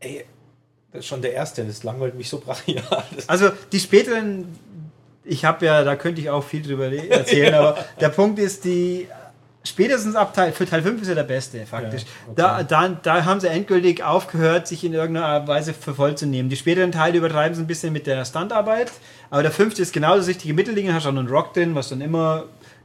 Ey, 0.00 0.24
das 0.92 1.00
ist 1.00 1.06
schon 1.06 1.22
der 1.22 1.32
erste, 1.32 1.64
das 1.64 1.82
langweilt 1.82 2.14
mich 2.14 2.28
so 2.28 2.38
brachial. 2.40 2.82
Also 3.26 3.50
die 3.72 3.80
späteren, 3.80 4.46
ich 5.24 5.44
habe 5.44 5.64
ja, 5.64 5.82
da 5.84 5.96
könnte 5.96 6.20
ich 6.20 6.28
auch 6.30 6.44
viel 6.44 6.62
drüber 6.62 6.88
le- 6.88 7.08
erzählen, 7.08 7.54
aber 7.54 7.78
der 8.00 8.08
Punkt 8.10 8.38
ist, 8.38 8.64
die 8.64 9.06
spätestens 9.62 10.14
ab 10.16 10.32
Teil, 10.34 10.52
für 10.52 10.64
Teil 10.66 10.82
5 10.82 11.02
ist 11.02 11.08
ja 11.08 11.14
der 11.14 11.22
beste, 11.22 11.64
faktisch. 11.66 12.02
Ja, 12.02 12.58
okay. 12.58 12.62
da, 12.68 12.88
da, 12.88 12.88
da 12.88 13.24
haben 13.26 13.40
sie 13.40 13.48
endgültig 13.48 14.02
aufgehört, 14.02 14.66
sich 14.66 14.84
in 14.84 14.94
irgendeiner 14.94 15.46
Weise 15.46 15.74
für 15.74 15.94
voll 15.94 16.16
zu 16.16 16.26
nehmen. 16.26 16.48
Die 16.48 16.56
späteren 16.56 16.92
Teile 16.92 17.18
übertreiben 17.18 17.54
sie 17.54 17.62
ein 17.62 17.66
bisschen 17.66 17.92
mit 17.92 18.06
der 18.06 18.24
Standarbeit, 18.24 18.90
aber 19.28 19.42
der 19.42 19.52
fünfte 19.52 19.82
ist 19.82 19.92
genau 19.92 20.16
das 20.16 20.26
richtige 20.26 20.54
Mittelding, 20.54 20.92
hast 20.92 21.04
du 21.04 21.10
auch 21.10 21.14
einen 21.16 21.28
Rock 21.28 21.52
drin, 21.54 21.74
was 21.74 21.90
dann 21.90 22.00
immer 22.00 22.44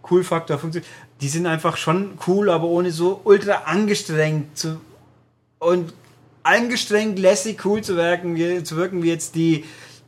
Cool-Faktor 0.10 0.60
funktioniert. 0.60 0.92
Die 1.22 1.30
sind 1.30 1.48
einfach 1.48 1.78
schon 1.78 2.18
cool, 2.28 2.50
aber 2.50 2.66
ohne 2.66 2.92
so 2.92 3.22
ultra 3.24 3.64
angestrengt 3.66 4.58
zu 4.58 4.82
und 5.60 5.94
angestrengt, 6.44 7.18
lässig, 7.18 7.66
cool 7.66 7.82
zu 7.82 7.96
wirken, 7.96 8.36
wie, 8.36 8.64
zu 8.64 8.76
wirken 8.76 9.02
wie 9.02 9.10
jetzt 9.10 9.36
die, 9.36 9.66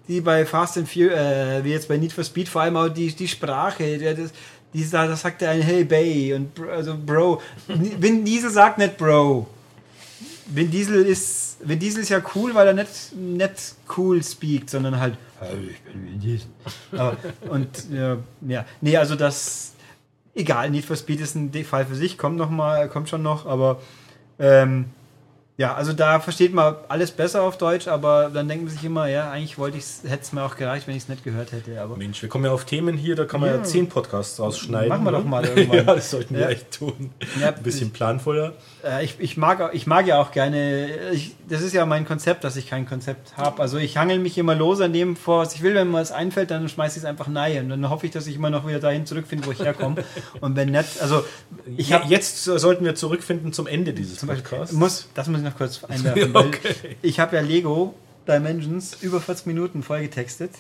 die 0.08 0.22
bei 0.22 0.46
Fast 0.46 0.78
and 0.78 0.88
Furious, 0.88 1.18
äh, 1.18 1.64
wie 1.64 1.72
jetzt 1.72 1.88
bei 1.88 1.98
Need 1.98 2.14
for 2.14 2.24
Speed, 2.24 2.48
vor 2.48 2.62
allem 2.62 2.78
auch 2.78 2.90
die, 2.90 3.12
die 3.14 3.28
Sprache, 3.28 3.98
der, 3.98 4.14
das, 4.14 4.32
die, 4.74 4.88
da, 4.90 5.16
sagt 5.16 5.42
er 5.42 5.52
ein 5.52 5.62
Hey 5.62 5.84
Bay 5.84 6.34
und 6.34 6.60
also 6.60 6.96
Bro. 6.98 7.42
Vin 7.68 8.24
Diesel 8.24 8.52
sagt 8.52 8.78
nicht 8.78 8.98
Bro. 8.98 9.48
Vin 10.46 10.70
Diesel 10.70 11.06
ist, 11.06 11.58
Vin 11.62 11.80
Diesel 11.80 12.04
ist 12.04 12.10
ja 12.10 12.22
cool, 12.36 12.54
weil 12.54 12.68
er 12.68 12.74
nicht, 12.74 13.16
nicht 13.16 13.76
cool 13.98 14.24
speakt, 14.24 14.70
sondern 14.70 15.00
halt, 15.00 15.18
hey, 15.40 15.72
ich 15.72 15.82
bin 15.82 16.06
Vin 16.06 16.20
Diesel. 16.20 16.50
Aber, 16.92 17.18
und 17.50 17.70
ja, 17.92 18.18
ja, 18.48 18.66
nee, 18.82 18.96
also 18.96 19.16
das, 19.16 19.74
egal, 20.38 20.70
Need 20.70 20.86
for 20.86 20.96
Speed 20.96 21.20
ist 21.22 21.36
ein 21.36 21.52
Fall 21.66 21.86
für 21.86 21.96
sich, 21.96 22.18
kommt 22.18 22.38
noch 22.38 22.50
mal, 22.50 22.88
kommt 22.88 23.10
schon 23.10 23.24
noch, 23.24 23.46
aber 23.46 23.82
ähm, 24.40 24.86
ja, 25.58 25.74
also 25.74 25.92
da 25.92 26.20
versteht 26.20 26.54
man 26.54 26.76
alles 26.88 27.10
besser 27.12 27.42
auf 27.42 27.58
Deutsch, 27.58 27.88
aber 27.88 28.30
dann 28.32 28.48
denkt 28.48 28.66
man 28.66 28.74
sich 28.74 28.84
immer, 28.84 29.08
ja, 29.08 29.32
eigentlich 29.32 29.58
wollte 29.58 29.78
ich 29.80 29.86
hätte 30.08 30.22
es 30.22 30.32
mir 30.32 30.44
auch 30.44 30.56
gereicht, 30.56 30.88
wenn 30.88 30.96
ich 30.96 31.04
es 31.04 31.10
nicht 31.10 31.24
gehört 31.24 31.52
hätte, 31.52 31.82
aber 31.82 31.98
Mensch, 31.98 32.22
wir 32.22 32.30
kommen 32.30 32.46
ja 32.46 32.52
auf 32.52 32.66
Themen 32.66 32.96
hier, 32.96 33.16
da 33.16 33.26
kann 33.26 33.42
man 33.42 33.50
ja, 33.50 33.56
Ja. 33.58 33.64
zehn 33.64 33.90
Podcasts 33.90 34.40
rausschneiden. 34.40 34.90
Machen 34.90 35.04
wir 35.06 35.12
ne? 35.12 35.18
doch 35.18 35.26
mal 35.26 35.44
irgendwann. 35.56 35.78
ja, 35.78 35.96
das 35.96 36.12
sollten 36.12 36.36
wir 36.36 36.42
Ja. 36.42 36.50
echt 36.50 36.72
tun. 36.72 37.10
Ja, 37.42 37.50
Ein 37.50 37.64
bisschen 37.64 37.90
planvoller. 37.92 38.54
Äh, 38.84 39.04
ich, 39.04 39.16
ich, 39.20 39.36
mag, 39.36 39.72
ich 39.74 39.88
mag 39.88 40.06
ja 40.06 40.22
auch 40.22 40.32
gerne, 40.32 40.90
ich, 41.12 41.34
das 41.50 41.62
ist 41.64 41.74
ja 41.74 41.86
mein 41.88 42.06
Konzept, 42.06 42.44
dass 42.44 42.56
ich 42.56 42.68
kein 42.68 42.86
Konzept 42.86 43.36
habe. 43.36 43.60
Also 43.62 43.78
ich 43.80 43.98
hangel 43.98 44.20
mich 44.20 44.38
immer 44.38 44.54
los 44.54 44.80
an 44.80 44.94
dem 44.94 45.16
vor, 45.16 45.40
was 45.40 45.56
ich 45.56 45.64
will. 45.64 45.74
Wenn 45.74 45.90
mir 45.90 45.98
was 45.98 46.12
einfällt, 46.12 46.52
dann 46.52 46.70
schmeiße 46.70 46.98
ich 47.00 47.04
es 47.04 47.10
einfach 47.10 47.28
nein. 47.28 47.64
Und 47.64 47.70
dann 47.82 47.90
hoffe 47.90 48.06
ich, 48.06 48.12
dass 48.12 48.28
ich 48.28 48.36
immer 48.36 48.52
noch 48.52 48.68
wieder 48.68 48.80
dahin 48.80 49.08
zurückfinde, 49.08 49.48
wo 49.48 49.52
ich 49.52 49.60
herkomme. 49.60 50.04
Und 50.40 50.56
wenn 50.56 50.70
nicht, 50.70 51.02
also 51.02 51.24
ich 51.66 51.80
Ich 51.88 51.94
habe 51.94 52.04
hab, 52.04 52.12
jetzt 52.12 52.44
sollten 52.44 52.86
wir 52.86 52.94
zurückfinden 52.94 53.54
zum 53.54 53.66
Ende 53.66 53.94
dieses 53.94 54.20
zum 54.20 54.28
Beispiel, 54.28 54.44
Podcasts. 54.50 54.76
muss, 54.76 55.10
das 55.16 55.28
muss 55.28 55.40
ich 55.40 55.47
noch 55.48 55.58
kurz 55.58 55.84
einwerfen, 55.90 56.36
okay. 56.36 56.98
ich 57.02 57.20
habe 57.20 57.36
ja 57.36 57.42
Lego 57.42 57.96
Dimensions 58.28 59.02
über 59.02 59.22
40 59.22 59.48
Minuten 59.48 59.84
vollgetextet 59.84 60.52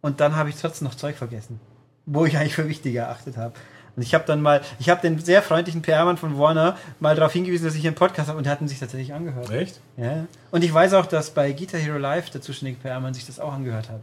und 0.00 0.20
dann 0.20 0.36
habe 0.36 0.50
ich 0.50 0.56
trotzdem 0.56 0.88
noch 0.88 0.94
Zeug 0.94 1.16
vergessen, 1.16 1.60
wo 2.06 2.26
ich 2.26 2.36
eigentlich 2.36 2.54
für 2.54 2.68
wichtig 2.68 2.94
erachtet 2.96 3.36
habe. 3.36 3.54
Und 3.96 4.02
ich 4.02 4.12
habe 4.12 4.24
dann 4.26 4.42
mal, 4.42 4.60
ich 4.80 4.90
habe 4.90 5.00
den 5.00 5.18
sehr 5.20 5.40
freundlichen 5.40 5.82
PR-Mann 5.82 6.16
von 6.16 6.36
Warner 6.36 6.76
mal 6.98 7.14
darauf 7.14 7.32
hingewiesen, 7.32 7.64
dass 7.64 7.74
ich 7.74 7.82
hier 7.82 7.90
einen 7.90 7.96
Podcast 7.96 8.28
habe 8.28 8.38
und 8.38 8.44
der 8.44 8.52
hat 8.52 8.60
ihn 8.60 8.66
sich 8.66 8.80
tatsächlich 8.80 9.14
angehört. 9.14 9.50
Echt? 9.50 9.80
Ja. 9.96 10.26
Und 10.50 10.64
ich 10.64 10.74
weiß 10.74 10.94
auch, 10.94 11.06
dass 11.06 11.30
bei 11.30 11.52
Guitar 11.52 11.80
Hero 11.80 11.98
Live 11.98 12.30
der 12.30 12.40
zuständige 12.40 12.80
PR-Mann 12.80 13.14
sich 13.14 13.24
das 13.24 13.38
auch 13.38 13.52
angehört 13.52 13.88
hat. 13.88 14.00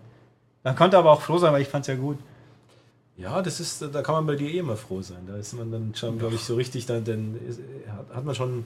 Man 0.63 0.75
konnte 0.75 0.97
aber 0.97 1.11
auch 1.11 1.21
froh 1.21 1.37
sein, 1.39 1.51
weil 1.51 1.61
ich 1.61 1.67
fand 1.67 1.83
es 1.83 1.87
ja 1.87 1.95
gut. 1.95 2.19
Ja, 3.17 3.41
das 3.41 3.59
ist, 3.59 3.81
da 3.81 4.01
kann 4.01 4.15
man 4.15 4.25
bei 4.25 4.35
dir 4.35 4.49
eh 4.49 4.59
immer 4.59 4.77
froh 4.77 5.01
sein. 5.01 5.27
Da 5.27 5.35
ist 5.35 5.53
man 5.53 5.71
dann 5.71 5.93
schon, 5.93 6.17
glaube 6.17 6.35
ich, 6.35 6.41
so 6.41 6.55
richtig, 6.55 6.85
dann, 6.85 7.03
dann 7.03 7.37
ist, 7.47 7.59
hat, 7.87 8.15
hat 8.15 8.25
man 8.25 8.33
schon 8.33 8.65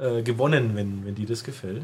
äh, 0.00 0.22
gewonnen, 0.22 0.72
wenn, 0.74 1.04
wenn 1.04 1.14
dir 1.14 1.26
das 1.26 1.44
gefällt. 1.44 1.82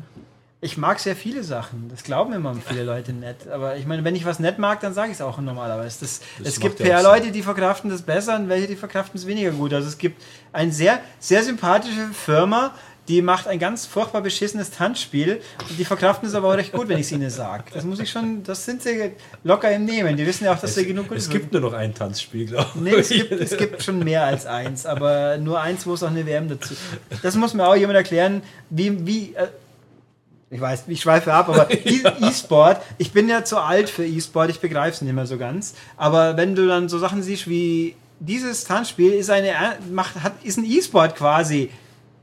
Ich 0.62 0.78
mag 0.78 0.98
sehr 0.98 1.14
viele 1.14 1.44
Sachen. 1.44 1.88
Das 1.90 2.02
glauben 2.02 2.32
immer 2.32 2.54
viele 2.54 2.82
Leute 2.82 3.12
nicht. 3.12 3.46
Aber 3.48 3.76
ich 3.76 3.86
meine, 3.86 4.04
wenn 4.04 4.16
ich 4.16 4.24
was 4.24 4.38
nicht 4.40 4.58
mag, 4.58 4.80
dann 4.80 4.94
sage 4.94 5.10
ich 5.10 5.16
es 5.16 5.20
auch 5.20 5.38
normalerweise. 5.38 6.00
Das, 6.00 6.20
Das 6.38 6.48
es 6.48 6.60
gibt 6.60 6.80
ja 6.80 6.86
PR-Leute, 6.86 7.30
die 7.30 7.42
verkraften 7.42 7.90
das 7.90 8.00
besser 8.02 8.36
und 8.36 8.48
welche, 8.48 8.66
die 8.66 8.76
verkraften 8.76 9.18
es 9.18 9.26
weniger 9.26 9.50
gut. 9.50 9.74
Also 9.74 9.86
es 9.86 9.98
gibt 9.98 10.22
eine 10.52 10.72
sehr, 10.72 11.00
sehr 11.20 11.42
sympathische 11.42 12.06
Firma, 12.08 12.74
die 13.08 13.22
macht 13.22 13.46
ein 13.46 13.58
ganz 13.58 13.86
furchtbar 13.86 14.20
beschissenes 14.22 14.70
Tanzspiel 14.70 15.40
und 15.68 15.78
die 15.78 15.84
verkraften 15.84 16.28
es 16.28 16.34
aber 16.34 16.48
auch 16.48 16.56
recht 16.56 16.72
gut, 16.72 16.88
wenn 16.88 16.98
ich 16.98 17.06
es 17.06 17.12
ihnen 17.12 17.30
sage. 17.30 17.64
Das 17.72 17.84
muss 17.84 18.00
ich 18.00 18.10
schon, 18.10 18.42
das 18.42 18.64
sind 18.64 18.82
sie 18.82 19.12
locker 19.44 19.70
im 19.70 19.84
Nehmen. 19.84 20.16
Die 20.16 20.26
wissen 20.26 20.44
ja 20.44 20.52
auch, 20.52 20.58
dass 20.60 20.70
Es, 20.70 20.76
sie 20.76 20.86
genug 20.86 21.10
es 21.12 21.28
gibt 21.30 21.52
nur 21.52 21.62
noch 21.62 21.72
ein 21.72 21.94
Tanzspiel, 21.94 22.46
glaube 22.46 22.66
ich. 22.74 22.80
Nee, 22.80 22.94
es 22.94 23.08
gibt, 23.10 23.32
es 23.32 23.56
gibt 23.56 23.82
schon 23.82 24.00
mehr 24.00 24.24
als 24.24 24.46
eins, 24.46 24.86
aber 24.86 25.38
nur 25.38 25.60
eins, 25.60 25.86
wo 25.86 25.94
es 25.94 26.02
auch 26.02 26.10
eine 26.10 26.26
WM 26.26 26.48
dazu. 26.48 26.74
Das 27.22 27.36
muss 27.36 27.54
mir 27.54 27.66
auch 27.66 27.76
jemand 27.76 27.96
erklären, 27.96 28.42
wie, 28.70 29.06
wie 29.06 29.34
äh, 29.34 29.46
ich 30.50 30.60
weiß, 30.60 30.84
ich 30.88 31.00
schweife 31.00 31.32
ab, 31.32 31.48
aber 31.48 31.70
E- 31.86 32.02
E-Sport, 32.20 32.80
ich 32.98 33.12
bin 33.12 33.28
ja 33.28 33.44
zu 33.44 33.58
alt 33.58 33.88
für 33.90 34.04
E-Sport, 34.04 34.50
ich 34.50 34.60
begreife 34.60 34.96
es 34.96 35.02
nicht 35.02 35.12
mehr 35.14 35.26
so 35.26 35.38
ganz. 35.38 35.74
Aber 35.96 36.36
wenn 36.36 36.54
du 36.54 36.66
dann 36.66 36.88
so 36.88 36.98
Sachen 36.98 37.22
siehst 37.22 37.48
wie 37.48 37.94
dieses 38.20 38.64
Tanzspiel 38.64 39.12
ist 39.12 39.28
eine 39.30 39.52
macht, 39.92 40.22
hat, 40.22 40.32
ist 40.42 40.56
ein 40.58 40.64
E-Sport 40.64 41.16
quasi. 41.16 41.70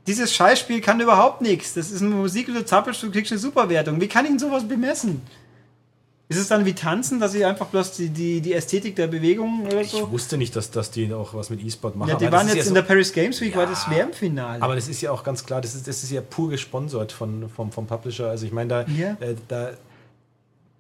Dieses 0.08 0.34
Scheißspiel 0.34 0.82
kann 0.82 1.00
überhaupt 1.00 1.42
nichts. 1.42 1.74
Das 1.76 1.90
ist 1.92 2.02
eine 2.02 2.14
Musik, 2.16 2.48
du 2.48 2.66
zappelst, 2.66 3.02
du 3.04 3.12
kriegst 3.12 3.32
eine 3.32 3.40
Superwertung. 3.40 4.02
Wie 4.02 4.08
kann 4.08 4.26
ich 4.26 4.32
denn 4.32 4.40
sowas 4.40 4.68
bemessen? 4.68 5.22
Ist 6.30 6.40
es 6.40 6.48
dann 6.48 6.66
wie 6.66 6.74
Tanzen, 6.74 7.20
dass 7.20 7.34
sie 7.34 7.46
einfach 7.46 7.68
bloß 7.68 7.92
die, 7.94 8.10
die, 8.10 8.42
die 8.42 8.54
Ästhetik 8.54 8.96
der 8.96 9.08
Bewegung 9.08 9.66
oder 9.68 9.84
so? 9.84 9.98
Ich 10.06 10.12
wusste 10.12 10.38
nicht, 10.38 10.56
dass, 10.56 10.72
dass 10.72 10.90
die 10.90 11.14
auch 11.14 11.34
was 11.36 11.50
mit 11.50 11.64
E-Sport 11.64 11.96
machen. 11.96 12.10
ja, 12.10 12.16
die 12.16 12.32
waren 12.32 12.48
jetzt 12.48 12.56
ja 12.56 12.62
in 12.64 12.68
so- 12.70 12.74
der 12.74 12.82
Paris 12.82 13.12
Games 13.14 13.40
Week, 13.42 13.56
war 13.56 13.68
das 13.68 13.86
Ja, 13.86 13.98
WM-Finale. 13.98 14.62
Aber 14.62 14.76
das 14.76 14.88
ist 14.88 15.00
ja 15.02 15.12
auch 15.12 15.24
ganz 15.24 15.46
klar, 15.46 15.62
das 15.62 15.76
ist, 15.76 15.88
das 15.88 16.02
ist 16.02 16.12
ja 16.12 16.22
pur 16.22 16.50
gesponsert 16.50 17.12
von, 17.12 17.50
vom, 17.50 17.72
vom 17.72 17.86
Publisher. 17.88 18.30
Also 18.30 18.46
ich 18.46 18.52
meine, 18.52 18.70
da, 18.70 18.86
Ja. 18.98 19.12
äh, 19.20 19.36
da, 19.48 19.72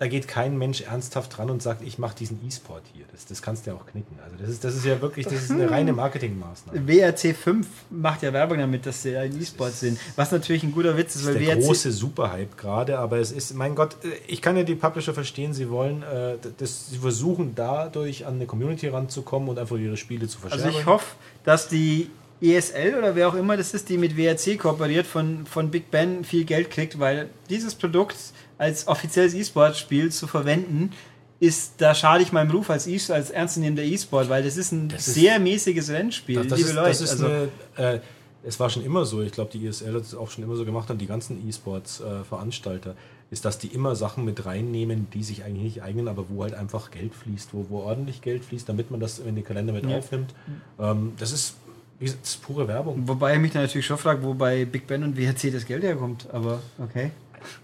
da 0.03 0.09
geht 0.09 0.27
kein 0.27 0.57
Mensch 0.57 0.81
ernsthaft 0.81 1.37
dran 1.37 1.49
und 1.49 1.63
sagt, 1.63 1.81
ich 1.81 1.97
mache 1.97 2.13
diesen 2.13 2.45
E-Sport 2.45 2.83
hier. 2.93 3.05
Das, 3.13 3.25
das 3.25 3.41
kannst 3.41 3.65
du 3.65 3.69
ja 3.71 3.77
auch 3.77 3.85
knicken. 3.85 4.19
Also 4.21 4.35
das 4.37 4.49
ist, 4.49 4.63
das 4.65 4.75
ist 4.75 4.83
ja 4.83 4.99
wirklich, 4.99 5.25
das 5.25 5.43
ist 5.43 5.51
eine 5.51 5.71
reine 5.71 5.93
Marketingmaßnahme. 5.93 6.85
WRC 6.85 7.33
5 7.33 7.65
macht 7.89 8.21
ja 8.21 8.33
Werbung 8.33 8.57
damit, 8.57 8.85
dass 8.85 9.01
sie 9.01 9.15
ein 9.15 9.41
E-Sport 9.41 9.71
sind. 9.71 9.97
Was 10.17 10.33
natürlich 10.33 10.61
ein 10.63 10.73
guter 10.73 10.97
Witz 10.97 11.15
ist, 11.15 11.21
Das 11.25 11.35
weil 11.35 11.41
ist 11.41 11.47
der 11.47 11.55
WRC. 11.55 11.65
große 11.67 11.91
Superhype 11.93 12.57
gerade, 12.57 12.99
aber 12.99 13.19
es 13.19 13.31
ist, 13.31 13.53
mein 13.53 13.75
Gott, 13.75 13.95
äh, 14.03 14.09
ich 14.27 14.41
kann 14.41 14.57
ja 14.57 14.63
die 14.63 14.75
Publisher 14.75 15.13
verstehen, 15.13 15.53
sie 15.53 15.69
wollen, 15.69 16.03
äh, 16.03 16.35
das, 16.57 16.89
sie 16.89 16.97
versuchen 16.97 17.53
dadurch 17.55 18.25
an 18.25 18.33
eine 18.33 18.45
Community 18.45 18.89
ranzukommen 18.89 19.47
und 19.47 19.57
einfach 19.57 19.77
ihre 19.77 19.95
Spiele 19.95 20.27
zu 20.27 20.37
Also 20.39 20.49
verschärfen. 20.49 20.79
ich 20.81 20.85
hoffe, 20.85 21.15
dass 21.45 21.69
die 21.69 22.09
ESL 22.41 22.95
oder 22.97 23.15
wer 23.15 23.29
auch 23.29 23.35
immer 23.35 23.55
das 23.55 23.73
ist, 23.73 23.87
die 23.87 23.97
mit 23.97 24.17
WRC 24.17 24.59
kooperiert, 24.59 25.07
von, 25.07 25.45
von 25.45 25.71
Big 25.71 25.89
Ben 25.91 26.25
viel 26.25 26.43
Geld 26.43 26.71
kriegt, 26.71 26.99
weil 26.99 27.29
dieses 27.49 27.73
Produkt 27.73 28.17
als 28.63 28.87
offizielles 28.87 29.33
E-Sport-Spiel 29.33 30.11
zu 30.11 30.25
verwenden, 30.27 30.91
ist, 31.39 31.73
da 31.79 31.93
schade 31.93 32.23
ich 32.23 32.31
meinem 32.31 32.51
Ruf 32.51 32.69
als, 32.69 32.87
e 32.87 32.97
als 33.11 33.29
ernstzunehmender 33.29 33.83
E-Sport, 33.83 34.29
weil 34.29 34.43
das 34.43 34.55
ist 34.55 34.71
ein 34.71 34.87
Das 34.89 35.07
ist- 35.07 35.15
sehr 35.15 35.39
mäßiges 35.39 35.89
Rennspiel, 35.89 36.37
Das, 36.37 36.47
das, 36.47 36.57
liebe 36.59 36.69
ist, 36.69 36.75
Leute. 36.75 36.89
ist 36.91 37.11
also, 37.11 37.25
eine, 37.25 37.49
äh, 37.95 37.99
es 38.45 38.59
war 38.59 38.69
schon 38.69 38.83
immer 38.85 39.05
so, 39.05 39.21
ich 39.21 39.31
glaube, 39.33 39.51
die 39.51 39.65
ESL 39.67 39.93
hat 39.95 40.03
es 40.03 40.15
auch 40.15 40.31
schon 40.31 40.43
immer 40.43 40.55
so 40.55 40.63
gemacht 40.65 40.89
und 40.89 40.99
die 40.99 41.07
ganzen 41.07 41.47
E-Sports-Veranstalter, 41.47 42.95
ist, 43.31 43.45
dass 43.45 43.57
die 43.57 43.67
immer 43.67 43.95
Sachen 43.95 44.25
mit 44.25 44.45
reinnehmen, 44.45 45.07
die 45.13 45.23
sich 45.23 45.43
eigentlich 45.43 45.63
nicht 45.63 45.83
eignen, 45.83 46.07
aber 46.07 46.25
wo 46.29 46.43
halt 46.43 46.53
einfach 46.53 46.91
Geld 46.91 47.13
fließt, 47.15 47.49
wo, 47.53 47.65
wo 47.69 47.79
ordentlich 47.79 48.21
Geld 48.21 48.45
fließt, 48.45 48.67
damit 48.69 48.91
man 48.91 48.99
das 48.99 49.19
in 49.19 49.35
den 49.35 49.43
Kalender 49.43 49.73
mit 49.73 49.85
Ja. 49.89 49.97
aufnimmt. 49.97 50.33
Ähm, 50.79 51.13
das 51.17 51.31
ist, 51.31 51.55
das 51.99 52.11
ist 52.23 52.41
pure 52.43 52.67
Werbung. 52.67 53.07
wobei 53.07 53.33
ich 53.35 53.39
mich 53.41 53.51
dann 53.51 53.63
natürlich 53.63 53.85
schon 53.87 53.97
frage, 53.97 54.21
wo 54.23 54.33
bei 54.33 54.65
Big 54.65 54.87
Ben 54.87 55.03
und 55.03 55.17
WRC 55.17 55.51
das 55.51 55.65
Geld 55.65 55.83
herkommt, 55.83 56.27
aber 56.31 56.59
okay. 56.81 57.11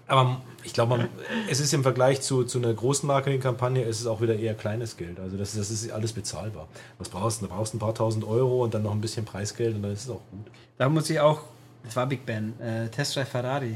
Aber 0.07 0.41
ich 0.63 0.73
glaube, 0.73 1.07
es 1.49 1.59
ist 1.59 1.73
im 1.73 1.83
Vergleich 1.83 2.21
zu, 2.21 2.43
zu 2.43 2.57
einer 2.57 2.73
großen 2.73 3.07
Marketingkampagne, 3.07 3.83
ist 3.83 4.01
es 4.01 4.07
auch 4.07 4.21
wieder 4.21 4.35
eher 4.37 4.53
kleines 4.53 4.97
Geld. 4.97 5.19
Also 5.19 5.37
das, 5.37 5.55
das 5.55 5.71
ist 5.71 5.91
alles 5.91 6.13
bezahlbar. 6.13 6.67
Was 6.97 7.09
brauchst 7.09 7.41
du? 7.41 7.47
Du 7.47 7.53
brauchst 7.53 7.73
ein 7.73 7.79
paar 7.79 7.93
tausend 7.95 8.25
Euro 8.25 8.63
und 8.63 8.73
dann 8.73 8.83
noch 8.83 8.91
ein 8.91 9.01
bisschen 9.01 9.25
Preisgeld 9.25 9.75
und 9.75 9.83
dann 9.83 9.91
ist 9.93 10.03
es 10.03 10.09
auch 10.09 10.21
gut. 10.31 10.47
Da 10.77 10.89
muss 10.89 11.09
ich 11.09 11.19
auch, 11.19 11.41
das 11.83 11.95
war 11.95 12.05
Big 12.07 12.25
Ben, 12.25 12.59
äh, 12.59 12.89
Test 12.89 13.15
Drive 13.15 13.29
Ferrari. 13.29 13.75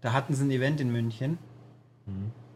Da 0.00 0.12
hatten 0.12 0.34
sie 0.34 0.44
ein 0.44 0.50
Event 0.50 0.80
in 0.80 0.92
München. 0.92 1.38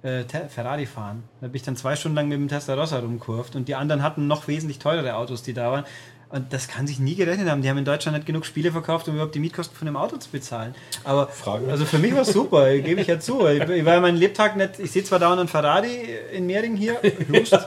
Äh, 0.03 0.25
Te- 0.25 0.49
Ferrari 0.49 0.87
fahren. 0.87 1.25
Da 1.41 1.47
bin 1.49 1.57
ich 1.57 1.63
dann 1.63 1.75
zwei 1.75 1.97
Stunden 1.97 2.17
lang 2.17 2.29
mit 2.29 2.39
dem 2.39 2.49
Tesla 2.49 2.75
Rossa 2.75 2.99
rumkurvt 2.99 3.57
und 3.57 3.67
die 3.67 3.75
anderen 3.75 4.03
hatten 4.03 4.27
noch 4.27 4.47
wesentlich 4.47 4.79
teurere 4.79 5.17
Autos, 5.17 5.43
die 5.43 5.55
da 5.55 5.73
waren. 5.73 5.85
Und 6.31 6.53
das 6.53 6.69
kann 6.69 6.87
sich 6.87 6.99
nie 6.99 7.15
gerechnet 7.15 7.49
haben. 7.49 7.63
Die 7.63 7.71
haben 7.71 7.79
in 7.79 7.87
Deutschland 7.87 8.17
nicht 8.17 8.27
genug 8.27 8.45
Spiele 8.45 8.71
verkauft, 8.71 9.09
um 9.09 9.15
überhaupt 9.15 9.35
die 9.35 9.39
Mietkosten 9.39 9.75
von 9.75 9.87
dem 9.87 9.97
Auto 9.97 10.19
zu 10.19 10.31
bezahlen. 10.31 10.75
Aber 11.05 11.29
Frage. 11.29 11.71
also 11.71 11.87
für 11.87 11.99
mich 11.99 12.13
war 12.13 12.21
es 12.21 12.33
super, 12.33 12.71
gebe 12.79 13.01
ich 13.01 13.07
ja 13.07 13.19
zu. 13.19 13.47
Ich, 13.47 13.63
ich 13.63 13.85
war 13.85 13.95
ja 13.95 14.01
meinen 14.01 14.19
Lebtag 14.19 14.57
nicht, 14.57 14.79
ich 14.79 14.91
sehe 14.91 15.05
zwar 15.05 15.19
dauernd 15.19 15.41
einen 15.41 15.49
Ferrari 15.49 16.07
in 16.33 16.47
Mehring 16.47 16.77
hier, 16.77 17.01
Hust, 17.33 17.59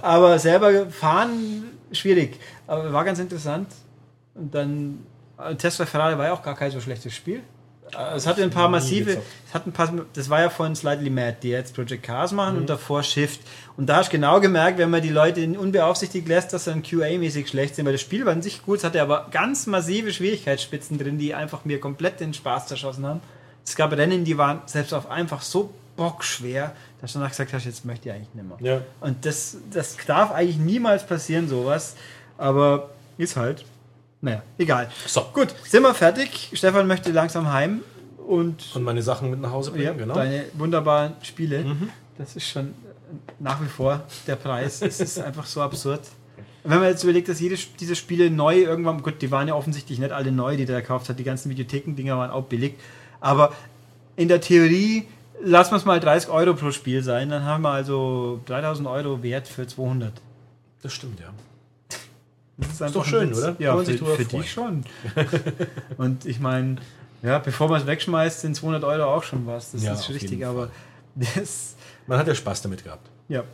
aber 0.00 0.38
selber 0.40 0.86
fahren 0.90 1.64
schwierig. 1.92 2.40
Aber 2.66 2.92
war 2.92 3.04
ganz 3.04 3.20
interessant. 3.20 3.68
Und 4.34 4.52
dann 4.52 5.06
äh, 5.38 5.54
Tesla 5.54 5.86
Ferrari 5.86 6.18
war 6.18 6.26
ja 6.26 6.32
auch 6.32 6.42
gar 6.42 6.56
kein 6.56 6.70
so 6.70 6.80
schlechtes 6.80 7.14
Spiel. 7.14 7.42
Äh, 7.96 8.16
Es 8.16 8.26
hatte 8.26 8.42
ein 8.42 8.50
paar 8.50 8.68
massive, 8.68 9.18
es 9.48 9.54
hat 9.54 9.66
ein 9.66 9.72
paar, 9.72 9.92
das 10.14 10.30
war 10.30 10.40
ja 10.40 10.50
von 10.50 10.74
Slightly 10.74 11.10
Mad, 11.10 11.36
die 11.42 11.50
jetzt 11.50 11.74
Project 11.74 12.02
Cars 12.02 12.32
machen 12.32 12.54
Mhm. 12.54 12.60
und 12.62 12.70
davor 12.70 13.02
Shift. 13.02 13.40
Und 13.76 13.86
da 13.86 13.96
hast 13.96 14.08
du 14.08 14.12
genau 14.16 14.40
gemerkt, 14.40 14.78
wenn 14.78 14.90
man 14.90 15.02
die 15.02 15.08
Leute 15.10 15.40
in- 15.40 15.56
unbeaufsichtigt 15.56 16.26
lässt, 16.28 16.52
dass 16.52 16.64
sie 16.64 16.70
dann 16.70 16.82
QA-mäßig 16.82 17.48
schlecht 17.48 17.74
sind, 17.74 17.84
weil 17.86 17.92
das 17.92 18.00
Spiel 18.00 18.24
war 18.24 18.32
an 18.32 18.42
sich 18.42 18.62
gut, 18.64 18.78
es 18.78 18.84
hatte 18.84 19.00
aber 19.02 19.28
ganz 19.30 19.66
massive 19.66 20.12
Schwierigkeitsspitzen 20.12 20.98
drin, 20.98 21.18
die 21.18 21.34
einfach 21.34 21.64
mir 21.64 21.80
komplett 21.80 22.20
den 22.20 22.34
Spaß 22.34 22.66
zerschossen 22.66 23.06
haben. 23.06 23.20
Es 23.64 23.76
gab 23.76 23.92
Rennen, 23.92 24.24
die 24.24 24.36
waren 24.38 24.62
selbst 24.66 24.92
auf 24.92 25.10
einfach 25.10 25.42
so 25.42 25.72
bockschwer, 25.96 26.72
dass 27.00 27.12
du 27.12 27.18
danach 27.18 27.30
gesagt 27.30 27.52
hast, 27.52 27.64
jetzt 27.66 27.84
möchte 27.84 28.08
ich 28.08 28.14
eigentlich 28.14 28.34
nicht 28.34 28.60
mehr. 28.60 28.72
Ja. 28.76 28.80
Und 29.00 29.24
das, 29.26 29.56
das 29.72 29.96
darf 30.06 30.32
eigentlich 30.32 30.56
niemals 30.56 31.06
passieren, 31.06 31.48
sowas. 31.48 31.94
Aber 32.38 32.90
ist 33.18 33.36
halt. 33.36 33.64
Naja, 34.22 34.42
egal. 34.56 34.88
So. 35.06 35.22
Gut, 35.34 35.54
sind 35.64 35.82
wir 35.82 35.94
fertig. 35.94 36.50
Stefan 36.52 36.86
möchte 36.86 37.10
langsam 37.10 37.52
heim 37.52 37.82
und 38.26 38.74
Und 38.74 38.84
meine 38.84 39.02
Sachen 39.02 39.30
mit 39.30 39.40
nach 39.40 39.50
Hause 39.50 39.72
bringen, 39.72 39.84
ja, 39.84 39.92
genau. 39.92 40.14
deine 40.14 40.44
wunderbaren 40.54 41.14
Spiele. 41.22 41.76
Das 42.16 42.36
ist 42.36 42.46
schon 42.46 42.72
nach 43.40 43.60
wie 43.60 43.66
vor 43.66 44.04
der 44.28 44.36
Preis. 44.36 44.80
Es 44.80 45.00
ist 45.00 45.18
einfach 45.18 45.44
so 45.44 45.60
absurd. 45.60 46.00
Wenn 46.62 46.78
man 46.78 46.88
jetzt 46.88 47.02
überlegt, 47.02 47.28
dass 47.28 47.40
jede, 47.40 47.56
diese 47.80 47.96
Spiele 47.96 48.30
neu 48.30 48.60
irgendwann, 48.60 49.02
gut, 49.02 49.20
die 49.20 49.32
waren 49.32 49.48
ja 49.48 49.54
offensichtlich 49.54 49.98
nicht 49.98 50.12
alle 50.12 50.30
neu, 50.30 50.56
die 50.56 50.64
der 50.64 50.80
gekauft 50.80 51.08
hat, 51.08 51.18
die 51.18 51.24
ganzen 51.24 51.50
Videotheken-Dinger 51.50 52.16
waren 52.16 52.30
auch 52.30 52.44
billig, 52.44 52.74
aber 53.20 53.52
in 54.14 54.28
der 54.28 54.40
Theorie 54.40 55.08
lassen 55.42 55.72
wir 55.72 55.78
es 55.78 55.84
mal 55.84 55.98
30 55.98 56.30
Euro 56.30 56.54
pro 56.54 56.70
Spiel 56.70 57.02
sein, 57.02 57.30
dann 57.30 57.44
haben 57.44 57.62
wir 57.62 57.70
also 57.70 58.40
3000 58.46 58.86
Euro 58.86 59.24
Wert 59.24 59.48
für 59.48 59.66
200. 59.66 60.12
Das 60.82 60.92
stimmt, 60.92 61.18
ja. 61.18 61.30
Das 62.58 62.68
ist, 62.72 62.80
doch 62.80 62.86
einfach 62.86 63.00
ein 63.04 63.08
schön, 63.10 63.30
Witz. 63.30 63.38
oder? 63.38 63.56
Ja, 63.58 63.76
für, 63.76 64.16
für 64.16 64.24
dich 64.24 64.50
schon. 64.52 64.84
Und 65.96 66.26
ich 66.26 66.38
meine, 66.40 66.76
ja, 67.22 67.38
bevor 67.38 67.68
man 67.68 67.80
es 67.80 67.86
wegschmeißt, 67.86 68.40
sind 68.40 68.56
200 68.56 68.84
Euro 68.84 69.04
auch 69.14 69.22
schon 69.22 69.46
was. 69.46 69.72
Das 69.72 69.82
Ja, 69.82 69.94
ist 69.94 70.08
richtig, 70.10 70.44
aber 70.44 70.70
das, 71.14 71.76
Man 72.06 72.18
hat 72.18 72.26
ja 72.28 72.34
Spaß 72.34 72.62
damit 72.62 72.84
gehabt. 72.84 73.08
ja. 73.28 73.44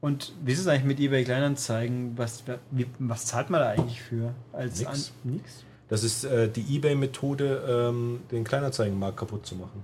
Und 0.00 0.32
wie 0.44 0.52
ist 0.52 0.60
es 0.60 0.68
eigentlich 0.68 0.84
mit 0.84 1.00
eBay 1.00 1.24
Kleinanzeigen? 1.24 2.16
Was, 2.16 2.44
wie, 2.70 2.86
was 3.00 3.26
zahlt 3.26 3.50
man 3.50 3.60
da 3.60 3.70
eigentlich 3.70 4.00
für? 4.00 4.32
Als 4.52 4.78
Nix. 4.78 5.12
An, 5.24 5.32
nix? 5.32 5.64
Das 5.88 6.04
ist 6.04 6.22
äh, 6.22 6.48
die 6.48 6.76
Ebay-Methode, 6.76 7.88
ähm, 7.90 8.20
den 8.30 8.44
Kleinanzeigenmarkt 8.44 9.16
kaputt 9.16 9.44
zu 9.44 9.56
machen. 9.56 9.82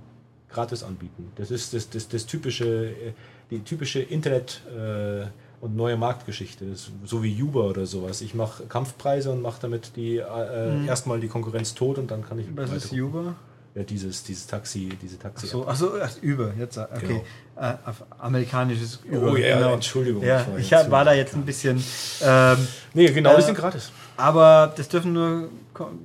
Gratis 0.51 0.85
anbieten. 0.85 1.33
Das 1.35 1.51
ist 1.51 1.75
das, 1.75 1.91
das, 1.91 2.07
das 2.07 2.27
typische, 2.27 2.91
äh, 2.91 3.13
die 3.51 3.59
typische 3.65 4.03
Internet- 4.03 4.61
äh, 4.69 5.27
und 5.65 5.75
neue 5.77 5.97
Marktgeschichte. 5.97 6.65
Ist 6.67 6.91
so 7.05 7.23
wie 7.23 7.43
Uber 7.43 7.65
oder 7.65 7.87
sowas. 7.87 8.21
Ich 8.21 8.35
mache 8.35 8.65
Kampfpreise 8.67 9.31
und 9.33 9.41
mache 9.41 9.59
damit 9.63 9.97
die 9.97 10.19
äh, 10.19 10.87
erstmal 10.87 11.19
die 11.21 11.29
Konkurrenz 11.29 11.75
tot 11.75 11.97
und 11.99 12.11
dann 12.11 12.23
kann 12.27 12.39
ich 12.39 12.47
Mhm. 12.49 12.57
Was 12.57 12.71
ist 12.73 12.93
Uber? 12.93 13.35
Ja, 13.75 13.83
dieses, 13.83 14.23
dieses 14.23 14.47
Taxi, 14.47 14.91
diese 15.03 15.19
Taxi. 15.19 15.49
So, 15.49 15.67
achso, 15.67 15.91
ach, 16.01 16.13
über, 16.23 16.53
jetzt, 16.57 16.79
okay. 16.79 17.07
Genau. 17.09 17.25
Äh, 17.57 17.75
auf 17.87 18.05
amerikanisches 18.21 19.01
Über. 19.05 19.33
Oh 19.33 19.37
ja, 19.37 19.57
genau. 19.57 19.75
Entschuldigung. 19.75 20.23
Ja, 20.23 20.47
ich 20.59 20.71
war 20.71 20.85
ich 20.85 20.91
war 20.93 21.05
da 21.05 21.11
so- 21.13 21.17
jetzt 21.17 21.35
ein 21.35 21.45
bisschen. 21.45 21.83
Ähm, 22.23 22.69
Nee, 22.93 23.11
genau, 23.11 23.33
Äh, 23.33 23.37
die 23.37 23.43
sind 23.43 23.57
gratis. 23.57 23.91
aber 24.17 24.73
das 24.77 24.89
dürfen 24.89 25.13
nur 25.13 25.49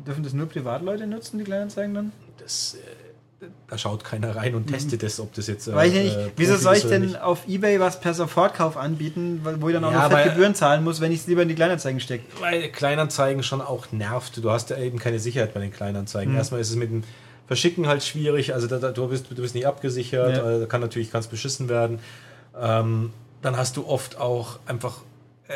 dürfen 0.08 0.24
das 0.24 0.34
nur 0.34 0.48
Privatleute 0.48 1.06
nutzen, 1.06 1.38
die 1.38 1.44
Kleinanzeigen 1.44 1.94
dann? 1.94 2.12
Das, 2.40 2.74
äh, 2.76 2.78
da 3.68 3.78
schaut 3.78 4.04
keiner 4.04 4.36
rein 4.36 4.54
und 4.56 4.68
testet 4.68 5.02
das, 5.04 5.20
ob 5.20 5.34
das 5.34 5.48
jetzt. 5.48 5.68
äh, 5.68 5.74
Weiß 5.76 5.94
ich 5.94 6.04
nicht. 6.04 6.18
äh, 6.18 6.32
Wieso 6.36 6.58
soll 6.58 6.76
ich 6.76 6.84
denn 6.86 7.04
nicht. 7.04 7.22
auf 7.22 7.48
Ebay 7.48 7.80
was 7.80 8.00
per 8.02 8.14
Sofortkauf 8.14 8.76
anbieten, 8.76 9.42
wo 9.60 9.70
ich 9.70 9.74
dann 9.74 9.84
auch 9.86 9.92
Ja, 9.92 10.10
noch 10.10 10.18
fett 10.18 10.34
Gebühren 10.34 10.56
zahlen 10.56 10.84
muss, 10.84 11.00
wenn 11.00 11.12
ich 11.12 11.22
es 11.22 11.28
lieber 11.28 11.42
in 11.44 11.48
die 11.48 11.56
Kleinanzeigen 11.56 12.00
stecke? 12.02 12.26
Weil 12.42 12.70
Kleinanzeigen 12.70 13.42
schon 13.44 13.62
auch 13.62 13.92
nervt. 13.92 14.38
Du 14.44 14.50
hast 14.52 14.70
ja 14.72 14.78
eben 14.78 15.00
keine 15.00 15.20
Sicherheit 15.20 15.54
bei 15.54 15.60
den. 15.62 15.72
Kleinanzeigen. 15.72 16.36
Erstmal 16.36 16.60
ist 16.60 16.70
es 16.70 16.76
mit 16.76 16.90
dem 16.92 17.04
Verschicken 17.48 17.88
halt 17.88 18.04
schwierig. 18.04 18.54
Also 18.54 18.68
da, 18.68 18.78
da, 18.78 18.92
du, 18.92 19.08
bist, 19.08 19.28
du 19.30 19.36
bist 19.36 19.56
nicht 19.56 19.68
abgesichert. 19.68 20.38
Ja. 20.38 20.44
Also, 20.44 20.68
kann 20.68 20.82
natürlich 20.82 21.12
ganz 21.12 21.28
beschissen 21.28 21.70
werden. 21.70 22.00
Ähm, 22.60 23.12
dann 23.42 23.56
hast 23.56 23.78
du 23.78 23.88
oft 23.88 24.20
auch 24.20 24.60
einfach. 24.66 25.02
Äh, 25.48 25.54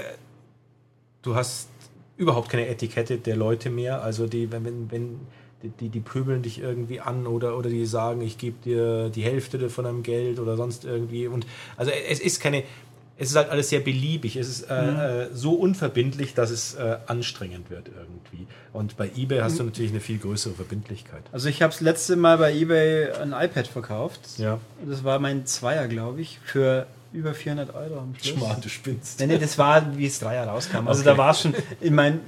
du 1.21 1.35
hast 1.35 1.67
überhaupt 2.15 2.49
keine 2.49 2.67
Etikette 2.67 3.17
der 3.17 3.35
Leute 3.35 3.69
mehr. 3.69 4.01
Also 4.03 4.27
die, 4.27 4.51
wenn, 4.51 4.63
wenn, 4.65 4.91
wenn 4.91 5.19
die, 5.63 5.69
die, 5.69 5.89
die 5.89 5.99
pöbeln 6.01 6.41
dich 6.43 6.59
irgendwie 6.59 6.99
an 6.99 7.25
oder, 7.25 7.57
oder 7.57 7.69
die 7.69 7.85
sagen, 7.85 8.21
ich 8.21 8.37
gebe 8.37 8.57
dir 8.63 9.09
die 9.09 9.23
Hälfte 9.23 9.69
von 9.69 9.85
deinem 9.85 10.03
Geld 10.03 10.39
oder 10.39 10.57
sonst 10.57 10.85
irgendwie. 10.85 11.27
Und 11.27 11.45
also 11.77 11.91
es 11.91 12.19
ist 12.19 12.39
keine. 12.41 12.63
Es 13.15 13.29
ist 13.29 13.35
halt 13.35 13.49
alles 13.49 13.69
sehr 13.69 13.79
beliebig. 13.79 14.35
Es 14.37 14.49
ist 14.49 14.63
äh, 14.71 15.25
äh, 15.25 15.29
so 15.33 15.53
unverbindlich, 15.53 16.33
dass 16.33 16.49
es 16.49 16.73
äh, 16.73 16.97
anstrengend 17.05 17.69
wird 17.69 17.87
irgendwie. 17.87 18.47
Und 18.73 18.97
bei 18.97 19.09
eBay 19.15 19.39
hast 19.41 19.59
du 19.59 19.63
natürlich 19.63 19.91
eine 19.91 19.99
viel 19.99 20.17
größere 20.17 20.55
Verbindlichkeit. 20.55 21.21
Also 21.31 21.47
ich 21.47 21.61
habe 21.61 21.71
das 21.71 21.79
letzte 21.79 22.15
Mal 22.15 22.39
bei 22.39 22.53
Ebay 22.55 23.11
ein 23.21 23.31
iPad 23.31 23.67
verkauft. 23.67 24.19
Ja. 24.39 24.59
Das 24.89 25.03
war 25.03 25.19
mein 25.19 25.45
Zweier, 25.45 25.87
glaube 25.87 26.21
ich, 26.21 26.39
für 26.43 26.87
über 27.13 27.35
400 27.35 27.75
Euro 27.75 27.99
am 27.99 28.15
Schluss. 28.15 28.35
Schmarrn, 28.35 28.61
du 28.61 28.67
spinnst. 28.69 29.19
Nee, 29.19 29.27
nee, 29.27 29.37
das 29.37 29.59
war, 29.59 29.95
wie 29.95 30.07
es 30.07 30.19
Dreier 30.19 30.47
rauskam. 30.47 30.87
Also 30.87 31.01
Okay. 31.01 31.09
da 31.11 31.17
war 31.17 31.31
es 31.31 31.41
schon, 31.41 31.53
ich 31.79 31.91
meine, 31.91 32.19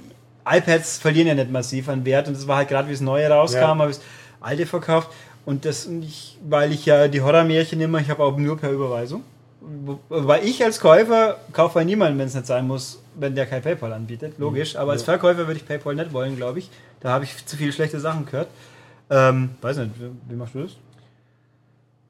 iPads 0.48 0.98
verlieren 1.00 1.28
ja 1.28 1.34
nicht 1.36 1.52
massiv 1.52 1.90
an 1.90 2.06
Wert 2.06 2.28
und 2.28 2.36
das 2.36 2.48
war 2.48 2.58
halt 2.58 2.70
gerade, 2.70 2.88
wie 2.90 2.94
es 2.94 3.02
neue 3.02 3.28
rauskam, 3.30 3.60
Ja. 3.60 3.68
habe 3.78 3.92
ich 3.92 3.98
das 3.98 4.06
alte 4.42 4.66
verkauft 4.66 5.10
und 5.46 5.66
das 5.66 5.88
nicht, 5.88 6.38
weil 6.48 6.72
ich 6.72 6.86
ja 6.86 7.08
die 7.08 7.22
Horrormärchen 7.22 7.80
immer, 7.82 8.00
ich 8.00 8.10
habe 8.10 8.24
auch 8.24 8.38
nur 8.38 8.58
per 8.58 8.72
Überweisung. 8.72 9.24
Weil 10.10 10.46
ich 10.46 10.64
als 10.64 10.80
Käufer 10.80 11.38
kaufe 11.52 11.74
bei 11.76 11.84
niemandem, 11.84 12.20
wenn 12.20 12.28
es 12.28 12.36
nicht 12.36 12.46
sein 12.46 12.68
muss, 12.68 13.02
wenn 13.16 13.34
der 13.34 13.48
kein 13.48 13.64
PayPal 13.64 13.92
anbietet, 13.94 14.38
logisch. 14.38 14.76
Aber 14.76 14.92
als. 14.92 15.02
Verkäufer 15.02 15.48
würde 15.48 15.60
ich 15.60 15.66
PayPal 15.66 15.96
nicht 15.96 16.14
wollen, 16.14 16.36
glaube 16.36 16.60
ich. 16.60 16.70
Da 17.00 17.10
habe 17.10 17.24
ich 17.24 17.44
zu 17.48 17.58
viele 17.58 17.72
schlechte 17.72 18.00
Sachen 18.00 18.26
gehört. 18.28 18.48
Ähm, 19.10 19.52
weiß 19.62 19.78
nicht, 19.78 19.92
wie 20.30 20.36
machst 20.36 20.54
du 20.54 20.64
das? 20.64 20.72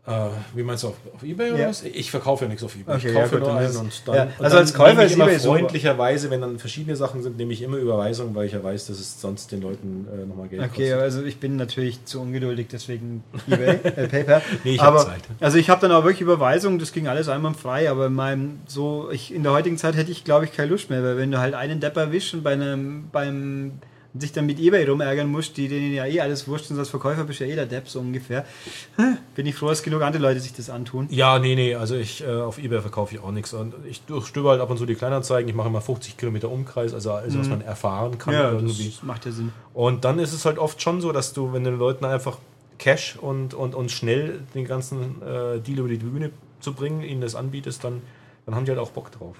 Äh, 0.07 0.11
wie 0.53 0.61
meinst 0.61 0.83
du, 0.83 0.89
auf, 0.89 0.95
auf 1.15 1.23
Ebay 1.23 1.49
oder 1.51 1.61
Ja. 1.61 1.69
was? 1.69 1.81
Ich 1.81 2.11
verkaufe 2.11 2.45
ja 2.45 2.49
nichts 2.49 2.63
auf 2.63 2.75
Ebay. 2.75 2.95
Okay, 2.95 3.07
ich 3.07 3.13
ja, 3.15 3.21
kaufe 3.21 3.37
gut, 3.37 3.39
nur 3.39 3.47
dann 3.49 3.57
einen 3.57 3.69
ist- 3.71 3.77
und 3.77 4.01
dann. 4.07 4.15
ja, 4.15 4.21
und 4.23 4.29
also 4.37 4.43
dann 4.49 4.57
als 4.57 4.73
Käufer 4.75 4.89
nehme 4.93 5.03
ich 5.05 5.11
ist 5.11 5.15
immer 5.15 5.29
freundlicherweise, 5.57 6.29
wenn 6.29 6.41
dann 6.41 6.59
verschiedene 6.59 6.95
Sachen 6.95 7.23
sind, 7.23 7.37
nehme 7.37 7.53
ich 7.53 7.61
immer 7.63 7.77
Überweisung, 7.77 8.35
weil 8.35 8.45
ich 8.45 8.53
ja 8.53 8.63
weiß, 8.63 8.85
dass 8.85 8.99
es 8.99 9.19
sonst 9.19 9.51
den 9.51 9.61
Leuten 9.63 10.07
äh, 10.13 10.25
nochmal 10.27 10.47
Geld 10.47 10.61
Okay, 10.61 10.89
kostet. 10.91 10.99
also 11.01 11.23
ich 11.23 11.39
bin 11.39 11.55
natürlich 11.55 12.05
zu 12.05 12.21
ungeduldig, 12.21 12.67
deswegen 12.71 13.23
eBay, 13.47 13.79
äh, 13.83 14.07
PayPal. 14.07 14.41
Nee, 14.63 14.75
ich 14.75 14.79
hab 14.79 14.89
aber, 14.89 15.05
Zeit. 15.05 15.21
Also 15.39 15.57
ich 15.57 15.71
habe 15.71 15.81
dann 15.81 15.91
auch 15.91 16.03
wirklich 16.03 16.21
Überweisungen, 16.21 16.77
das 16.77 16.91
ging 16.91 17.07
alles 17.07 17.27
einmal 17.27 17.55
frei, 17.55 17.89
aber 17.89 18.05
in 18.05 18.13
meinem 18.13 18.59
so, 18.67 19.09
ich 19.11 19.33
in 19.33 19.41
der 19.41 19.53
heutigen 19.53 19.79
Zeit 19.79 19.95
hätte 19.95 20.11
ich, 20.11 20.23
glaube 20.23 20.45
ich, 20.45 20.51
keine 20.51 20.69
Lust 20.69 20.91
mehr, 20.91 21.01
weil 21.03 21.17
wenn 21.17 21.31
du 21.31 21.39
halt 21.39 21.55
einen 21.55 21.79
Depp 21.79 21.97
erwischst 21.97 22.35
und 22.35 22.43
bei 22.43 22.53
einem, 22.53 23.09
beim 23.11 23.71
sich 24.17 24.31
dann 24.31 24.45
mit 24.45 24.59
Ebay 24.59 24.85
rumärgern 24.85 25.27
musst, 25.27 25.57
die 25.57 25.67
denen 25.67 25.93
ja 25.93 26.05
eh 26.05 26.21
alles 26.21 26.47
wurscht 26.47 26.65
sind, 26.65 26.79
als 26.79 26.89
Verkäufer 26.89 27.23
bist 27.25 27.39
du 27.39 27.45
ja 27.45 27.51
eh 27.51 27.55
der 27.55 27.65
Depp 27.65 27.89
so 27.89 27.99
ungefähr. 27.99 28.45
Bin 29.35 29.45
ich 29.45 29.55
froh, 29.55 29.67
dass 29.67 29.83
genug 29.83 30.01
andere 30.01 30.21
Leute 30.23 30.39
sich 30.39 30.53
das 30.53 30.69
antun. 30.69 31.07
Ja, 31.09 31.39
nee, 31.39 31.55
nee, 31.55 31.75
also 31.75 31.95
ich 31.95 32.23
äh, 32.23 32.27
auf 32.27 32.57
Ebay 32.57 32.81
verkaufe 32.81 33.15
ich 33.15 33.21
auch 33.21 33.31
nichts. 33.31 33.53
Und 33.53 33.73
ich 33.89 34.01
durchstöbe 34.01 34.49
halt 34.49 34.61
ab 34.61 34.69
und 34.69 34.77
zu 34.77 34.85
die 34.85 34.95
Kleinanzeigen. 34.95 35.49
Ich 35.49 35.55
mache 35.55 35.67
immer 35.67 35.81
50 35.81 36.17
Kilometer 36.17 36.49
Umkreis, 36.49 36.93
also 36.93 37.11
alles, 37.11 37.37
was 37.37 37.49
man 37.49 37.61
erfahren 37.61 38.17
kann 38.17 38.33
Mhm. 38.33 38.39
Ja, 38.39 38.51
irgendwie. 38.51 38.89
das 38.89 39.03
macht 39.03 39.25
ja 39.25 39.31
Sinn. 39.31 39.51
Und 39.73 40.05
dann 40.05 40.19
ist 40.19 40.33
es 40.33 40.45
halt 40.45 40.57
oft 40.57 40.81
schon 40.81 41.01
so, 41.01 41.11
dass 41.11 41.33
du, 41.33 41.53
wenn 41.53 41.63
du 41.63 41.71
den 41.71 41.79
Leuten 41.79 42.05
einfach 42.05 42.37
Cash 42.79 43.17
und, 43.21 43.53
und, 43.53 43.75
und 43.75 43.91
schnell 43.91 44.39
den 44.53 44.65
ganzen 44.65 45.21
äh, 45.21 45.59
Deal 45.59 45.79
über 45.79 45.89
die 45.89 45.97
Bühne 45.97 46.31
zu 46.59 46.73
bringen, 46.73 47.03
ihnen 47.03 47.21
das 47.21 47.35
anbietest, 47.35 47.83
dann, 47.83 48.01
dann 48.45 48.55
haben 48.55 48.65
die 48.65 48.71
halt 48.71 48.79
auch 48.79 48.91
Bock 48.91 49.11
drauf. 49.11 49.37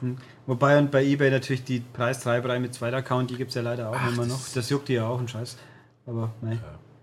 Wobei 0.48 0.78
und 0.80 0.92
bei 0.92 1.04
eBay 1.04 1.30
natürlich 1.30 1.64
die 1.64 1.80
Preistreiberei 1.80 2.60
mit 2.60 2.74
zweiter 2.74 2.98
Account, 2.98 3.30
die 3.30 3.36
gibt 3.36 3.50
es 3.50 3.56
ja 3.56 3.62
leider 3.62 3.90
auch 3.90 3.96
Ach, 3.98 4.12
immer 4.12 4.26
noch. 4.26 4.40
Das 4.54 4.70
juckt 4.70 4.88
die 4.88 4.94
ja 4.94 5.08
auch 5.08 5.20
ein 5.20 5.28
Scheiß. 5.28 5.58
Aber 6.08 6.32
nein. 6.42 6.60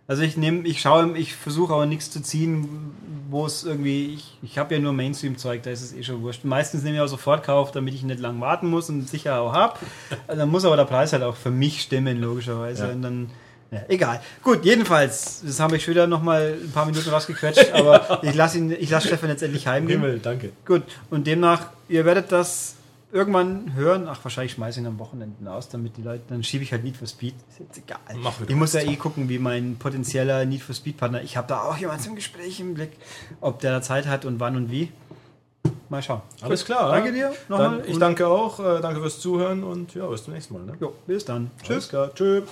Also 0.09 0.23
ich 0.25 0.37
nehme, 0.37 0.67
ich 0.67 0.81
schaue, 0.81 1.17
ich 1.17 1.35
versuche 1.35 1.73
aber 1.73 1.87
nichts 1.87 2.11
zu 2.11 2.21
ziehen, 2.21 2.93
wo 3.31 3.47
es 3.47 3.65
irgendwie, 3.65 4.15
ich, 4.15 4.37
ich 4.43 4.59
habe 4.59 4.75
ja 4.75 4.81
nur 4.81 4.93
Mainstream-Zeug, 4.93 5.63
da 5.63 5.71
ist 5.71 5.81
es 5.81 5.95
eh 5.95 6.03
schon 6.03 6.23
wurscht. 6.23 6.45
Meistens 6.45 6.83
nehme 6.83 6.97
ich 6.97 7.03
auch 7.03 7.07
sofort 7.07 7.45
Kauf, 7.45 7.71
damit 7.71 7.95
ich 7.95 8.03
nicht 8.03 8.21
lang 8.21 8.41
warten 8.41 8.69
muss 8.69 8.91
und 8.91 9.09
sicher 9.09 9.41
auch 9.41 9.53
habe. 9.53 9.79
Dann 10.27 10.49
muss 10.49 10.65
aber 10.65 10.77
der 10.77 10.85
Preis 10.85 11.13
halt 11.13 11.23
auch 11.23 11.37
für 11.37 11.51
mich 11.51 11.83
stimmen, 11.83 12.21
logischerweise. 12.21 12.89
Ja. 12.89 12.93
Und 12.93 13.03
dann, 13.03 13.31
ja, 13.71 13.81
egal. 13.89 14.21
Gut, 14.43 14.65
jedenfalls, 14.65 15.43
das 15.47 15.61
habe 15.61 15.77
ich 15.77 15.85
schon 15.85 15.95
wieder 15.95 16.07
nochmal 16.07 16.59
ein 16.63 16.73
paar 16.73 16.85
Minuten 16.85 17.09
rausgequetscht, 17.09 17.73
aber 17.73 18.21
ich 18.23 18.35
lasse 18.35 18.59
ihn, 18.59 18.71
ich 18.73 18.91
lasse 18.91 19.07
Stefan 19.07 19.31
jetzt 19.31 19.43
endlich 19.43 19.67
heimgehen. 19.67 20.03
Himmel, 20.03 20.19
danke. 20.19 20.53
Gut, 20.67 20.83
und 21.09 21.27
demnach, 21.27 21.69
ihr 21.93 22.05
werdet 22.05 22.33
das 22.33 22.77
irgendwann 23.13 23.75
hören. 23.75 24.09
Ach, 24.09 24.19
wahrscheinlich 24.25 24.53
schmeiße 24.53 24.81
ich 24.81 24.85
ihn 24.85 24.89
am 24.89 24.99
Wochenenden 24.99 25.47
aus, 25.47 25.69
damit 25.69 25.97
die 25.97 26.03
Leute, 26.03 26.25
dann 26.29 26.43
schiebe 26.43 26.65
ich 26.65 26.73
halt 26.73 26.83
Need 26.83 26.97
for 26.97 27.07
Speed. 27.07 27.35
Ist 27.51 27.61
jetzt 27.61 27.79
egal. 27.79 27.99
Mach, 28.17 28.41
ich 28.47 28.55
muss 28.55 28.73
ja 28.73 28.81
eh 28.81 28.97
gucken, 28.97 29.29
wie 29.29 29.39
mein 29.39 29.77
potenzieller 29.77 30.45
Need 30.47 30.63
for 30.63 30.75
Speed 30.75 30.97
Partner, 30.97 31.23
ich 31.23 31.37
habe 31.37 31.47
da 31.47 31.63
auch 31.63 31.77
jemanden 31.77 32.09
im 32.09 32.15
Gespräch 32.17 32.59
im 32.61 32.75
Blick, 32.75 32.93
ob 33.41 33.61
der 33.61 33.73
da 33.73 33.83
Zeit 33.83 34.07
hat 34.07 34.25
und 34.25 34.41
wann 34.41 34.57
und 34.57 34.71
wie. 34.71 34.91
Mal 35.91 36.03
schauen. 36.03 36.23
Alles 36.41 36.61
Gut, 36.61 36.75
klar. 36.75 36.91
Danke 36.91 37.13
dir 37.13 37.35
nochmal. 37.51 37.83
Ich 37.87 37.99
danke 37.99 38.27
auch, 38.27 38.59
äh, 38.61 38.81
danke 38.81 39.03
fürs 39.03 39.21
Zuhören 39.21 39.63
und 39.63 39.95
ja, 39.95 40.07
bis 40.07 40.25
zum 40.25 40.33
nächsten 40.33 40.55
Mal. 40.55 40.65
Ne? 40.65 40.73
Jo, 40.81 40.95
bis 41.07 41.27
dann. 41.27 41.51
Klar. 41.63 42.15
Tschüss. 42.15 42.45